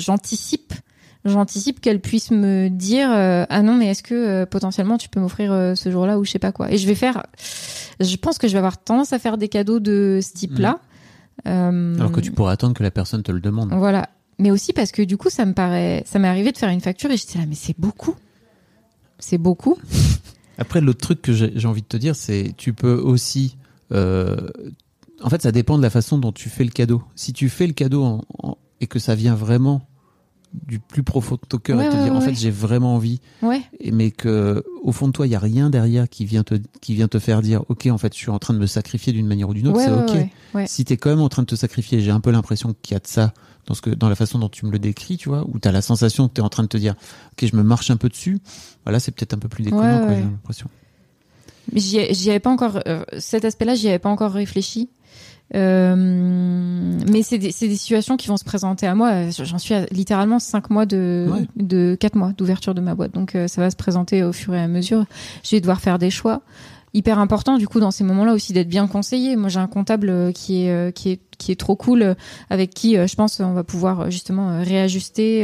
j'anticipe 1.26 1.80
qu'elle 1.80 2.00
puisse 2.02 2.32
me 2.32 2.70
dire 2.70 3.10
euh, 3.12 3.46
ah 3.50 3.62
non 3.62 3.76
mais 3.76 3.88
est-ce 3.88 4.04
que 4.04 4.14
euh, 4.14 4.46
potentiellement 4.46 4.98
tu 4.98 5.08
peux 5.10 5.20
m'offrir 5.20 5.52
euh, 5.54 5.74
ce 5.76 5.90
jour-là 5.92 6.20
ou 6.20 6.26
je 6.26 6.32
sais 6.32 6.40
pas 6.40 6.52
quoi 6.52 6.72
et 6.72 6.78
je 6.78 6.86
vais 6.88 6.96
faire 6.96 7.24
je 8.00 8.16
pense 8.18 8.38
que 8.38 8.48
je 8.48 8.54
vais 8.54 8.58
avoir 8.60 8.78
tendance 8.78 9.14
à 9.14 9.20
faire 9.20 9.38
des 9.38 9.48
cadeaux 9.50 9.80
de 9.80 10.20
ce 10.22 10.34
type-là 10.34 10.80
Euh, 11.48 11.96
Alors 12.00 12.12
que 12.12 12.20
tu 12.22 12.32
pourrais 12.32 12.54
attendre 12.54 12.76
que 12.76 12.84
la 12.84 12.92
personne 12.92 13.24
te 13.24 13.32
le 13.32 13.40
demande. 13.42 13.74
voilà 13.74 14.08
mais 14.40 14.52
aussi 14.52 14.72
parce 14.74 14.92
que 14.92 15.02
du 15.02 15.18
coup 15.18 15.30
ça 15.30 15.46
me 15.46 15.54
paraît 15.54 16.04
ça 16.06 16.20
m'est 16.20 16.28
arrivé 16.28 16.52
de 16.52 16.58
faire 16.58 16.70
une 16.70 16.82
facture 16.82 17.10
et 17.12 17.18
j'étais 17.18 17.40
là 17.40 17.46
mais 17.48 17.56
c'est 17.56 17.76
beaucoup 17.78 18.16
c'est 19.20 19.38
beaucoup 19.40 19.78
Après, 20.60 20.82
l'autre 20.82 21.00
truc 21.02 21.22
que 21.24 21.34
j'ai 21.34 21.68
envie 21.68 21.82
de 21.82 21.88
te 21.88 21.98
dire, 21.98 22.16
c'est 22.16 22.54
tu 22.58 22.74
peux 22.74 22.94
aussi. 22.94 23.58
en 23.92 25.30
fait, 25.30 25.42
ça 25.42 25.52
dépend 25.52 25.78
de 25.78 25.82
la 25.84 25.90
façon 25.90 26.20
dont 26.20 26.32
tu 26.32 26.48
fais 26.50 26.64
le 26.64 26.70
cadeau. 26.70 27.02
Si 27.16 27.34
tu 27.34 27.50
fais 27.50 27.66
le 27.66 27.74
cadeau 27.74 28.04
en- 28.04 28.22
en- 28.44 28.58
et 28.80 28.86
que 28.88 29.00
ça 29.00 29.16
vient 29.16 29.34
vraiment 29.36 29.82
du 30.54 30.80
plus 30.80 31.02
profond 31.04 31.36
de 31.36 31.48
ton 31.48 31.58
cœur 31.58 31.78
Ouais, 31.80 31.86
et 31.86 31.90
te 31.90 31.96
ouais, 31.96 32.04
dire 32.04 32.14
en 32.16 32.22
fait 32.22 32.34
j'ai 32.36 32.52
vraiment 32.52 32.96
envie. 32.96 33.20
Mais 33.92 34.12
que 34.12 34.64
au 34.84 34.92
fond 34.92 35.08
de 35.08 35.12
toi 35.12 35.26
il 35.26 35.32
y 35.32 35.36
a 35.36 35.40
rien 35.40 35.70
derrière 35.70 36.08
qui 36.10 36.26
vient 36.26 36.44
te 36.44 36.56
qui 36.82 36.94
vient 36.94 37.08
te 37.08 37.18
faire 37.20 37.42
dire 37.42 37.64
ok 37.70 37.88
en 37.88 37.98
fait 37.98 38.14
je 38.14 38.20
suis 38.20 38.30
en 38.30 38.38
train 38.40 38.54
de 38.54 38.60
me 38.60 38.68
sacrifier 38.68 39.14
d'une 39.14 39.26
manière 39.28 39.50
ou 39.50 39.54
d'une 39.54 39.68
autre 39.68 39.80
c'est 39.82 39.92
ok. 39.92 40.68
si 40.68 40.86
t'es 40.86 40.98
quand 40.98 41.10
même 41.10 41.22
en 41.22 41.30
train 41.30 41.42
de 41.42 41.48
te 41.48 41.56
sacrifier 41.56 42.02
j'ai 42.02 42.12
un 42.12 42.20
peu 42.20 42.30
l'impression 42.32 42.76
qu'il 42.84 42.94
y 42.94 42.98
a 42.98 43.00
de 43.00 43.08
ça 43.08 43.34
dans 43.66 43.74
ce 43.74 43.82
que 43.82 43.90
dans 43.90 44.10
la 44.10 44.16
façon 44.16 44.38
dont 44.40 44.50
tu 44.50 44.66
me 44.66 44.72
le 44.72 44.78
décris 44.80 45.18
tu 45.18 45.30
vois 45.30 45.44
où 45.48 45.58
t'as 45.58 45.72
la 45.72 45.82
sensation 45.82 46.28
que 46.28 46.34
t'es 46.34 46.42
en 46.42 46.50
train 46.50 46.64
de 46.64 46.68
te 46.68 46.78
dire 46.78 46.96
ok 47.34 47.50
je 47.50 47.56
me 47.56 47.64
marche 47.64 47.90
un 47.90 47.98
peu 47.98 48.10
dessus. 48.10 48.40
Voilà 48.86 49.00
c'est 49.00 49.12
peut-être 49.12 49.34
un 49.34 49.40
peu 49.40 49.48
plus 49.50 49.64
déconnant 49.64 50.02
j'ai 50.08 50.22
l'impression. 50.22 50.68
J'y 51.74 51.98
ai- 51.98 52.14
j'y 52.14 52.30
avais 52.30 52.40
pas 52.42 52.50
encore 52.52 52.80
euh, 52.88 53.04
cet 53.18 53.46
aspect-là, 53.46 53.74
j'y 53.76 53.88
avais 53.88 54.00
pas 54.00 54.10
encore 54.10 54.32
réfléchi. 54.34 54.90
Euh, 55.56 55.96
mais 57.12 57.22
c'est 57.24 57.38
des, 57.38 57.52
c'est 57.52 57.68
des 57.68 57.76
situations 57.76 58.18
qui 58.18 58.28
vont 58.28 58.38
se 58.38 58.44
présenter 58.44 58.88
à 58.88 58.96
moi. 58.96 59.30
J'en 59.30 59.58
suis 59.58 59.74
à 59.74 59.86
littéralement 59.92 60.40
cinq 60.40 60.70
mois 60.70 60.86
de, 60.86 61.28
Ouais. 61.32 61.46
de 61.56 61.96
quatre 62.00 62.16
mois 62.16 62.32
d'ouverture 62.36 62.74
de 62.74 62.82
ma 62.82 62.96
boîte. 62.96 63.14
Donc 63.14 63.36
euh, 63.36 63.48
ça 63.48 63.62
va 63.62 63.70
se 63.70 63.76
présenter 63.76 64.24
au 64.24 64.34
fur 64.34 64.54
et 64.56 64.62
à 64.62 64.68
mesure. 64.68 65.06
Je 65.44 65.52
vais 65.56 65.60
devoir 65.62 65.80
faire 65.82 66.00
des 66.00 66.10
choix. 66.10 66.42
Hyper 66.96 67.18
important 67.18 67.58
du 67.58 67.68
coup 67.68 67.80
dans 67.80 67.90
ces 67.92 68.04
moments-là 68.04 68.34
aussi 68.34 68.54
d'être 68.54 68.70
bien 68.70 68.88
conseillé. 68.88 69.36
Moi 69.36 69.50
j'ai 69.50 69.60
un 69.60 69.68
comptable 69.68 70.10
euh, 70.10 70.32
qui 70.32 70.66
est 70.66 70.72
euh, 70.72 70.92
qui 70.92 71.10
est 71.10 71.20
qui 71.40 71.52
est 71.52 71.56
trop 71.60 71.76
cool 71.76 72.04
euh, 72.04 72.14
avec 72.52 72.74
qui 72.74 72.96
je 72.96 73.16
pense 73.16 73.40
on 73.40 73.54
va 73.54 73.64
pouvoir 73.64 74.12
justement 74.12 74.62
réajuster 74.64 75.44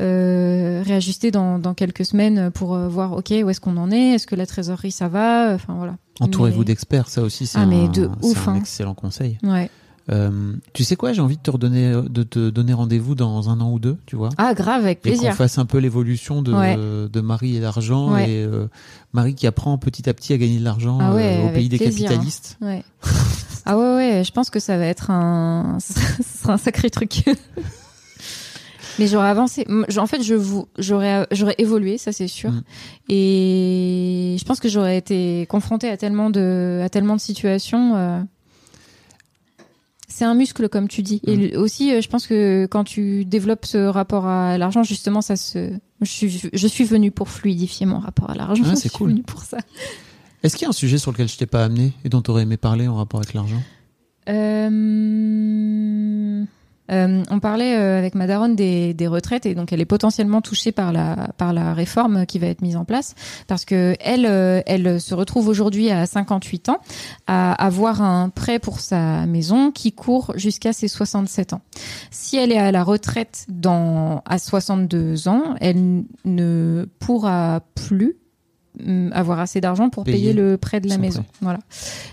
euh, 0.00 0.82
réajuster 0.84 1.30
dans, 1.30 1.58
dans 1.58 1.74
quelques 1.74 2.04
semaines 2.04 2.50
pour 2.50 2.76
voir 2.78 3.12
ok 3.12 3.32
où 3.44 3.50
est-ce 3.50 3.60
qu'on 3.60 3.76
en 3.76 3.90
est? 3.90 4.14
Est-ce 4.14 4.26
que 4.26 4.34
la 4.36 4.46
trésorerie 4.46 4.92
ça 4.92 5.08
va? 5.08 5.52
Enfin 5.54 5.74
voilà 5.74 5.96
Entourez-vous 6.20 6.60
Mais- 6.60 6.64
d'experts, 6.64 7.08
ça 7.08 7.20
aussi, 7.20 7.46
c'est 7.46 7.58
Ah, 7.58 7.62
un, 7.62 7.66
mais 7.66 7.88
de 7.88 8.08
c'est 8.22 8.28
ouf, 8.28 8.48
un 8.48 8.52
hein. 8.52 8.56
excellent 8.56 8.94
conseil. 8.94 9.36
ouais 9.42 9.68
Euh, 10.10 10.52
tu 10.72 10.84
sais 10.84 10.94
quoi, 10.94 11.12
j'ai 11.12 11.20
envie 11.20 11.36
de 11.36 11.42
te 11.42 11.50
redonner, 11.50 12.00
de 12.08 12.22
te 12.22 12.48
donner 12.50 12.72
rendez-vous 12.72 13.14
dans 13.16 13.50
un 13.50 13.60
an 13.60 13.72
ou 13.72 13.78
deux, 13.80 13.96
tu 14.06 14.14
vois. 14.14 14.28
ah 14.38 14.54
grave 14.54 14.82
avec 14.84 14.98
et 14.98 15.00
qu'on 15.10 15.16
plaisir 15.16 15.34
fasse 15.34 15.58
un 15.58 15.66
peu 15.66 15.78
l'évolution 15.78 16.42
de, 16.42 16.52
Ouais. 16.52 16.76
de 16.76 17.20
Marie 17.20 17.56
et 17.56 17.60
l'argent 17.60 18.12
Ouais. 18.12 18.30
et 18.30 18.44
euh, 18.44 18.68
Marie 19.12 19.34
qui 19.34 19.46
apprend 19.48 19.76
petit 19.78 20.08
à 20.08 20.14
petit 20.14 20.32
à 20.32 20.38
gagner 20.38 20.58
de 20.60 20.64
l'argent 20.64 20.98
Ah 21.00 21.12
ouais, 21.14 21.38
euh, 21.42 21.46
au 21.48 21.52
pays 21.52 21.68
des 21.68 21.78
plaisir, 21.78 22.06
hein. 22.06 22.08
capitalistes. 22.10 22.56
Ouais. 22.60 22.84
ah 23.64 23.76
ouais, 23.76 23.94
ouais, 23.96 24.22
je 24.24 24.30
pense 24.30 24.48
que 24.50 24.60
ça 24.60 24.76
va 24.78 24.86
être 24.86 25.10
un, 25.10 25.78
ce 25.80 26.22
sera 26.42 26.52
un 26.52 26.58
sacré 26.58 26.88
truc. 26.90 27.24
Mais 28.98 29.06
j'aurais 29.08 29.28
avancé. 29.28 29.66
En 29.98 30.06
fait, 30.06 30.22
je 30.22 30.34
vous, 30.34 30.68
j'aurais, 30.78 31.26
j'aurais 31.30 31.54
évolué, 31.58 31.98
ça 31.98 32.12
c'est 32.12 32.28
sûr. 32.28 32.50
Mm. 32.50 32.62
Et 33.10 34.36
je 34.38 34.44
pense 34.44 34.58
que 34.58 34.70
j'aurais 34.70 34.96
été 34.96 35.44
confrontée 35.50 35.90
à 35.90 35.98
tellement 35.98 36.30
de, 36.30 36.80
à 36.82 36.88
tellement 36.88 37.14
de 37.16 37.20
situations. 37.20 38.26
C'est 40.08 40.24
un 40.24 40.34
muscle, 40.34 40.68
comme 40.68 40.88
tu 40.88 41.02
dis. 41.02 41.20
Mm. 41.26 41.30
Et 41.30 41.36
le- 41.36 41.58
aussi, 41.58 41.92
euh, 41.92 42.00
je 42.00 42.08
pense 42.08 42.26
que 42.26 42.66
quand 42.70 42.84
tu 42.84 43.24
développes 43.24 43.66
ce 43.66 43.78
rapport 43.86 44.26
à 44.26 44.56
l'argent, 44.58 44.82
justement, 44.82 45.20
ça 45.20 45.36
se. 45.36 45.72
Je 46.00 46.10
suis, 46.10 46.42
je 46.52 46.66
suis 46.66 46.84
venue 46.84 47.10
pour 47.10 47.28
fluidifier 47.28 47.86
mon 47.86 47.98
rapport 47.98 48.30
à 48.30 48.34
l'argent. 48.34 48.64
Ah, 48.66 48.76
c'est 48.82 48.90
cool. 48.92 49.10
venue 49.10 49.22
pour 49.22 49.42
ça. 49.42 49.58
Est-ce 50.42 50.56
qu'il 50.56 50.64
y 50.64 50.66
a 50.66 50.68
un 50.68 50.72
sujet 50.72 50.98
sur 50.98 51.10
lequel 51.12 51.28
je 51.28 51.36
t'ai 51.36 51.46
pas 51.46 51.64
amené 51.64 51.92
et 52.04 52.08
dont 52.08 52.22
tu 52.22 52.30
aurais 52.30 52.42
aimé 52.42 52.56
parler 52.56 52.86
en 52.86 52.96
rapport 52.96 53.20
avec 53.20 53.34
l'argent? 53.34 53.62
Euh, 54.28 54.70
euh, 56.90 57.22
on 57.30 57.40
parlait 57.40 57.76
euh, 57.76 57.98
avec 57.98 58.14
ma 58.14 58.26
daronne 58.26 58.54
des, 58.54 58.94
des 58.94 59.06
retraites 59.06 59.46
et 59.46 59.54
donc 59.54 59.72
elle 59.72 59.80
est 59.80 59.86
potentiellement 59.86 60.40
touchée 60.40 60.72
par 60.72 60.92
la 60.92 61.28
par 61.36 61.52
la 61.52 61.74
réforme 61.74 62.26
qui 62.26 62.38
va 62.38 62.46
être 62.46 62.62
mise 62.62 62.76
en 62.76 62.84
place 62.84 63.14
parce 63.48 63.64
que 63.64 63.94
elle 64.00 64.26
euh, 64.26 64.60
elle 64.66 65.00
se 65.00 65.14
retrouve 65.14 65.48
aujourd'hui 65.48 65.90
à 65.90 66.06
58 66.06 66.68
ans 66.68 66.78
à 67.26 67.52
avoir 67.52 68.02
un 68.02 68.28
prêt 68.28 68.58
pour 68.58 68.80
sa 68.80 69.26
maison 69.26 69.70
qui 69.70 69.92
court 69.92 70.32
jusqu'à 70.36 70.72
ses 70.72 70.88
67 70.88 71.52
ans. 71.52 71.60
Si 72.10 72.36
elle 72.36 72.52
est 72.52 72.58
à 72.58 72.72
la 72.72 72.84
retraite 72.84 73.46
dans 73.48 74.22
à 74.24 74.38
62 74.38 75.28
ans, 75.28 75.54
elle 75.60 76.04
ne 76.24 76.86
pourra 76.98 77.60
plus 77.74 78.16
avoir 79.12 79.40
assez 79.40 79.60
d'argent 79.60 79.88
pour 79.90 80.04
Payer 80.04 80.18
payer, 80.18 80.32
le 80.32 80.56
prêt 80.56 80.80
de 80.80 80.88
la 80.88 80.96
son 80.96 81.00
maison. 81.00 81.22
prêt. 81.22 81.38
Voilà. 81.40 81.58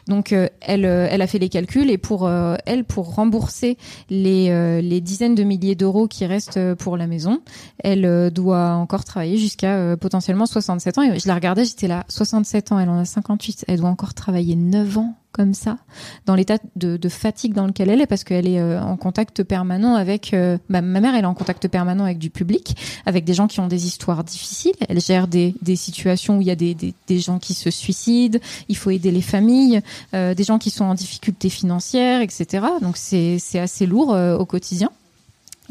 Donc 0.08 0.32
euh, 0.34 0.48
elle, 0.62 0.86
euh, 0.86 1.08
elle 1.10 1.22
a 1.22 1.28
fait 1.28 1.40
les 1.40 1.50
calculs 1.50 1.90
et 1.90 1.98
pour 1.98 2.26
euh, 2.26 2.56
elle, 2.66 2.86
pour 2.86 3.16
rembourser 3.16 3.78
les, 4.10 4.50
euh, 4.50 4.82
les 4.82 5.02
dizaines 5.02 5.36
de 5.36 5.44
milliers 5.44 5.76
d'euros 5.76 6.08
qui 6.08 6.26
restent 6.26 6.58
euh, 6.58 6.76
pour 6.76 6.98
la 6.98 7.08
maison, 7.08 7.42
elle 7.80 8.06
euh, 8.06 8.30
doit 8.30 8.72
encore 8.74 9.04
travailler 9.04 9.38
jusqu'à 9.38 9.76
euh, 9.76 9.98
potentiellement 9.98 10.46
67 10.46 10.98
ans. 10.98 11.04
Et 11.04 11.20
je 11.20 11.28
la 11.28 11.36
regardais, 11.36 11.66
j'étais 11.66 11.88
là, 11.88 12.06
67 12.08 12.72
ans, 12.72 12.80
elle 12.80 12.90
en 12.90 13.00
a 13.00 13.06
58, 13.06 13.66
elle 13.68 13.80
doit 13.80 13.90
encore 13.90 14.14
travailler 14.14 14.56
9 14.56 14.98
ans 14.98 15.16
comme 15.34 15.54
ça, 15.54 15.78
dans 16.26 16.36
l'état 16.36 16.58
de, 16.78 16.96
de 16.96 17.10
fatigue 17.10 17.54
dans 17.54 17.68
lequel 17.68 17.90
elle 17.90 18.00
est, 18.00 18.08
parce 18.08 18.24
qu'elle 18.24 18.48
est 18.48 18.60
euh, 18.62 18.82
en 18.82 18.96
contact 18.96 19.44
permanent 19.44 19.96
avec... 19.96 20.34
euh, 20.34 20.58
bah, 20.70 20.82
ma 20.82 21.02
mère, 21.02 21.16
elle 21.16 21.24
est 21.24 21.28
en 21.28 21.34
contact 21.34 21.68
permanent 21.68 22.06
avec 22.06 22.20
du 22.20 22.30
public, 22.30 22.78
avec 23.06 23.26
des 23.26 23.34
gens 23.34 23.48
qui 23.48 23.60
ont 23.60 23.68
des 23.68 23.86
histoires 23.88 24.24
difficiles. 24.24 24.76
Elle 24.88 25.02
gère 25.02 25.28
des, 25.28 25.56
des 25.62 25.76
situations 25.76 26.38
où 26.38 26.42
il 26.42 26.48
y 26.48 26.52
a 26.52 26.56
des, 26.56 26.76
des, 26.76 26.94
des 27.08 27.20
gens 27.20 27.40
qui 27.40 27.54
se 27.54 27.70
suicident, 27.72 28.40
il 28.70 28.78
faut 28.78 28.92
aider 28.92 29.12
les 29.12 29.22
familles, 29.22 29.82
euh, 30.14 30.34
des 30.34 30.44
gens 30.44 30.60
qui 30.60 30.70
sont 30.70 30.86
en 30.86 30.94
difficulté 30.94 31.50
financière, 31.50 32.22
etc. 32.22 32.66
Donc 32.82 32.96
c'est 32.98 33.40
assez 33.60 33.86
lourd 33.86 34.14
euh, 34.14 34.38
au 34.38 34.46
quotidien. 34.46 34.92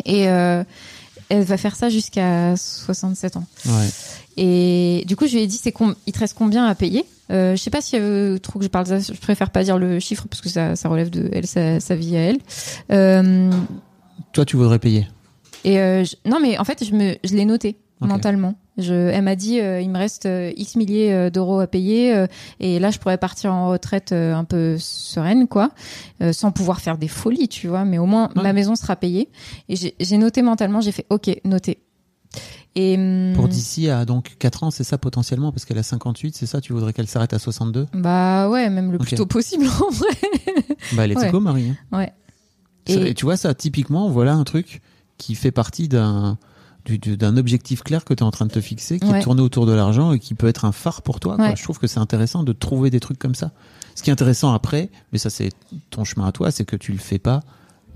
Et 0.05 0.29
euh, 0.29 0.65
elle 1.29 1.45
va 1.45 1.57
faire 1.57 1.77
ça 1.77 1.89
jusqu'à 1.89 2.57
67 2.57 3.37
ans. 3.37 3.45
Ouais. 3.67 3.89
Et 4.37 5.05
du 5.07 5.17
coup, 5.17 5.27
je 5.27 5.35
lui 5.35 5.43
ai 5.43 5.47
dit, 5.47 5.57
c'est 5.57 5.75
il 6.07 6.13
te 6.13 6.19
reste 6.19 6.37
combien 6.37 6.65
à 6.67 6.75
payer? 6.75 7.05
Euh, 7.31 7.55
Je 7.57 7.63
sais 7.63 7.71
pas 7.71 7.81
si 7.81 7.99
veut 7.99 8.39
trop 8.43 8.59
que 8.59 8.65
je 8.65 8.71
parle 8.71 8.87
de 8.87 8.99
ça. 8.99 9.13
Je 9.13 9.19
préfère 9.21 9.51
pas 9.51 9.63
dire 9.65 9.79
le 9.79 9.99
chiffre 10.01 10.27
parce 10.29 10.41
que 10.41 10.49
ça, 10.49 10.75
ça 10.77 10.89
relève 10.89 11.11
de 11.11 11.29
elle, 11.33 11.47
sa, 11.47 11.81
sa 11.81 11.95
vie 11.95 12.17
à 12.17 12.21
elle. 12.21 12.39
Euh, 12.91 13.51
Toi, 14.33 14.45
tu 14.45 14.57
voudrais 14.57 14.79
payer? 14.79 15.07
et 15.65 15.79
euh, 15.79 16.03
je- 16.05 16.17
non, 16.29 16.39
mais 16.41 16.59
en 16.59 16.65
fait, 16.65 16.85
je 16.85 16.93
me, 16.93 17.15
je 17.23 17.35
l'ai 17.35 17.45
noté 17.45 17.77
mentalement. 18.01 18.55
Je, 18.79 18.95
elle 18.95 19.23
m'a 19.23 19.37
dit, 19.37 19.61
euh, 19.61 19.81
il 19.81 19.91
me 19.91 19.99
reste 19.99 20.25
euh, 20.27 20.51
X 20.57 20.75
milliers 20.77 21.13
euh, 21.13 21.31
d'euros 21.31 21.61
à 21.61 21.67
payer, 21.69 22.13
euh, 22.17 22.27
et 22.59 22.79
là, 22.81 22.91
je 22.91 22.99
pourrais 22.99 23.19
partir 23.19 23.53
en 23.53 23.69
retraite 23.69 24.11
euh, 24.13 24.35
un 24.35 24.43
peu 24.45 24.77
sereine, 24.79 25.47
quoi, 25.47 25.71
euh, 26.23 26.33
sans 26.33 26.51
pouvoir 26.51 26.81
faire 26.81 26.97
des 26.99 27.07
folies, 27.07 27.47
tu 27.49 27.69
vois. 27.69 27.85
Mais 27.85 27.99
au 27.99 28.07
moins, 28.07 28.31
Ouais. 28.35 28.43
ma 28.43 28.53
maison 28.55 28.75
sera 28.75 28.97
payée. 28.97 29.29
Et 29.69 29.77
j'ai 30.01 30.19
noté 30.19 30.41
mentalement. 30.43 30.81
J'ai 30.81 30.91
fait, 30.91 31.05
ok, 31.11 31.31
noté. 31.45 31.79
Et 32.75 32.97
hum, 32.97 33.33
Pour 33.35 33.49
d'ici 33.49 33.91
à 33.91 34.05
donc 34.07 34.37
4 34.39 34.63
ans, 34.65 34.71
c'est 34.71 34.85
ça 34.85 34.97
potentiellement 34.99 35.53
Parce 35.53 35.65
qu'elle 35.67 35.79
a 35.79 35.83
58, 35.83 36.35
c'est 36.37 36.47
ça 36.47 36.61
Tu 36.61 36.73
voudrais 36.73 36.93
qu'elle 36.93 37.07
s'arrête 37.07 37.33
à 37.35 37.39
62 37.39 37.87
bah 37.93 38.49
ouais, 38.49 38.71
même 38.71 38.93
le 38.93 38.99
plus 38.99 39.17
tôt 39.17 39.27
possible 39.27 39.67
en 39.87 39.91
vrai. 39.91 40.09
Bah, 40.95 41.05
elle 41.05 41.13
est 41.13 41.17
Ouais. 41.19 41.29
éco, 41.29 41.39
Marie. 41.41 41.71
hein. 41.71 41.97
Ouais. 41.97 42.13
Et- 42.87 43.11
Et 43.11 43.15
tu 43.15 43.25
vois, 43.27 43.37
ça, 43.37 43.55
typiquement, 43.55 44.09
voilà 44.09 44.33
un 44.35 44.45
truc 44.45 44.81
qui 45.19 45.35
fait 45.35 45.51
partie 45.53 45.89
d'un 45.89 46.39
du- 46.85 46.99
du- 46.99 47.17
d'un 47.17 47.37
objectif 47.37 47.83
clair 47.85 48.05
que 48.05 48.13
tu 48.13 48.21
es 48.21 48.27
en 48.27 48.33
train 48.33 48.47
de 48.47 48.51
te 48.51 48.61
fixer, 48.61 48.99
qui 48.99 49.07
Ouais. 49.07 49.21
est 49.21 49.23
tourné 49.23 49.41
autour 49.41 49.67
de 49.67 49.73
l'argent 49.73 50.13
et 50.13 50.19
qui 50.19 50.35
peut 50.35 50.49
être 50.49 50.65
un 50.65 50.73
phare 50.73 51.03
pour 51.03 51.21
toi. 51.21 51.37
quoi. 51.37 51.55
Je 51.55 51.63
trouve 51.63 51.79
que 51.79 51.87
c'est 51.87 52.01
intéressant 52.01 52.43
de 52.43 52.53
trouver 52.53 52.91
des 52.91 52.99
trucs 52.99 53.21
comme 53.21 53.37
ça. 53.37 53.53
Ce 53.95 54.03
qui 54.03 54.11
est 54.11 54.13
intéressant 54.13 54.53
après, 54.53 54.91
mais 55.13 55.19
ça 55.19 55.31
c'est 55.31 55.51
ton 55.91 56.03
chemin 56.03 56.27
à 56.27 56.33
toi, 56.33 56.51
c'est 56.51 56.65
que 56.65 56.75
tu 56.75 56.91
le 56.91 56.99
fais 56.99 57.19
pas 57.21 57.41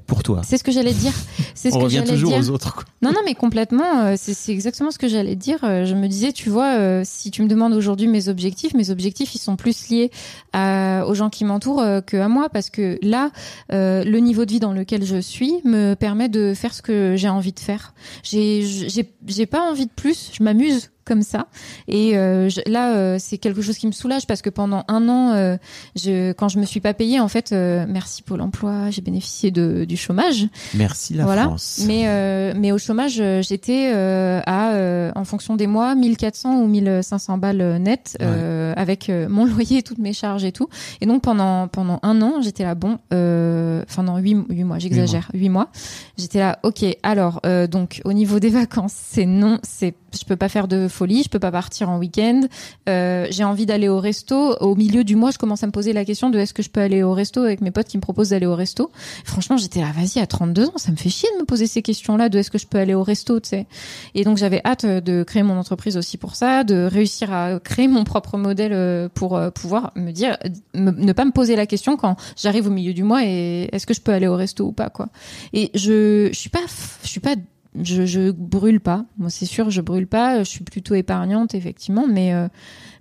pour 0.07 0.23
toi. 0.23 0.43
C'est 0.45 0.57
ce 0.59 0.65
que 0.65 0.73
j'allais 0.73 0.93
dire. 0.95 1.13
C'est 1.55 1.71
ce 1.73 1.75
On 1.75 1.79
que 1.81 1.85
revient 1.85 1.97
j'allais 1.97 2.11
toujours 2.13 2.31
dire. 2.31 2.39
aux 2.41 2.51
autres. 2.51 2.75
quoi. 2.75 2.85
Non, 3.03 3.11
non, 3.13 3.21
mais 3.25 3.35
complètement. 3.35 4.01
euh, 4.05 4.15
c'est 4.17 4.53
exactement 4.53 4.91
ce 4.91 4.99
que 4.99 5.09
j'allais 5.09 5.37
dire. 5.37 5.59
Euh, 5.65 5.85
Je 5.85 5.95
me 5.95 6.07
disais, 6.09 6.33
tu 6.33 6.49
vois, 6.51 6.77
euh, 6.79 7.03
si 7.05 7.31
tu 7.31 7.43
me 7.43 7.49
demandes 7.49 7.75
aujourd'hui 7.75 8.07
mes 8.07 8.29
objectifs, 8.29 8.75
mes 8.75 8.91
objectifs, 8.91 9.35
ils 9.35 9.39
sont 9.41 9.57
plus 9.57 9.89
liés 9.89 10.11
à, 10.53 11.05
aux 11.07 11.15
gens 11.15 11.31
qui 11.31 11.45
m'entourent 11.45 11.85
que 12.07 12.17
à 12.17 12.29
moi, 12.29 12.49
parce 12.49 12.71
que 12.71 12.99
là, 13.03 13.31
euh, 13.73 14.05
le 14.05 14.19
niveau 14.19 14.45
de 14.45 14.53
vie 14.53 14.61
dans 14.61 14.73
lequel 14.73 15.05
je 15.05 15.21
suis 15.21 15.55
me 15.65 15.95
permet 15.95 16.29
de 16.29 16.55
faire 16.55 16.73
ce 16.75 16.83
que 16.83 17.15
j'ai 17.17 17.29
envie 17.29 17.53
de 17.53 17.61
faire. 17.61 17.95
J'ai, 18.23 18.63
j'ai, 18.63 19.13
j'ai 19.27 19.47
pas 19.47 19.61
envie 19.71 19.87
de 19.87 19.91
plus. 19.95 20.31
Je 20.33 20.43
m'amuse 20.43 20.91
comme 21.07 21.23
ça. 21.23 21.47
Et 21.89 22.19
euh, 22.19 22.49
je- 22.51 22.61
là, 22.71 22.95
euh, 22.97 23.17
c'est 23.19 23.39
quelque 23.39 23.63
chose 23.63 23.79
qui 23.79 23.87
me 23.87 23.93
soulage 23.93 24.27
parce 24.27 24.43
que 24.43 24.51
pendant 24.51 24.85
un 24.89 25.09
an, 25.09 25.33
euh, 25.33 25.57
je, 25.95 26.33
quand 26.33 26.49
je 26.49 26.59
me 26.59 26.67
suis 26.67 26.81
pas 26.81 26.93
payée, 26.93 27.21
en 27.21 27.29
fait, 27.29 27.53
euh, 27.53 27.87
merci 27.89 28.23
Pôle 28.23 28.41
Emploi, 28.43 28.91
j'ai 28.91 29.01
bénéficié 29.03 29.51
de, 29.51 29.85
du 29.87 29.97
chômage. 29.97 30.47
Merci 30.75 31.15
la 31.15 31.25
voilà. 31.25 31.45
France. 31.45 31.83
Mais 31.87 32.03
euh, 32.09 32.53
mais 32.57 32.73
au 32.73 32.79
chômage, 32.79 33.17
euh, 33.21 33.41
j'étais 33.43 33.93
euh, 33.95 34.41
à 34.47 34.73
euh, 34.73 35.13
en 35.15 35.25
fonction 35.25 35.57
des 35.57 35.67
mois 35.67 35.95
1400 35.95 36.61
ou 36.61 36.67
1500 36.67 37.39
balles 37.39 37.79
net 37.81 38.17
euh, 38.21 38.75
avec 38.77 39.09
mon 39.11 39.45
loyer, 39.47 39.83
toutes 39.83 39.99
mes 39.99 40.13
charges 40.13 40.45
et 40.45 40.53
tout. 40.53 40.69
Et 41.01 41.07
donc 41.07 41.23
pendant 41.23 41.69
pendant 41.69 42.01
un 42.03 42.21
an, 42.21 42.43
j'étais 42.43 42.65
là 42.65 42.75
bon, 42.75 42.99
euh, 43.15 43.83
enfin 43.89 44.03
non 44.03 44.19
huit 44.19 44.37
huit 44.49 44.65
mois, 44.65 44.79
j'exagère, 44.79 45.31
huit 45.35 45.49
mois. 45.49 45.71
J'étais 46.19 46.41
là 46.41 46.59
ok. 46.65 46.85
Alors 47.05 47.41
euh, 47.47 47.67
donc 47.67 48.01
au 48.05 48.13
niveau 48.13 48.41
des 48.41 48.51
vacances, 48.57 48.95
c'est 48.95 49.27
non, 49.27 49.59
c'est 49.63 49.95
je 50.21 50.25
peux 50.25 50.37
pas 50.37 50.49
faire 50.49 50.69
de 50.69 50.89
folie, 50.89 51.23
je 51.23 51.29
peux 51.29 51.39
pas 51.39 51.51
partir 51.51 51.91
en 51.91 51.99
week-end. 51.99 52.43
Euh, 52.89 53.27
j'ai 53.31 53.45
envie 53.45 53.67
d'aller 53.67 53.89
au 53.89 54.01
resto. 54.01 54.57
Au 54.61 54.75
milieu 54.75 55.05
du 55.05 55.17
mois, 55.17 55.31
je 55.31 55.39
commence 55.39 55.63
à 55.63 55.67
me 55.67 55.73
poser 55.73 55.93
la 55.93 56.05
question 56.05 56.31
de 56.31 56.39
est-ce 56.39 56.55
que 56.55 56.63
je 56.63 56.71
peux 56.71 56.81
aller 56.81 57.03
au 57.03 57.13
resto 57.13 57.43
avec 57.43 57.61
mes 57.61 57.71
potes 57.71 57.89
qui 57.89 57.97
me 57.97 58.03
proposent 58.03 58.31
d'aller 58.31 58.47
au 58.47 58.55
resto. 58.55 58.91
Franchement, 59.25 59.57
j'étais 59.57 59.81
là, 59.81 59.93
vas-y, 59.95 60.21
à 60.21 60.27
32 60.27 60.67
ans, 60.67 60.73
ça 60.77 60.91
me 60.91 60.97
fait 60.97 61.09
chier 61.09 61.29
de 61.35 61.41
me 61.41 61.45
poser 61.45 61.67
ces 61.67 61.83
questions-là 61.83 62.29
de 62.29 62.39
est-ce 62.39 62.51
que 62.51 62.59
je 62.59 62.67
peux 62.67 62.79
aller 62.79 62.95
au 62.95 63.03
resto, 63.03 63.41
tu 63.41 63.51
sais. 63.51 63.67
Et 64.15 64.25
donc, 64.25 64.37
j'avais 64.37 64.61
hâte 64.65 64.87
de 64.87 65.23
créer 65.23 65.43
mon 65.43 65.59
entreprise 65.59 65.97
aussi 65.97 66.17
pour 66.17 66.35
ça, 66.35 66.65
de 66.65 66.89
réussir 66.91 67.33
à 67.33 67.59
créer 67.61 67.89
mon 67.89 68.05
propre 68.05 68.37
modèle 68.39 68.73
euh, 68.73 69.09
pour 69.13 69.37
euh, 69.37 69.51
pouvoir 69.51 69.93
me 69.97 70.11
dire, 70.11 70.37
ne 70.75 71.13
pas 71.13 71.25
me 71.25 71.33
poser 71.33 71.57
la 71.57 71.67
question 71.67 71.97
quand 71.97 72.17
j'arrive 72.37 72.67
au 72.67 72.71
milieu 72.71 72.93
du 72.93 73.03
mois 73.03 73.25
et 73.25 73.69
est-ce 73.73 73.87
que 73.87 73.95
je 73.95 74.01
peux 74.01 74.13
aller 74.13 74.27
au 74.27 74.37
resto 74.37 74.67
ou 74.67 74.73
pas, 74.73 74.91
quoi. 74.91 75.09
Et 75.53 75.71
je, 75.75 76.29
je 76.33 76.39
suis 76.39 76.51
pas, 76.51 76.61
je 77.03 77.09
suis 77.09 77.21
pas 77.21 77.35
je, 77.83 78.07
je 78.07 78.31
brûle 78.31 78.81
pas. 78.81 79.05
Moi, 79.19 79.31
c'est 79.31 79.47
sûr, 79.47 79.71
je 79.71 79.81
brûle 79.81 80.07
pas. 80.07 80.39
Je 80.41 80.49
suis 80.49 80.65
plutôt 80.65 80.95
épargnante, 80.95 81.55
effectivement, 81.55 82.07
mais 82.07 82.33
euh, 82.35 82.49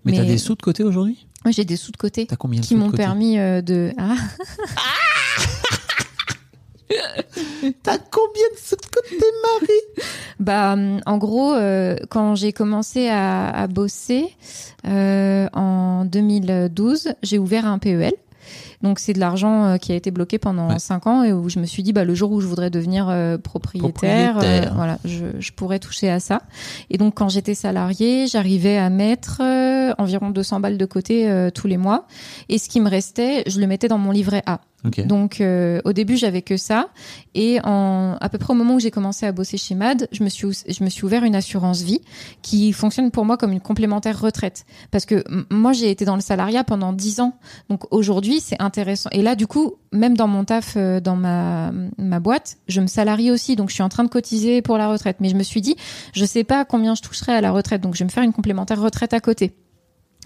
mais 0.03 0.13
t'as 0.13 0.23
des 0.23 0.38
sous 0.38 0.55
de 0.55 0.61
côté 0.61 0.84
aujourd'hui? 0.84 1.28
Moi, 1.43 1.51
j'ai 1.51 1.65
des 1.65 1.76
sous 1.76 1.91
de 1.91 1.97
côté 1.97 2.26
T'as 2.26 2.36
combien 2.36 2.59
de 2.59 2.65
qui 2.65 2.73
sous 2.73 2.80
de 2.80 2.86
m'ont 2.86 2.91
permis 2.91 3.38
euh, 3.38 3.61
de. 3.61 3.91
Ah, 3.97 4.15
T'as 7.84 7.97
combien 7.97 8.47
de 8.53 8.57
sous 8.57 8.76
de 8.76 8.86
côté, 8.86 9.26
Marie? 9.43 10.05
Bah, 10.39 10.73
hum, 10.73 11.01
en 11.05 11.17
gros, 11.17 11.53
euh, 11.53 11.95
quand 12.09 12.36
j'ai 12.36 12.53
commencé 12.53 13.07
à, 13.07 13.49
à 13.49 13.67
bosser 13.67 14.28
euh, 14.88 15.47
en 15.53 16.05
2012, 16.05 17.13
j'ai 17.24 17.39
ouvert 17.39 17.66
un 17.66 17.79
PEL. 17.79 18.13
Donc 18.81 18.99
c'est 18.99 19.13
de 19.13 19.19
l'argent 19.19 19.65
euh, 19.65 19.77
qui 19.77 19.91
a 19.91 19.95
été 19.95 20.11
bloqué 20.11 20.37
pendant 20.37 20.69
Ouais. 20.69 20.79
cinq 20.79 21.07
ans 21.07 21.23
et 21.23 21.31
où 21.33 21.49
je 21.49 21.59
me 21.59 21.65
suis 21.65 21.83
dit 21.83 21.93
bah 21.93 22.03
le 22.03 22.15
jour 22.15 22.31
où 22.31 22.41
je 22.41 22.47
voudrais 22.47 22.69
devenir 22.69 23.07
euh, 23.09 23.37
propriétaire, 23.37 24.33
Propriétaire. 24.33 24.71
euh, 24.71 24.75
voilà, 24.75 24.97
je, 25.05 25.25
je 25.39 25.51
pourrais 25.51 25.79
toucher 25.79 26.09
à 26.09 26.19
ça. 26.19 26.41
Et 26.89 26.97
donc 26.97 27.15
quand 27.15 27.29
j'étais 27.29 27.53
salariée, 27.55 28.27
j'arrivais 28.27 28.77
à 28.77 28.89
mettre 28.89 29.41
euh, 29.41 29.93
environ 29.97 30.29
200 30.29 30.59
balles 30.59 30.77
de 30.77 30.85
côté 30.85 31.29
euh, 31.29 31.49
tous 31.49 31.67
les 31.67 31.77
mois 31.77 32.05
et 32.49 32.57
ce 32.57 32.69
qui 32.69 32.79
me 32.81 32.89
restait, 32.89 33.43
je 33.47 33.59
le 33.59 33.67
mettais 33.67 33.87
dans 33.87 33.97
mon 33.97 34.11
livret 34.11 34.43
A. 34.45 34.59
Donc 35.05 35.41
euh, 35.41 35.82
au 35.86 35.93
début 35.93 36.17
j'avais 36.17 36.41
que 36.41 36.57
ça. 36.57 36.89
Et 37.33 37.59
en 37.63 38.17
à 38.20 38.29
peu 38.29 38.37
près 38.37 38.53
au 38.53 38.55
moment 38.55 38.75
où 38.75 38.79
j'ai 38.79 38.91
commencé 38.91 39.25
à 39.25 39.32
bosser 39.32 39.57
chez 39.57 39.75
Mad, 39.75 40.07
je 40.12 40.24
me 40.24 40.29
suis 40.29 40.47
je 40.67 40.83
me 40.83 40.89
suis 40.89 41.05
ouvert 41.05 41.24
une 41.24 41.36
assurance 41.36 41.82
vie 41.82 42.01
qui 42.41 42.74
fonctionne 42.74 43.12
pour 43.12 43.25
moi 43.25 43.37
comme 43.37 43.51
une 43.51 43.62
complémentaire 43.62 44.20
retraite. 44.20 44.66
Parce 44.91 45.05
que 45.05 45.24
moi 45.51 45.74
j'ai 45.74 45.89
été 45.89 46.05
dans 46.05 46.16
le 46.16 46.21
salariat 46.21 46.63
pendant 46.63 46.93
10 46.93 47.20
ans. 47.20 47.37
Donc 47.70 47.91
aujourd'hui 47.91 48.39
c'est 48.39 48.62
intéressant. 48.62 49.09
Et 49.12 49.21
là 49.21 49.36
du 49.36 49.47
coup 49.47 49.75
même 49.91 50.16
dans 50.16 50.28
mon 50.28 50.43
taf 50.45 50.74
euh, 50.78 50.99
dans 50.99 51.16
ma 51.16 51.71
ma 51.97 52.20
boîte, 52.20 52.57
je 52.67 52.82
me 52.82 52.87
salarie 52.87 53.32
aussi. 53.32 53.55
Donc 53.55 53.70
je 53.70 53.75
suis 53.75 53.83
en 53.83 53.89
train 53.89 54.03
de 54.03 54.09
cotiser 54.09 54.62
pour 54.62 54.78
la 54.78 54.87
retraite. 54.87 55.17
Mais 55.20 55.29
je 55.29 55.36
me 55.36 55.43
suis 55.43 55.62
dit 55.62 55.75
je 56.13 56.25
sais 56.25 56.43
pas 56.43 56.66
combien 56.66 56.95
je 56.95 57.01
toucherai 57.01 57.33
à 57.33 57.41
la 57.41 57.51
retraite. 57.51 57.82
Donc 57.82 57.95
je 57.95 57.99
vais 57.99 58.05
me 58.05 58.12
faire 58.12 58.24
une 58.24 58.33
complémentaire 58.33 58.82
retraite 58.82 59.13
à 59.13 59.20
côté. 59.20 59.53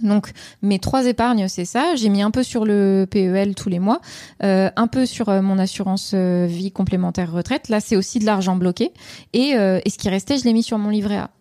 Donc 0.01 0.31
mes 0.61 0.79
trois 0.79 1.05
épargnes, 1.05 1.47
c'est 1.47 1.65
ça. 1.65 1.95
J'ai 1.95 2.09
mis 2.09 2.21
un 2.21 2.31
peu 2.31 2.43
sur 2.43 2.65
le 2.65 3.07
PEL 3.09 3.55
tous 3.55 3.69
les 3.69 3.79
mois, 3.79 4.01
euh, 4.43 4.69
un 4.75 4.87
peu 4.87 5.05
sur 5.05 5.29
euh, 5.29 5.41
mon 5.41 5.59
assurance 5.59 6.11
euh, 6.13 6.45
vie 6.47 6.71
complémentaire 6.71 7.31
retraite. 7.31 7.69
Là, 7.69 7.79
c'est 7.79 7.95
aussi 7.95 8.19
de 8.19 8.25
l'argent 8.25 8.55
bloqué. 8.55 8.91
Et, 9.33 9.55
euh, 9.55 9.79
et 9.85 9.89
ce 9.89 9.97
qui 9.97 10.09
restait, 10.09 10.37
je 10.37 10.43
l'ai 10.43 10.53
mis 10.53 10.63
sur 10.63 10.77
mon 10.77 10.89
livret 10.89 11.17
A. 11.17 11.31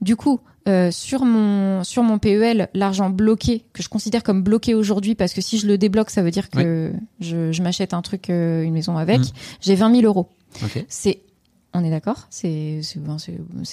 Du 0.00 0.16
coup, 0.16 0.40
euh, 0.68 0.90
sur 0.90 1.24
mon 1.24 1.84
sur 1.84 2.02
mon 2.02 2.18
PEL, 2.18 2.68
l'argent 2.74 3.10
bloqué 3.10 3.64
que 3.72 3.82
je 3.82 3.88
considère 3.88 4.22
comme 4.22 4.42
bloqué 4.42 4.74
aujourd'hui, 4.74 5.14
parce 5.14 5.32
que 5.32 5.40
si 5.40 5.58
je 5.58 5.66
le 5.66 5.78
débloque, 5.78 6.10
ça 6.10 6.22
veut 6.22 6.30
dire 6.30 6.50
que 6.50 6.92
je, 7.20 7.52
je 7.52 7.62
m'achète 7.62 7.94
un 7.94 8.02
truc, 8.02 8.28
une 8.28 8.72
maison 8.72 8.96
avec. 8.96 9.20
Mm. 9.20 9.32
J'ai 9.60 9.74
20 9.74 10.00
000 10.00 10.06
euros. 10.06 10.28
Ok. 10.62 10.84
C'est 10.88 11.20
on 11.74 11.84
est 11.84 11.90
d'accord, 11.90 12.26
c'est 12.30 12.80
ben, 12.96 13.16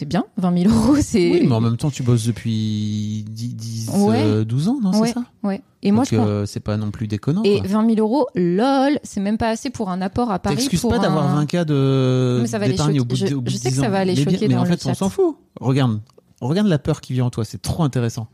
bien, 0.06 0.26
20 0.38 0.58
000 0.64 0.74
euros, 0.74 0.96
c'est 1.00 1.32
Oui, 1.32 1.46
mais 1.48 1.56
en 1.56 1.62
même 1.62 1.78
temps, 1.78 1.90
tu 1.90 2.04
bosses 2.04 2.26
depuis 2.26 3.26
10, 3.30 3.56
10 3.56 3.90
Ouais. 3.96 4.22
euh, 4.22 4.44
12 4.46 4.68
ans, 4.68 4.80
non 4.82 4.92
ouais, 5.00 5.08
C'est 5.08 5.14
ça 5.14 5.24
ouais. 5.44 5.62
Et 5.82 5.92
moi, 5.92 6.04
Donc, 6.04 6.12
je 6.12 6.16
pense, 6.18 6.28
euh, 6.28 6.46
c'est 6.46 6.60
pas 6.60 6.78
non 6.78 6.92
plus 6.92 7.08
déconnant. 7.08 7.42
Et 7.44 7.60
quoi. 7.60 7.68
20 7.68 7.96
000 7.96 8.00
euros, 8.08 8.28
lol, 8.36 9.00
c'est 9.04 9.20
même 9.22 9.38
pas 9.38 9.50
assez 9.50 9.70
pour 9.70 9.90
un 9.90 10.02
apport 10.02 10.30
à 10.32 10.40
Paris. 10.40 10.56
T'excuses 10.58 10.82
pas 10.82 11.00
d'avoir 11.00 11.30
un- 11.30 11.36
20 11.36 11.46
cas 11.46 11.64
de 11.66 12.40
Mais 12.42 12.48
ça 12.48 12.60
va 12.60 12.68
les 12.68 12.76
choquer. 12.78 13.00
au 13.00 13.06
bout 13.06 13.16
de, 13.16 13.28
Je- 13.28 13.34
au 13.36 13.42
bout 13.42 13.50
je 13.52 13.56
de 13.56 13.62
sais 13.62 13.70
que 13.70 13.76
10 13.76 13.82
ça 13.82 13.90
va 13.90 14.04
les 14.04 14.14
Mais 14.16 14.26
bien- 14.26 14.34
choquer 14.34 14.48
Mais 14.48 14.54
dans 14.56 14.62
en 14.62 14.64
le 14.66 14.70
fait, 14.76 14.86
on 14.88 14.94
s'en 14.94 15.10
fout. 15.10 15.38
Regarde, 15.62 16.02
regarde 16.42 16.68
la 16.68 16.80
peur 16.80 17.02
qui 17.02 17.14
vient 17.14 17.26
en 17.26 17.30
toi. 17.30 17.46
C'est 17.46 17.62
trop 17.62 17.84
intéressant. 17.84 18.28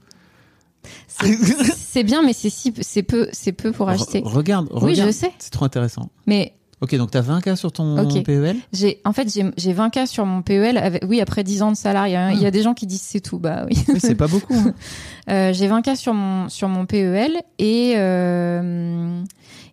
C'est 1.07 2.03
bien, 2.03 2.23
mais 2.23 2.33
c'est 2.33 2.49
si, 2.49 2.71
peu, 2.71 3.27
c'est 3.31 3.51
peu 3.51 3.71
pour 3.71 3.89
acheter. 3.89 4.21
Re- 4.21 4.27
regarde, 4.27 4.67
Oui, 4.71 4.91
regarde. 4.93 5.09
je 5.11 5.13
sais. 5.15 5.31
C'est 5.39 5.51
trop 5.51 5.65
intéressant. 5.65 6.09
Mais 6.25 6.53
Ok, 6.81 6.95
donc 6.95 7.11
t'as 7.11 7.21
20 7.21 7.41
cas 7.41 7.55
sur 7.55 7.71
ton. 7.71 7.95
PEL. 8.23 8.55
j'ai, 8.73 8.99
en 9.05 9.13
fait, 9.13 9.31
j'ai, 9.31 9.45
j'ai 9.55 9.71
20 9.71 9.91
cas 9.91 10.07
sur 10.07 10.25
mon 10.25 10.41
PEL. 10.41 10.77
Avec, 10.79 11.03
oui, 11.07 11.21
après 11.21 11.43
10 11.43 11.61
ans 11.61 11.71
de 11.71 11.77
salariat. 11.77 12.27
hein. 12.27 12.31
Il 12.31 12.41
y 12.41 12.47
a 12.47 12.51
des 12.51 12.63
gens 12.63 12.73
qui 12.73 12.87
disent 12.87 13.01
c'est 13.03 13.19
tout. 13.21 13.37
Bah 13.37 13.65
oui. 13.69 13.77
Oui, 13.87 13.99
c'est 13.99 14.15
pas 14.15 14.27
beaucoup. 14.27 14.53
hein. 14.55 14.73
Euh, 15.29 15.53
j'ai 15.53 15.67
20 15.67 15.83
cas 15.83 15.95
sur 15.95 16.15
mon 16.15 16.49
sur 16.49 16.67
mon 16.67 16.85
PEL 16.87 17.41
et 17.59 17.93
euh, 17.95 19.21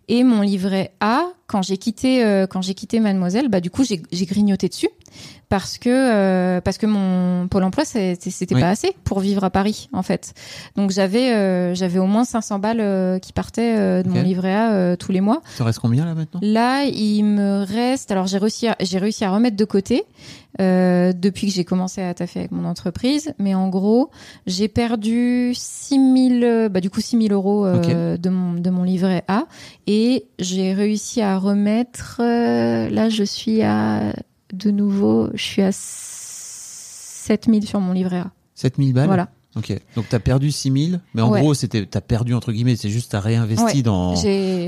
et 0.07 0.23
mon 0.23 0.41
livret 0.41 0.91
A 0.99 1.23
quand 1.47 1.63
j'ai 1.63 1.77
quitté 1.77 2.23
euh, 2.23 2.45
quand 2.45 2.61
j'ai 2.61 2.75
quitté 2.75 2.99
Mademoiselle 2.99 3.49
bah 3.49 3.59
du 3.59 3.71
coup 3.71 3.83
j'ai 3.83 4.01
j'ai 4.11 4.25
grignoté 4.25 4.69
dessus 4.69 4.89
parce 5.49 5.77
que 5.79 5.89
euh, 5.89 6.61
parce 6.61 6.77
que 6.77 6.85
mon 6.85 7.47
pôle 7.47 7.63
emploi 7.63 7.83
c'était 7.85 8.53
Oui. 8.53 8.61
pas 8.61 8.69
assez 8.69 8.95
pour 9.03 9.19
vivre 9.19 9.43
à 9.43 9.49
Paris 9.49 9.89
en 9.93 10.03
fait 10.03 10.33
donc 10.75 10.91
j'avais 10.91 11.33
euh, 11.33 11.73
j'avais 11.73 11.97
au 11.99 12.05
moins 12.05 12.23
500 12.23 12.59
balles 12.59 12.79
euh, 12.79 13.17
qui 13.19 13.33
partaient 13.33 13.75
euh, 13.77 14.03
de 14.03 14.09
mon 14.09 14.21
livret 14.21 14.53
A 14.53 14.71
euh, 14.73 14.95
tous 14.95 15.11
les 15.11 15.21
mois 15.21 15.41
te 15.57 15.63
reste 15.63 15.79
combien 15.79 16.05
là 16.05 16.13
maintenant? 16.13 16.39
Là, 16.43 16.83
il 16.85 17.23
me 17.23 17.63
reste. 17.63 18.11
Alors, 18.11 18.27
j'ai 18.27 18.37
réussi, 18.37 18.67
à, 18.67 18.75
j'ai 18.79 18.97
réussi 18.97 19.25
à 19.25 19.31
remettre 19.31 19.57
de 19.57 19.65
côté 19.65 20.03
euh, 20.61 21.11
depuis 21.13 21.47
que 21.47 21.53
j'ai 21.53 21.65
commencé 21.65 22.01
à 22.01 22.13
taffer 22.13 22.39
avec 22.39 22.51
mon 22.51 22.65
entreprise. 22.65 23.33
Mais 23.39 23.55
en 23.55 23.67
gros, 23.69 24.09
j'ai 24.47 24.67
perdu 24.67 25.51
6000, 25.55 26.43
euh, 26.43 26.69
bah, 26.69 26.79
du 26.81 26.89
coup, 26.89 27.01
6000 27.01 27.31
euros 27.33 27.65
euh, 27.65 28.17
de, 28.17 28.29
mon, 28.29 28.53
de 28.53 28.69
mon 28.69 28.83
livret 28.83 29.23
A. 29.27 29.43
Et 29.87 30.25
j'ai 30.39 30.73
réussi 30.73 31.21
à 31.21 31.37
remettre. 31.37 32.17
euh, 32.21 32.89
là, 32.89 33.09
je 33.09 33.23
suis 33.23 33.61
à. 33.63 34.13
De 34.53 34.71
nouveau, 34.71 35.29
je 35.33 35.41
suis 35.43 35.61
à 35.61 35.71
7000 35.71 37.67
sur 37.67 37.79
mon 37.79 37.93
livret 37.93 38.19
A. 38.19 38.31
7000 38.55 38.93
balles 38.93 39.07
Voilà. 39.07 39.29
Ok, 39.55 39.73
donc 39.95 40.05
t'as 40.07 40.19
perdu 40.19 40.51
6000, 40.51 41.01
mais 41.15 41.23
en 41.23 41.31
Ouais. 41.31 41.41
gros, 41.41 41.55
c'était 41.55 41.83
t'as 41.87 42.01
perdu 42.01 42.35
entre 42.35 42.51
guillemets, 42.51 42.75
c'est 42.75 42.89
juste 42.91 43.11
t'as 43.11 43.19
réinvesti 43.19 43.63
Ouais, 43.63 43.81
dans, 43.81 44.13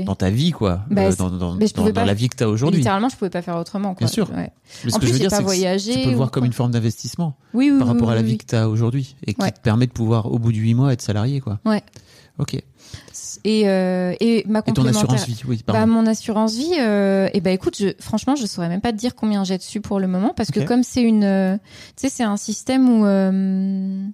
dans 0.04 0.14
ta 0.16 0.28
vie, 0.28 0.50
quoi, 0.50 0.80
Bah, 0.90 1.02
euh, 1.02 1.14
dans, 1.16 1.30
dans, 1.30 1.56
pas- 1.92 2.04
la 2.04 2.14
vie 2.14 2.28
que 2.28 2.34
t'as 2.34 2.48
aujourd'hui. 2.48 2.78
Littéralement, 2.80 3.08
je 3.08 3.14
pouvais 3.16 3.30
pas 3.30 3.42
faire 3.42 3.56
autrement. 3.56 3.90
Quoi. 3.94 3.98
Bien 4.00 4.06
sûr. 4.08 4.28
Ouais. 4.30 4.50
Mais 4.84 4.90
ce 4.90 4.96
En 4.96 4.98
que 4.98 5.04
plus, 5.04 5.08
je 5.08 5.12
veux 5.12 5.18
dire, 5.20 5.30
c'est 5.30 5.36
que 5.44 5.92
tu 5.98 6.02
peux 6.04 6.10
le 6.10 6.16
voir 6.16 6.32
comme 6.32 6.40
quoi. 6.42 6.46
une 6.48 6.52
forme 6.52 6.72
d'investissement 6.72 7.36
Oui, 7.54 7.70
oui, 7.70 7.78
par 7.78 7.86
oui, 7.88 7.92
rapport 7.94 8.10
à 8.10 8.16
la 8.16 8.22
vie 8.22 8.38
que 8.38 8.44
t'as 8.44 8.66
aujourd'hui 8.66 9.14
et 9.24 9.34
qui 9.34 9.52
te 9.52 9.60
permet 9.60 9.86
de 9.86 9.92
pouvoir, 9.92 10.32
au 10.32 10.40
bout 10.40 10.50
de 10.50 10.56
8 10.58 10.74
mois, 10.74 10.92
être 10.92 11.00
salarié, 11.02 11.40
quoi. 11.40 11.60
Ouais. 11.64 11.82
Ok. 12.40 12.60
Et 13.44 13.60
Et, 13.62 13.68
euh, 13.68 14.14
et 14.20 14.44
ma 14.46 14.62
ton 14.62 14.72
complémentaire. 14.72 15.14
assurance 15.14 15.26
vie, 15.26 15.42
oui, 15.48 15.64
Bah, 15.66 15.84
mon 15.86 16.06
assurance 16.06 16.54
vie, 16.54 16.74
euh, 16.78 17.28
et 17.34 17.40
bah 17.40 17.50
écoute, 17.50 17.76
je, 17.78 17.88
franchement, 17.98 18.36
je 18.36 18.46
saurais 18.46 18.68
même 18.68 18.80
pas 18.80 18.92
te 18.92 18.96
dire 18.98 19.14
combien 19.14 19.42
j'ai 19.44 19.58
dessus 19.58 19.80
pour 19.80 19.98
le 19.98 20.06
moment 20.06 20.32
parce 20.36 20.50
que 20.50 20.60
comme 20.60 20.82
c'est 20.84 21.02
une, 21.02 21.24
euh, 21.24 21.56
tu 21.96 22.02
sais, 22.02 22.08
c'est 22.08 22.22
un 22.22 22.36
système 22.36 22.88
où, 22.88 23.04
en 23.04 24.12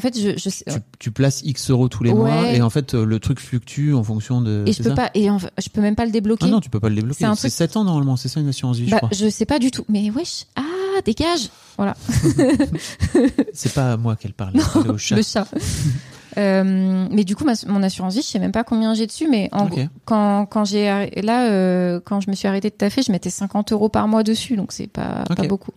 fait, 0.00 0.18
je, 0.18 0.38
je 0.38 0.48
sais, 0.48 0.64
tu, 0.66 0.78
tu 0.98 1.10
places 1.10 1.42
X 1.42 1.70
euros 1.70 1.88
tous 1.88 2.04
les 2.04 2.14
mois 2.14 2.50
et 2.52 2.62
en 2.62 2.70
fait, 2.70 2.94
le 2.94 3.18
truc 3.20 3.40
fluctue 3.40 3.92
en 3.92 4.02
fonction 4.02 4.40
de. 4.40 4.64
et 4.66 4.72
je 4.72 4.82
peux 4.82 4.94
pas, 4.94 5.10
et 5.14 5.28
en 5.28 5.38
je 5.38 5.68
peux 5.72 5.80
même 5.80 5.96
pas 5.96 6.06
le 6.06 6.12
débloquer. 6.12 6.46
Ah 6.46 6.50
non, 6.50 6.60
tu 6.60 6.70
peux 6.70 6.80
pas 6.80 6.88
le 6.88 6.94
débloquer. 6.94 7.26
C'est 7.26 7.34
truc- 7.36 7.52
7 7.52 7.76
ans 7.76 7.84
normalement, 7.84 8.16
c'est 8.16 8.28
ça 8.28 8.40
une 8.40 8.48
assurance 8.48 8.78
vie, 8.78 8.86
je 8.86 8.92
bah, 8.92 8.98
crois. 8.98 9.10
je 9.12 9.28
sais 9.28 9.46
pas 9.46 9.58
du 9.58 9.70
tout. 9.70 9.84
Mais 9.88 10.10
wesh, 10.10 10.44
ah, 10.56 10.62
dégage. 11.04 11.50
Voilà. 11.76 11.94
C'est 13.52 13.72
pas 13.72 13.92
à 13.92 13.96
moi 13.96 14.16
qu'elle 14.16 14.32
parle, 14.32 14.54
parlait 14.72 14.90
au 14.90 14.98
chat. 14.98 15.14
Le 15.14 15.22
chat. 15.22 15.46
Euh, 16.38 17.06
mais 17.10 17.24
du 17.24 17.34
coup, 17.36 17.44
ma- 17.44 17.52
mon 17.66 17.82
assurance 17.82 18.14
vie, 18.14 18.22
je 18.22 18.26
sais 18.26 18.38
même 18.38 18.52
pas 18.52 18.64
combien 18.64 18.94
j'ai 18.94 19.06
dessus, 19.06 19.28
mais 19.28 19.48
en 19.52 19.64
Ok. 19.66 19.70
gros, 19.70 19.82
quand, 20.04 20.46
quand 20.46 20.64
j'ai 20.64 20.86
là, 21.22 21.50
euh, 21.50 22.00
quand 22.04 22.20
je 22.20 22.30
me 22.30 22.36
suis 22.36 22.46
arrêtée 22.46 22.70
de 22.70 22.74
taffer, 22.74 23.02
je 23.02 23.10
mettais 23.12 23.30
50 23.30 23.72
euros 23.72 23.88
par 23.88 24.06
mois 24.08 24.22
dessus, 24.22 24.56
donc 24.56 24.72
c'est 24.72 24.86
pas, 24.86 25.24
pas 25.36 25.42
beaucoup. 25.48 25.72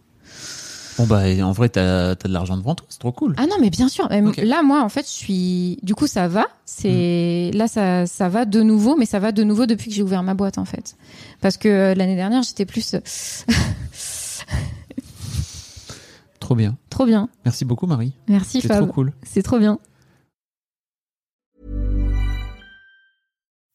Bon 0.98 1.08
bah 1.08 1.22
en 1.42 1.52
vrai, 1.54 1.70
t'as 1.70 2.10
as 2.12 2.16
de 2.16 2.28
l'argent 2.28 2.58
devant 2.58 2.76
toi, 2.76 2.86
c'est 2.90 3.00
trop 3.00 3.14
cool. 3.14 3.34
Ah 3.38 3.48
non, 3.48 3.56
mais 3.62 3.70
bien 3.70 3.88
sûr. 3.88 4.08
Là, 4.10 4.62
moi, 4.62 4.84
en 4.84 4.90
fait, 4.90 5.06
je 5.08 5.12
suis. 5.12 5.78
Du 5.84 5.96
coup, 5.96 6.06
ça 6.06 6.28
va. 6.28 6.46
C'est 6.66 7.50
là, 7.54 7.68
ça, 7.68 8.06
ça 8.06 8.28
va 8.30 8.44
de 8.46 8.62
nouveau, 8.62 8.96
mais 8.98 9.06
ça 9.06 9.18
va 9.18 9.32
de 9.32 9.44
nouveau 9.44 9.66
depuis 9.66 9.90
que 9.90 9.96
j'ai 9.96 10.04
ouvert 10.04 10.22
ma 10.22 10.34
boîte, 10.34 10.58
en 10.58 10.66
fait. 10.66 10.98
Parce 11.40 11.56
que 11.58 11.70
euh, 11.70 11.96
l'année 11.96 12.18
dernière, 12.18 12.44
j'étais 12.44 12.66
plus. 12.66 12.96
Trop 16.40 16.56
bien. 16.56 16.76
trop 16.90 17.06
bien. 17.06 17.30
Merci 17.46 17.66
beaucoup 17.66 17.88
Marie. 17.88 18.14
Merci 18.28 18.62
C'est 18.62 18.68
Fab. 18.68 18.84
trop 18.84 18.92
cool. 18.94 19.14
C'est 19.24 19.44
trop 19.44 19.60
bien. 19.60 19.80